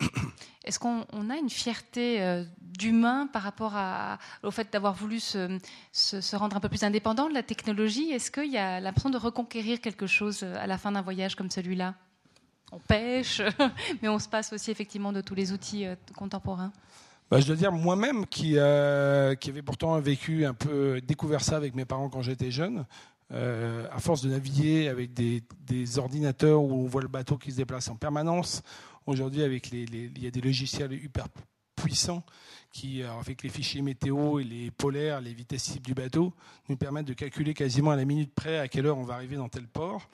Est-ce 0.64 0.78
qu'on 0.78 1.30
a 1.30 1.36
une 1.36 1.48
fierté 1.48 2.20
euh, 2.20 2.44
d'humain 2.60 3.26
par 3.32 3.42
rapport 3.42 3.74
au 4.42 4.50
fait 4.50 4.70
d'avoir 4.70 4.94
voulu 4.94 5.18
se, 5.18 6.36
rendre 6.36 6.56
un 6.56 6.60
peu 6.60 6.68
plus 6.68 6.82
indépendant 6.82 7.28
de 7.28 7.34
la 7.34 7.42
technologie? 7.42 8.10
Est-ce 8.10 8.30
qu'il 8.30 8.50
y 8.50 8.58
a 8.58 8.78
l'impression 8.78 9.08
de 9.08 9.16
reconquérir 9.16 9.80
quelque 9.80 10.06
chose 10.06 10.40
euh, 10.42 10.54
à 10.58 10.66
la 10.66 10.76
fin 10.76 10.92
d'un 10.92 11.00
voyage 11.00 11.34
comme 11.34 11.50
celui-là? 11.50 11.94
On 12.72 12.78
pêche, 12.78 13.40
mais 14.02 14.08
on 14.08 14.18
se 14.18 14.28
passe 14.28 14.52
aussi 14.52 14.70
effectivement 14.70 15.12
de 15.12 15.22
tous 15.22 15.34
les 15.34 15.52
outils 15.52 15.86
euh, 15.86 15.94
contemporains. 16.14 16.72
Bah, 17.30 17.40
je 17.40 17.46
dois 17.46 17.56
dire, 17.56 17.72
moi-même, 17.72 18.26
qui, 18.26 18.50
qui 18.50 18.58
avait 18.58 19.62
pourtant 19.64 19.98
vécu 20.00 20.44
un 20.44 20.52
peu, 20.52 21.00
découvert 21.00 21.42
ça 21.42 21.56
avec 21.56 21.74
mes 21.74 21.84
parents 21.84 22.10
quand 22.10 22.22
j'étais 22.22 22.50
jeune, 22.50 22.84
à 23.30 24.00
force 24.00 24.22
de 24.22 24.30
naviguer 24.30 24.88
avec 24.88 25.14
des, 25.14 25.98
ordinateurs 25.98 26.60
où 26.60 26.72
on 26.72 26.88
voit 26.88 27.02
le 27.02 27.06
bateau 27.06 27.36
qui 27.36 27.52
se 27.52 27.56
déplace 27.56 27.88
en 27.88 27.94
permanence, 27.94 28.64
Aujourd'hui, 29.10 29.42
avec 29.42 29.72
il 29.72 30.22
y 30.22 30.26
a 30.28 30.30
des 30.30 30.40
logiciels 30.40 30.92
hyper 30.92 31.26
puissants 31.74 32.22
qui, 32.70 33.02
avec 33.02 33.42
les 33.42 33.48
fichiers 33.48 33.82
météo 33.82 34.38
et 34.38 34.44
les 34.44 34.70
polaires, 34.70 35.20
les 35.20 35.34
vitesses 35.34 35.64
cibles 35.64 35.84
du 35.84 35.94
bateau, 35.94 36.32
nous 36.68 36.76
permettent 36.76 37.08
de 37.08 37.12
calculer 37.14 37.52
quasiment 37.52 37.90
à 37.90 37.96
la 37.96 38.04
minute 38.04 38.32
près 38.32 38.60
à 38.60 38.68
quelle 38.68 38.86
heure 38.86 38.98
on 38.98 39.02
va 39.02 39.14
arriver 39.14 39.34
dans 39.34 39.48
tel 39.48 39.66
port. 39.66 40.08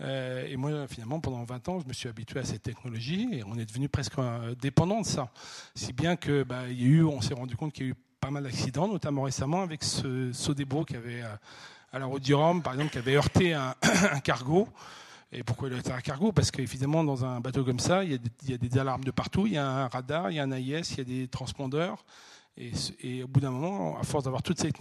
Euh, 0.00 0.46
et 0.46 0.56
moi, 0.56 0.88
finalement, 0.88 1.20
pendant 1.20 1.44
20 1.44 1.68
ans, 1.68 1.80
je 1.80 1.86
me 1.86 1.92
suis 1.92 2.08
habitué 2.08 2.40
à 2.40 2.44
cette 2.44 2.62
technologie 2.62 3.28
et 3.32 3.44
on 3.44 3.58
est 3.58 3.66
devenu 3.66 3.90
presque 3.90 4.14
dépendant 4.62 5.02
de 5.02 5.06
ça. 5.06 5.30
Si 5.74 5.92
bien 5.92 6.16
que 6.16 6.42
bah, 6.42 6.70
y 6.70 6.84
a 6.84 6.86
eu, 6.86 7.04
on 7.04 7.20
s'est 7.20 7.34
rendu 7.34 7.54
compte 7.54 7.74
qu'il 7.74 7.84
y 7.84 7.88
a 7.90 7.92
eu 7.92 7.96
pas 8.18 8.30
mal 8.30 8.44
d'accidents, 8.44 8.88
notamment 8.88 9.24
récemment 9.24 9.60
avec 9.60 9.84
ce 9.84 10.32
Sodebo 10.32 10.86
qui 10.86 10.96
avait 10.96 11.20
à 11.92 11.98
la 11.98 12.06
route 12.06 12.22
du 12.22 12.32
Rhum, 12.32 12.62
par 12.62 12.72
exemple, 12.72 12.92
qui 12.92 12.98
avait 12.98 13.16
heurté 13.16 13.52
un, 13.52 13.74
cargo. 14.24 14.68
Et 15.30 15.42
pourquoi 15.42 15.68
il 15.68 15.74
a 15.74 15.76
heurté 15.76 15.92
un 15.92 16.00
cargo 16.00 16.32
Parce 16.32 16.50
qu'évidemment, 16.50 17.04
dans 17.04 17.24
un 17.24 17.40
bateau 17.40 17.64
comme 17.64 17.80
ça, 17.80 18.02
il 18.02 18.12
y, 18.46 18.54
a 18.54 18.56
des, 18.56 18.78
alarmes 18.78 19.04
de 19.04 19.10
partout, 19.10 19.46
il 19.46 19.52
y 19.54 19.58
a 19.58 19.84
un 19.84 19.88
radar, 19.88 20.30
il 20.30 20.36
y 20.36 20.38
a 20.38 20.44
un 20.44 20.52
AIS, 20.52 20.92
il 20.92 20.98
y 20.98 21.00
a 21.00 21.04
des 21.04 21.28
transpondeurs. 21.28 22.04
Et, 22.56 23.22
au 23.22 23.28
bout 23.28 23.40
d'un 23.40 23.50
moment, 23.50 23.98
à 23.98 24.02
force 24.04 24.24
d'avoir 24.24 24.42
toutes 24.42 24.58
ces 24.58 24.72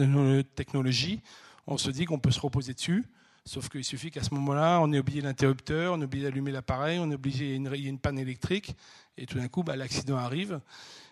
technologies, 0.56 1.22
on 1.68 1.78
se 1.78 1.92
dit 1.92 2.06
qu'on 2.06 2.20
peut 2.20 2.32
se 2.32 2.40
reposer 2.40 2.74
dessus. 2.74 3.06
Sauf 3.46 3.70
qu'il 3.70 3.84
suffit 3.84 4.10
qu'à 4.10 4.24
ce 4.24 4.34
moment-là, 4.34 4.80
on 4.82 4.92
ait 4.94 5.00
oublié 5.00 5.22
l'interrupteur, 5.22 5.94
on 5.94 6.02
ait 6.02 6.06
oublié 6.06 6.24
d'allumer 6.24 6.52
l'appareil, 6.52 7.00
on 7.00 7.12
ait 7.12 7.16
oublié 7.16 7.56
une, 7.56 7.74
une 7.74 8.00
panne 8.00 8.20
électrique, 8.20 8.76
et 9.18 9.26
tout 9.26 9.38
d'un 9.38 9.48
coup, 9.48 9.64
bah, 9.64 9.76
l'accident 9.76 10.18
arrive. 10.18 10.60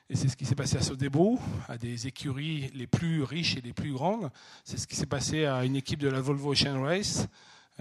Et 0.10 0.16
c'est 0.16 0.28
ce 0.28 0.36
qui 0.38 0.46
s'est 0.46 0.56
passé 0.56 0.78
à 0.78 0.82
Sodebo, 0.82 1.40
à 1.68 1.78
des 1.78 2.08
écuries 2.08 2.72
les 2.74 2.88
plus 2.88 3.24
riches 3.24 3.58
et 3.58 3.62
les 3.62 3.74
plus 3.74 3.92
grandes. 3.92 4.30
C'est 4.64 4.78
ce 4.78 4.86
qui 4.86 4.96
s'est 4.96 5.08
passé 5.08 5.46
à 5.46 5.66
une 5.66 5.76
équipe 5.76 6.00
de 6.00 6.10
la 6.10 6.22
Volvo 6.22 6.52
Ocean 6.52 6.82
Race. 6.82 7.28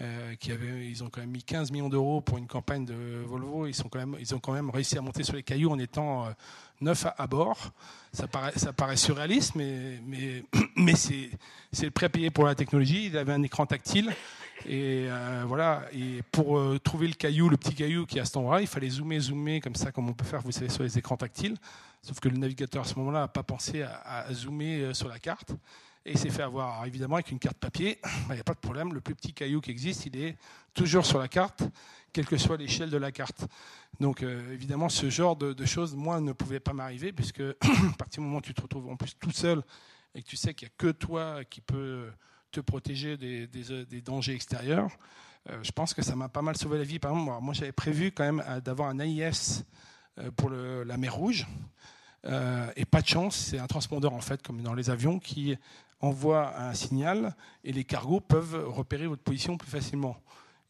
Euh, 0.00 0.34
ils 0.82 1.04
ont 1.04 1.08
quand 1.08 1.20
même 1.20 1.30
mis 1.30 1.42
15 1.42 1.70
millions 1.70 1.88
d'euros 1.88 2.20
pour 2.20 2.38
une 2.38 2.48
campagne 2.48 2.84
de 2.84 3.22
Volvo. 3.26 3.66
Ils, 3.66 3.74
ils 4.20 4.34
ont 4.34 4.40
quand 4.40 4.52
même 4.52 4.70
réussi 4.70 4.98
à 4.98 5.00
monter 5.00 5.22
sur 5.22 5.36
les 5.36 5.42
cailloux 5.42 5.70
en 5.70 5.78
étant 5.78 6.26
euh, 6.26 6.30
neuf 6.80 7.06
à, 7.16 7.26
bord. 7.26 7.72
Ça 8.12 8.26
paraît, 8.26 8.96
surréaliste, 8.96 9.54
mais, 9.54 10.00
c'est, 10.96 11.30
c'est 11.72 11.84
le 11.84 11.90
prêt 11.92 12.08
payé 12.08 12.30
pour 12.30 12.44
la 12.44 12.54
technologie. 12.54 13.06
Il 13.06 13.16
avait 13.16 13.32
un 13.32 13.42
écran 13.42 13.66
tactile. 13.66 14.12
Et 14.66 15.06
euh, 15.08 16.22
pour 16.32 16.60
trouver 16.82 17.06
le 17.06 17.14
caillou, 17.14 17.48
le 17.48 17.56
petit 17.56 17.74
caillou 17.74 18.06
qui 18.06 18.18
est 18.18 18.20
à 18.20 18.24
cet 18.24 18.36
endroit, 18.36 18.60
il 18.60 18.66
fallait 18.66 18.88
zoomer, 18.88 19.20
zoomer 19.20 19.60
comme 19.60 19.74
ça, 19.74 19.92
comme 19.92 20.08
on 20.08 20.12
peut 20.12 20.24
faire, 20.24 20.40
vous 20.40 20.52
savez, 20.52 20.70
sur 20.70 20.82
les 20.82 20.98
écrans 20.98 21.16
tactiles. 21.16 21.56
Sauf 22.02 22.18
que 22.18 22.28
le 22.28 22.36
navigateur 22.36 22.82
à 22.82 22.86
ce 22.86 22.94
moment-là 22.96 23.20
n'a 23.20 23.28
pas 23.28 23.42
pensé 23.42 23.82
à, 23.82 24.26
zoomer 24.32 24.94
sur 24.94 25.08
la 25.08 25.18
carte 25.18 25.54
et 26.06 26.12
il 26.12 26.18
s'est 26.18 26.30
fait 26.30 26.42
avoir. 26.42 26.84
évidemment, 26.86 27.16
avec 27.16 27.30
une 27.30 27.38
carte 27.38 27.56
papier, 27.56 27.98
il 28.28 28.34
n'y 28.34 28.40
a 28.40 28.44
pas 28.44 28.54
de 28.54 28.58
problème. 28.58 28.92
Le 28.92 29.00
plus 29.00 29.14
petit 29.14 29.32
caillou 29.32 29.60
qui 29.60 29.70
existe, 29.70 30.06
il 30.06 30.16
est 30.16 30.36
toujours 30.74 31.06
sur 31.06 31.18
la 31.18 31.28
carte, 31.28 31.62
quelle 32.12 32.26
que 32.26 32.36
soit 32.36 32.56
l'échelle 32.56 32.90
de 32.90 32.96
la 32.98 33.10
carte. 33.10 33.46
Donc, 34.00 34.22
euh, 34.22 34.52
évidemment, 34.52 34.88
ce 34.88 35.08
genre 35.08 35.36
de, 35.36 35.64
choses, 35.64 35.94
moi, 35.94 36.20
ne 36.20 36.32
pouvait 36.32 36.60
pas 36.60 36.72
m'arriver, 36.72 37.12
puisque 37.12 37.40
à 37.40 37.96
partir 37.98 38.20
du 38.22 38.26
moment 38.26 38.38
où 38.38 38.42
tu 38.42 38.54
te 38.54 38.60
retrouves 38.60 38.88
en 38.88 38.96
plus 38.96 39.16
tout 39.18 39.30
seul 39.30 39.62
et 40.14 40.22
que 40.22 40.28
tu 40.28 40.36
sais 40.36 40.52
qu'il 40.54 40.68
n'y 40.68 40.72
a 40.72 40.74
que 40.76 40.92
toi 40.92 41.44
qui 41.44 41.60
peux 41.60 42.10
te 42.50 42.60
protéger 42.60 43.16
des, 43.16 43.46
dangers 44.02 44.34
extérieurs, 44.34 44.90
euh, 45.50 45.58
je 45.62 45.72
pense 45.72 45.94
que 45.94 46.02
ça 46.02 46.14
m'a 46.16 46.28
pas 46.28 46.42
mal 46.42 46.56
sauvé 46.56 46.78
la 46.78 46.84
vie. 46.84 46.98
Par 46.98 47.12
exemple, 47.12 47.42
moi, 47.42 47.54
j'avais 47.54 47.72
prévu 47.72 48.12
quand 48.12 48.24
même 48.24 48.44
d'avoir 48.62 48.90
un 48.90 48.98
AIS 48.98 49.64
pour 50.36 50.50
la 50.50 50.96
mer 50.96 51.14
Rouge. 51.14 51.46
Euh, 52.26 52.70
et 52.76 52.84
pas 52.84 53.02
de 53.02 53.06
chance, 53.06 53.36
c'est 53.36 53.58
un 53.58 53.66
transpondeur 53.66 54.14
en 54.14 54.20
fait, 54.20 54.42
comme 54.42 54.62
dans 54.62 54.74
les 54.74 54.90
avions, 54.90 55.18
qui 55.18 55.56
envoie 56.04 56.58
un 56.60 56.74
signal 56.74 57.34
et 57.64 57.72
les 57.72 57.84
cargos 57.84 58.20
peuvent 58.20 58.68
repérer 58.68 59.06
votre 59.06 59.22
position 59.22 59.56
plus 59.56 59.70
facilement. 59.70 60.16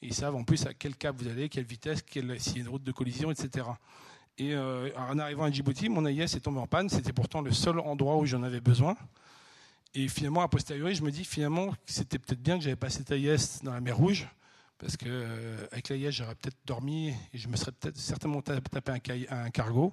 Ils 0.03 0.15
savent 0.15 0.37
en 0.37 0.45
plus 0.45 0.67
à 0.67 0.75
quel 0.75 0.97
cap 0.97 1.17
vous 1.17 1.29
allez, 1.29 1.49
quelle 1.49 1.65
vitesse, 1.65 2.03
quelle, 2.03 2.39
s'il 2.41 2.57
y 2.57 2.59
a 2.59 2.61
une 2.63 2.69
route 2.69 2.85
de 2.85 2.93
collision, 2.93 3.31
etc. 3.31 3.67
Et 4.37 4.55
euh, 4.55 4.91
en 4.97 5.19
arrivant 5.19 5.45
à 5.45 5.51
Djibouti, 5.51 5.89
mon 5.89 6.05
AIS 6.05 6.23
est 6.23 6.41
tombé 6.41 6.59
en 6.59 6.67
panne. 6.67 6.89
C'était 6.89 7.13
pourtant 7.13 7.41
le 7.41 7.53
seul 7.53 7.79
endroit 7.79 8.17
où 8.17 8.27
j'en 8.27 8.43
avais 8.43 8.61
besoin. 8.61 8.97
Et 9.95 10.09
finalement, 10.09 10.43
a 10.43 10.49
posteriori, 10.49 10.95
je 10.95 11.05
me 11.05 11.11
dis 11.11 11.25
finalement 11.25 11.73
c'était 11.87 12.19
peut-être 12.19 12.43
bien 12.43 12.59
que 12.59 12.65
j'avais 12.65 12.77
pas 12.77 12.91
cet 12.91 13.13
AIS 13.13 13.63
dans 13.63 13.73
la 13.73 13.81
mer 13.81 13.97
Rouge, 13.97 14.27
parce 14.79 14.97
que 14.97 15.07
euh, 15.09 15.67
avec 15.71 15.89
l'AIS, 15.89 16.11
j'aurais 16.11 16.35
peut-être 16.35 16.59
dormi 16.67 17.11
et 17.33 17.39
je 17.39 17.49
me 17.49 17.57
serais 17.57 17.71
peut-être 17.73 17.97
certainement 17.97 18.43
tapé 18.43 18.91
un, 18.91 19.45
un 19.45 19.51
cargo. 19.51 19.93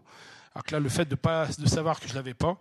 Alors 0.53 0.63
que 0.65 0.72
là, 0.73 0.80
le 0.80 0.89
fait 0.89 1.05
de, 1.05 1.15
pas, 1.15 1.47
de 1.47 1.68
savoir 1.68 1.99
que 1.99 2.07
je 2.07 2.13
ne 2.13 2.18
l'avais 2.18 2.34
pas, 2.34 2.59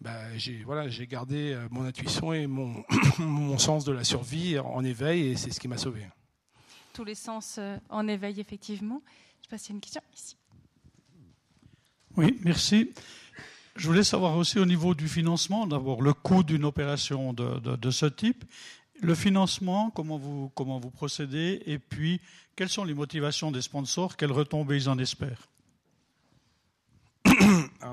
bah, 0.00 0.36
j'ai 0.36 0.62
voilà, 0.64 0.88
gardé 0.88 1.52
euh, 1.52 1.68
mon 1.70 1.84
intuition 1.84 2.32
et 2.32 2.46
mon, 2.46 2.84
mon 3.18 3.58
sens 3.58 3.84
de 3.84 3.92
la 3.92 4.04
survie 4.04 4.58
en 4.58 4.84
éveil 4.84 5.28
et 5.28 5.36
c'est 5.36 5.50
ce 5.50 5.60
qui 5.60 5.68
m'a 5.68 5.78
sauvé. 5.78 6.06
Tous 6.92 7.04
les 7.04 7.14
sens 7.14 7.56
euh, 7.58 7.78
en 7.88 8.06
éveil, 8.08 8.40
effectivement. 8.40 9.02
Je 9.40 9.44
sais 9.44 9.50
pas 9.50 9.58
s'il 9.58 9.70
y 9.70 9.72
a 9.72 9.76
une 9.76 9.80
question 9.80 10.02
ici. 10.14 10.36
Oui, 12.16 12.38
merci. 12.42 12.92
Je 13.76 13.86
voulais 13.86 14.04
savoir 14.04 14.36
aussi 14.36 14.58
au 14.58 14.64
niveau 14.64 14.94
du 14.94 15.06
financement, 15.06 15.66
d'abord 15.66 16.00
le 16.00 16.14
coût 16.14 16.42
d'une 16.42 16.64
opération 16.64 17.34
de, 17.34 17.58
de, 17.60 17.76
de, 17.76 17.90
ce 17.90 18.06
type, 18.06 18.44
le 19.02 19.14
financement, 19.14 19.90
comment 19.90 20.16
vous, 20.16 20.50
comment 20.54 20.78
vous 20.78 20.90
procédez, 20.90 21.62
et 21.66 21.78
puis 21.78 22.20
quelles 22.54 22.70
sont 22.70 22.84
les 22.84 22.94
motivations 22.94 23.50
des 23.50 23.60
sponsors, 23.60 24.16
quelles 24.16 24.32
retombées 24.32 24.76
ils 24.76 24.88
en 24.88 24.98
espèrent? 24.98 25.48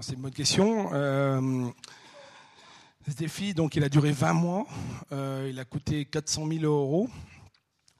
C'est 0.02 0.14
une 0.14 0.22
bonne 0.22 0.32
question. 0.32 0.90
Euh, 0.94 1.70
ce 3.08 3.14
défi, 3.16 3.54
donc, 3.54 3.76
il 3.76 3.84
a 3.84 3.90
duré 3.90 4.12
20 4.12 4.34
mois. 4.34 4.66
Euh, 5.12 5.48
il 5.50 5.60
a 5.60 5.66
coûté 5.66 6.06
400 6.06 6.48
000 6.48 6.64
euros. 6.64 7.10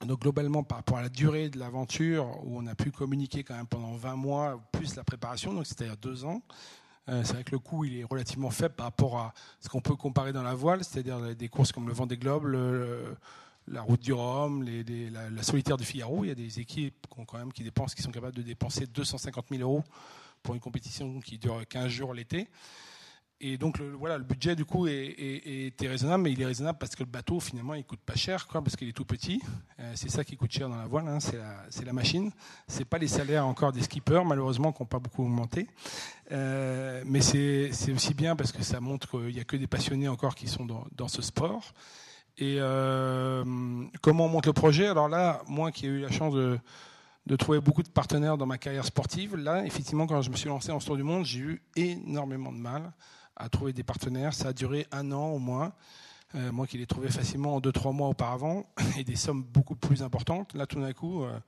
Donc 0.00 0.20
globalement, 0.20 0.62
par 0.62 0.78
rapport 0.78 0.98
à 0.98 1.02
la 1.02 1.08
durée 1.08 1.48
de 1.48 1.58
l'aventure, 1.58 2.26
où 2.44 2.58
on 2.58 2.66
a 2.66 2.74
pu 2.74 2.90
communiquer 2.90 3.42
quand 3.42 3.54
même 3.54 3.66
pendant 3.66 3.94
20 3.94 4.16
mois, 4.16 4.60
plus 4.72 4.96
la 4.96 5.04
préparation, 5.04 5.54
donc 5.54 5.66
c'est-à-dire 5.66 5.96
deux 5.96 6.26
ans, 6.26 6.42
euh, 7.08 7.22
c'est 7.24 7.34
vrai 7.34 7.44
que 7.44 7.52
le 7.52 7.58
coût 7.58 7.84
il 7.86 8.00
est 8.00 8.04
relativement 8.04 8.50
faible 8.50 8.74
par 8.74 8.86
rapport 8.86 9.18
à 9.18 9.32
ce 9.60 9.68
qu'on 9.70 9.80
peut 9.80 9.94
comparer 9.94 10.34
dans 10.34 10.42
la 10.42 10.54
voile, 10.54 10.84
c'est-à-dire 10.84 11.34
des 11.34 11.48
courses 11.48 11.72
comme 11.72 11.86
le 11.86 11.94
Vendée 11.94 12.18
Globe, 12.18 12.44
le, 12.44 13.16
la 13.68 13.80
Route 13.80 14.00
du 14.00 14.12
Rhum, 14.12 14.62
la, 14.64 15.42
Solitaire 15.42 15.78
du 15.78 15.84
Figaro. 15.84 16.24
Il 16.24 16.28
y 16.28 16.32
a 16.32 16.34
des 16.34 16.60
équipes 16.60 17.06
qui, 17.08 17.52
qui 17.54 17.62
dépensent, 17.62 17.94
qui 17.94 18.02
sont 18.02 18.10
capables 18.10 18.36
de 18.36 18.42
dépenser 18.42 18.86
250 18.86 19.46
000 19.50 19.62
euros 19.62 19.84
pour 20.44 20.54
une 20.54 20.60
compétition 20.60 21.18
qui 21.18 21.38
dure 21.38 21.66
15 21.68 21.88
jours 21.88 22.14
l'été. 22.14 22.46
Et 23.40 23.58
donc 23.58 23.78
le, 23.78 23.90
voilà, 23.90 24.16
le 24.16 24.24
budget 24.24 24.54
du 24.54 24.64
coup 24.64 24.86
était 24.86 25.88
raisonnable, 25.88 26.22
mais 26.22 26.32
il 26.32 26.40
est 26.40 26.46
raisonnable 26.46 26.78
parce 26.78 26.94
que 26.94 27.02
le 27.02 27.10
bateau 27.10 27.40
finalement 27.40 27.74
il 27.74 27.84
coûte 27.84 28.00
pas 28.00 28.14
cher, 28.14 28.46
parce 28.46 28.76
qu'il 28.76 28.88
est 28.88 28.92
tout 28.92 29.04
petit. 29.04 29.42
Euh, 29.80 29.92
c'est 29.96 30.08
ça 30.08 30.22
qui 30.22 30.36
coûte 30.36 30.52
cher 30.52 30.68
dans 30.68 30.76
la 30.76 30.86
voile, 30.86 31.08
hein, 31.08 31.18
c'est 31.18 31.36
la, 31.36 31.84
la, 31.84 31.92
machine. 31.92 32.30
C'est 32.68 32.84
pas 32.84 32.98
les 32.98 33.08
salaires 33.08 33.46
encore 33.46 33.72
des 33.72 33.82
skippers, 33.82 34.24
malheureusement, 34.24 34.72
qui 34.72 34.82
n'ont 34.82 34.86
pas 34.86 35.00
beaucoup 35.00 35.24
augmenté. 35.24 35.66
Euh, 36.30 37.02
mais 37.06 37.20
c'est 37.20 37.70
aussi 37.92 38.14
bien 38.14 38.36
parce 38.36 38.52
que 38.52 38.62
ça 38.62 38.80
montre 38.80 39.10
qu'il 39.10 39.34
n'y 39.34 39.40
a 39.40 39.44
que 39.44 39.56
des 39.56 39.66
passionnés 39.66 40.08
encore 40.08 40.36
qui 40.36 40.46
sont 40.46 40.64
dans, 40.64 40.86
dans 40.92 41.08
ce 41.08 41.20
sport. 41.20 41.72
Et 42.38 42.56
euh, 42.60 43.44
comment 44.00 44.26
on 44.26 44.28
monte 44.28 44.46
le 44.46 44.52
projet? 44.52 44.86
Alors 44.86 45.08
là, 45.08 45.42
moi 45.48 45.70
qui 45.72 45.86
ai 45.86 45.88
eu 45.88 46.00
la 46.00 46.10
chance 46.10 46.34
de 46.34 46.58
de 47.26 47.36
trouver 47.36 47.60
beaucoup 47.60 47.82
de 47.82 47.88
partenaires 47.88 48.36
dans 48.36 48.46
ma 48.46 48.58
carrière 48.58 48.84
sportive. 48.84 49.36
Là, 49.36 49.64
effectivement, 49.64 50.06
quand 50.06 50.20
je 50.22 50.30
me 50.30 50.36
suis 50.36 50.48
lancé 50.48 50.70
en 50.70 50.78
Tour 50.78 50.96
du 50.96 51.02
Monde, 51.02 51.24
j'ai 51.24 51.40
eu 51.40 51.62
énormément 51.76 52.52
de 52.52 52.58
mal 52.58 52.92
à 53.36 53.48
trouver 53.48 53.72
des 53.72 53.82
partenaires. 53.82 54.34
Ça 54.34 54.48
a 54.48 54.52
duré 54.52 54.86
un 54.92 55.10
an 55.12 55.28
au 55.28 55.38
moins. 55.38 55.72
Euh, 56.34 56.50
moi 56.50 56.66
qui 56.66 56.78
l'ai 56.78 56.86
trouvé 56.86 57.10
facilement 57.10 57.56
en 57.56 57.60
2-3 57.60 57.94
mois 57.94 58.08
auparavant, 58.08 58.66
et 58.98 59.04
des 59.04 59.16
sommes 59.16 59.42
beaucoup 59.42 59.76
plus 59.76 60.02
importantes. 60.02 60.52
Là, 60.54 60.66
tout 60.66 60.80
d'un 60.80 60.92
coup, 60.92 61.22
euh, 61.22 61.38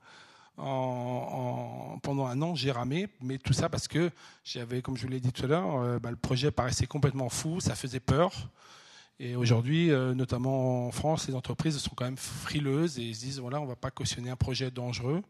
en, 0.57 1.99
pendant 2.01 2.25
un 2.25 2.41
an, 2.41 2.55
j'ai 2.55 2.71
ramé, 2.71 3.09
mais 3.21 3.37
tout 3.37 3.53
ça 3.53 3.67
parce 3.67 3.87
que 3.87 4.09
j'avais, 4.45 4.81
comme 4.81 4.95
je 4.95 5.03
vous 5.03 5.09
l'ai 5.11 5.19
dit 5.19 5.33
tout 5.33 5.43
à 5.43 5.47
l'heure, 5.47 5.75
euh, 5.75 5.99
bah, 5.99 6.09
le 6.09 6.15
projet 6.15 6.51
paraissait 6.51 6.87
complètement 6.87 7.29
fou, 7.29 7.59
ça 7.59 7.75
faisait 7.75 7.99
peur. 7.99 8.31
Et 9.19 9.35
aujourd'hui, 9.35 9.89
notamment 9.89 10.85
en 10.85 10.91
France, 10.91 11.27
les 11.27 11.33
entreprises 11.33 11.75
sont 11.79 11.95
quand 11.95 12.05
même 12.05 12.17
frileuses 12.17 12.99
et 12.99 13.15
se 13.15 13.21
disent 13.21 13.39
voilà, 13.39 13.59
on 13.59 13.63
ne 13.63 13.69
va 13.69 13.75
pas 13.75 13.89
cautionner 13.89 14.29
un 14.29 14.35
projet 14.35 14.69
dangereux. 14.69 15.23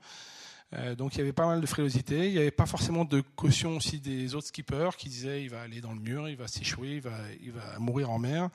Euh, 0.73 0.95
donc 0.95 1.15
il 1.15 1.19
y 1.19 1.21
avait 1.21 1.33
pas 1.33 1.45
mal 1.45 1.61
de 1.61 1.65
frilosité. 1.65 2.27
Il 2.27 2.33
n'y 2.33 2.39
avait 2.39 2.51
pas 2.51 2.65
forcément 2.65 3.05
de 3.05 3.21
caution 3.21 3.77
aussi 3.77 3.99
des 3.99 4.35
autres 4.35 4.47
skippers 4.47 4.97
qui 4.97 5.09
disaient 5.09 5.43
il 5.43 5.49
va 5.49 5.61
aller 5.61 5.81
dans 5.81 5.93
le 5.93 5.99
mur, 5.99 6.27
il 6.27 6.35
va 6.35 6.47
s'échouer, 6.47 6.95
il 6.95 7.01
va, 7.01 7.17
il 7.41 7.51
va 7.51 7.79
mourir 7.79 8.09
en 8.09 8.19
mer. 8.19 8.49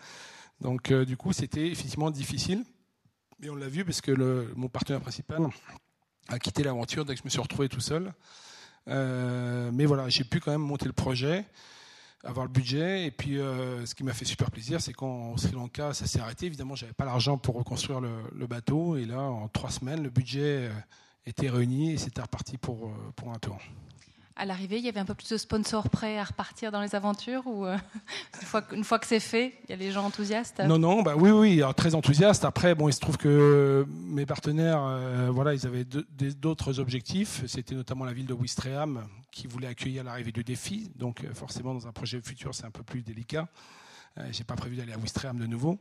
Donc 0.60 0.90
euh, 0.90 1.04
du 1.04 1.16
coup 1.16 1.32
c'était 1.32 1.68
effectivement 1.68 2.10
difficile. 2.10 2.64
Mais 3.40 3.48
on 3.48 3.56
l'a 3.56 3.68
vu 3.68 3.84
parce 3.84 4.00
que 4.00 4.52
mon 4.54 4.68
partenaire 4.68 5.00
principal 5.00 5.48
a 6.28 6.38
quitté 6.38 6.62
l'aventure 6.62 7.04
dès 7.04 7.14
que 7.14 7.20
je 7.20 7.24
me 7.24 7.30
suis 7.30 7.40
retrouvé 7.40 7.68
tout 7.68 7.80
seul. 7.80 8.12
Euh, 8.88 9.70
mais 9.72 9.84
voilà, 9.84 10.08
j'ai 10.08 10.24
pu 10.24 10.38
quand 10.38 10.52
même 10.52 10.60
monter 10.60 10.86
le 10.86 10.92
projet, 10.92 11.44
avoir 12.22 12.46
le 12.46 12.52
budget. 12.52 13.06
Et 13.06 13.10
puis, 13.10 13.38
ce 13.38 13.92
qui 13.96 14.04
m'a 14.04 14.12
fait 14.12 14.24
super 14.24 14.52
plaisir, 14.52 14.80
c'est 14.80 14.92
qu'en 14.92 15.36
Sri 15.36 15.54
Lanka, 15.54 15.92
ça 15.92 16.06
s'est 16.06 16.20
arrêté. 16.20 16.46
Évidemment, 16.46 16.76
j'avais 16.76 16.92
pas 16.92 17.04
l'argent 17.04 17.36
pour 17.36 17.56
reconstruire 17.56 18.00
le, 18.00 18.46
bateau. 18.46 18.96
Et 18.96 19.06
là, 19.06 19.22
en 19.22 19.48
trois 19.48 19.70
semaines, 19.70 20.04
le 20.04 20.10
budget 20.10 20.70
était 21.26 21.50
réuni 21.50 21.92
et 21.92 21.98
c'était 21.98 22.22
reparti 22.22 22.58
pour, 22.58 22.86
euh, 22.86 23.12
pour 23.16 23.32
un 23.32 23.38
tour. 23.38 23.58
À 24.34 24.46
l'arrivée, 24.46 24.78
il 24.78 24.84
y 24.84 24.88
avait 24.88 24.98
un 24.98 25.04
peu 25.04 25.14
plus 25.14 25.28
de 25.28 25.36
sponsors 25.36 25.90
prêts 25.90 26.18
à 26.18 26.24
repartir 26.24 26.72
dans 26.72 26.80
les 26.80 26.94
aventures 26.94 27.46
ou 27.46 27.66
euh, 27.66 27.76
une, 28.40 28.46
fois, 28.46 28.62
une, 28.72 28.84
fois, 28.84 28.98
que 28.98 29.06
c'est 29.06 29.20
fait, 29.20 29.52
il 29.64 29.70
y 29.70 29.72
a 29.74 29.76
les 29.76 29.92
gens 29.92 30.06
enthousiastes? 30.06 30.60
Non, 30.60 30.78
non, 30.78 31.02
bah 31.02 31.14
oui, 31.16 31.30
oui, 31.30 31.62
très 31.76 31.94
enthousiastes. 31.94 32.44
Après, 32.44 32.74
bon, 32.74 32.88
il 32.88 32.94
se 32.94 33.00
trouve 33.00 33.18
que 33.18 33.86
mes 33.88 34.24
partenaires, 34.24 34.82
euh, 34.82 35.28
voilà, 35.30 35.52
ils 35.52 35.66
avaient 35.66 35.84
d'autres 35.84 36.80
objectifs. 36.80 37.42
C'était 37.46 37.74
notamment 37.74 38.06
la 38.06 38.14
ville 38.14 38.26
de 38.26 38.32
Ouistreham 38.32 39.06
qui 39.30 39.46
voulait 39.46 39.68
accueillir 39.68 40.02
l'arrivée 40.02 40.32
du 40.32 40.44
défi. 40.44 40.90
Donc, 40.96 41.26
forcément, 41.34 41.74
dans 41.74 41.86
un 41.86 41.92
projet 41.92 42.20
futur, 42.22 42.54
c'est 42.54 42.64
un 42.64 42.70
peu 42.70 42.82
plus 42.82 43.02
délicat. 43.02 43.48
Euh, 44.18 44.28
j'ai 44.30 44.44
pas 44.44 44.56
prévu 44.56 44.76
d'aller 44.76 44.92
à 44.92 44.98
Wistreham 44.98 45.38
de 45.38 45.46
nouveau. 45.46 45.78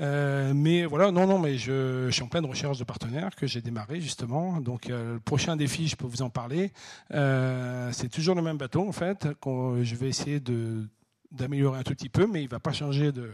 Euh, 0.00 0.52
mais 0.54 0.84
voilà, 0.86 1.10
non, 1.10 1.26
non, 1.26 1.38
mais 1.38 1.58
je, 1.58 2.08
suis 2.10 2.22
en 2.22 2.28
pleine 2.28 2.46
recherche 2.46 2.78
de 2.78 2.84
partenaires 2.84 3.34
que 3.36 3.46
j'ai 3.46 3.60
démarré 3.60 4.00
justement. 4.00 4.60
Donc 4.60 4.88
euh, 4.88 5.14
le 5.14 5.20
prochain 5.20 5.56
défi, 5.56 5.86
je 5.88 5.96
peux 5.96 6.06
vous 6.06 6.22
en 6.22 6.30
parler. 6.30 6.72
c'est 7.10 8.08
toujours 8.10 8.34
le 8.34 8.42
même 8.42 8.56
bateau 8.56 8.86
en 8.86 8.92
fait. 8.92 9.28
qu'on 9.40 9.82
je 9.82 9.94
vais 9.96 10.08
essayer 10.08 10.40
de 10.40 10.86
d'améliorer 11.30 11.78
un 11.78 11.82
tout 11.82 11.92
petit 11.92 12.08
peu, 12.08 12.26
mais 12.26 12.42
il 12.42 12.48
va 12.48 12.58
pas 12.58 12.72
changer 12.72 13.12
de, 13.12 13.30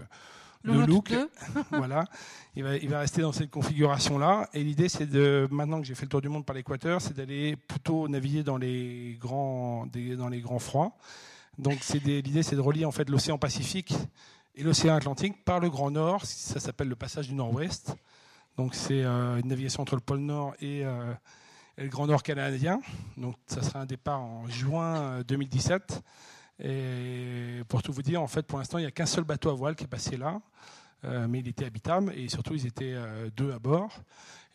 look. 0.64 1.14
voilà, 1.70 2.06
il 2.56 2.64
va, 2.64 2.76
il 2.76 2.88
va 2.88 2.98
rester 2.98 3.22
dans 3.22 3.30
cette 3.30 3.52
configuration-là. 3.52 4.48
Et 4.52 4.64
l'idée, 4.64 4.88
c'est 4.88 5.06
de, 5.06 5.46
maintenant 5.52 5.80
que 5.80 5.86
j'ai 5.86 5.94
fait 5.94 6.06
le 6.06 6.08
tour 6.08 6.20
du 6.20 6.28
monde 6.28 6.44
par 6.44 6.56
l'équateur, 6.56 7.00
c'est 7.00 7.14
d'aller 7.14 7.54
plutôt 7.54 8.08
naviguer 8.08 8.42
dans 8.42 8.56
les 8.56 9.16
grands, 9.20 9.86
dans 9.86 10.28
les 10.28 10.40
grands 10.40 10.58
froids. 10.58 10.96
Donc 11.58 11.78
l'idée, 11.88 12.42
c'est 12.42 12.56
de 12.56 12.60
relier 12.60 12.84
en 12.84 12.90
fait 12.90 13.08
l'océan 13.08 13.38
Pacifique 13.38 13.94
et 14.56 14.62
l'océan 14.62 14.94
Atlantique 14.94 15.44
par 15.44 15.60
le 15.60 15.70
Grand 15.70 15.90
Nord. 15.90 16.24
Ça 16.24 16.60
s'appelle 16.60 16.88
le 16.88 16.96
passage 16.96 17.28
du 17.28 17.34
Nord-Ouest. 17.34 17.94
Donc 18.56 18.74
c'est 18.74 19.02
euh, 19.02 19.38
une 19.38 19.48
navigation 19.48 19.82
entre 19.82 19.94
le 19.94 20.00
pôle 20.00 20.20
Nord 20.20 20.54
euh, 20.62 21.14
et, 21.76 21.82
le 21.82 21.88
Grand 21.88 22.06
Nord 22.06 22.22
canadien. 22.22 22.80
Donc 23.16 23.36
ça 23.46 23.62
sera 23.62 23.80
un 23.80 23.86
départ 23.86 24.20
en 24.20 24.48
juin 24.48 25.22
2017. 25.22 26.02
Euh, 26.60 27.60
et 27.60 27.64
pour 27.64 27.82
tout 27.82 27.92
vous 27.92 28.02
dire, 28.02 28.22
en 28.22 28.28
fait, 28.28 28.42
pour 28.46 28.58
l'instant, 28.58 28.78
il 28.78 28.82
n'y 28.82 28.86
a 28.86 28.92
qu'un 28.92 29.06
seul 29.06 29.24
bateau 29.24 29.50
à 29.50 29.54
voile 29.54 29.74
qui 29.74 29.84
est 29.84 29.88
passé 29.88 30.16
là, 30.16 30.40
mais 31.02 31.40
il 31.40 31.48
était 31.48 31.66
habitable 31.66 32.12
et 32.16 32.28
surtout 32.28 32.54
ils 32.54 32.66
étaient 32.66 32.94
deux 33.36 33.52
à 33.52 33.58
bord. 33.58 33.90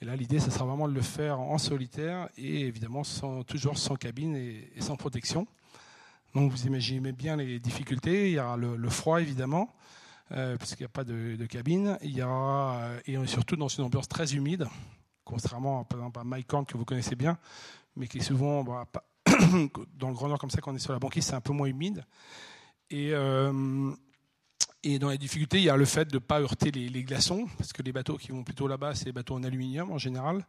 Et 0.02 0.06
là, 0.06 0.16
l'idée, 0.16 0.40
ce 0.40 0.50
sera 0.50 0.66
vraiment 0.66 0.88
de 0.88 0.94
le 0.94 1.02
faire 1.02 1.40
en 1.42 1.58
solitaire 1.58 2.30
et 2.38 2.62
évidemment 2.62 3.02
toujours 3.46 3.78
sans 3.78 3.96
cabine 3.96 4.36
et 4.36 4.80
sans 4.80 4.96
protection. 4.96 5.46
Donc 6.36 6.52
vous 6.52 6.68
imaginez 6.68 7.12
bien 7.12 7.38
les 7.38 7.60
difficultés. 7.60 8.30
Il 8.30 8.34
y 8.34 8.40
aura 8.40 8.58
le, 8.58 8.90
froid 8.90 9.22
évidemment, 9.22 9.74
euh, 10.32 10.58
puisqu'il 10.58 10.84
n'y 10.84 10.86
a 10.86 10.90
pas 10.90 11.04
de, 11.04 11.46
cabine. 11.48 11.98
Il 12.04 12.12
y 12.12 12.22
aura, 12.22 12.90
euh, 13.08 13.26
surtout 13.26 13.56
dans 13.56 13.68
une 13.68 13.86
ambiance 13.86 14.08
très 14.08 14.36
humide, 14.36 14.68
contrairement 15.24 15.84
par 15.86 16.00
exemple 16.00 16.20
à 16.20 16.24
Mike 16.24 16.54
Horn 16.54 16.66
que 16.66 16.78
vous 16.78 16.86
connaissez 16.86 17.16
bien, 17.16 17.38
mais 17.96 18.08
qui 18.08 18.20
est 18.20 18.24
souvent 18.24 18.64
bah, 18.64 18.86
dans 19.96 20.10
le 20.10 20.14
Grand 20.14 20.28
Nord 20.28 20.40
comme 20.40 20.52
ça, 20.52 20.62
quand 20.62 20.72
on 20.72 20.76
est 20.76 20.80
sur 20.80 20.94
la 20.94 21.00
banquise, 21.00 21.26
c'est 21.26 21.36
un 21.36 21.42
peu 21.42 21.54
moins 21.54 21.68
humide. 21.68 22.06
Et, 22.92 23.10
euh, 23.14 23.92
dans 25.00 25.10
les 25.10 25.18
difficultés, 25.18 25.58
il 25.58 25.64
y 25.64 25.70
a 25.70 25.76
le 25.76 25.86
fait 25.86 26.06
de 26.06 26.16
ne 26.16 26.20
pas 26.20 26.40
heurter 26.40 26.72
les, 26.72 26.88
les, 26.90 27.04
glaçons, 27.04 27.48
parce 27.58 27.74
que 27.74 27.82
les 27.82 27.92
bateaux 27.92 28.18
qui 28.18 28.32
vont 28.32 28.44
plutôt 28.44 28.68
là-bas, 28.68 28.96
c'est 28.96 29.06
les 29.06 29.12
bateaux 29.12 29.36
en 29.36 29.44
aluminium 29.44 29.92
en 29.92 29.98
général. 29.98 30.46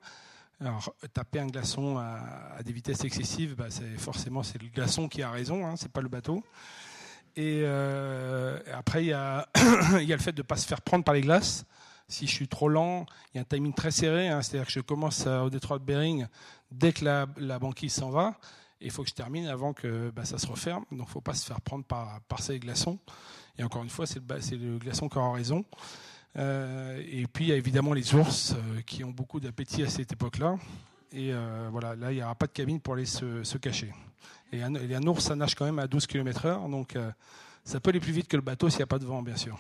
Alors, 0.63 0.95
taper 1.15 1.41
un 1.41 1.47
glaçon 1.47 1.97
à, 1.97 2.63
des 2.63 2.73
vitesses 2.73 3.03
excessives, 3.05 3.55
bah, 3.55 3.67
c'est 3.71 3.97
forcément 3.97 4.43
c'est 4.43 4.61
le 4.61 4.69
glaçon 4.69 5.09
qui 5.09 5.23
a 5.23 5.31
raison, 5.31 5.67
hein, 5.67 5.77
c'est 5.77 5.91
pas 5.91 6.03
le 6.03 6.09
bateau. 6.09 6.45
Et 7.35 7.63
euh, 7.65 8.59
après, 8.75 9.05
il 9.05 9.09
y, 9.09 9.13
a, 9.15 9.49
le 9.57 10.19
fait 10.19 10.33
de 10.33 10.43
ne 10.43 10.47
pas 10.47 10.57
se 10.57 10.67
faire 10.67 10.83
prendre 10.83 11.03
par 11.03 11.15
les 11.15 11.23
glaces. 11.23 11.65
Si 12.09 12.27
je 12.27 12.33
suis 12.33 12.49
trop 12.49 12.69
lent, 12.69 13.07
il 13.33 13.37
y 13.37 13.39
a 13.39 13.43
un 13.43 13.45
timing 13.45 13.73
très 13.73 13.91
serré, 13.91 14.29
hein, 14.29 14.43
c'est-à-dire 14.43 14.67
que 14.67 14.73
je 14.73 14.81
commence 14.81 15.27
au 15.27 15.49
détroit 15.49 15.79
de 15.79 15.85
Bering 15.85 16.27
dès 16.71 16.93
que 16.93 17.07
la, 17.07 17.59
banquise 17.59 17.95
s'en 17.95 18.11
va, 18.11 18.37
et 18.83 18.87
il 18.87 18.91
faut 18.91 19.03
que 19.03 19.09
je 19.09 19.15
termine 19.15 19.47
avant 19.47 19.73
que 19.73 20.11
bah, 20.11 20.27
ça 20.27 20.37
se 20.37 20.47
referme. 20.47 20.85
Donc, 20.91 20.99
il 20.99 20.99
ne 20.99 21.07
faut 21.07 21.21
pas 21.23 21.35
se 21.35 21.47
faire 21.47 21.63
prendre 21.63 21.87
par, 21.87 22.21
par 22.23 22.41
ces 22.41 22.59
glaçons. 22.59 22.99
Et 23.57 23.63
encore 23.63 23.83
une 23.83 23.91
fois, 23.91 24.07
c'est 24.07 24.21
le, 24.21 24.73
le 24.73 24.79
glaçon 24.79 25.09
qui 25.09 25.17
aura 25.17 25.33
raison. 25.33 25.65
Euh, 26.37 27.03
et 27.11 27.27
puis 27.27 27.47
il 27.47 27.49
y 27.49 27.53
a 27.53 27.57
évidemment 27.57 27.93
les 27.93 28.15
ours 28.15 28.53
euh, 28.53 28.81
qui 28.83 29.03
ont 29.03 29.11
beaucoup 29.11 29.41
d'appétit 29.41 29.83
à 29.83 29.89
cette 29.89 30.13
époque-là. 30.13 30.57
Et 31.13 31.33
euh, 31.33 31.69
voilà, 31.73 31.97
là, 31.97 32.13
il 32.13 32.17
n'y 32.17 32.23
aura 32.23 32.37
pas 32.37 32.47
de 32.47 32.53
cabine 32.53 32.81
pour 32.81 32.95
aller 32.95 33.07
se, 33.07 33.59
cacher. 33.59 33.93
Et 34.53 34.63
un, 34.63 34.75
un, 34.75 35.07
ours, 35.07 35.25
ça 35.25 35.35
nage 35.35 35.55
quand 35.55 35.65
même 35.65 35.81
à 35.81 35.87
12 35.87 36.07
km/h, 36.07 36.71
donc 36.71 36.97
ça 37.65 37.81
peut 37.81 37.91
aller 37.91 38.01
plus 38.01 38.13
vite 38.13 38.29
que 38.29 38.37
le 38.37 38.43
bateau 38.43 38.69
s'il 38.69 38.79
n'y 38.79 38.85
a 38.85 38.87
pas 38.87 38.99
de 38.99 39.07
vent, 39.07 39.23
bien 39.23 39.37
sûr. 39.37 39.59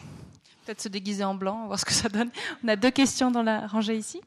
Peut-être 0.64 0.80
se 0.80 0.88
déguiser 0.88 1.24
en 1.24 1.34
blanc, 1.34 1.66
voir 1.66 1.78
ce 1.78 1.84
que 1.84 1.92
ça 1.92 2.08
donne. 2.08 2.30
On 2.64 2.68
a 2.68 2.76
deux 2.76 2.90
questions 2.90 3.30
dans 3.30 3.42
la 3.42 3.66
rangée 3.66 3.96
ici. 3.96 4.20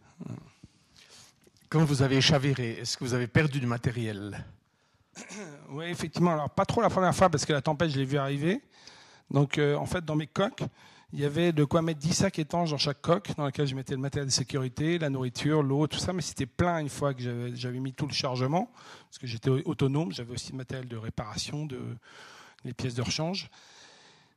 Quand 1.69 1.83
vous 1.83 2.01
avez 2.01 2.21
chaviré, 2.21 2.71
est-ce 2.79 2.97
que 2.97 3.03
vous 3.03 3.13
avez 3.13 3.27
perdu 3.27 3.59
du 3.59 3.67
matériel? 3.67 4.45
Oui, 5.69 5.85
effectivement. 5.85 6.33
Alors, 6.33 6.49
pas 6.49 6.65
trop 6.65 6.81
la 6.81 6.89
première 6.89 7.15
fois, 7.15 7.29
parce 7.29 7.45
que 7.45 7.53
la 7.53 7.61
tempête, 7.61 7.89
je 7.89 7.97
l'ai 7.97 8.05
vu 8.05 8.17
arriver. 8.17 8.61
Donc, 9.31 9.59
en 9.59 9.85
fait, 9.85 10.05
dans 10.05 10.15
mes 10.15 10.27
coques, 10.27 10.63
il 11.13 11.19
y 11.19 11.25
avait 11.25 11.53
de 11.53 11.63
quoi 11.63 11.83
mettre 11.83 11.99
10 11.99 12.11
sacs 12.11 12.39
étanches 12.39 12.71
dans 12.71 12.79
chaque 12.79 12.99
coque, 12.99 13.35
dans 13.37 13.45
lequel 13.45 13.67
je 13.67 13.75
mettais 13.75 13.93
le 13.93 13.99
matériel 13.99 14.27
de 14.27 14.33
sécurité, 14.33 14.97
la 14.97 15.11
nourriture, 15.11 15.61
l'eau, 15.61 15.85
tout 15.85 15.99
ça, 15.99 16.11
mais 16.11 16.23
c'était 16.23 16.47
plein 16.47 16.79
une 16.79 16.89
fois 16.89 17.13
que 17.13 17.53
j'avais 17.53 17.79
mis 17.79 17.93
tout 17.93 18.07
le 18.07 18.13
chargement, 18.13 18.71
parce 19.05 19.19
que 19.19 19.27
j'étais 19.27 19.51
autonome, 19.51 20.11
j'avais 20.11 20.33
aussi 20.33 20.53
le 20.53 20.57
matériel 20.57 20.87
de 20.87 20.97
réparation, 20.97 21.67
de, 21.67 21.79
les 22.65 22.73
pièces 22.73 22.95
de 22.95 23.03
rechange. 23.03 23.51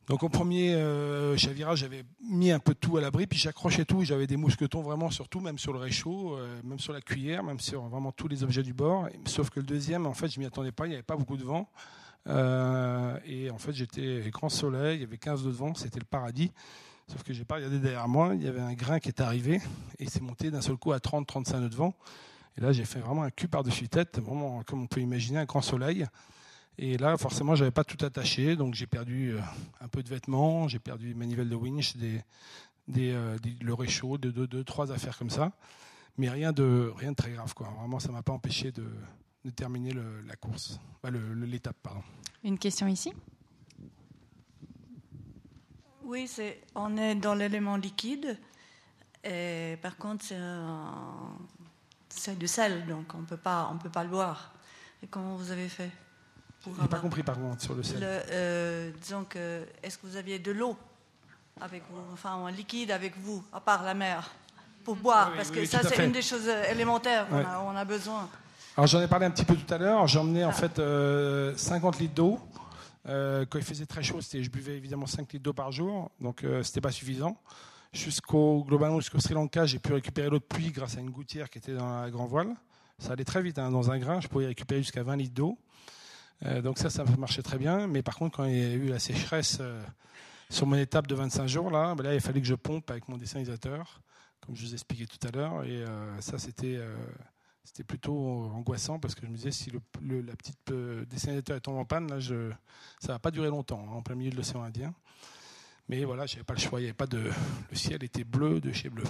Donc 0.06 0.22
au 0.22 0.28
premier 0.28 0.74
euh, 0.74 1.34
chavirage, 1.38 1.78
j'avais 1.78 2.04
mis 2.20 2.50
un 2.52 2.58
peu 2.58 2.74
tout 2.74 2.98
à 2.98 3.00
l'abri, 3.00 3.26
puis 3.26 3.38
j'accrochais 3.38 3.86
tout, 3.86 4.04
j'avais 4.04 4.26
des 4.26 4.36
mousquetons 4.36 4.82
vraiment 4.82 5.10
sur 5.10 5.30
tout, 5.30 5.40
même 5.40 5.58
sur 5.58 5.72
le 5.72 5.78
réchaud, 5.78 6.36
euh, 6.36 6.60
même 6.62 6.78
sur 6.78 6.92
la 6.92 7.00
cuillère, 7.00 7.42
même 7.42 7.58
sur 7.58 7.84
vraiment 7.88 8.12
tous 8.12 8.28
les 8.28 8.44
objets 8.44 8.62
du 8.62 8.74
bord. 8.74 9.08
Sauf 9.24 9.48
que 9.48 9.60
le 9.60 9.66
deuxième, 9.66 10.04
en 10.04 10.14
fait, 10.14 10.28
je 10.28 10.38
m'y 10.38 10.44
attendais 10.44 10.72
pas, 10.72 10.84
il 10.84 10.90
n'y 10.90 10.94
avait 10.94 11.02
pas 11.02 11.16
beaucoup 11.16 11.38
de 11.38 11.42
vent. 11.42 11.70
Euh, 12.28 13.18
et 13.24 13.50
en 13.50 13.58
fait, 13.58 13.72
j'étais 13.72 14.28
grand 14.30 14.48
soleil, 14.48 14.98
il 14.98 15.00
y 15.02 15.04
avait 15.04 15.18
15 15.18 15.44
de 15.44 15.50
vent, 15.50 15.74
c'était 15.74 15.98
le 15.98 16.04
paradis. 16.04 16.52
Sauf 17.08 17.22
que 17.22 17.32
j'ai 17.32 17.44
pas 17.44 17.56
regardé 17.56 17.78
derrière 17.78 18.08
moi, 18.08 18.34
il 18.34 18.42
y 18.42 18.48
avait 18.48 18.60
un 18.60 18.74
grain 18.74 18.98
qui 18.98 19.08
est 19.08 19.20
arrivé 19.20 19.60
et 20.00 20.08
c'est 20.08 20.22
monté 20.22 20.50
d'un 20.50 20.60
seul 20.60 20.76
coup 20.76 20.92
à 20.92 20.98
30-35 20.98 21.60
nœuds 21.60 21.68
de 21.68 21.74
vent. 21.76 21.94
Et 22.58 22.60
là, 22.60 22.72
j'ai 22.72 22.84
fait 22.84 22.98
vraiment 22.98 23.22
un 23.22 23.30
cul 23.30 23.48
par-dessus 23.48 23.88
tête, 23.88 24.18
vraiment 24.18 24.62
comme 24.64 24.82
on 24.82 24.86
peut 24.86 25.00
imaginer, 25.00 25.38
un 25.38 25.44
grand 25.44 25.60
soleil. 25.60 26.06
Et 26.78 26.98
là, 26.98 27.16
forcément, 27.16 27.54
j'avais 27.54 27.70
pas 27.70 27.84
tout 27.84 28.04
attaché, 28.04 28.56
donc 28.56 28.74
j'ai 28.74 28.86
perdu 28.86 29.34
euh, 29.34 29.40
un 29.80 29.88
peu 29.88 30.02
de 30.02 30.08
vêtements, 30.08 30.68
j'ai 30.68 30.78
perdu 30.78 31.08
des 31.08 31.14
manivelles 31.14 31.48
de 31.48 31.54
winch, 31.54 31.94
euh, 32.96 33.38
le 33.60 33.74
réchaud, 33.74 34.18
deux, 34.18 34.32
deux, 34.32 34.46
deux, 34.46 34.64
trois 34.64 34.90
affaires 34.90 35.16
comme 35.16 35.30
ça. 35.30 35.52
Mais 36.18 36.28
rien 36.28 36.52
de, 36.52 36.92
rien 36.96 37.12
de 37.12 37.16
très 37.16 37.30
grave, 37.30 37.54
quoi. 37.54 37.68
Vraiment, 37.78 37.98
ça 37.98 38.10
m'a 38.10 38.22
pas 38.22 38.32
empêché 38.32 38.72
de, 38.72 38.84
de 39.46 39.50
terminer 39.50 39.92
la 40.26 40.34
course, 40.34 40.80
l'étape. 41.04 41.76
pardon. 41.80 42.02
Une 42.42 42.58
question 42.58 42.88
ici? 42.88 43.12
Oui, 46.02 46.26
c'est, 46.26 46.60
on 46.74 46.96
est 46.96 47.14
dans 47.14 47.34
l'élément 47.34 47.76
liquide. 47.76 48.38
Et 49.22 49.78
par 49.82 49.96
contre, 49.96 50.24
c'est, 52.08 52.38
du 52.38 52.48
sel, 52.48 52.86
donc 52.86 53.14
on 53.14 53.22
peut 53.22 53.36
pas, 53.36 53.70
on 53.72 53.78
peut 53.78 53.90
pas 53.90 54.02
le 54.02 54.10
boire. 54.10 54.52
Et 55.02 55.06
comment 55.06 55.36
vous 55.36 55.52
avez 55.52 55.68
fait 55.68 55.90
Je 56.64 56.70
n'ai 56.82 56.88
pas 56.88 56.98
compris 56.98 57.22
par 57.22 57.36
contre 57.36 57.62
sur 57.62 57.74
le 57.74 57.84
sel. 57.84 58.00
Euh, 58.02 58.90
disons 59.00 59.24
que, 59.24 59.64
est-ce 59.82 59.96
que 59.98 60.08
vous 60.08 60.16
aviez 60.16 60.40
de 60.40 60.50
l'eau 60.50 60.76
avec 61.60 61.84
vous, 61.90 62.00
enfin 62.12 62.34
un 62.34 62.50
liquide 62.50 62.90
avec 62.90 63.16
vous, 63.16 63.44
à 63.52 63.60
part 63.60 63.84
la 63.84 63.94
mer, 63.94 64.28
pour 64.84 64.96
boire? 64.96 65.32
Parce 65.36 65.52
que 65.52 65.64
ça, 65.66 65.82
c'est 65.84 66.04
une 66.04 66.12
des 66.12 66.22
choses 66.22 66.48
élémentaires 66.68 67.28
qu'on 67.28 67.36
on 67.36 67.76
a 67.76 67.84
besoin. 67.84 68.28
Alors 68.76 68.88
j'en 68.88 69.00
ai 69.00 69.08
parlé 69.08 69.24
un 69.24 69.30
petit 69.30 69.46
peu 69.46 69.56
tout 69.56 69.72
à 69.72 69.78
l'heure. 69.78 70.04
Emmené 70.18 70.44
en 70.44 70.52
fait 70.52 70.76
50 70.76 70.80
euh, 70.80 71.98
litres 71.98 72.12
d'eau. 72.12 72.38
Euh, 73.08 73.46
quand 73.48 73.58
il 73.58 73.64
faisait 73.64 73.86
très 73.86 74.02
chaud, 74.02 74.18
je 74.20 74.50
buvais 74.50 74.76
évidemment 74.76 75.06
5 75.06 75.32
litres 75.32 75.42
d'eau 75.42 75.54
par 75.54 75.72
jour, 75.72 76.10
donc 76.20 76.44
euh, 76.44 76.62
c'était 76.62 76.82
pas 76.82 76.90
suffisant. 76.90 77.40
Jusqu'au 77.94 78.64
globalement 78.64 79.00
jusqu'au 79.00 79.18
Sri 79.18 79.32
Lanka, 79.32 79.64
j'ai 79.64 79.78
pu 79.78 79.94
récupérer 79.94 80.28
l'eau 80.28 80.40
de 80.40 80.44
pluie 80.44 80.72
grâce 80.72 80.98
à 80.98 81.00
une 81.00 81.08
gouttière 81.08 81.48
qui 81.48 81.56
était 81.56 81.72
dans 81.72 82.02
la 82.02 82.10
grand 82.10 82.26
voile. 82.26 82.54
Ça 82.98 83.12
allait 83.12 83.24
très 83.24 83.40
vite 83.40 83.58
hein. 83.58 83.70
dans 83.70 83.90
un 83.90 83.98
grain, 83.98 84.20
je 84.20 84.28
pouvais 84.28 84.46
récupérer 84.46 84.82
jusqu'à 84.82 85.02
20 85.02 85.16
litres 85.16 85.34
d'eau. 85.34 85.58
donc 86.62 86.78
ça, 86.78 86.90
ça 86.90 87.02
marchait 87.16 87.42
très 87.42 87.56
bien. 87.56 87.86
Mais 87.86 88.02
par 88.02 88.16
contre, 88.16 88.36
quand 88.36 88.44
il 88.44 88.58
y 88.58 88.62
a 88.62 88.74
eu 88.74 88.88
la 88.88 88.98
sécheresse 88.98 89.58
sur 90.50 90.66
mon 90.66 90.76
étape 90.76 91.06
de 91.06 91.14
25 91.14 91.46
jours, 91.46 91.70
là, 91.70 91.94
ben 91.94 92.04
là, 92.04 92.12
il 92.12 92.20
fallait 92.20 92.42
que 92.42 92.46
je 92.46 92.54
pompe 92.54 92.90
avec 92.90 93.08
mon 93.08 93.16
dessinisateur, 93.16 94.02
comme 94.44 94.54
je 94.54 94.66
vous 94.66 94.74
expliquais 94.74 95.06
tout 95.06 95.26
à 95.26 95.30
l'heure. 95.30 95.64
Et 95.64 95.82
ça, 96.20 96.36
c'était 96.36 96.78
c'était 97.66 97.82
plutôt 97.82 98.44
angoissant 98.54 99.00
parce 99.00 99.16
que 99.16 99.26
je 99.26 99.30
me 99.30 99.36
disais 99.36 99.50
si 99.50 99.72
le, 100.00 100.20
la 100.20 100.36
petite 100.36 100.70
euh, 100.70 101.04
dessinateur 101.06 101.56
est 101.56 101.60
tombée 101.60 101.80
en 101.80 101.84
panne, 101.84 102.08
là, 102.08 102.20
je, 102.20 102.52
ça 103.00 103.12
va 103.12 103.18
pas 103.18 103.32
durer 103.32 103.48
longtemps, 103.48 103.84
hein, 103.88 103.96
en 103.96 104.02
plein 104.02 104.14
milieu 104.14 104.30
de 104.30 104.36
l'océan 104.36 104.62
Indien. 104.62 104.94
Mais 105.88 106.04
voilà, 106.04 106.26
j'avais 106.26 106.44
pas 106.44 106.54
le 106.54 106.60
choix, 106.60 106.80
il 106.80 106.84
y 106.84 106.86
avait 106.86 106.94
pas 106.94 107.08
de, 107.08 107.18
le 107.70 107.76
ciel 107.76 108.04
était 108.04 108.22
bleu 108.22 108.60
de 108.60 108.72
chez 108.72 108.88
bleu. 108.88 109.02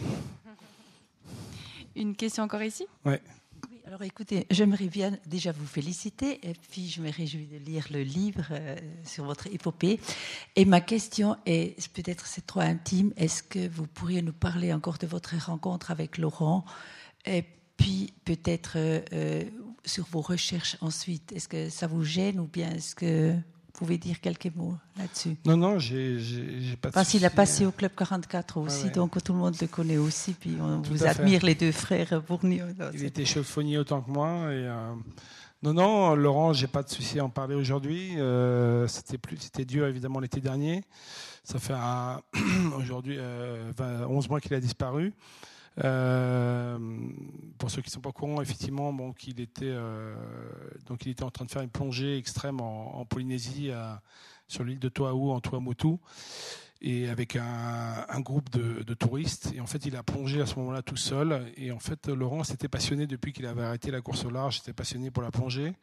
Une 1.95 2.17
question 2.17 2.45
encore 2.45 2.63
ici? 2.63 2.87
Ouais. 3.05 3.21
Oui, 3.71 3.79
alors 3.87 4.03
écoutez, 4.03 4.47
j'aimerais 4.51 4.89
bien 4.89 5.19
déjà 5.27 5.53
vous 5.53 5.67
féliciter 5.67 6.41
et 6.49 6.55
puis 6.55 6.89
je 6.89 7.03
me 7.03 7.11
réjouis 7.11 7.47
de 7.47 7.59
lire 7.59 7.87
le 7.91 8.03
livre 8.03 8.47
euh, 8.53 8.77
sur 9.05 9.25
votre 9.25 9.49
épopée. 9.49 10.01
Et 10.57 10.65
ma 10.65 10.81
question 10.81 11.37
est, 11.45 11.89
peut-être 11.93 12.27
c'est 12.27 12.47
trop 12.47 12.61
intime, 12.61 13.13
est-ce 13.17 13.43
que 13.43 13.69
vous 13.69 13.87
pourriez 13.87 14.23
nous 14.23 14.33
parler 14.33 14.73
encore 14.73 14.97
de 14.97 15.07
votre 15.07 15.37
rencontre 15.37 15.91
avec 15.91 16.17
Laurent? 16.17 16.65
Et 17.27 17.45
puis 17.77 18.13
peut-être 18.25 18.75
euh, 18.77 19.01
euh, 19.13 19.45
sur 19.85 20.05
vos 20.11 20.21
recherches 20.21 20.77
ensuite 20.81 21.33
Est-ce 21.33 21.49
que 21.49 21.69
ça 21.69 21.87
vous 21.87 22.05
gêne 22.05 22.41
ou 22.41 22.47
bien 22.47 22.71
est-ce 22.71 22.95
que 22.95 23.33
vous 23.77 23.85
pouvez 23.85 23.99
dire 23.99 24.21
quelques 24.21 24.55
mots 24.55 24.75
là-dessus? 24.97 25.37
Non, 25.45 25.57
non, 25.57 25.79
j'ai 25.79 26.17
pas 26.81 26.89
de 26.89 26.95
Parce 26.95 27.11
qu'il 27.11 27.25
a 27.27 27.31
passé 27.31 27.67
au 27.67 27.73
Club 27.73 27.93
44 27.95 28.57
aussi, 28.59 28.91
donc 28.91 29.23
tout 29.23 29.35
le 29.35 29.39
monde 29.39 29.55
le 29.61 29.67
connaît 29.67 29.99
aussi, 29.99 30.33
puis 30.33 30.57
on 30.59 30.81
vous 30.81 31.05
admire 31.05 31.45
les 31.45 31.55
deux 31.55 31.73
frères 31.73 32.23
Bourgnon. 32.23 32.69
Il 32.95 33.05
était 33.05 33.27
chauffonier 33.27 33.77
autant 33.77 34.01
que 34.01 34.11
moi. 34.11 34.51
Et, 34.51 34.65
euh, 34.65 34.95
Non, 35.63 35.75
non, 35.75 36.15
Laurent, 36.15 36.55
j'ai 36.55 36.69
pas 36.69 36.83
de 36.83 36.89
souci 36.89 37.19
à 37.19 37.25
en 37.27 37.29
parler 37.29 37.55
aujourd'hui. 37.55 38.19
Euh, 38.19 38.87
c'était 38.89 39.19
plus, 39.19 39.37
c'était 39.37 39.67
dur 39.67 39.87
évidemment 39.87 40.21
l'été 40.21 40.41
dernier. 40.41 40.83
Ça 41.45 41.59
fait 41.59 41.75
aujourd'hui 42.79 43.19
11 43.19 43.75
euh, 43.81 44.29
mois 44.31 44.41
qu'il 44.41 44.55
a 44.55 44.61
disparu. 44.61 45.13
Euh, 45.85 46.79
pour 47.59 47.71
ceux 47.71 47.83
qui 47.83 47.91
ne 47.91 47.93
sont 47.93 48.01
pas 48.01 48.09
au 48.11 48.13
courant, 48.13 48.41
effectivement, 48.41 48.97
il 49.27 49.41
était, 49.41 49.65
euh, 49.65 50.15
donc 50.87 51.05
il 51.05 51.11
était 51.11 51.23
en 51.23 51.31
train 51.31 51.45
de 51.45 51.51
faire 51.51 51.63
une 51.63 51.71
plongée 51.71 52.17
extrême 52.17 52.61
en, 52.61 53.05
Polynésie, 53.05 53.71
sur 54.49 54.65
l'île 54.65 54.79
de 54.79 54.89
Toaou, 54.89 55.31
en 55.31 55.41
Tuamotu, 55.41 55.97
et 56.81 57.09
avec 57.09 57.37
un, 57.37 58.21
groupe 58.21 58.51
de, 58.51 58.95
touristes. 58.95 59.53
Et 59.55 59.61
en 59.61 59.67
fait, 59.67 59.85
il 59.87 59.97
a 59.97 60.03
plongé 60.03 60.41
à 60.41 60.47
ce 60.47 60.57
moment-là 60.57 60.83
tout 60.83 60.97
seul. 60.97 61.53
Et 61.57 61.73
en 61.73 61.79
fait, 61.79 62.09
Laurent 62.09 62.45
s'était 62.45 62.69
passionné 62.69 63.07
depuis 63.07 63.33
qu'il 63.33 63.47
avait 63.47 63.65
arrêté 63.65 63.91
la 63.91 64.01
course 64.01 64.25
au 64.25 64.31
large. 64.31 64.59
S'était 64.59 64.73
passionné 64.73 65.11
pour 65.11 65.23
la 65.23 65.31
plongée 65.31 65.75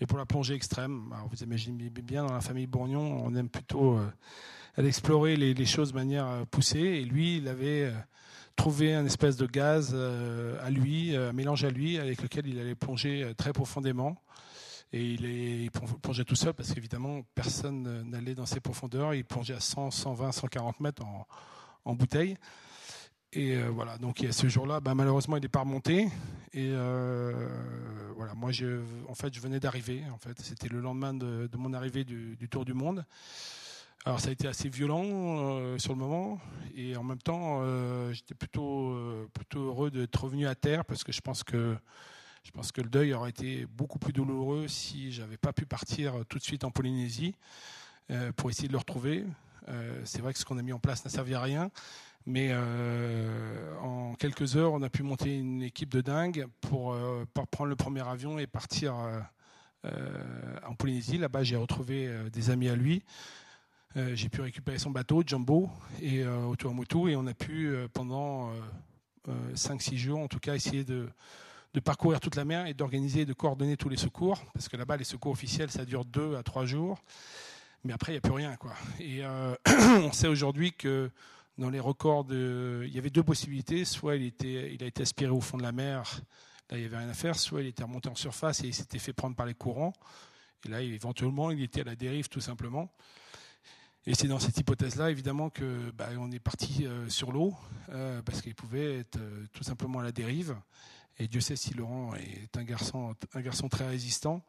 et 0.00 0.06
pour 0.06 0.18
la 0.18 0.26
plongée 0.26 0.54
extrême. 0.54 1.14
Vous 1.30 1.42
imaginez 1.42 1.90
bien, 1.90 2.26
dans 2.26 2.34
la 2.34 2.40
famille 2.40 2.66
Bourgnon, 2.66 3.22
on 3.24 3.34
aime 3.34 3.48
plutôt 3.48 3.98
euh, 3.98 4.84
explorer 4.84 5.36
les, 5.36 5.54
les, 5.54 5.66
choses 5.66 5.92
de 5.92 5.96
manière 5.96 6.44
poussée. 6.50 6.80
Et 6.80 7.04
lui, 7.04 7.38
il 7.38 7.48
avait 7.48 7.92
trouver 8.56 8.94
un 8.94 9.04
espèce 9.04 9.36
de 9.36 9.46
gaz 9.46 9.92
euh, 9.94 10.56
à 10.64 10.70
lui, 10.70 11.14
euh, 11.14 11.30
un 11.30 11.32
mélange 11.32 11.64
à 11.64 11.70
lui, 11.70 11.98
avec 11.98 12.22
lequel 12.22 12.46
il 12.46 12.58
allait 12.58 12.74
plonger 12.74 13.22
euh, 13.22 13.34
très 13.34 13.52
profondément. 13.52 14.16
Et 14.92 15.14
il, 15.14 15.70
plongeait 16.02 16.24
tout 16.24 16.34
seul 16.34 16.52
parce 16.52 16.74
qu'évidemment, 16.74 17.22
personne 17.34 18.02
n'allait 18.10 18.34
dans 18.34 18.44
ces 18.44 18.60
profondeurs. 18.60 19.14
Il 19.14 19.24
plongeait 19.24 19.54
à 19.54 19.60
100, 19.60 19.90
120, 19.90 20.32
140 20.32 20.80
mètres 20.80 21.02
en, 21.86 21.94
bouteille. 21.94 22.36
Et 23.32 23.56
voilà, 23.62 23.96
donc 23.96 24.22
ce 24.30 24.48
jour-là, 24.50 24.80
bah, 24.80 24.94
malheureusement, 24.94 25.38
il 25.38 25.40
n'est 25.40 25.48
pas 25.48 25.60
remonté. 25.60 26.08
Et 26.52 26.74
voilà, 28.14 28.34
moi, 28.34 28.50
en 29.08 29.14
fait, 29.14 29.34
je 29.34 29.40
venais 29.40 29.60
d'arriver. 29.60 30.02
En 30.12 30.18
fait, 30.18 30.38
c'était 30.42 30.68
le 30.68 30.80
lendemain 30.80 31.14
de, 31.14 31.48
mon 31.56 31.72
arrivée 31.72 32.04
du, 32.04 32.48
Tour 32.50 32.66
du 32.66 32.74
Monde. 32.74 33.06
Alors 34.04 34.18
ça 34.18 34.30
a 34.30 34.32
été 34.32 34.48
assez 34.48 34.68
violent 34.68 35.04
euh, 35.06 35.78
sur 35.78 35.92
le 35.92 35.98
moment 36.00 36.40
et 36.74 36.96
en 36.96 37.04
même 37.04 37.22
temps 37.22 37.60
euh, 37.62 38.12
j'étais 38.12 38.34
plutôt 38.34 38.90
euh, 38.90 39.28
plutôt 39.32 39.60
heureux 39.60 39.92
d'être 39.92 40.24
revenu 40.24 40.48
à 40.48 40.56
terre 40.56 40.84
parce 40.84 41.04
que 41.04 41.12
je 41.12 41.20
pense 41.20 41.44
que 41.44 41.78
le 42.80 42.88
deuil 42.88 43.14
aurait 43.14 43.30
été 43.30 43.64
beaucoup 43.66 44.00
plus 44.00 44.12
douloureux 44.12 44.66
si 44.66 45.12
j'avais 45.12 45.36
pas 45.36 45.52
pu 45.52 45.66
partir 45.66 46.14
tout 46.28 46.38
de 46.38 46.42
suite 46.42 46.64
en 46.64 46.72
Polynésie 46.72 47.36
pour 48.36 48.50
essayer 48.50 48.66
de 48.66 48.72
le 48.72 48.78
retrouver. 48.78 49.24
c'est 50.04 50.20
vrai 50.20 50.32
que 50.32 50.38
ce 50.40 50.44
qu'on 50.44 50.58
a 50.58 50.62
mis 50.62 50.72
en 50.72 50.80
place 50.80 51.04
n'a 51.04 51.10
servi 51.10 51.34
à 51.34 51.40
rien, 51.40 51.70
mais 52.26 52.52
en 53.80 54.14
quelques 54.18 54.56
heures 54.56 54.72
on 54.72 54.82
a 54.82 54.90
pu 54.90 55.04
monter 55.04 55.38
une 55.38 55.62
équipe 55.62 55.90
de 55.90 56.00
dingue 56.00 56.46
pour 56.60 56.96
prendre 57.52 57.70
le 57.70 57.76
premier 57.76 58.06
avion 58.06 58.38
et 58.38 58.48
partir 58.48 58.94
en 59.84 60.74
Polynésie. 60.74 61.18
Là-bas 61.18 61.44
j'ai 61.44 61.56
retrouvé 61.56 62.12
des 62.32 62.50
amis 62.50 62.68
à 62.68 62.74
lui. 62.74 63.04
Euh, 63.96 64.14
j'ai 64.14 64.28
pu 64.28 64.40
récupérer 64.40 64.78
son 64.78 64.90
bateau, 64.90 65.22
Jumbo, 65.26 65.70
et 66.00 66.22
euh, 66.22 66.54
et 66.54 67.16
on 67.16 67.26
a 67.26 67.34
pu, 67.34 67.68
euh, 67.68 67.88
pendant 67.92 68.50
5-6 69.54 69.96
jours, 69.96 70.18
en 70.18 70.28
tout 70.28 70.38
cas, 70.38 70.54
essayer 70.54 70.84
de, 70.84 71.08
parcourir 71.84 72.20
toute 72.20 72.36
la 72.36 72.44
mer 72.44 72.66
et 72.66 72.74
d'organiser 72.74 73.20
et 73.20 73.26
de 73.26 73.32
coordonner 73.32 73.76
tous 73.76 73.88
les 73.88 73.96
secours, 73.96 74.42
parce 74.54 74.68
que 74.68 74.76
là-bas, 74.76 74.96
les 74.96 75.04
secours 75.04 75.32
officiels, 75.32 75.70
ça 75.70 75.84
dure 75.84 76.04
2 76.04 76.36
à 76.36 76.42
3 76.42 76.64
jours, 76.64 76.98
mais 77.84 77.92
après, 77.92 78.12
il 78.12 78.14
n'y 78.14 78.18
a 78.18 78.20
plus 78.22 78.32
rien. 78.32 78.56
Quoi. 78.56 78.72
Et 78.98 79.22
on 79.66 80.12
sait 80.12 80.28
aujourd'hui 80.28 80.72
que 80.72 81.10
dans 81.58 81.68
les 81.68 81.80
records, 81.80 82.26
il 82.30 82.92
y 82.92 82.98
avait 82.98 83.10
deux 83.10 83.22
possibilités, 83.22 83.84
soit 83.84 84.16
il, 84.16 84.32
il 84.42 84.82
a 84.82 84.86
été 84.86 85.02
aspiré 85.02 85.30
au 85.30 85.40
fond 85.40 85.58
de 85.58 85.62
la 85.62 85.72
mer, 85.72 86.20
là, 86.70 86.78
il 86.78 86.80
n'y 86.80 86.86
avait 86.86 86.98
rien 86.98 87.10
à 87.10 87.14
faire, 87.14 87.38
soit 87.38 87.60
il 87.60 87.68
était 87.68 87.84
remonté 87.84 88.08
en 88.08 88.14
surface 88.14 88.64
et 88.64 88.68
il 88.68 88.74
s'était 88.74 88.98
fait 88.98 89.12
prendre 89.12 89.36
par 89.36 89.46
les 89.46 89.54
courants, 89.54 89.92
et 90.64 90.68
là, 90.68 90.80
éventuellement, 90.80 91.50
il 91.50 91.62
était 91.62 91.82
à 91.82 91.84
la 91.84 91.96
dérive 91.96 92.28
tout 92.28 92.40
simplement. 92.40 92.90
Et 94.04 94.14
c'est 94.14 94.26
dans 94.26 94.40
cette 94.40 94.58
hypothèse-là, 94.58 95.10
évidemment, 95.10 95.48
que 95.48 95.92
bah, 95.92 96.08
on 96.18 96.32
est 96.32 96.40
parti 96.40 96.86
euh, 96.86 97.08
sur 97.08 97.30
l'eau, 97.30 97.54
euh, 97.90 98.20
parce 98.22 98.42
qu'il 98.42 98.54
pouvait 98.54 98.98
être 98.98 99.18
euh, 99.18 99.46
tout 99.52 99.62
simplement 99.62 100.00
à 100.00 100.02
la 100.02 100.10
dérive. 100.10 100.56
Et 101.18 101.28
Dieu 101.28 101.40
sait 101.40 101.54
si 101.54 101.72
Laurent 101.74 102.12
est 102.16 102.56
un 102.56 102.64
garçon, 102.64 103.14
un 103.34 103.40
garçon 103.40 103.68
très 103.68 103.86
résistant. 103.86 104.42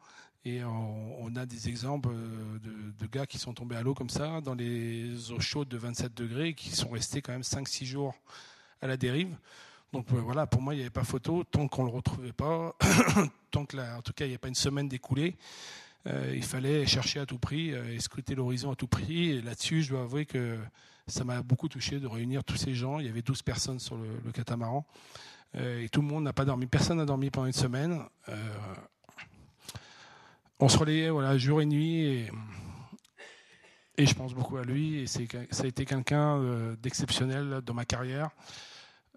Et 0.45 0.61
on, 0.65 1.34
a 1.38 1.45
des 1.45 1.69
exemples 1.69 2.09
de, 2.09 3.07
gars 3.07 3.25
qui 3.25 3.38
sont 3.38 3.53
tombés 3.53 3.77
à 3.77 3.81
l'eau 3.81 3.93
comme 3.93 4.09
ça, 4.09 4.41
dans 4.41 4.55
les 4.55 5.31
eaux 5.31 5.39
chaudes 5.39 5.69
de 5.69 5.77
27 5.77 6.13
degrés, 6.13 6.53
qui 6.53 6.69
sont 6.69 6.89
restés 6.89 7.21
quand 7.21 7.31
même 7.31 7.43
5-6 7.43 7.85
jours 7.85 8.13
à 8.81 8.88
la 8.88 8.97
dérive. 8.97 9.38
Donc 9.93 10.07
voilà, 10.09 10.45
pour 10.45 10.61
moi, 10.61 10.73
il 10.73 10.77
n'y 10.77 10.84
avait 10.84 10.89
pas 10.89 11.05
photo. 11.05 11.45
Tant 11.45 11.69
qu'on 11.69 11.84
ne 11.84 11.91
le 11.91 11.95
retrouvait 11.95 12.34
pas, 12.34 12.75
tant 13.51 13.65
que, 13.65 13.77
en 13.77 14.01
tout 14.01 14.11
cas, 14.11 14.25
il 14.25 14.30
n'y 14.30 14.35
a 14.35 14.39
pas 14.39 14.49
une 14.49 14.55
semaine 14.55 14.89
découlée, 14.89 15.38
il 16.05 16.43
fallait 16.43 16.85
chercher 16.85 17.19
à 17.19 17.25
tout 17.25 17.39
prix 17.39 17.73
euh, 17.73 17.93
et 17.93 17.99
scruter 17.99 18.35
l'horizon 18.35 18.71
à 18.71 18.75
tout 18.75 18.88
prix. 18.88 19.30
Et 19.31 19.41
là-dessus, 19.41 19.84
je 19.84 19.89
dois 19.89 20.01
avouer 20.01 20.25
que 20.25 20.57
ça 21.07 21.23
m'a 21.23 21.41
beaucoup 21.41 21.69
touché 21.69 21.99
de 21.99 22.07
réunir 22.07 22.43
tous 22.43 22.57
ces 22.57 22.73
gens. 22.73 22.99
Il 22.99 23.05
y 23.05 23.09
avait 23.09 23.21
12 23.21 23.41
personnes 23.41 23.80
sur 23.80 23.97
le, 23.97 24.31
catamaran. 24.31 24.85
Euh, 25.55 25.84
et 25.84 25.89
tout 25.89 26.01
le 26.01 26.07
monde 26.07 26.23
n'a 26.23 26.34
pas 26.34 26.45
dormi. 26.45 26.65
Personne 26.67 26.97
n'a 26.97 27.05
dormi 27.05 27.30
pendant 27.30 27.47
une 27.47 27.53
semaine. 27.53 28.01
on 30.59 30.69
se 30.69 30.77
relayait 30.77 31.09
voilà, 31.09 31.38
jour 31.38 31.61
et 31.61 31.65
nuit. 31.65 32.27
Et, 33.97 34.05
je 34.05 34.13
pense 34.15 34.34
beaucoup 34.34 34.57
à 34.57 34.63
lui. 34.63 34.99
Et 34.99 35.07
ça 35.07 35.19
a 35.63 35.67
été 35.67 35.85
quelqu'un 35.85 36.75
d'exceptionnel 36.81 37.61
dans 37.65 37.73
ma 37.73 37.85
carrière. 37.85 38.31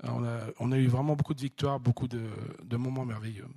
On 0.05 0.73
a, 0.73 0.79
eu 0.79 0.87
vraiment 0.87 1.17
beaucoup 1.17 1.35
de 1.35 1.41
victoires, 1.41 1.81
beaucoup 1.81 2.07
de 2.07 2.77
moments 2.77 3.05
merveilleux. 3.05 3.49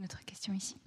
Une 0.00 0.06
autre 0.06 0.24
question 0.24 0.54
ici. 0.54 0.78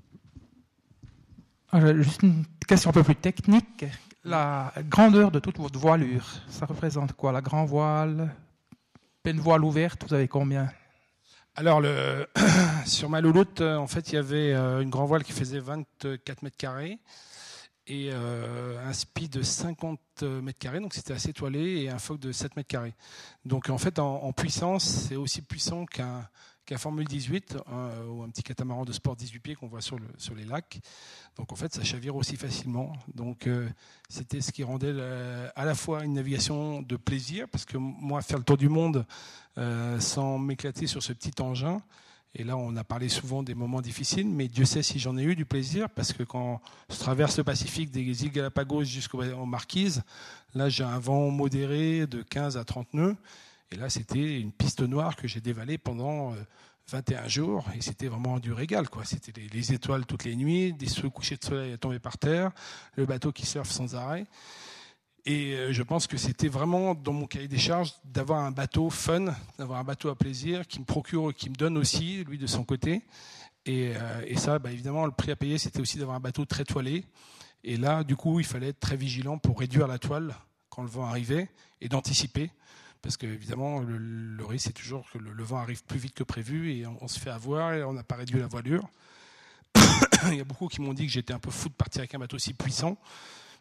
Juste 1.72 2.24
une 2.24 2.46
question 2.68 2.90
un 2.90 2.94
peu 2.94 3.04
plus 3.04 3.16
technique. 3.16 3.86
La 4.24 4.74
grandeur 4.90 5.30
de 5.30 5.38
toute 5.38 5.60
votre 5.60 5.78
voilure, 5.78 6.26
ça 6.50 6.66
représente 6.66 7.14
quoi? 7.14 7.32
La 7.32 7.42
grand 7.42 7.64
voile, 7.64 8.36
peine 9.22 9.40
voile 9.40 9.64
ouverte, 9.64 10.04
vous 10.08 10.16
avez 10.16 10.28
combien? 10.28 10.68
Alors, 11.56 11.80
le, 11.80 12.28
sur 12.88 13.08
ma 13.08 13.22
louloute, 13.22 13.62
en 13.62 13.86
fait, 13.86 14.12
il 14.12 14.16
y 14.16 14.18
avait 14.18 14.52
euh, 14.52 14.82
une 14.82 14.90
grand 14.90 15.06
voile 15.06 15.24
qui 15.24 15.32
faisait 15.32 15.60
24 15.60 16.42
mètres 16.42 16.58
carrés 16.58 16.98
et 17.86 18.10
euh, 18.12 18.84
un 18.84 18.94
speed 18.94 19.34
de 19.34 19.44
50 19.44 20.24
mètres 20.24 20.58
carrés, 20.58 20.80
donc 20.80 20.96
c'était 20.96 21.14
assez 21.14 21.34
toilé, 21.34 21.84
et 21.84 21.90
un 21.92 22.00
foc 22.00 22.18
de 22.20 22.32
7 22.32 22.56
mètres 22.56 22.70
carrés. 22.70 22.96
Donc, 23.46 23.70
en 23.70 23.78
fait, 23.78 24.00
en 24.00 24.34
puissance, 24.34 24.86
c'est 24.86 25.18
aussi 25.18 25.44
puissant 25.44 25.86
qu'un 25.86 26.28
qu'un 26.66 26.78
Formule 26.78 27.08
18 27.08 27.58
ou 28.10 28.24
un 28.24 28.30
petit 28.30 28.44
catamaran 28.44 28.86
de 28.86 28.94
sport 28.94 29.16
18 29.16 29.40
pieds 29.40 29.56
qu'on 29.56 29.68
voit 29.68 29.82
sur 29.82 29.98
les 30.36 30.46
lacs. 30.46 30.80
Donc 31.38 31.52
en 31.52 31.56
fait, 31.56 31.74
ça 31.74 31.84
chavire 31.84 32.16
aussi 32.16 32.36
facilement. 32.36 32.94
Donc 33.14 33.48
euh, 33.48 33.68
c'était 34.10 34.42
ce 34.42 34.52
qui 34.52 34.64
rendait 34.64 34.94
à 35.56 35.66
la 35.66 35.76
fois 35.76 36.04
une 36.04 36.14
navigation 36.14 36.82
de 36.82 36.96
plaisir, 36.96 37.48
parce 37.50 37.66
que 37.66 37.78
moi, 37.78 38.22
faire 38.22 38.38
le 38.38 38.44
tour 38.44 38.58
du 38.58 38.70
monde 38.70 39.06
euh, 39.58 40.00
sans 40.00 40.38
m'éclater 40.38 40.88
sur 40.88 41.02
ce 41.02 41.14
petit 41.14 41.42
engin, 41.42 41.82
et 42.36 42.44
là, 42.44 42.58
on 42.58 42.76
a 42.78 42.84
parlé 42.84 43.10
souvent 43.10 43.44
des 43.44 43.54
moments 43.54 43.82
difficiles, 43.82 44.28
mais 44.28 44.48
Dieu 44.48 44.66
sait 44.66 44.82
si 44.82 44.98
j'en 44.98 45.18
ai 45.18 45.24
eu 45.24 45.36
du 45.36 45.46
plaisir, 45.46 45.88
parce 45.90 46.14
que 46.14 46.24
quand 46.24 46.62
je 46.90 46.98
traverse 46.98 47.38
le 47.38 47.44
Pacifique 47.44 47.92
des 47.92 48.26
îles 48.26 48.32
Galapagos 48.32 48.86
jusqu'aux 48.86 49.46
Marquises, 49.46 50.02
là, 50.56 50.68
j'ai 50.68 50.84
un 50.84 50.98
vent 50.98 51.30
modéré 51.30 52.08
de 52.08 52.24
15 52.24 52.58
à 52.58 52.64
30 52.64 52.94
nœuds. 52.96 53.16
Et 53.74 53.76
là, 53.76 53.90
c'était 53.90 54.40
une 54.40 54.52
piste 54.52 54.82
noire 54.82 55.16
que 55.16 55.28
j'ai 55.28 55.42
dévalée 55.42 55.80
pendant 55.80 56.36
21 56.92 57.24
euh, 57.24 57.28
jours. 57.28 57.66
Et 57.76 57.82
c'était 57.82 58.08
vraiment 58.08 58.38
du 58.38 58.54
régal. 58.54 58.88
Quoi. 58.88 59.04
C'était 59.04 59.34
les, 59.52 59.74
étoiles 59.74 60.06
toutes 60.06 60.26
les 60.26 60.36
nuits, 60.36 60.74
des 60.74 60.86
couchers 61.10 61.38
de 61.38 61.44
soleil 61.44 61.74
à 61.74 61.78
tomber 61.80 61.98
par 61.98 62.20
terre, 62.20 62.52
le 62.96 63.08
bateau 63.08 63.32
qui 63.32 63.48
surfe 63.48 63.72
sans 63.72 63.96
arrêt. 63.96 64.26
Et 65.26 65.54
euh, 65.54 65.74
je 65.74 65.82
pense 65.82 66.06
que 66.06 66.18
c'était 66.18 66.50
vraiment 66.50 66.94
dans 66.94 67.14
mon 67.14 67.26
cahier 67.26 67.48
des 67.48 67.58
charges 67.58 67.94
d'avoir 68.06 68.42
un 68.42 68.52
bateau 68.52 68.92
fun, 68.92 69.34
d'avoir 69.58 69.80
un 69.80 69.84
bateau 69.84 70.10
à 70.10 70.16
plaisir, 70.16 70.68
qui 70.68 70.80
me 70.80 70.86
procure, 70.86 71.34
qui 71.34 71.50
me 71.50 71.56
donne 71.56 71.76
aussi, 71.76 72.24
lui 72.26 72.38
de 72.38 72.46
son 72.46 72.64
côté. 72.64 73.02
Et, 73.66 73.94
euh, 73.96 74.36
ça, 74.36 74.60
bah, 74.60 74.72
évidemment, 74.72 75.08
le 75.08 75.14
prix 75.14 75.32
à 75.32 75.36
payer, 75.36 75.58
c'était 75.58 75.80
aussi 75.80 75.98
d'avoir 75.98 76.16
un 76.16 76.20
bateau 76.20 76.46
très 76.46 76.64
toilé. 76.64 77.06
Et 77.64 77.78
là, 77.78 78.04
du 78.04 78.16
coup, 78.16 78.40
il 78.40 78.46
fallait 78.46 78.68
être 78.68 78.80
très 78.80 78.98
vigilant 78.98 79.40
pour 79.40 79.60
réduire 79.60 79.88
la 79.88 79.98
toile 79.98 80.36
quand 80.70 80.84
le 80.84 80.90
vent 80.90 81.06
arrivait 81.06 81.50
et 81.82 81.90
d'anticiper 81.90 82.52
parce 83.04 83.18
qu'évidemment, 83.18 83.82
le, 83.82 83.98
le, 83.98 84.46
risque, 84.46 84.68
c'est 84.68 84.74
toujours 84.74 85.06
que 85.12 85.18
le, 85.18 85.44
vent 85.44 85.58
arrive 85.58 85.84
plus 85.84 86.00
vite 86.00 86.16
que 86.16 86.24
prévu 86.24 86.72
et 86.72 86.88
on, 86.88 87.08
se 87.10 87.20
fait 87.20 87.30
avoir 87.30 87.74
et 87.74 87.84
on 87.84 87.92
n'a 87.92 88.04
pas 88.04 88.16
réduit 88.16 88.40
la 88.40 88.48
voilure. 88.48 88.90
Il 90.28 90.36
y 90.36 90.40
a 90.40 90.46
beaucoup 90.46 90.70
qui 90.70 90.80
m'ont 90.80 90.94
dit 90.94 91.06
que 91.06 91.12
j'étais 91.12 91.34
un 91.34 91.40
peu 91.40 91.52
fou 91.52 91.68
de 91.68 91.74
partir 91.74 92.00
avec 92.00 92.16
un 92.16 92.20
bateau 92.20 92.40
si 92.40 92.54
puissant, 92.54 92.98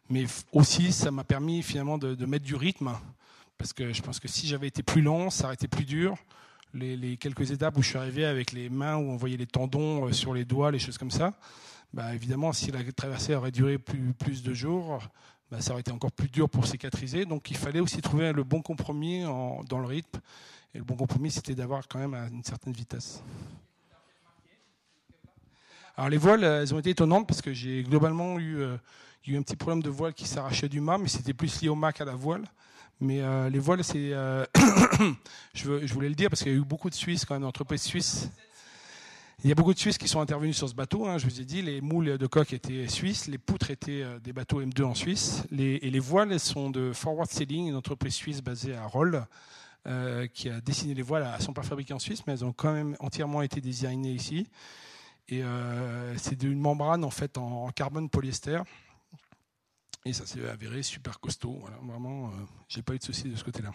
mais 0.09 0.27
aussi, 0.52 0.93
ça 0.93 1.10
m'a 1.10 1.24
permis 1.24 1.62
finalement 1.62 1.98
de, 1.98 2.24
mettre 2.24 2.44
du 2.44 2.55
rythme, 2.55 2.93
parce 3.59 3.73
que 3.73 3.93
je 3.93 4.01
pense 4.01 4.20
que 4.20 4.28
si 4.28 4.47
j'avais 4.47 4.69
été 4.69 4.85
plus 4.85 5.02
lent, 5.02 5.28
ça 5.28 5.47
aurait 5.47 5.55
été 5.55 5.66
plus 5.66 5.85
dur. 5.85 6.16
les, 6.73 7.16
quelques 7.16 7.51
étapes 7.51 7.77
où 7.77 7.82
je 7.82 7.89
suis 7.89 7.98
arrivé 7.98 8.24
avec 8.24 8.52
les 8.52 8.70
mains, 8.70 8.97
où 8.97 9.10
on 9.10 9.16
voyait 9.16 9.36
les 9.36 9.48
tendons 9.48 10.06
euh, 10.06 10.12
sur 10.12 10.35
les 10.35 10.44
doigts, 10.44 10.70
les 10.70 10.78
choses 10.78 10.98
comme 10.98 11.10
ça, 11.10 11.32
bah, 11.93 12.14
évidemment, 12.14 12.52
si 12.52 12.70
la 12.70 12.81
traversée 12.93 13.35
aurait 13.35 13.51
duré 13.51 13.78
plus 13.78 14.44
de 14.44 14.55
jours, 14.55 15.01
bah, 15.52 15.60
ça 15.60 15.72
aurait 15.72 15.82
été 15.82 15.92
encore 15.92 16.12
plus 16.12 16.30
dur 16.30 16.48
pour 16.48 16.66
cicatriser. 16.66 17.26
Donc 17.26 17.50
il 17.50 17.58
fallait 17.58 17.80
aussi 17.80 18.00
trouver 18.00 18.32
le 18.32 18.42
bon 18.42 18.62
compromis 18.62 19.22
dans 19.22 19.78
le 19.78 19.84
rythme. 19.84 20.18
Et 20.74 20.78
le 20.78 20.84
bon 20.84 20.96
compromis, 20.96 21.30
c'était 21.30 21.54
d'avoir 21.54 21.86
quand 21.86 21.98
même 21.98 22.14
une 22.32 22.42
certaine 22.42 22.72
vitesse. 22.72 23.22
Alors 25.94 26.08
les 26.08 26.16
voiles, 26.16 26.42
elles 26.42 26.74
ont 26.74 26.78
été 26.78 26.88
étonnantes 26.88 27.28
parce 27.28 27.42
que 27.42 27.52
j'ai 27.52 27.82
globalement 27.82 28.38
eu, 28.38 28.62
euh, 28.62 28.78
eu 29.26 29.36
un 29.36 29.42
petit 29.42 29.56
problème 29.56 29.82
de 29.82 29.90
voile 29.90 30.14
qui 30.14 30.26
s'arrachait 30.26 30.70
du 30.70 30.80
mât, 30.80 30.96
mais 30.96 31.08
c'était 31.08 31.34
plus 31.34 31.60
lié 31.60 31.68
au 31.68 31.74
mât 31.74 31.92
qu'à 31.92 32.06
la 32.06 32.14
voile. 32.14 32.44
Mais 32.98 33.20
euh, 33.20 33.50
les 33.50 33.58
voiles, 33.58 33.84
c'est, 33.84 34.14
euh, 34.14 34.46
je, 35.52 35.92
voulais 35.92 36.08
le 36.08 36.14
dire 36.14 36.30
parce 36.30 36.42
qu'il 36.42 36.52
y 36.52 36.54
a 36.54 36.58
eu 36.58 36.64
beaucoup 36.64 36.88
de 36.88 36.94
Suisses, 36.94 37.26
quand 37.26 37.34
même, 37.34 37.42
d'entreprises 37.42 37.82
suisses. 37.82 38.30
Il 39.44 39.48
y 39.48 39.52
a 39.52 39.55
beaucoup 39.55 39.74
de 39.74 39.78
Suisses 39.78 39.98
qui 39.98 40.06
sont 40.06 40.20
intervenus 40.20 40.56
sur 40.56 40.69
ce 40.69 40.74
bateau. 40.74 41.06
Hein, 41.06 41.19
je 41.19 41.27
vous 41.27 41.40
ai 41.40 41.44
dit, 41.44 41.62
les 41.62 41.81
moules 41.81 42.16
de 42.16 42.27
coque 42.27 42.52
étaient 42.52 42.86
suisses, 42.86 43.27
les 43.27 43.39
poutres 43.39 43.70
étaient 43.70 44.05
des 44.23 44.32
bateaux 44.32 44.62
M2 44.62 44.85
en 44.85 44.94
Suisse, 44.94 45.43
et 45.51 45.90
les 45.90 45.98
voiles 45.98 46.39
sont 46.39 46.70
de 46.70 46.93
Forward 46.93 47.28
Sailing, 47.28 47.69
une 47.69 47.74
entreprise 47.74 48.14
suisse 48.14 48.40
basée 48.40 48.77
à 48.77 48.86
Roll, 48.86 49.27
qui 50.32 50.48
a 50.48 50.60
dessiné 50.60 50.94
les 50.94 51.02
voiles. 51.02 51.24
Elles 51.28 51.39
ne 51.39 51.43
sont 51.43 51.52
pas 51.52 51.64
fabriquées 51.64 51.93
en 51.93 51.98
Suisse, 51.98 52.23
mais 52.27 52.35
elles 52.35 52.44
ont 52.44 52.52
quand 52.52 52.73
même 52.73 52.97
entièrement 53.01 53.43
été 53.43 53.60
designées 53.60 54.12
ici. 54.12 54.47
Et 55.28 55.43
euh, 55.43 56.16
c'est 56.19 56.43
une 56.43 56.60
membrane 56.60 57.05
en 57.05 57.10
fait 57.10 57.39
en, 57.39 57.70
carbone 57.70 58.09
polyester. 58.09 58.60
Et 60.05 60.12
ça 60.12 60.27
s'est 60.27 60.47
avéré 60.48 60.82
super 60.82 61.20
costaud. 61.20 61.62
Vraiment, 61.82 62.27
euh, 62.27 62.31
j'ai 62.69 62.82
pas 62.82 62.94
eu 62.94 62.98
de 62.98 63.05
soucis 63.05 63.28
de 63.28 63.36
ce 63.36 63.44
côté-là. 63.44 63.73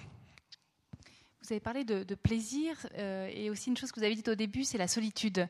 Vous 1.47 1.53
avez 1.53 1.61
parlé 1.61 1.85
de, 1.85 2.03
plaisir 2.15 2.75
euh, 2.97 3.29
et 3.33 3.49
aussi 3.49 3.69
une 3.69 3.77
chose 3.77 3.93
que 3.93 4.01
vous 4.01 4.05
avez 4.05 4.15
dit 4.15 4.29
au 4.29 4.35
début, 4.35 4.65
c'est 4.65 4.77
la 4.77 4.89
solitude. 4.89 5.47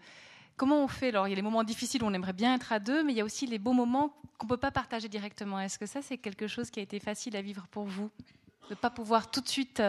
Comment 0.55 0.83
on 0.83 0.87
fait 0.87 1.07
Alors, 1.07 1.27
il 1.27 1.31
y 1.31 1.33
a 1.33 1.35
les 1.35 1.41
moments 1.41 1.63
difficiles 1.63 2.03
où 2.03 2.05
on 2.05 2.13
aimerait 2.13 2.33
bien 2.33 2.53
être 2.53 2.71
à 2.71 2.77
deux, 2.77 3.03
mais 3.03 3.13
il 3.13 3.17
y 3.17 3.21
a 3.21 3.25
aussi 3.25 3.47
les 3.47 3.57
beaux 3.57 3.73
moments 3.73 4.13
qu'on 4.37 4.45
ne 4.45 4.49
peut 4.49 4.57
pas 4.57 4.69
partager 4.69 5.09
directement. 5.09 5.59
Est-ce 5.59 5.79
que 5.79 5.87
ça, 5.87 6.03
c'est 6.03 6.19
quelque 6.19 6.45
chose 6.45 6.69
qui 6.69 6.79
a 6.79 6.83
été 6.83 6.99
facile 6.99 7.35
à 7.35 7.41
vivre 7.41 7.65
pour 7.71 7.85
vous? 7.85 8.11
De 8.65 8.71
ne 8.71 8.75
pas 8.75 8.91
pouvoir 8.91 9.31
tout 9.31 9.41
de 9.41 9.47
suite 9.47 9.81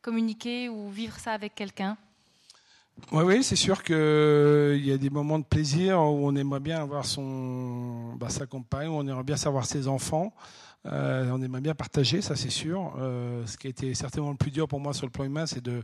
communiquer 0.00 0.70
ou 0.70 0.88
vivre 0.88 1.18
ça 1.18 1.32
avec 1.32 1.54
quelqu'un? 1.54 1.98
Oui, 3.12 3.24
oui, 3.24 3.44
c'est 3.44 3.54
sûr 3.54 3.82
qu'il 3.82 3.96
euh, 3.96 4.78
y 4.78 4.92
a 4.92 4.96
des 4.96 5.10
moments 5.10 5.38
de 5.38 5.44
plaisir 5.44 5.98
où 5.98 6.26
on 6.26 6.34
aimerait 6.36 6.60
bien 6.60 6.80
avoir 6.80 7.04
son, 7.04 8.14
bah, 8.14 8.30
sa 8.30 8.46
compagne, 8.46 8.88
où 8.88 8.92
on 8.92 9.06
aimerait 9.06 9.24
bien 9.24 9.36
savoir 9.36 9.66
ses 9.66 9.88
enfants. 9.88 10.32
Euh, 10.86 11.30
on 11.30 11.42
aimerait 11.42 11.60
bien 11.60 11.74
partager, 11.74 12.22
ça 12.22 12.36
c'est 12.36 12.50
sûr. 12.50 12.94
Euh, 12.98 13.46
ce 13.46 13.56
qui 13.56 13.66
a 13.66 13.70
été 13.70 13.94
certainement 13.94 14.30
le 14.30 14.36
plus 14.36 14.50
dur 14.50 14.66
pour 14.66 14.80
moi 14.80 14.94
sur 14.94 15.06
le 15.06 15.12
plan 15.12 15.24
humain, 15.24 15.46
c'est 15.46 15.62
de 15.62 15.82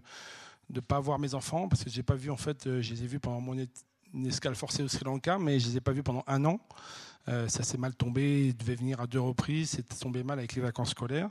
ne 0.71 0.81
pas 0.81 1.01
voir 1.01 1.19
mes 1.19 1.35
enfants, 1.35 1.69
parce 1.69 1.85
que 1.85 1.91
j'ai 1.91 2.03
pas 2.03 2.15
vu, 2.15 2.31
en 2.31 2.37
fait, 2.37 2.65
je 2.65 2.95
les 2.95 3.05
ai 3.05 3.07
vus 3.07 3.21
pendant 3.21 3.41
mon 3.41 3.57
escale 4.25 4.55
forcée 4.55 4.83
au 4.83 4.89
Sri 4.89 5.05
Lanka, 5.05 5.39
mais 5.39 5.61
je 5.61 5.69
les 5.69 5.77
ai 5.77 5.81
pas 5.81 5.93
vus 5.93 6.03
pendant 6.03 6.25
un 6.27 6.45
an. 6.45 6.61
ça 7.27 7.63
s'est 7.63 7.79
mal 7.79 7.95
tombé, 7.95 8.49
ils 8.49 8.57
devaient 8.57 8.75
venir 8.75 9.01
à 9.01 9.07
deux 9.07 9.21
reprises, 9.21 9.71
c'est 9.71 9.99
tombé 9.99 10.23
mal 10.23 10.39
avec 10.39 10.55
les 10.55 10.63
vacances 10.63 10.91
scolaires. 10.91 11.31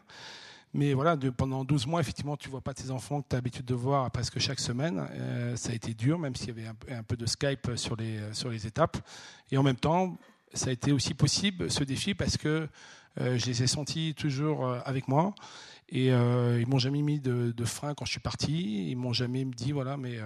Mais 0.75 0.93
voilà, 0.93 1.15
pendant 1.37 1.63
12 1.63 1.87
mois, 1.87 2.01
effectivement, 2.01 2.35
tu 2.35 2.49
vois 2.49 2.59
pas 2.59 2.73
tes 2.73 2.91
enfants 2.91 3.21
que 3.21 3.29
tu 3.29 3.35
as 3.35 3.37
l'habitude 3.37 3.63
de 3.63 3.73
voir 3.73 4.11
presque 4.11 4.39
chaque 4.39 4.59
semaine. 4.59 5.07
Euh, 5.09 5.55
ça 5.55 5.71
a 5.71 5.73
été 5.73 5.93
dur, 5.93 6.19
même 6.19 6.35
s'il 6.35 6.49
y 6.49 6.51
avait 6.51 6.67
un, 6.93 7.03
peu 7.03 7.15
de 7.15 7.25
Skype 7.25 7.77
sur 7.77 7.95
les, 7.95 8.67
étapes. 8.67 8.97
Et 9.51 9.57
en 9.57 9.63
même 9.63 9.77
temps, 9.77 10.17
ça 10.53 10.71
a 10.71 10.73
été 10.73 10.91
aussi 10.91 11.13
possible, 11.13 11.71
ce 11.71 11.85
défi, 11.85 12.13
parce 12.13 12.35
que 12.35 12.49
euh, 12.49 12.67
je 13.17 13.45
les 13.45 13.63
ai 13.63 13.67
sentis 13.67 14.13
toujours 14.15 14.65
euh, 14.65 14.79
avec 14.85 15.07
moi. 15.07 15.33
Et 15.89 16.11
euh, 16.11 16.59
ils 16.59 16.67
m'ont 16.67 16.79
jamais 16.79 17.01
mis 17.01 17.19
de, 17.19 17.53
frein 17.65 17.93
quand 17.93 18.05
je 18.05 18.11
suis 18.11 18.19
parti. 18.19 18.89
Ils 18.89 18.95
m'ont 18.95 19.13
jamais 19.13 19.45
dit, 19.45 19.71
voilà, 19.71 19.97
mais 19.97 20.17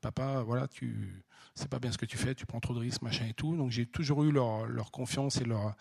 papa, 0.00 0.42
voilà, 0.46 0.68
tu 0.68 1.24
c'est 1.56 1.68
pas 1.68 1.80
bien 1.80 1.90
ce 1.90 1.98
que 1.98 2.06
tu 2.06 2.16
fais, 2.16 2.34
tu 2.34 2.46
prends 2.46 2.60
trop 2.60 2.74
de 2.74 2.78
risques, 2.78 3.02
machin 3.02 3.26
et 3.28 3.34
tout. 3.34 3.56
Donc 3.56 3.70
j'ai 3.70 3.84
toujours 3.84 4.22
eu 4.22 4.30
leur, 4.30 4.66
leur 4.66 4.90
confiance 4.92 5.40
et 5.40 5.44
leur 5.44 5.74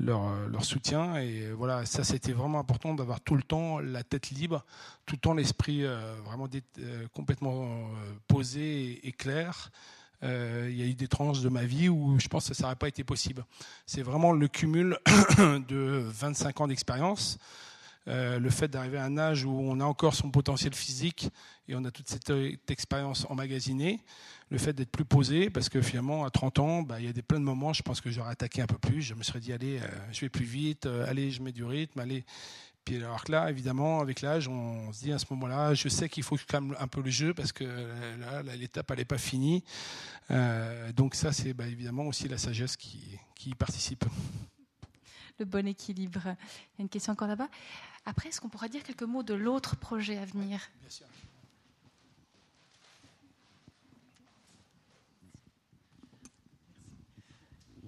leur, 0.00 0.48
leur 0.48 0.64
soutien. 0.64 1.16
Et 1.16 1.50
voilà, 1.52 1.84
ça 1.86 2.04
c'était 2.04 2.32
vraiment 2.32 2.58
important 2.58 2.94
d'avoir 2.94 3.20
tout 3.20 3.34
le 3.34 3.42
temps 3.42 3.78
la 3.78 4.02
tête 4.02 4.30
libre, 4.30 4.64
tout 5.06 5.16
le 5.16 5.20
temps 5.20 5.34
l'esprit 5.34 5.84
euh, 5.84 6.14
vraiment 6.24 6.48
euh, 6.78 7.06
complètement 7.12 7.64
euh, 7.64 8.12
posé 8.28 9.06
et, 9.06 9.12
clair. 9.12 9.70
Il 10.22 10.76
y 10.76 10.82
a 10.82 10.86
eu 10.86 10.94
des 10.94 11.08
tranches 11.08 11.40
de 11.40 11.48
ma 11.48 11.64
vie 11.64 11.88
où 11.88 12.18
je 12.18 12.28
pense 12.28 12.48
que 12.48 12.54
ça 12.54 12.64
n'aurait 12.64 12.76
pas 12.76 12.88
été 12.88 13.04
possible. 13.04 13.44
C'est 13.86 14.02
vraiment 14.02 14.32
le 14.32 14.48
cumul 14.48 14.96
de 15.68 16.04
25 16.06 16.60
ans 16.60 16.68
d'expérience. 16.68 17.38
le 18.06 18.50
fait 18.50 18.68
d'arriver 18.68 18.98
à 18.98 19.04
un 19.04 19.18
âge 19.18 19.44
où 19.44 19.50
on 19.50 19.80
a 19.80 19.84
encore 19.84 20.14
son 20.14 20.30
potentiel 20.30 20.74
physique 20.74 21.28
et 21.68 21.74
on 21.74 21.84
a 21.84 21.90
toute 21.90 22.08
cette 22.08 22.32
expérience 22.70 23.26
emmagasinée, 23.30 24.00
le 24.50 24.58
fait 24.58 24.72
d'être 24.72 24.90
plus 24.90 25.04
posé, 25.04 25.48
parce 25.48 25.68
que 25.68 25.80
finalement, 25.80 26.24
à 26.24 26.30
30 26.30 26.58
ans, 26.58 26.82
bah, 26.82 27.00
il 27.00 27.06
y 27.06 27.08
a 27.08 27.12
des 27.12 27.22
plein 27.22 27.38
de 27.38 27.44
moments, 27.44 27.72
je 27.72 27.82
pense 27.82 28.00
que 28.00 28.10
j'aurais 28.10 28.32
attaqué 28.32 28.60
un 28.60 28.66
peu 28.66 28.78
plus. 28.78 29.00
Je 29.00 29.14
me 29.14 29.22
serais 29.22 29.40
dit, 29.40 29.52
allez, 29.52 29.78
euh, 29.78 29.86
je 30.12 30.20
vais 30.20 30.28
plus 30.28 30.44
vite, 30.44 30.86
euh, 30.86 31.08
allez, 31.08 31.30
je 31.30 31.42
mets 31.42 31.52
du 31.52 31.64
rythme, 31.64 31.98
allez. 32.00 32.24
Puis 32.84 32.96
alors 32.96 33.22
que 33.22 33.32
là, 33.32 33.48
évidemment, 33.48 34.00
avec 34.00 34.22
l'âge, 34.22 34.48
on 34.48 34.92
se 34.92 35.04
dit 35.04 35.12
à 35.12 35.18
ce 35.18 35.26
moment-là, 35.30 35.74
je 35.74 35.88
sais 35.88 36.08
qu'il 36.08 36.22
faut 36.22 36.34
que 36.34 36.42
je 36.42 36.46
calme 36.46 36.74
un 36.78 36.88
peu 36.88 37.00
le 37.00 37.10
jeu 37.10 37.32
parce 37.32 37.52
que 37.52 37.64
là, 37.64 38.42
l'étape, 38.56 38.90
elle 38.90 38.98
n'est 38.98 39.04
pas 39.04 39.18
finie. 39.18 39.62
Euh, 40.30 40.92
donc 40.92 41.14
ça, 41.14 41.32
c'est 41.32 41.52
bah, 41.52 41.66
évidemment 41.66 42.04
aussi 42.04 42.28
la 42.28 42.38
sagesse 42.38 42.76
qui, 42.76 43.18
qui 43.34 43.50
y 43.50 43.54
participe. 43.54 44.04
Le 45.38 45.44
bon 45.44 45.66
équilibre. 45.66 46.22
Il 46.24 46.78
y 46.78 46.80
a 46.80 46.82
une 46.82 46.88
question 46.88 47.12
encore 47.12 47.28
là-bas? 47.28 47.48
Après, 48.04 48.28
est-ce 48.28 48.40
qu'on 48.40 48.48
pourra 48.48 48.68
dire 48.68 48.82
quelques 48.82 49.02
mots 49.02 49.22
de 49.22 49.34
l'autre 49.34 49.76
projet 49.76 50.18
à 50.18 50.24
venir? 50.24 50.60
Bien 50.80 50.90
sûr. 50.90 51.06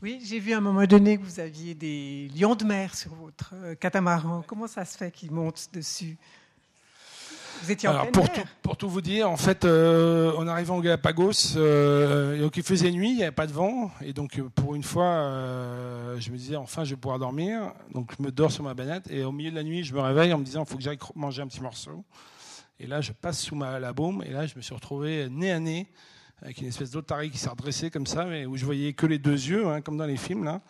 Oui, 0.05 0.21
j'ai 0.23 0.39
vu 0.39 0.53
à 0.53 0.59
un 0.59 0.61
moment 0.61 0.85
donné 0.85 1.17
que 1.17 1.23
vous 1.23 1.41
aviez 1.41 1.75
des 1.75 2.29
lions 2.39 2.55
de 2.55 2.65
mer 2.65 2.95
sur 2.95 3.15
votre 3.15 3.55
euh, 3.55 3.75
catamaran. 3.75 4.45
Comment 4.47 4.67
ça 4.67 4.85
se 4.85 4.99
fait 4.99 5.11
qu'ils 5.11 5.33
montent 5.33 5.71
dessus? 5.73 6.19
Vous 7.63 7.71
étiez 7.71 7.89
en 7.89 7.93
Alors, 7.93 8.11
pour, 8.11 8.31
tout, 8.31 8.43
pour 8.61 8.77
tout 8.77 8.91
vous 8.91 9.01
dire, 9.01 9.31
en 9.31 9.39
fait, 9.39 9.65
euh, 9.65 10.37
en 10.37 10.47
arrivant 10.47 10.77
au 10.77 10.83
Galapagos, 10.83 11.57
euh, 11.57 12.39
donc 12.39 12.59
il 12.59 12.63
faisait 12.63 12.91
nuit, 12.91 13.13
il 13.13 13.17
n'y 13.17 13.23
avait 13.23 13.33
pas 13.33 13.47
de 13.47 13.55
vent, 13.55 13.91
et 14.03 14.13
donc 14.13 14.39
pour 14.51 14.75
une 14.75 14.83
fois, 14.83 15.07
euh, 15.07 16.21
je 16.21 16.31
me 16.31 16.37
disais 16.37 16.57
enfin 16.57 16.85
je 16.85 16.91
vais 16.91 17.01
pouvoir 17.01 17.19
dormir. 17.19 17.73
Donc 17.95 18.13
je 18.19 18.23
me 18.23 18.31
dors 18.31 18.53
sur 18.53 18.63
ma 18.63 18.75
banette, 18.75 19.11
et 19.11 19.25
au 19.25 19.33
milieu 19.33 19.53
de 19.53 19.57
la 19.57 19.63
nuit, 19.63 19.85
je 19.85 19.95
me 19.95 20.01
réveille 20.01 20.35
en 20.35 20.39
me 20.39 20.45
disant 20.45 20.65
il 20.65 20.71
faut 20.71 20.77
que 20.77 20.83
j'aille 20.83 20.99
manger 21.15 21.41
un 21.41 21.47
petit 21.47 21.63
morceau. 21.63 22.05
Et 22.79 22.87
là, 22.87 23.01
je 23.01 23.13
passe 23.13 23.41
sous 23.41 23.55
ma, 23.55 23.79
la 23.79 23.95
baume, 23.95 24.23
et 24.27 24.33
là, 24.33 24.47
je 24.47 24.55
me 24.55 24.61
suis 24.61 24.75
retrouvé 24.75 25.29
nez 25.31 25.51
à 25.51 25.61
nez 25.61 25.89
avec 26.43 26.61
une 26.61 26.69
espèce 26.69 26.91
d'otarie 26.91 27.31
qui 27.31 27.39
s'est 27.39 27.49
redressée 27.49 27.91
comme 27.91 28.07
ça, 28.07 28.25
mais 28.25 28.47
où 28.47 28.57
je 28.57 28.65
voyais 28.65 28.93
que 28.93 29.07
les 29.07 29.19
deux 29.19 29.33
yeux, 29.33 29.67
hein, 29.67 29.81
comme 29.81 29.97
dans 29.97 30.07
les 30.07 30.17
films. 30.17 30.45
Là. 30.45 30.61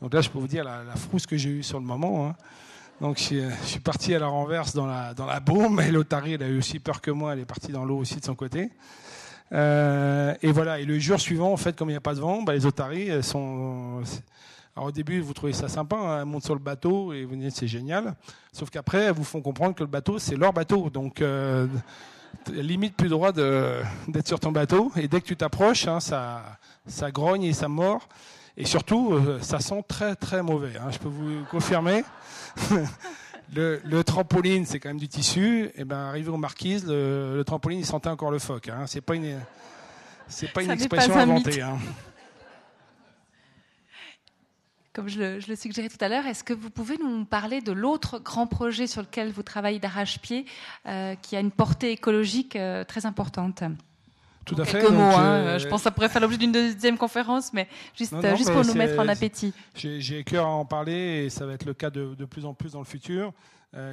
Donc 0.00 0.14
là, 0.14 0.20
je 0.20 0.30
peux 0.30 0.38
vous 0.38 0.48
dire 0.48 0.64
la, 0.64 0.84
frousse 0.96 1.26
que 1.26 1.36
j'ai 1.36 1.50
eue 1.50 1.62
sur 1.62 1.80
le 1.80 1.86
moment. 1.86 2.28
Hein. 2.28 2.36
Donc 3.00 3.18
je, 3.18 3.50
suis 3.64 3.80
parti 3.80 4.14
à 4.14 4.18
la 4.18 4.26
renverse 4.26 4.74
dans 4.74 4.86
la, 4.86 5.14
dans 5.14 5.26
la 5.26 5.40
baume, 5.40 5.80
et 5.80 5.90
l'otarie, 5.90 6.34
elle 6.34 6.42
a 6.42 6.48
eu 6.48 6.58
aussi 6.58 6.78
peur 6.78 7.00
que 7.00 7.10
moi, 7.10 7.32
elle 7.32 7.40
est 7.40 7.46
partie 7.46 7.72
dans 7.72 7.84
l'eau 7.84 7.98
aussi 7.98 8.16
de 8.20 8.24
son 8.24 8.34
côté. 8.34 8.70
Euh, 9.52 10.34
et 10.42 10.50
voilà, 10.50 10.80
et 10.80 10.84
le 10.84 10.98
jour 10.98 11.20
suivant, 11.20 11.52
en 11.52 11.56
fait, 11.56 11.76
comme 11.76 11.88
il 11.88 11.92
n'y 11.92 11.98
a 11.98 12.00
pas 12.00 12.14
de 12.14 12.20
vent, 12.20 12.42
bah, 12.42 12.54
les 12.54 12.66
otaries, 12.66 13.22
sont... 13.22 14.02
Alors 14.74 14.88
au 14.88 14.92
début, 14.92 15.20
vous 15.20 15.32
trouvez 15.32 15.54
ça 15.54 15.68
sympa, 15.68 15.96
hein, 15.96 16.18
elles 16.20 16.26
montent 16.26 16.44
sur 16.44 16.54
le 16.54 16.60
bateau 16.60 17.14
et 17.14 17.24
vous 17.24 17.34
dites 17.34 17.56
c'est 17.56 17.66
génial. 17.66 18.14
Sauf 18.52 18.68
qu'après, 18.68 19.04
elles 19.04 19.14
vous 19.14 19.24
font 19.24 19.40
comprendre 19.40 19.74
que 19.74 19.82
le 19.82 19.88
bateau, 19.88 20.18
c'est 20.18 20.36
leur 20.36 20.52
bateau. 20.52 20.90
Donc... 20.90 21.20
Euh, 21.20 21.66
limite 22.48 22.96
plus 22.96 23.08
droit 23.08 23.32
d'être 23.32 24.26
sur 24.26 24.40
ton 24.40 24.52
bateau. 24.52 24.92
Et 24.96 25.08
dès 25.08 25.20
que 25.20 25.26
tu 25.26 25.36
t'approches, 25.36 25.86
hein, 25.88 26.00
ça, 26.00 26.58
ça 26.86 27.10
grogne 27.10 27.44
et 27.44 27.52
ça 27.52 27.68
mord. 27.68 28.08
Et 28.56 28.64
surtout, 28.64 29.12
euh, 29.12 29.38
ça 29.42 29.60
sent 29.60 29.84
très 29.86 30.16
très 30.16 30.42
mauvais. 30.42 30.76
Hein, 30.78 30.90
je 30.90 30.98
peux 30.98 31.08
vous 31.08 31.44
confirmer. 31.50 32.04
le, 33.54 34.02
trampoline, 34.02 34.64
c'est 34.64 34.80
quand 34.80 34.88
même 34.88 34.98
du 34.98 35.08
tissu. 35.08 35.70
Et 35.76 35.84
ben, 35.84 35.98
arrivé 35.98 36.30
aux 36.30 36.38
marquises, 36.38 36.86
le, 36.86 37.42
trampoline, 37.44 37.80
il 37.80 37.86
sentait 37.86 38.08
encore 38.08 38.30
le 38.30 38.38
phoque. 38.38 38.68
Hein. 38.68 38.84
C'est 38.86 39.02
pas 39.02 39.14
une, 39.14 39.38
c'est 40.28 40.52
pas 40.52 40.62
une 40.62 40.70
expression 40.70 41.16
inventée. 41.16 41.60
Hein 41.60 41.78
comme 44.96 45.08
je 45.08 45.46
le, 45.46 45.56
suggérais 45.56 45.90
tout 45.90 46.02
à 46.02 46.08
l'heure, 46.08 46.26
est-ce 46.26 46.42
que 46.42 46.54
vous 46.54 46.70
pouvez 46.70 46.96
nous 46.96 47.26
parler 47.26 47.60
de 47.60 47.70
l'autre 47.70 48.18
grand 48.18 48.46
projet 48.46 48.86
sur 48.86 49.02
lequel 49.02 49.30
vous 49.30 49.42
travaillez 49.42 49.78
d'arrache-pied, 49.78 50.46
euh, 50.86 51.14
qui 51.16 51.36
a 51.36 51.40
une 51.40 51.50
portée 51.50 51.92
écologique 51.92 52.56
euh, 52.56 52.82
très 52.82 53.04
importante? 53.04 53.62
Tout 54.46 54.54
à 54.58 54.64
fait. 54.64 54.80
Quelques 54.80 54.92
mots. 54.92 55.02
Hein. 55.02 55.34
Euh, 55.34 55.58
je 55.58 55.68
pense 55.68 55.80
que 55.80 55.84
ça 55.84 55.90
pourrait 55.90 56.08
faire 56.08 56.22
l'objet 56.22 56.38
d'une 56.38 56.52
deuxième 56.52 56.96
conférence, 56.96 57.52
mais 57.52 57.68
juste, 57.94 58.14
juste 58.38 58.50
pour 58.50 58.64
nous 58.64 58.72
mettre 58.72 58.98
en 58.98 59.06
appétit. 59.06 59.52
J'ai 59.74 60.24
cœur 60.24 60.46
à 60.46 60.50
en 60.50 60.64
parler 60.64 61.26
et 61.26 61.30
ça 61.30 61.44
va 61.44 61.52
être 61.52 61.66
le 61.66 61.74
cas 61.74 61.90
de, 61.90 62.14
de 62.14 62.24
plus 62.24 62.46
en 62.46 62.54
plus 62.54 62.72
dans 62.72 62.80
le 62.80 62.86
futur. 62.86 63.34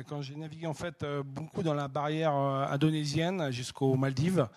quand 0.08 0.22
j'ai 0.22 0.36
navigué 0.36 0.68
en 0.68 0.74
fait 0.74 1.06
beaucoup 1.26 1.64
dans 1.64 1.74
la 1.74 1.90
barrière 1.90 2.32
indonésienne 2.32 3.52
jusqu'aux 3.52 3.96
Maldives, 3.96 4.48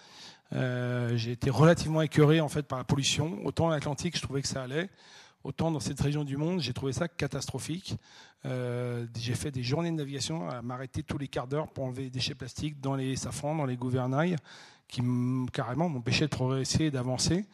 j'ai 0.52 1.32
été 1.32 1.50
relativement 1.50 2.02
écœuré 2.02 2.40
en 2.40 2.48
fait 2.48 2.62
par 2.62 2.78
la 2.78 2.84
pollution. 2.84 3.40
Autant 3.44 3.68
l'Atlantique, 3.68 4.16
je 4.16 4.22
trouvais 4.22 4.42
que 4.42 4.48
ça 4.48 4.62
allait. 4.62 4.90
Autant 5.46 5.70
dans 5.70 5.78
cette 5.78 6.00
région 6.00 6.24
du 6.24 6.36
monde, 6.36 6.60
j'ai 6.60 6.72
trouvé 6.72 6.92
ça 6.92 7.06
catastrophique. 7.06 7.94
Euh, 8.46 9.06
j'ai 9.16 9.36
fait 9.36 9.52
des 9.52 9.62
journées 9.62 9.92
de 9.92 9.94
navigation 9.94 10.50
à 10.50 10.60
m'arrêter 10.60 11.04
tous 11.04 11.18
les 11.18 11.28
quarts 11.28 11.46
d'heure 11.46 11.68
pour 11.68 11.84
enlever 11.84 12.02
les 12.02 12.10
déchets 12.10 12.34
plastiques 12.34 12.80
dans 12.80 12.96
les 12.96 13.14
safrans, 13.14 13.54
dans 13.54 13.64
les 13.64 13.76
gouvernails, 13.76 14.34
qui 14.88 15.02
carrément 15.52 15.88
m'empêchaient 15.88 16.24
de 16.24 16.30
progresser 16.30 16.86
et 16.86 16.90
d'avancer. 16.90 17.46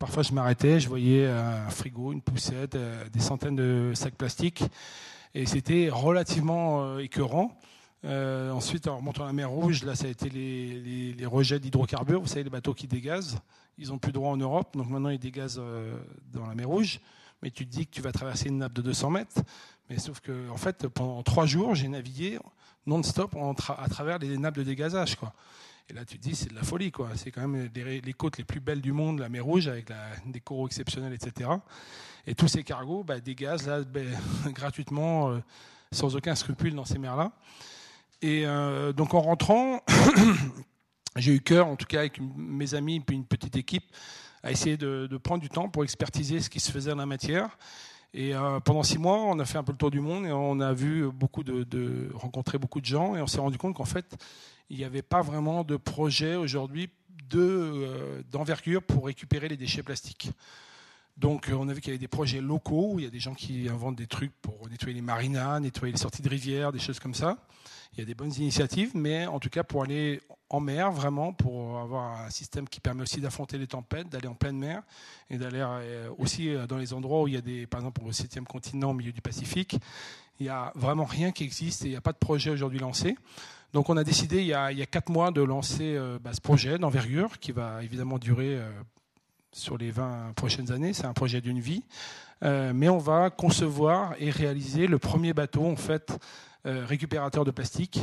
Parfois, 0.00 0.24
je 0.24 0.32
m'arrêtais, 0.32 0.80
je 0.80 0.88
voyais 0.88 1.28
un 1.28 1.70
frigo, 1.70 2.10
une 2.10 2.22
poussette, 2.22 2.76
des 3.12 3.20
centaines 3.20 3.54
de 3.54 3.92
sacs 3.94 4.16
plastiques, 4.16 4.64
et 5.32 5.46
c'était 5.46 5.90
relativement 5.92 6.98
écœurant. 6.98 7.56
ensuite, 8.02 8.88
en 8.88 8.96
remontant 8.96 9.24
la 9.24 9.32
mer 9.32 9.48
Rouge, 9.48 9.84
là, 9.84 9.94
ça 9.94 10.06
a 10.06 10.10
été 10.10 10.28
les 10.28 11.26
rejets 11.26 11.60
d'hydrocarbures. 11.60 12.20
Vous 12.20 12.26
savez, 12.26 12.42
les 12.42 12.50
bateaux 12.50 12.74
qui 12.74 12.88
dégazent, 12.88 13.38
ils 13.78 13.90
n'ont 13.90 13.98
plus 13.98 14.10
droit 14.10 14.30
en 14.30 14.36
Europe, 14.36 14.76
donc 14.76 14.90
maintenant 14.90 15.10
ils 15.10 15.20
dégazent 15.20 15.62
dans 16.32 16.44
la 16.44 16.56
mer 16.56 16.66
Rouge 16.66 16.98
mais 17.42 17.50
tu 17.50 17.66
te 17.66 17.70
dis 17.70 17.86
que 17.86 17.92
tu 17.92 18.02
vas 18.02 18.12
traverser 18.12 18.48
une 18.48 18.58
nappe 18.58 18.72
de 18.72 18.82
200 18.82 19.10
mètres. 19.10 19.42
Mais 19.88 19.98
sauf 19.98 20.20
que, 20.20 20.50
en 20.50 20.56
fait, 20.56 20.88
pendant 20.88 21.22
trois 21.22 21.46
jours, 21.46 21.74
j'ai 21.74 21.88
navigué 21.88 22.38
non-stop 22.86 23.36
à 23.36 23.88
travers 23.88 24.18
les 24.18 24.36
nappes 24.38 24.56
de 24.56 24.62
dégazage. 24.62 25.16
Quoi. 25.16 25.32
Et 25.88 25.94
là, 25.94 26.04
tu 26.04 26.18
te 26.18 26.22
dis, 26.22 26.34
c'est 26.34 26.50
de 26.50 26.54
la 26.54 26.62
folie. 26.62 26.92
C'est 27.14 27.30
quand 27.30 27.46
même 27.46 27.70
les, 27.74 28.12
côtes 28.12 28.36
les 28.36 28.44
plus 28.44 28.60
belles 28.60 28.82
du 28.82 28.92
monde, 28.92 29.20
la 29.20 29.28
mer 29.28 29.44
Rouge, 29.44 29.68
avec 29.68 29.90
des 30.26 30.40
coraux 30.40 30.66
exceptionnels, 30.66 31.14
etc. 31.14 31.50
Et 32.26 32.34
tous 32.34 32.48
ces 32.48 32.62
cargos 32.62 33.04
bah, 33.04 33.20
dégazent 33.20 33.66
là, 33.66 33.82
ben, 33.82 34.06
gratuitement, 34.48 35.30
euh, 35.30 35.38
sans 35.92 36.14
aucun 36.14 36.34
scrupule 36.34 36.74
dans 36.74 36.84
ces 36.84 36.98
mers-là. 36.98 37.32
Et 38.20 38.46
euh, 38.46 38.92
donc, 38.92 39.14
en 39.14 39.20
rentrant, 39.20 39.82
j'ai 41.16 41.34
eu 41.34 41.40
cœur, 41.40 41.66
en 41.66 41.76
tout 41.76 41.86
cas 41.86 42.00
avec 42.00 42.20
mes 42.20 42.74
amis 42.74 42.96
et 42.96 43.12
une 43.12 43.24
petite 43.24 43.56
équipe, 43.56 43.84
à 44.42 44.50
essayer 44.50 44.76
de, 44.76 45.08
prendre 45.22 45.40
du 45.40 45.48
temps 45.48 45.68
pour 45.68 45.84
expertiser 45.84 46.40
ce 46.40 46.50
qui 46.50 46.60
se 46.60 46.70
faisait 46.70 46.92
en 46.92 46.96
la 46.96 47.06
matière. 47.06 47.58
Et 48.14 48.34
euh, 48.34 48.60
pendant 48.60 48.82
six 48.82 48.98
mois, 48.98 49.18
on 49.18 49.38
a 49.38 49.44
fait 49.44 49.58
un 49.58 49.64
peu 49.64 49.72
le 49.72 49.78
tour 49.78 49.90
du 49.90 50.00
monde 50.00 50.24
et 50.24 50.32
on 50.32 50.60
a 50.60 50.72
vu 50.72 51.10
beaucoup 51.10 51.42
de, 51.44 52.10
rencontrer 52.14 52.58
beaucoup 52.58 52.80
de 52.80 52.86
gens 52.86 53.16
et 53.16 53.20
on 53.20 53.26
s'est 53.26 53.40
rendu 53.40 53.58
compte 53.58 53.74
qu'en 53.74 53.84
fait, 53.84 54.16
il 54.70 54.78
n'y 54.78 54.84
avait 54.84 55.02
pas 55.02 55.22
vraiment 55.22 55.64
de 55.64 55.76
projet 55.76 56.36
aujourd'hui 56.36 56.90
euh, 57.34 58.22
d'envergure 58.30 58.82
pour 58.82 59.06
récupérer 59.06 59.48
les 59.48 59.56
déchets 59.56 59.82
plastiques. 59.82 60.30
Donc, 61.18 61.48
euh, 61.48 61.54
on 61.58 61.68
a 61.68 61.72
vu 61.72 61.80
qu'il 61.80 61.88
y 61.88 61.92
avait 61.92 61.98
des 61.98 62.08
projets 62.08 62.40
locaux 62.40 62.92
où 62.94 63.00
il 63.00 63.04
y 63.04 63.08
a 63.08 63.10
des 63.10 63.18
gens 63.18 63.34
qui 63.34 63.68
inventent 63.68 63.96
des 63.96 64.06
trucs 64.06 64.32
pour 64.40 64.68
nettoyer 64.70 64.94
les 64.94 65.02
marinas, 65.02 65.60
nettoyer 65.60 65.92
les 65.92 65.98
sorties 65.98 66.22
de 66.22 66.28
rivières, 66.28 66.72
des 66.72 66.78
choses 66.78 67.00
comme 67.00 67.14
ça. 67.14 67.36
Il 67.92 67.98
y 67.98 68.02
a 68.02 68.04
des 68.04 68.14
bonnes 68.14 68.32
initiatives, 68.34 68.92
mais 68.94 69.26
en 69.26 69.40
tout 69.40 69.50
cas, 69.50 69.64
pour 69.64 69.82
aller 69.82 70.20
en 70.50 70.60
mer, 70.60 70.90
vraiment, 70.90 71.32
pour 71.32 71.78
avoir 71.78 72.22
un 72.22 72.30
système 72.30 72.68
qui 72.68 72.80
permet 72.80 73.02
aussi 73.02 73.20
d'affronter 73.20 73.58
les 73.58 73.66
tempêtes, 73.66 74.08
d'aller 74.08 74.28
en 74.28 74.34
pleine 74.34 74.56
mer 74.56 74.82
et 75.28 75.36
d'aller 75.36 75.60
euh, 75.60 76.10
aussi 76.16 76.48
euh, 76.48 76.66
dans 76.66 76.78
les 76.78 76.94
endroits 76.94 77.22
où 77.22 77.28
il 77.28 77.34
y 77.34 77.36
a 77.36 77.42
des, 77.42 77.66
par 77.66 77.80
exemple, 77.80 78.00
au 78.04 78.12
septième 78.12 78.46
continent, 78.46 78.90
au 78.90 78.94
milieu 78.94 79.12
du 79.12 79.20
Pacifique, 79.20 79.76
il 80.40 80.44
n'y 80.44 80.48
a 80.48 80.72
vraiment 80.74 81.04
rien 81.04 81.32
qui 81.32 81.44
existe 81.44 81.82
et 81.82 81.86
il 81.86 81.90
n'y 81.90 81.96
a 81.96 82.00
pas 82.00 82.12
de 82.12 82.18
projet 82.18 82.50
aujourd'hui 82.50 82.78
lancé. 82.78 83.16
Donc 83.74 83.90
on 83.90 83.96
a 83.98 84.04
décidé 84.04 84.38
il 84.38 84.46
y 84.46 84.54
a, 84.54 84.72
il 84.72 84.86
quatre 84.86 85.10
mois 85.10 85.30
de 85.30 85.42
lancer 85.42 85.94
euh, 85.96 86.18
bah, 86.18 86.32
ce 86.32 86.40
projet 86.40 86.78
d'envergure 86.78 87.38
qui 87.38 87.52
va 87.52 87.82
évidemment 87.82 88.18
durer 88.18 88.58
sur 89.52 89.76
les 89.76 89.90
20 89.90 90.32
prochaines 90.34 90.72
années. 90.72 90.94
C'est 90.94 91.04
un 91.04 91.12
projet 91.12 91.42
d'une 91.42 91.60
vie. 91.60 91.82
mais 92.40 92.88
on 92.88 92.98
va 92.98 93.28
concevoir 93.28 94.14
et 94.18 94.30
réaliser 94.30 94.86
le 94.86 94.98
premier 94.98 95.34
bateau 95.34 95.66
en 95.66 95.76
fait 95.76 96.18
récupérateur 96.64 97.44
de 97.44 97.50
plastique 97.50 98.00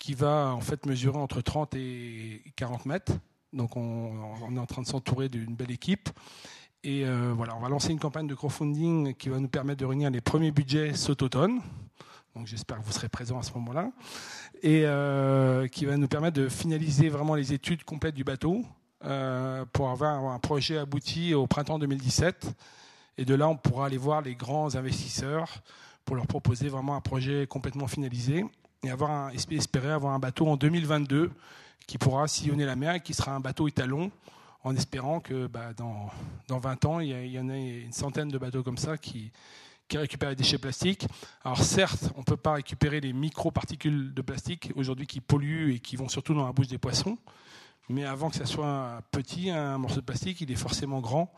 qui 0.00 0.14
va 0.14 0.52
en 0.54 0.60
fait 0.60 0.86
mesurer 0.86 1.18
entre 1.18 1.40
30 1.42 1.74
et 1.74 2.42
40 2.56 2.86
mètres. 2.86 3.12
Donc 3.52 3.76
on, 3.76 4.54
est 4.54 4.58
en 4.58 4.66
train 4.66 4.82
de 4.82 4.86
s'entourer 4.86 5.28
d'une 5.28 5.54
belle 5.54 5.70
équipe. 5.70 6.08
Et 6.82 7.04
euh, 7.04 7.32
voilà, 7.36 7.54
on 7.56 7.60
va 7.60 7.68
lancer 7.68 7.90
une 7.90 7.98
campagne 8.00 8.26
de 8.26 8.34
crowdfunding 8.34 9.14
qui 9.14 9.28
va 9.28 9.38
nous 9.38 9.48
permettre 9.48 9.80
de 9.80 9.84
réunir 9.84 10.10
les 10.10 10.22
premiers 10.22 10.50
budgets 10.50 10.94
cet 10.94 11.22
automne. 11.22 11.60
Donc 12.34 12.46
j'espère 12.46 12.78
que 12.78 12.84
vous 12.84 12.92
serez 12.92 13.08
présents 13.08 13.38
à 13.38 13.42
ce 13.42 13.52
moment-là. 13.54 13.90
Et 14.62 14.84
euh, 14.86 15.66
qui 15.68 15.84
va 15.84 15.96
nous 15.96 16.08
permettre 16.08 16.40
de 16.40 16.48
finaliser 16.48 17.08
vraiment 17.10 17.34
les 17.34 17.52
études 17.52 17.84
complètes 17.84 18.14
du 18.14 18.24
bateau 18.24 18.64
euh, 19.04 19.64
pour 19.72 19.90
avoir 19.90 20.24
un 20.24 20.38
projet 20.38 20.78
abouti 20.78 21.34
au 21.34 21.46
printemps 21.46 21.78
2017. 21.78 22.46
Et 23.18 23.26
de 23.26 23.34
là, 23.34 23.48
on 23.48 23.56
pourra 23.56 23.86
aller 23.86 23.98
voir 23.98 24.22
les 24.22 24.34
grands 24.34 24.74
investisseurs 24.76 25.62
pour 26.04 26.16
leur 26.16 26.26
proposer 26.26 26.68
vraiment 26.68 26.96
un 26.96 27.00
projet 27.00 27.46
complètement 27.46 27.86
finalisé 27.86 28.44
et 28.82 28.90
avoir 28.90 29.10
un, 29.10 29.30
espérer 29.30 29.90
avoir 29.90 30.14
un 30.14 30.18
bateau 30.18 30.46
en 30.46 30.56
2022 30.56 31.30
qui 31.86 31.98
pourra 31.98 32.28
sillonner 32.28 32.64
la 32.64 32.76
mer 32.76 32.94
et 32.94 33.00
qui 33.00 33.14
sera 33.14 33.34
un 33.34 33.40
bateau 33.40 33.68
étalon 33.68 34.10
en 34.62 34.76
espérant 34.76 35.20
que 35.20 35.46
bah, 35.46 35.72
dans, 35.74 36.10
dans 36.48 36.58
20 36.58 36.84
ans, 36.84 37.00
il 37.00 37.10
y, 37.10 37.38
en 37.38 37.48
ait 37.48 37.80
une 37.80 37.92
centaine 37.92 38.28
de 38.28 38.38
bateaux 38.38 38.62
comme 38.62 38.76
ça 38.78 38.98
qui, 38.98 39.32
qui 39.88 39.96
récupèrent 39.96 40.30
les 40.30 40.36
déchets 40.36 40.58
plastiques. 40.58 41.06
Alors 41.44 41.62
certes, 41.62 42.10
on 42.14 42.20
ne 42.20 42.24
peut 42.24 42.36
pas 42.36 42.52
récupérer 42.54 43.00
les 43.00 43.12
micro-particules 43.12 44.12
de 44.12 44.22
plastique 44.22 44.70
aujourd'hui 44.76 45.06
qui 45.06 45.20
polluent 45.20 45.74
et 45.74 45.78
qui 45.80 45.96
vont 45.96 46.08
surtout 46.08 46.34
dans 46.34 46.46
la 46.46 46.52
bouche 46.52 46.68
des 46.68 46.78
poissons, 46.78 47.18
mais 47.88 48.04
avant 48.04 48.30
que 48.30 48.36
ça 48.36 48.46
soit 48.46 49.02
petit, 49.10 49.50
un 49.50 49.78
morceau 49.78 50.00
de 50.00 50.04
plastique, 50.04 50.40
il 50.40 50.50
est 50.50 50.56
forcément 50.56 51.00
grand. 51.00 51.32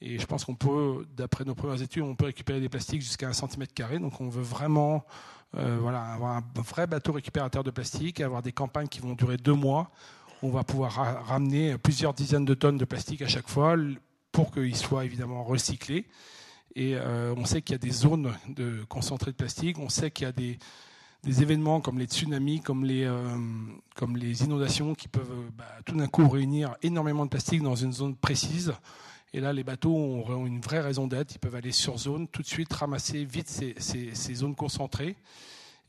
Et 0.00 0.18
je 0.18 0.26
pense 0.26 0.44
qu'on 0.44 0.54
peut, 0.54 1.06
d'après 1.16 1.44
nos 1.44 1.54
premières 1.54 1.82
études, 1.82 2.04
on 2.04 2.14
peut 2.14 2.26
récupérer 2.26 2.60
des 2.60 2.68
plastiques 2.68 3.02
jusqu'à 3.02 3.28
un 3.28 3.32
centimètre 3.32 3.74
carré. 3.74 3.98
Donc 3.98 4.20
on 4.20 4.28
veut 4.28 4.42
vraiment 4.42 5.04
euh, 5.56 5.78
voilà, 5.80 6.02
avoir 6.02 6.36
un 6.36 6.44
vrai 6.56 6.86
bateau 6.86 7.12
récupérateur 7.12 7.64
de 7.64 7.70
plastique, 7.70 8.20
avoir 8.20 8.42
des 8.42 8.52
campagnes 8.52 8.88
qui 8.88 9.00
vont 9.00 9.14
durer 9.14 9.38
deux 9.38 9.54
mois. 9.54 9.90
On 10.42 10.50
va 10.50 10.62
pouvoir 10.62 10.92
ramener 11.26 11.76
plusieurs 11.78 12.14
dizaines 12.14 12.44
de 12.44 12.54
tonnes 12.54 12.78
de 12.78 12.84
plastique 12.84 13.22
à 13.22 13.28
chaque 13.28 13.48
fois 13.48 13.74
pour 14.30 14.52
qu'il 14.52 14.76
soit 14.76 15.04
évidemment 15.04 15.42
recyclé. 15.42 16.06
Et 16.76 16.94
euh, 16.94 17.34
on 17.36 17.44
sait 17.44 17.60
qu'il 17.60 17.72
y 17.72 17.74
a 17.74 17.78
des 17.78 17.90
zones 17.90 18.32
de 18.48 18.84
concentrées 18.88 19.32
de 19.32 19.36
plastique. 19.36 19.78
On 19.80 19.88
sait 19.88 20.12
qu'il 20.12 20.26
y 20.26 20.28
a 20.28 20.32
des, 20.32 20.58
événements 21.42 21.80
comme 21.80 21.98
les 21.98 22.04
tsunamis, 22.04 22.60
comme 22.60 22.84
les, 22.84 23.04
euh, 23.04 23.36
inondations 24.40 24.94
qui 24.94 25.08
peuvent 25.08 25.50
bah, 25.56 25.64
tout 25.84 25.96
d'un 25.96 26.06
coup 26.06 26.28
réunir 26.28 26.76
énormément 26.82 27.24
de 27.24 27.30
plastique 27.30 27.62
dans 27.62 27.74
une 27.74 27.92
zone 27.92 28.14
précise. 28.14 28.74
Et 29.34 29.40
là, 29.40 29.52
les 29.52 29.64
bateaux 29.64 29.94
ont 29.94 30.46
une 30.46 30.60
vraie 30.60 30.80
raison 30.80 31.06
d'être. 31.06 31.34
Ils 31.34 31.38
peuvent 31.38 31.54
aller 31.54 31.72
sur 31.72 31.98
zone, 31.98 32.28
tout 32.28 32.42
de 32.42 32.46
suite 32.46 32.72
ramasser 32.72 33.24
vite 33.24 33.48
ces, 33.48 34.34
zones 34.34 34.54
concentrées. 34.54 35.16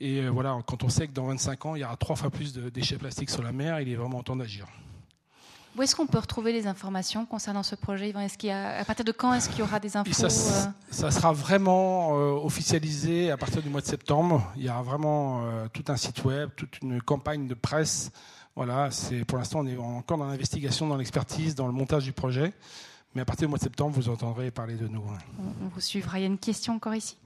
Et 0.01 0.19
euh, 0.19 0.29
voilà, 0.29 0.57
quand 0.65 0.83
on 0.83 0.89
sait 0.89 1.07
que 1.07 1.13
dans 1.13 1.25
25 1.25 1.65
ans, 1.65 1.75
il 1.75 1.81
y 1.81 1.83
aura 1.83 1.97
trois 1.97 2.15
fois 2.15 2.29
plus 2.29 2.53
de 2.53 2.69
déchets 2.69 2.97
plastiques 2.97 3.29
sur 3.29 3.43
la 3.43 3.51
mer, 3.51 3.79
il 3.81 3.89
est 3.89 3.95
vraiment 3.95 4.23
temps 4.23 4.35
d'agir. 4.35 4.65
Où 5.77 5.83
est-ce 5.83 5.95
qu'on 5.95 6.07
peut 6.07 6.17
retrouver 6.17 6.51
les 6.51 6.67
informations 6.67 7.25
concernant 7.25 7.63
ce 7.63 7.75
projet 7.75 8.13
À 8.13 8.85
partir 8.85 9.05
de 9.05 9.11
quand 9.11 9.33
est-ce 9.33 9.49
qu'il 9.49 9.59
y 9.59 9.61
aura 9.61 9.79
des 9.79 9.95
infos 9.95 10.25
euh? 10.25 10.29
ça, 10.89 11.11
sera 11.11 11.31
vraiment 11.31 12.17
euh, 12.17 12.31
officialisé 12.31 13.29
à 13.31 13.37
partir 13.37 13.61
du 13.61 13.69
mois 13.69 13.81
de 13.81 13.85
septembre. 13.85 14.51
Il 14.57 14.63
y 14.63 14.69
aura 14.69 14.81
vraiment 14.81 15.43
tout 15.71 15.83
un 15.87 15.95
site 15.95 16.23
web, 16.25 16.49
toute 16.57 16.79
une 16.81 17.01
campagne 17.01 17.47
de 17.47 17.53
presse. 17.53 18.11
Voilà, 18.55 18.89
pour 19.27 19.37
l'instant 19.37 19.59
on 19.59 19.67
est 19.67 19.77
encore 19.77 20.17
dans 20.17 20.27
l'investigation, 20.27 20.87
dans 20.87 20.97
l'expertise, 20.97 21.55
dans 21.55 21.67
le 21.67 21.71
montage 21.71 22.03
du 22.03 22.13
projet. 22.13 22.53
Mais 23.15 23.21
à 23.21 23.25
partir 23.25 23.47
du 23.47 23.49
mois 23.49 23.57
de 23.57 23.63
septembre, 23.63 23.95
vous 23.95 24.09
entendrez 24.09 24.51
parler 24.51 24.75
de 24.75 24.87
nous. 24.87 25.03
On, 25.39 25.67
vous 25.67 25.81
suivra. 25.81 26.19
Il 26.19 26.21
y 26.21 26.25
a 26.25 26.27
une 26.27 26.37
question 26.37 26.75
encore 26.75 26.95
ici 26.95 27.17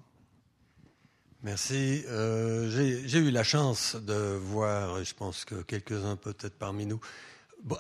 Merci. 1.43 2.03
Euh, 2.07 2.69
j'ai 2.69 3.19
eu 3.19 3.29
la 3.29 3.43
chance 3.43 3.97
de 3.97 4.37
voir, 4.37 5.03
je 5.03 5.13
pense 5.13 5.43
que 5.43 5.61
quelques-uns 5.61 6.15
peut-être 6.15 6.57
parmi 6.57 6.85
nous, 6.85 7.01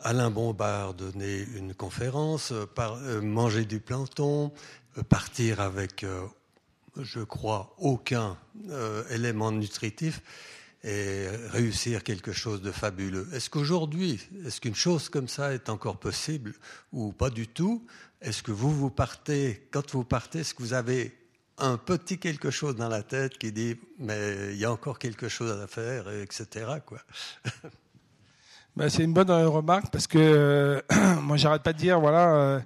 Alain 0.03 0.31
Bombard 0.31 0.93
donner 0.93 1.45
une 1.55 1.73
conférence, 1.73 2.51
euh, 2.51 2.65
par, 2.65 2.95
euh, 2.95 3.21
manger 3.21 3.63
du 3.63 3.79
plancton, 3.79 4.51
partir 5.07 5.61
avec, 5.61 6.05
je 7.01 7.21
crois, 7.21 7.73
aucun 7.79 8.37
élément 9.09 9.51
nutritif 9.51 10.21
et 10.83 11.27
réussir 11.49 12.03
quelque 12.03 12.33
chose 12.33 12.61
de 12.61 12.71
fabuleux. 12.71 13.27
Est-ce 13.33 13.49
qu'aujourd'hui, 13.49 14.19
est-ce 14.45 14.59
qu'une 14.59 14.75
chose 14.75 15.09
comme 15.09 15.27
ça 15.27 15.53
est 15.53 15.69
encore 15.69 15.97
possible 15.97 16.53
ou 16.91 17.13
pas 17.13 17.29
du 17.29 17.47
tout? 17.47 17.85
Est-ce 18.21 18.43
que 18.43 18.51
vous, 18.51 18.71
vous 18.71 18.89
partez, 18.89 19.67
quand 19.71 19.91
vous 19.91 20.03
partez, 20.03 20.39
est-ce 20.39 20.53
que 20.53 20.61
vous 20.61 20.73
avez 20.73 21.17
un 21.57 21.77
petit 21.77 22.17
quelque 22.17 22.49
chose 22.49 22.75
dans 22.75 22.89
la 22.89 23.03
tête 23.03 23.37
qui 23.37 23.51
dit 23.51 23.77
mais 23.99 24.51
il 24.51 24.57
y 24.57 24.65
a 24.65 24.71
encore 24.71 24.99
quelque 24.99 25.29
chose 25.29 25.51
à 25.61 25.67
faire, 25.67 26.09
etc. 26.09 26.67
Ben, 28.75 28.89
c'est 28.89 29.03
une 29.03 29.13
bonne 29.13 29.29
remarque 29.29 29.91
parce 29.91 30.07
que 30.07 30.17
euh, 30.17 30.81
moi 31.21 31.37
j'arrête 31.37 31.61
pas 31.61 31.73
de 31.73 31.77
dire 31.77 31.99
voilà 31.99 32.33
euh, 32.33 32.59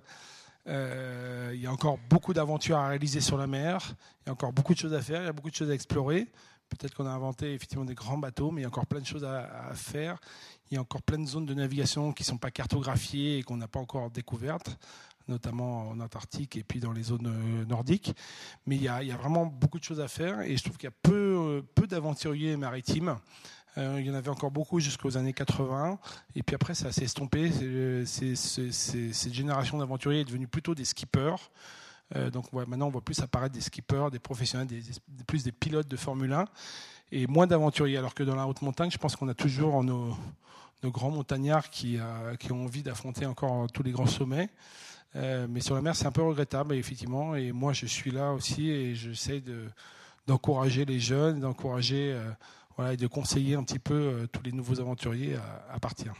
euh, 0.67 1.51
il 1.53 1.59
y 1.59 1.67
a 1.67 1.71
encore 1.71 1.99
beaucoup 2.09 2.33
d'aventures 2.33 2.77
à 2.77 2.87
réaliser 2.87 3.19
sur 3.19 3.37
la 3.37 3.45
mer, 3.45 3.93
il 4.21 4.27
y 4.27 4.29
a 4.29 4.31
encore 4.31 4.53
beaucoup 4.53 4.73
de 4.73 4.79
choses 4.79 4.93
à 4.93 5.01
faire, 5.01 5.21
il 5.21 5.25
y 5.25 5.27
a 5.27 5.33
beaucoup 5.33 5.49
de 5.49 5.55
choses 5.55 5.69
à 5.69 5.73
explorer. 5.73 6.27
Peut-être 6.69 6.93
qu'on 6.95 7.05
a 7.05 7.11
inventé 7.11 7.53
effectivement 7.53 7.85
des 7.85 7.95
grands 7.95 8.17
bateaux, 8.17 8.51
mais 8.51 8.61
il 8.61 8.63
y 8.63 8.65
a 8.65 8.67
encore 8.67 8.85
plein 8.85 8.99
de 8.99 9.05
choses 9.05 9.23
à, 9.23 9.73
faire. 9.73 10.19
Il 10.69 10.75
y 10.75 10.77
a 10.77 10.81
encore 10.81 11.01
plein 11.01 11.17
de 11.17 11.25
zones 11.25 11.45
de 11.45 11.53
navigation 11.53 12.11
qui 12.11 12.23
ne 12.23 12.27
sont 12.27 12.37
pas 12.37 12.51
cartographiées 12.51 13.39
et 13.39 13.43
qu'on 13.43 13.57
n'a 13.57 13.67
pas 13.67 13.79
encore 13.79 14.11
découvertes, 14.11 14.77
notamment 15.27 15.89
en 15.89 15.99
Antarctique 15.99 16.57
et 16.57 16.63
puis 16.63 16.79
dans 16.79 16.91
les 16.91 17.03
zones 17.03 17.27
euh, 17.27 17.65
nordiques. 17.65 18.13
Mais 18.65 18.75
il 18.75 18.83
y, 18.83 18.89
a, 18.89 19.01
vraiment 19.17 19.45
beaucoup 19.45 19.79
de 19.79 19.83
choses 19.83 20.01
à 20.01 20.07
faire 20.07 20.41
et 20.41 20.57
je 20.57 20.63
trouve 20.63 20.77
qu'il 20.77 20.87
y 20.87 20.93
a 20.93 20.95
peu, 21.01 21.63
euh, 21.77 21.87
d'aventuriers 21.87 22.57
maritimes. 22.57 23.17
Euh, 23.77 23.97
il 23.99 24.07
y 24.07 24.11
en 24.11 24.15
avait 24.15 24.29
encore 24.29 24.51
beaucoup 24.51 24.79
jusqu'aux 24.79 25.17
années 25.17 25.33
80. 25.33 25.99
Et 26.35 26.43
puis 26.43 26.55
après, 26.55 26.75
ça 26.75 26.91
s'est 26.91 27.05
estompé. 27.05 27.51
cette 28.05 29.33
génération 29.33 29.77
d'aventuriers 29.77 30.21
est 30.21 30.25
devenue 30.25 30.47
plutôt 30.47 30.75
des 30.75 30.85
skippers. 30.85 31.49
Euh, 32.15 32.29
donc 32.29 32.51
maintenant, 32.53 32.87
on 32.87 32.91
voit 32.91 33.01
plus 33.01 33.19
apparaître 33.19 33.53
des 33.53 33.61
skippers, 33.61 34.09
des 34.11 34.19
professionnels, 34.19 34.67
plus 35.25 35.43
des 35.43 35.51
pilotes 35.51 35.87
de 35.87 35.97
Formule 35.97 36.33
1. 36.33 36.45
et 37.11 37.27
moins 37.27 37.47
d'aventuriers. 37.47 37.97
Alors 37.97 38.13
que 38.13 38.23
dans 38.23 38.35
la 38.35 38.47
haute 38.47 38.61
montagne, 38.61 38.91
je 38.91 38.97
pense 38.97 39.15
qu'on 39.15 39.27
a 39.27 39.33
toujours 39.33 39.83
nos, 39.83 40.15
grands 40.83 41.11
montagnards 41.11 41.69
qui, 41.69 41.99
qui 42.39 42.51
ont 42.51 42.63
envie 42.63 42.83
d'affronter 42.83 43.25
encore 43.25 43.69
tous 43.71 43.83
les 43.83 43.91
grands 43.91 44.07
sommets. 44.07 44.49
mais 45.15 45.59
sur 45.59 45.75
la 45.75 45.81
mer, 45.81 45.95
c'est 45.95 46.05
un 46.05 46.11
peu 46.11 46.21
regrettable, 46.21 46.75
effectivement. 46.75 47.35
Et 47.35 47.51
moi, 47.51 47.73
je 47.73 47.85
suis 47.85 48.11
là 48.11 48.31
aussi 48.31 48.69
et 48.69 48.95
j'essaie 48.95 49.43
d'encourager 50.27 50.85
les 50.85 50.99
jeunes, 50.99 51.41
d'encourager 51.41 52.17
et 52.89 52.97
de 52.97 53.07
conseiller 53.07 53.55
un 53.55 53.63
petit 53.63 53.79
peu 53.79 54.29
tous 54.31 54.43
les 54.43 54.53
nouveaux 54.53 54.79
aventuriers 54.79 55.35
à 55.69 55.79
partir. 55.79 56.13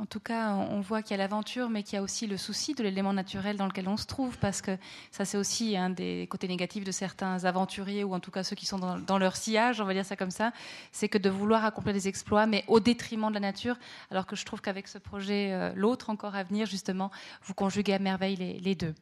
En 0.00 0.06
tout 0.06 0.20
cas, 0.20 0.54
on 0.54 0.80
voit 0.80 1.02
qu'il 1.02 1.10
y 1.10 1.14
a 1.14 1.16
l'aventure, 1.16 1.70
mais 1.70 1.82
qu'il 1.82 1.94
y 1.94 1.96
a 1.98 2.02
aussi 2.02 2.28
le 2.28 2.36
souci 2.36 2.72
de 2.72 2.84
l'élément 2.84 3.12
naturel 3.12 3.56
dans 3.56 3.66
lequel 3.66 3.88
on 3.88 3.96
se 3.96 4.06
trouve, 4.06 4.38
parce 4.38 4.62
que 4.62 4.78
ça, 5.10 5.24
c'est 5.24 5.36
aussi 5.36 5.76
un 5.76 5.90
des 5.90 6.28
côtés 6.30 6.46
négatifs 6.46 6.84
de 6.84 6.92
certains 6.92 7.44
aventuriers, 7.44 8.04
ou 8.04 8.14
en 8.14 8.20
tout 8.20 8.30
cas 8.30 8.44
ceux 8.44 8.54
qui 8.54 8.64
sont 8.64 8.78
dans, 8.78 9.18
leur 9.18 9.34
sillage, 9.34 9.80
on 9.80 9.84
va 9.84 9.94
dire 9.94 10.04
ça 10.04 10.14
comme 10.14 10.30
ça, 10.30 10.52
c'est 10.92 11.08
que 11.08 11.18
de 11.18 11.28
vouloir 11.28 11.64
accomplir 11.64 11.94
des 11.94 12.06
exploits, 12.06 12.46
mais 12.46 12.64
au 12.68 12.78
détriment 12.78 13.28
de 13.28 13.34
la 13.34 13.40
nature, 13.40 13.76
alors 14.12 14.26
que 14.26 14.36
je 14.36 14.44
trouve 14.44 14.60
qu'avec 14.60 14.86
ce 14.86 14.98
projet, 14.98 15.52
euh, 15.52 15.72
l'autre 15.74 16.10
encore 16.10 16.36
à 16.36 16.44
venir, 16.44 16.66
justement, 16.66 17.10
vous 17.42 17.54
conjuguez 17.54 17.94
à 17.94 17.98
merveille 17.98 18.36
les 18.36 18.74
deux. 18.76 18.94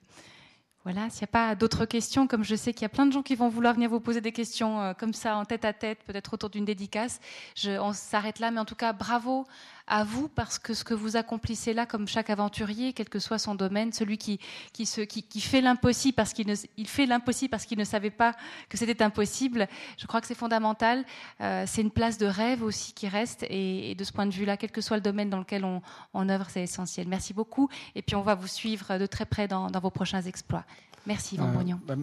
Voilà, 0.86 1.10
s'il 1.10 1.22
n'y 1.22 1.24
a 1.24 1.48
pas 1.48 1.56
d'autres 1.56 1.84
questions, 1.84 2.28
comme 2.28 2.44
je 2.44 2.54
sais 2.54 2.72
qu'il 2.72 2.82
y 2.82 2.84
a 2.84 2.88
plein 2.88 3.06
de 3.06 3.12
gens 3.12 3.24
qui 3.24 3.34
vont 3.34 3.48
vouloir 3.48 3.74
venir 3.74 3.90
vous 3.90 3.98
poser 3.98 4.20
des 4.20 4.30
questions 4.30 4.80
euh, 4.80 4.92
comme 4.94 5.14
ça, 5.14 5.36
en 5.36 5.44
tête 5.44 5.64
à 5.64 5.72
tête, 5.72 5.98
peut-être 6.06 6.34
autour 6.34 6.48
d'une 6.48 6.64
dédicace, 6.64 7.18
on 7.66 7.92
s'arrête 7.92 8.38
là. 8.38 8.52
Mais 8.52 8.60
en 8.60 8.64
tout 8.64 8.76
cas, 8.76 8.92
bravo 8.92 9.48
à 9.86 10.04
vous 10.04 10.28
parce 10.28 10.58
que 10.58 10.74
ce 10.74 10.84
que 10.84 10.94
vous 10.94 11.16
accomplissez 11.16 11.74
là, 11.74 11.86
comme 11.86 12.08
chaque 12.08 12.30
aventurier, 12.30 12.92
quel 12.92 13.08
que 13.08 13.18
soit 13.18 13.38
son 13.38 13.54
domaine, 13.54 13.92
celui 13.92 14.18
qui, 14.18 14.40
qui, 14.72 14.86
se, 14.86 15.00
qui, 15.00 15.40
fait 15.40 15.60
l'impossible 15.60 16.14
parce 16.14 16.32
qu'il 16.32 16.46
ne, 16.46 16.54
il 16.76 16.88
fait 16.88 17.06
l'impossible 17.06 17.50
parce 17.50 17.66
qu'il 17.66 17.78
ne 17.78 17.84
savait 17.84 18.10
pas 18.10 18.34
que 18.68 18.76
c'était 18.76 19.02
impossible, 19.02 19.68
je 19.96 20.06
crois 20.06 20.20
que 20.20 20.26
c'est 20.26 20.34
fondamental. 20.34 21.04
Euh, 21.40 21.64
c'est 21.66 21.82
une 21.82 21.90
place 21.90 22.18
de 22.18 22.26
rêve 22.26 22.62
aussi 22.62 22.92
qui 22.92 23.08
reste. 23.08 23.44
Et, 23.48 23.94
de 23.96 24.04
ce 24.04 24.12
point 24.12 24.26
de 24.26 24.32
vue-là, 24.32 24.56
quel 24.56 24.70
que 24.70 24.80
soit 24.80 24.96
le 24.96 25.02
domaine 25.02 25.30
dans 25.30 25.38
lequel 25.38 25.64
on, 25.64 25.80
on 26.12 26.28
œuvre, 26.28 26.46
c'est 26.50 26.62
essentiel. 26.62 27.08
Merci 27.08 27.32
beaucoup. 27.32 27.68
Et 27.94 28.02
puis 28.02 28.16
on 28.16 28.22
va 28.22 28.34
vous 28.34 28.46
suivre 28.46 28.98
de 28.98 29.06
très 29.06 29.24
près 29.24 29.48
dans, 29.48 29.70
dans 29.70 29.80
vos 29.80 29.90
prochains 29.90 30.22
exploits. 30.22 30.64
Merci 31.06 31.36
Yvan 31.36 31.48
euh, 31.48 31.52
Bourgnon. 31.52 31.80
Bah, 31.86 31.94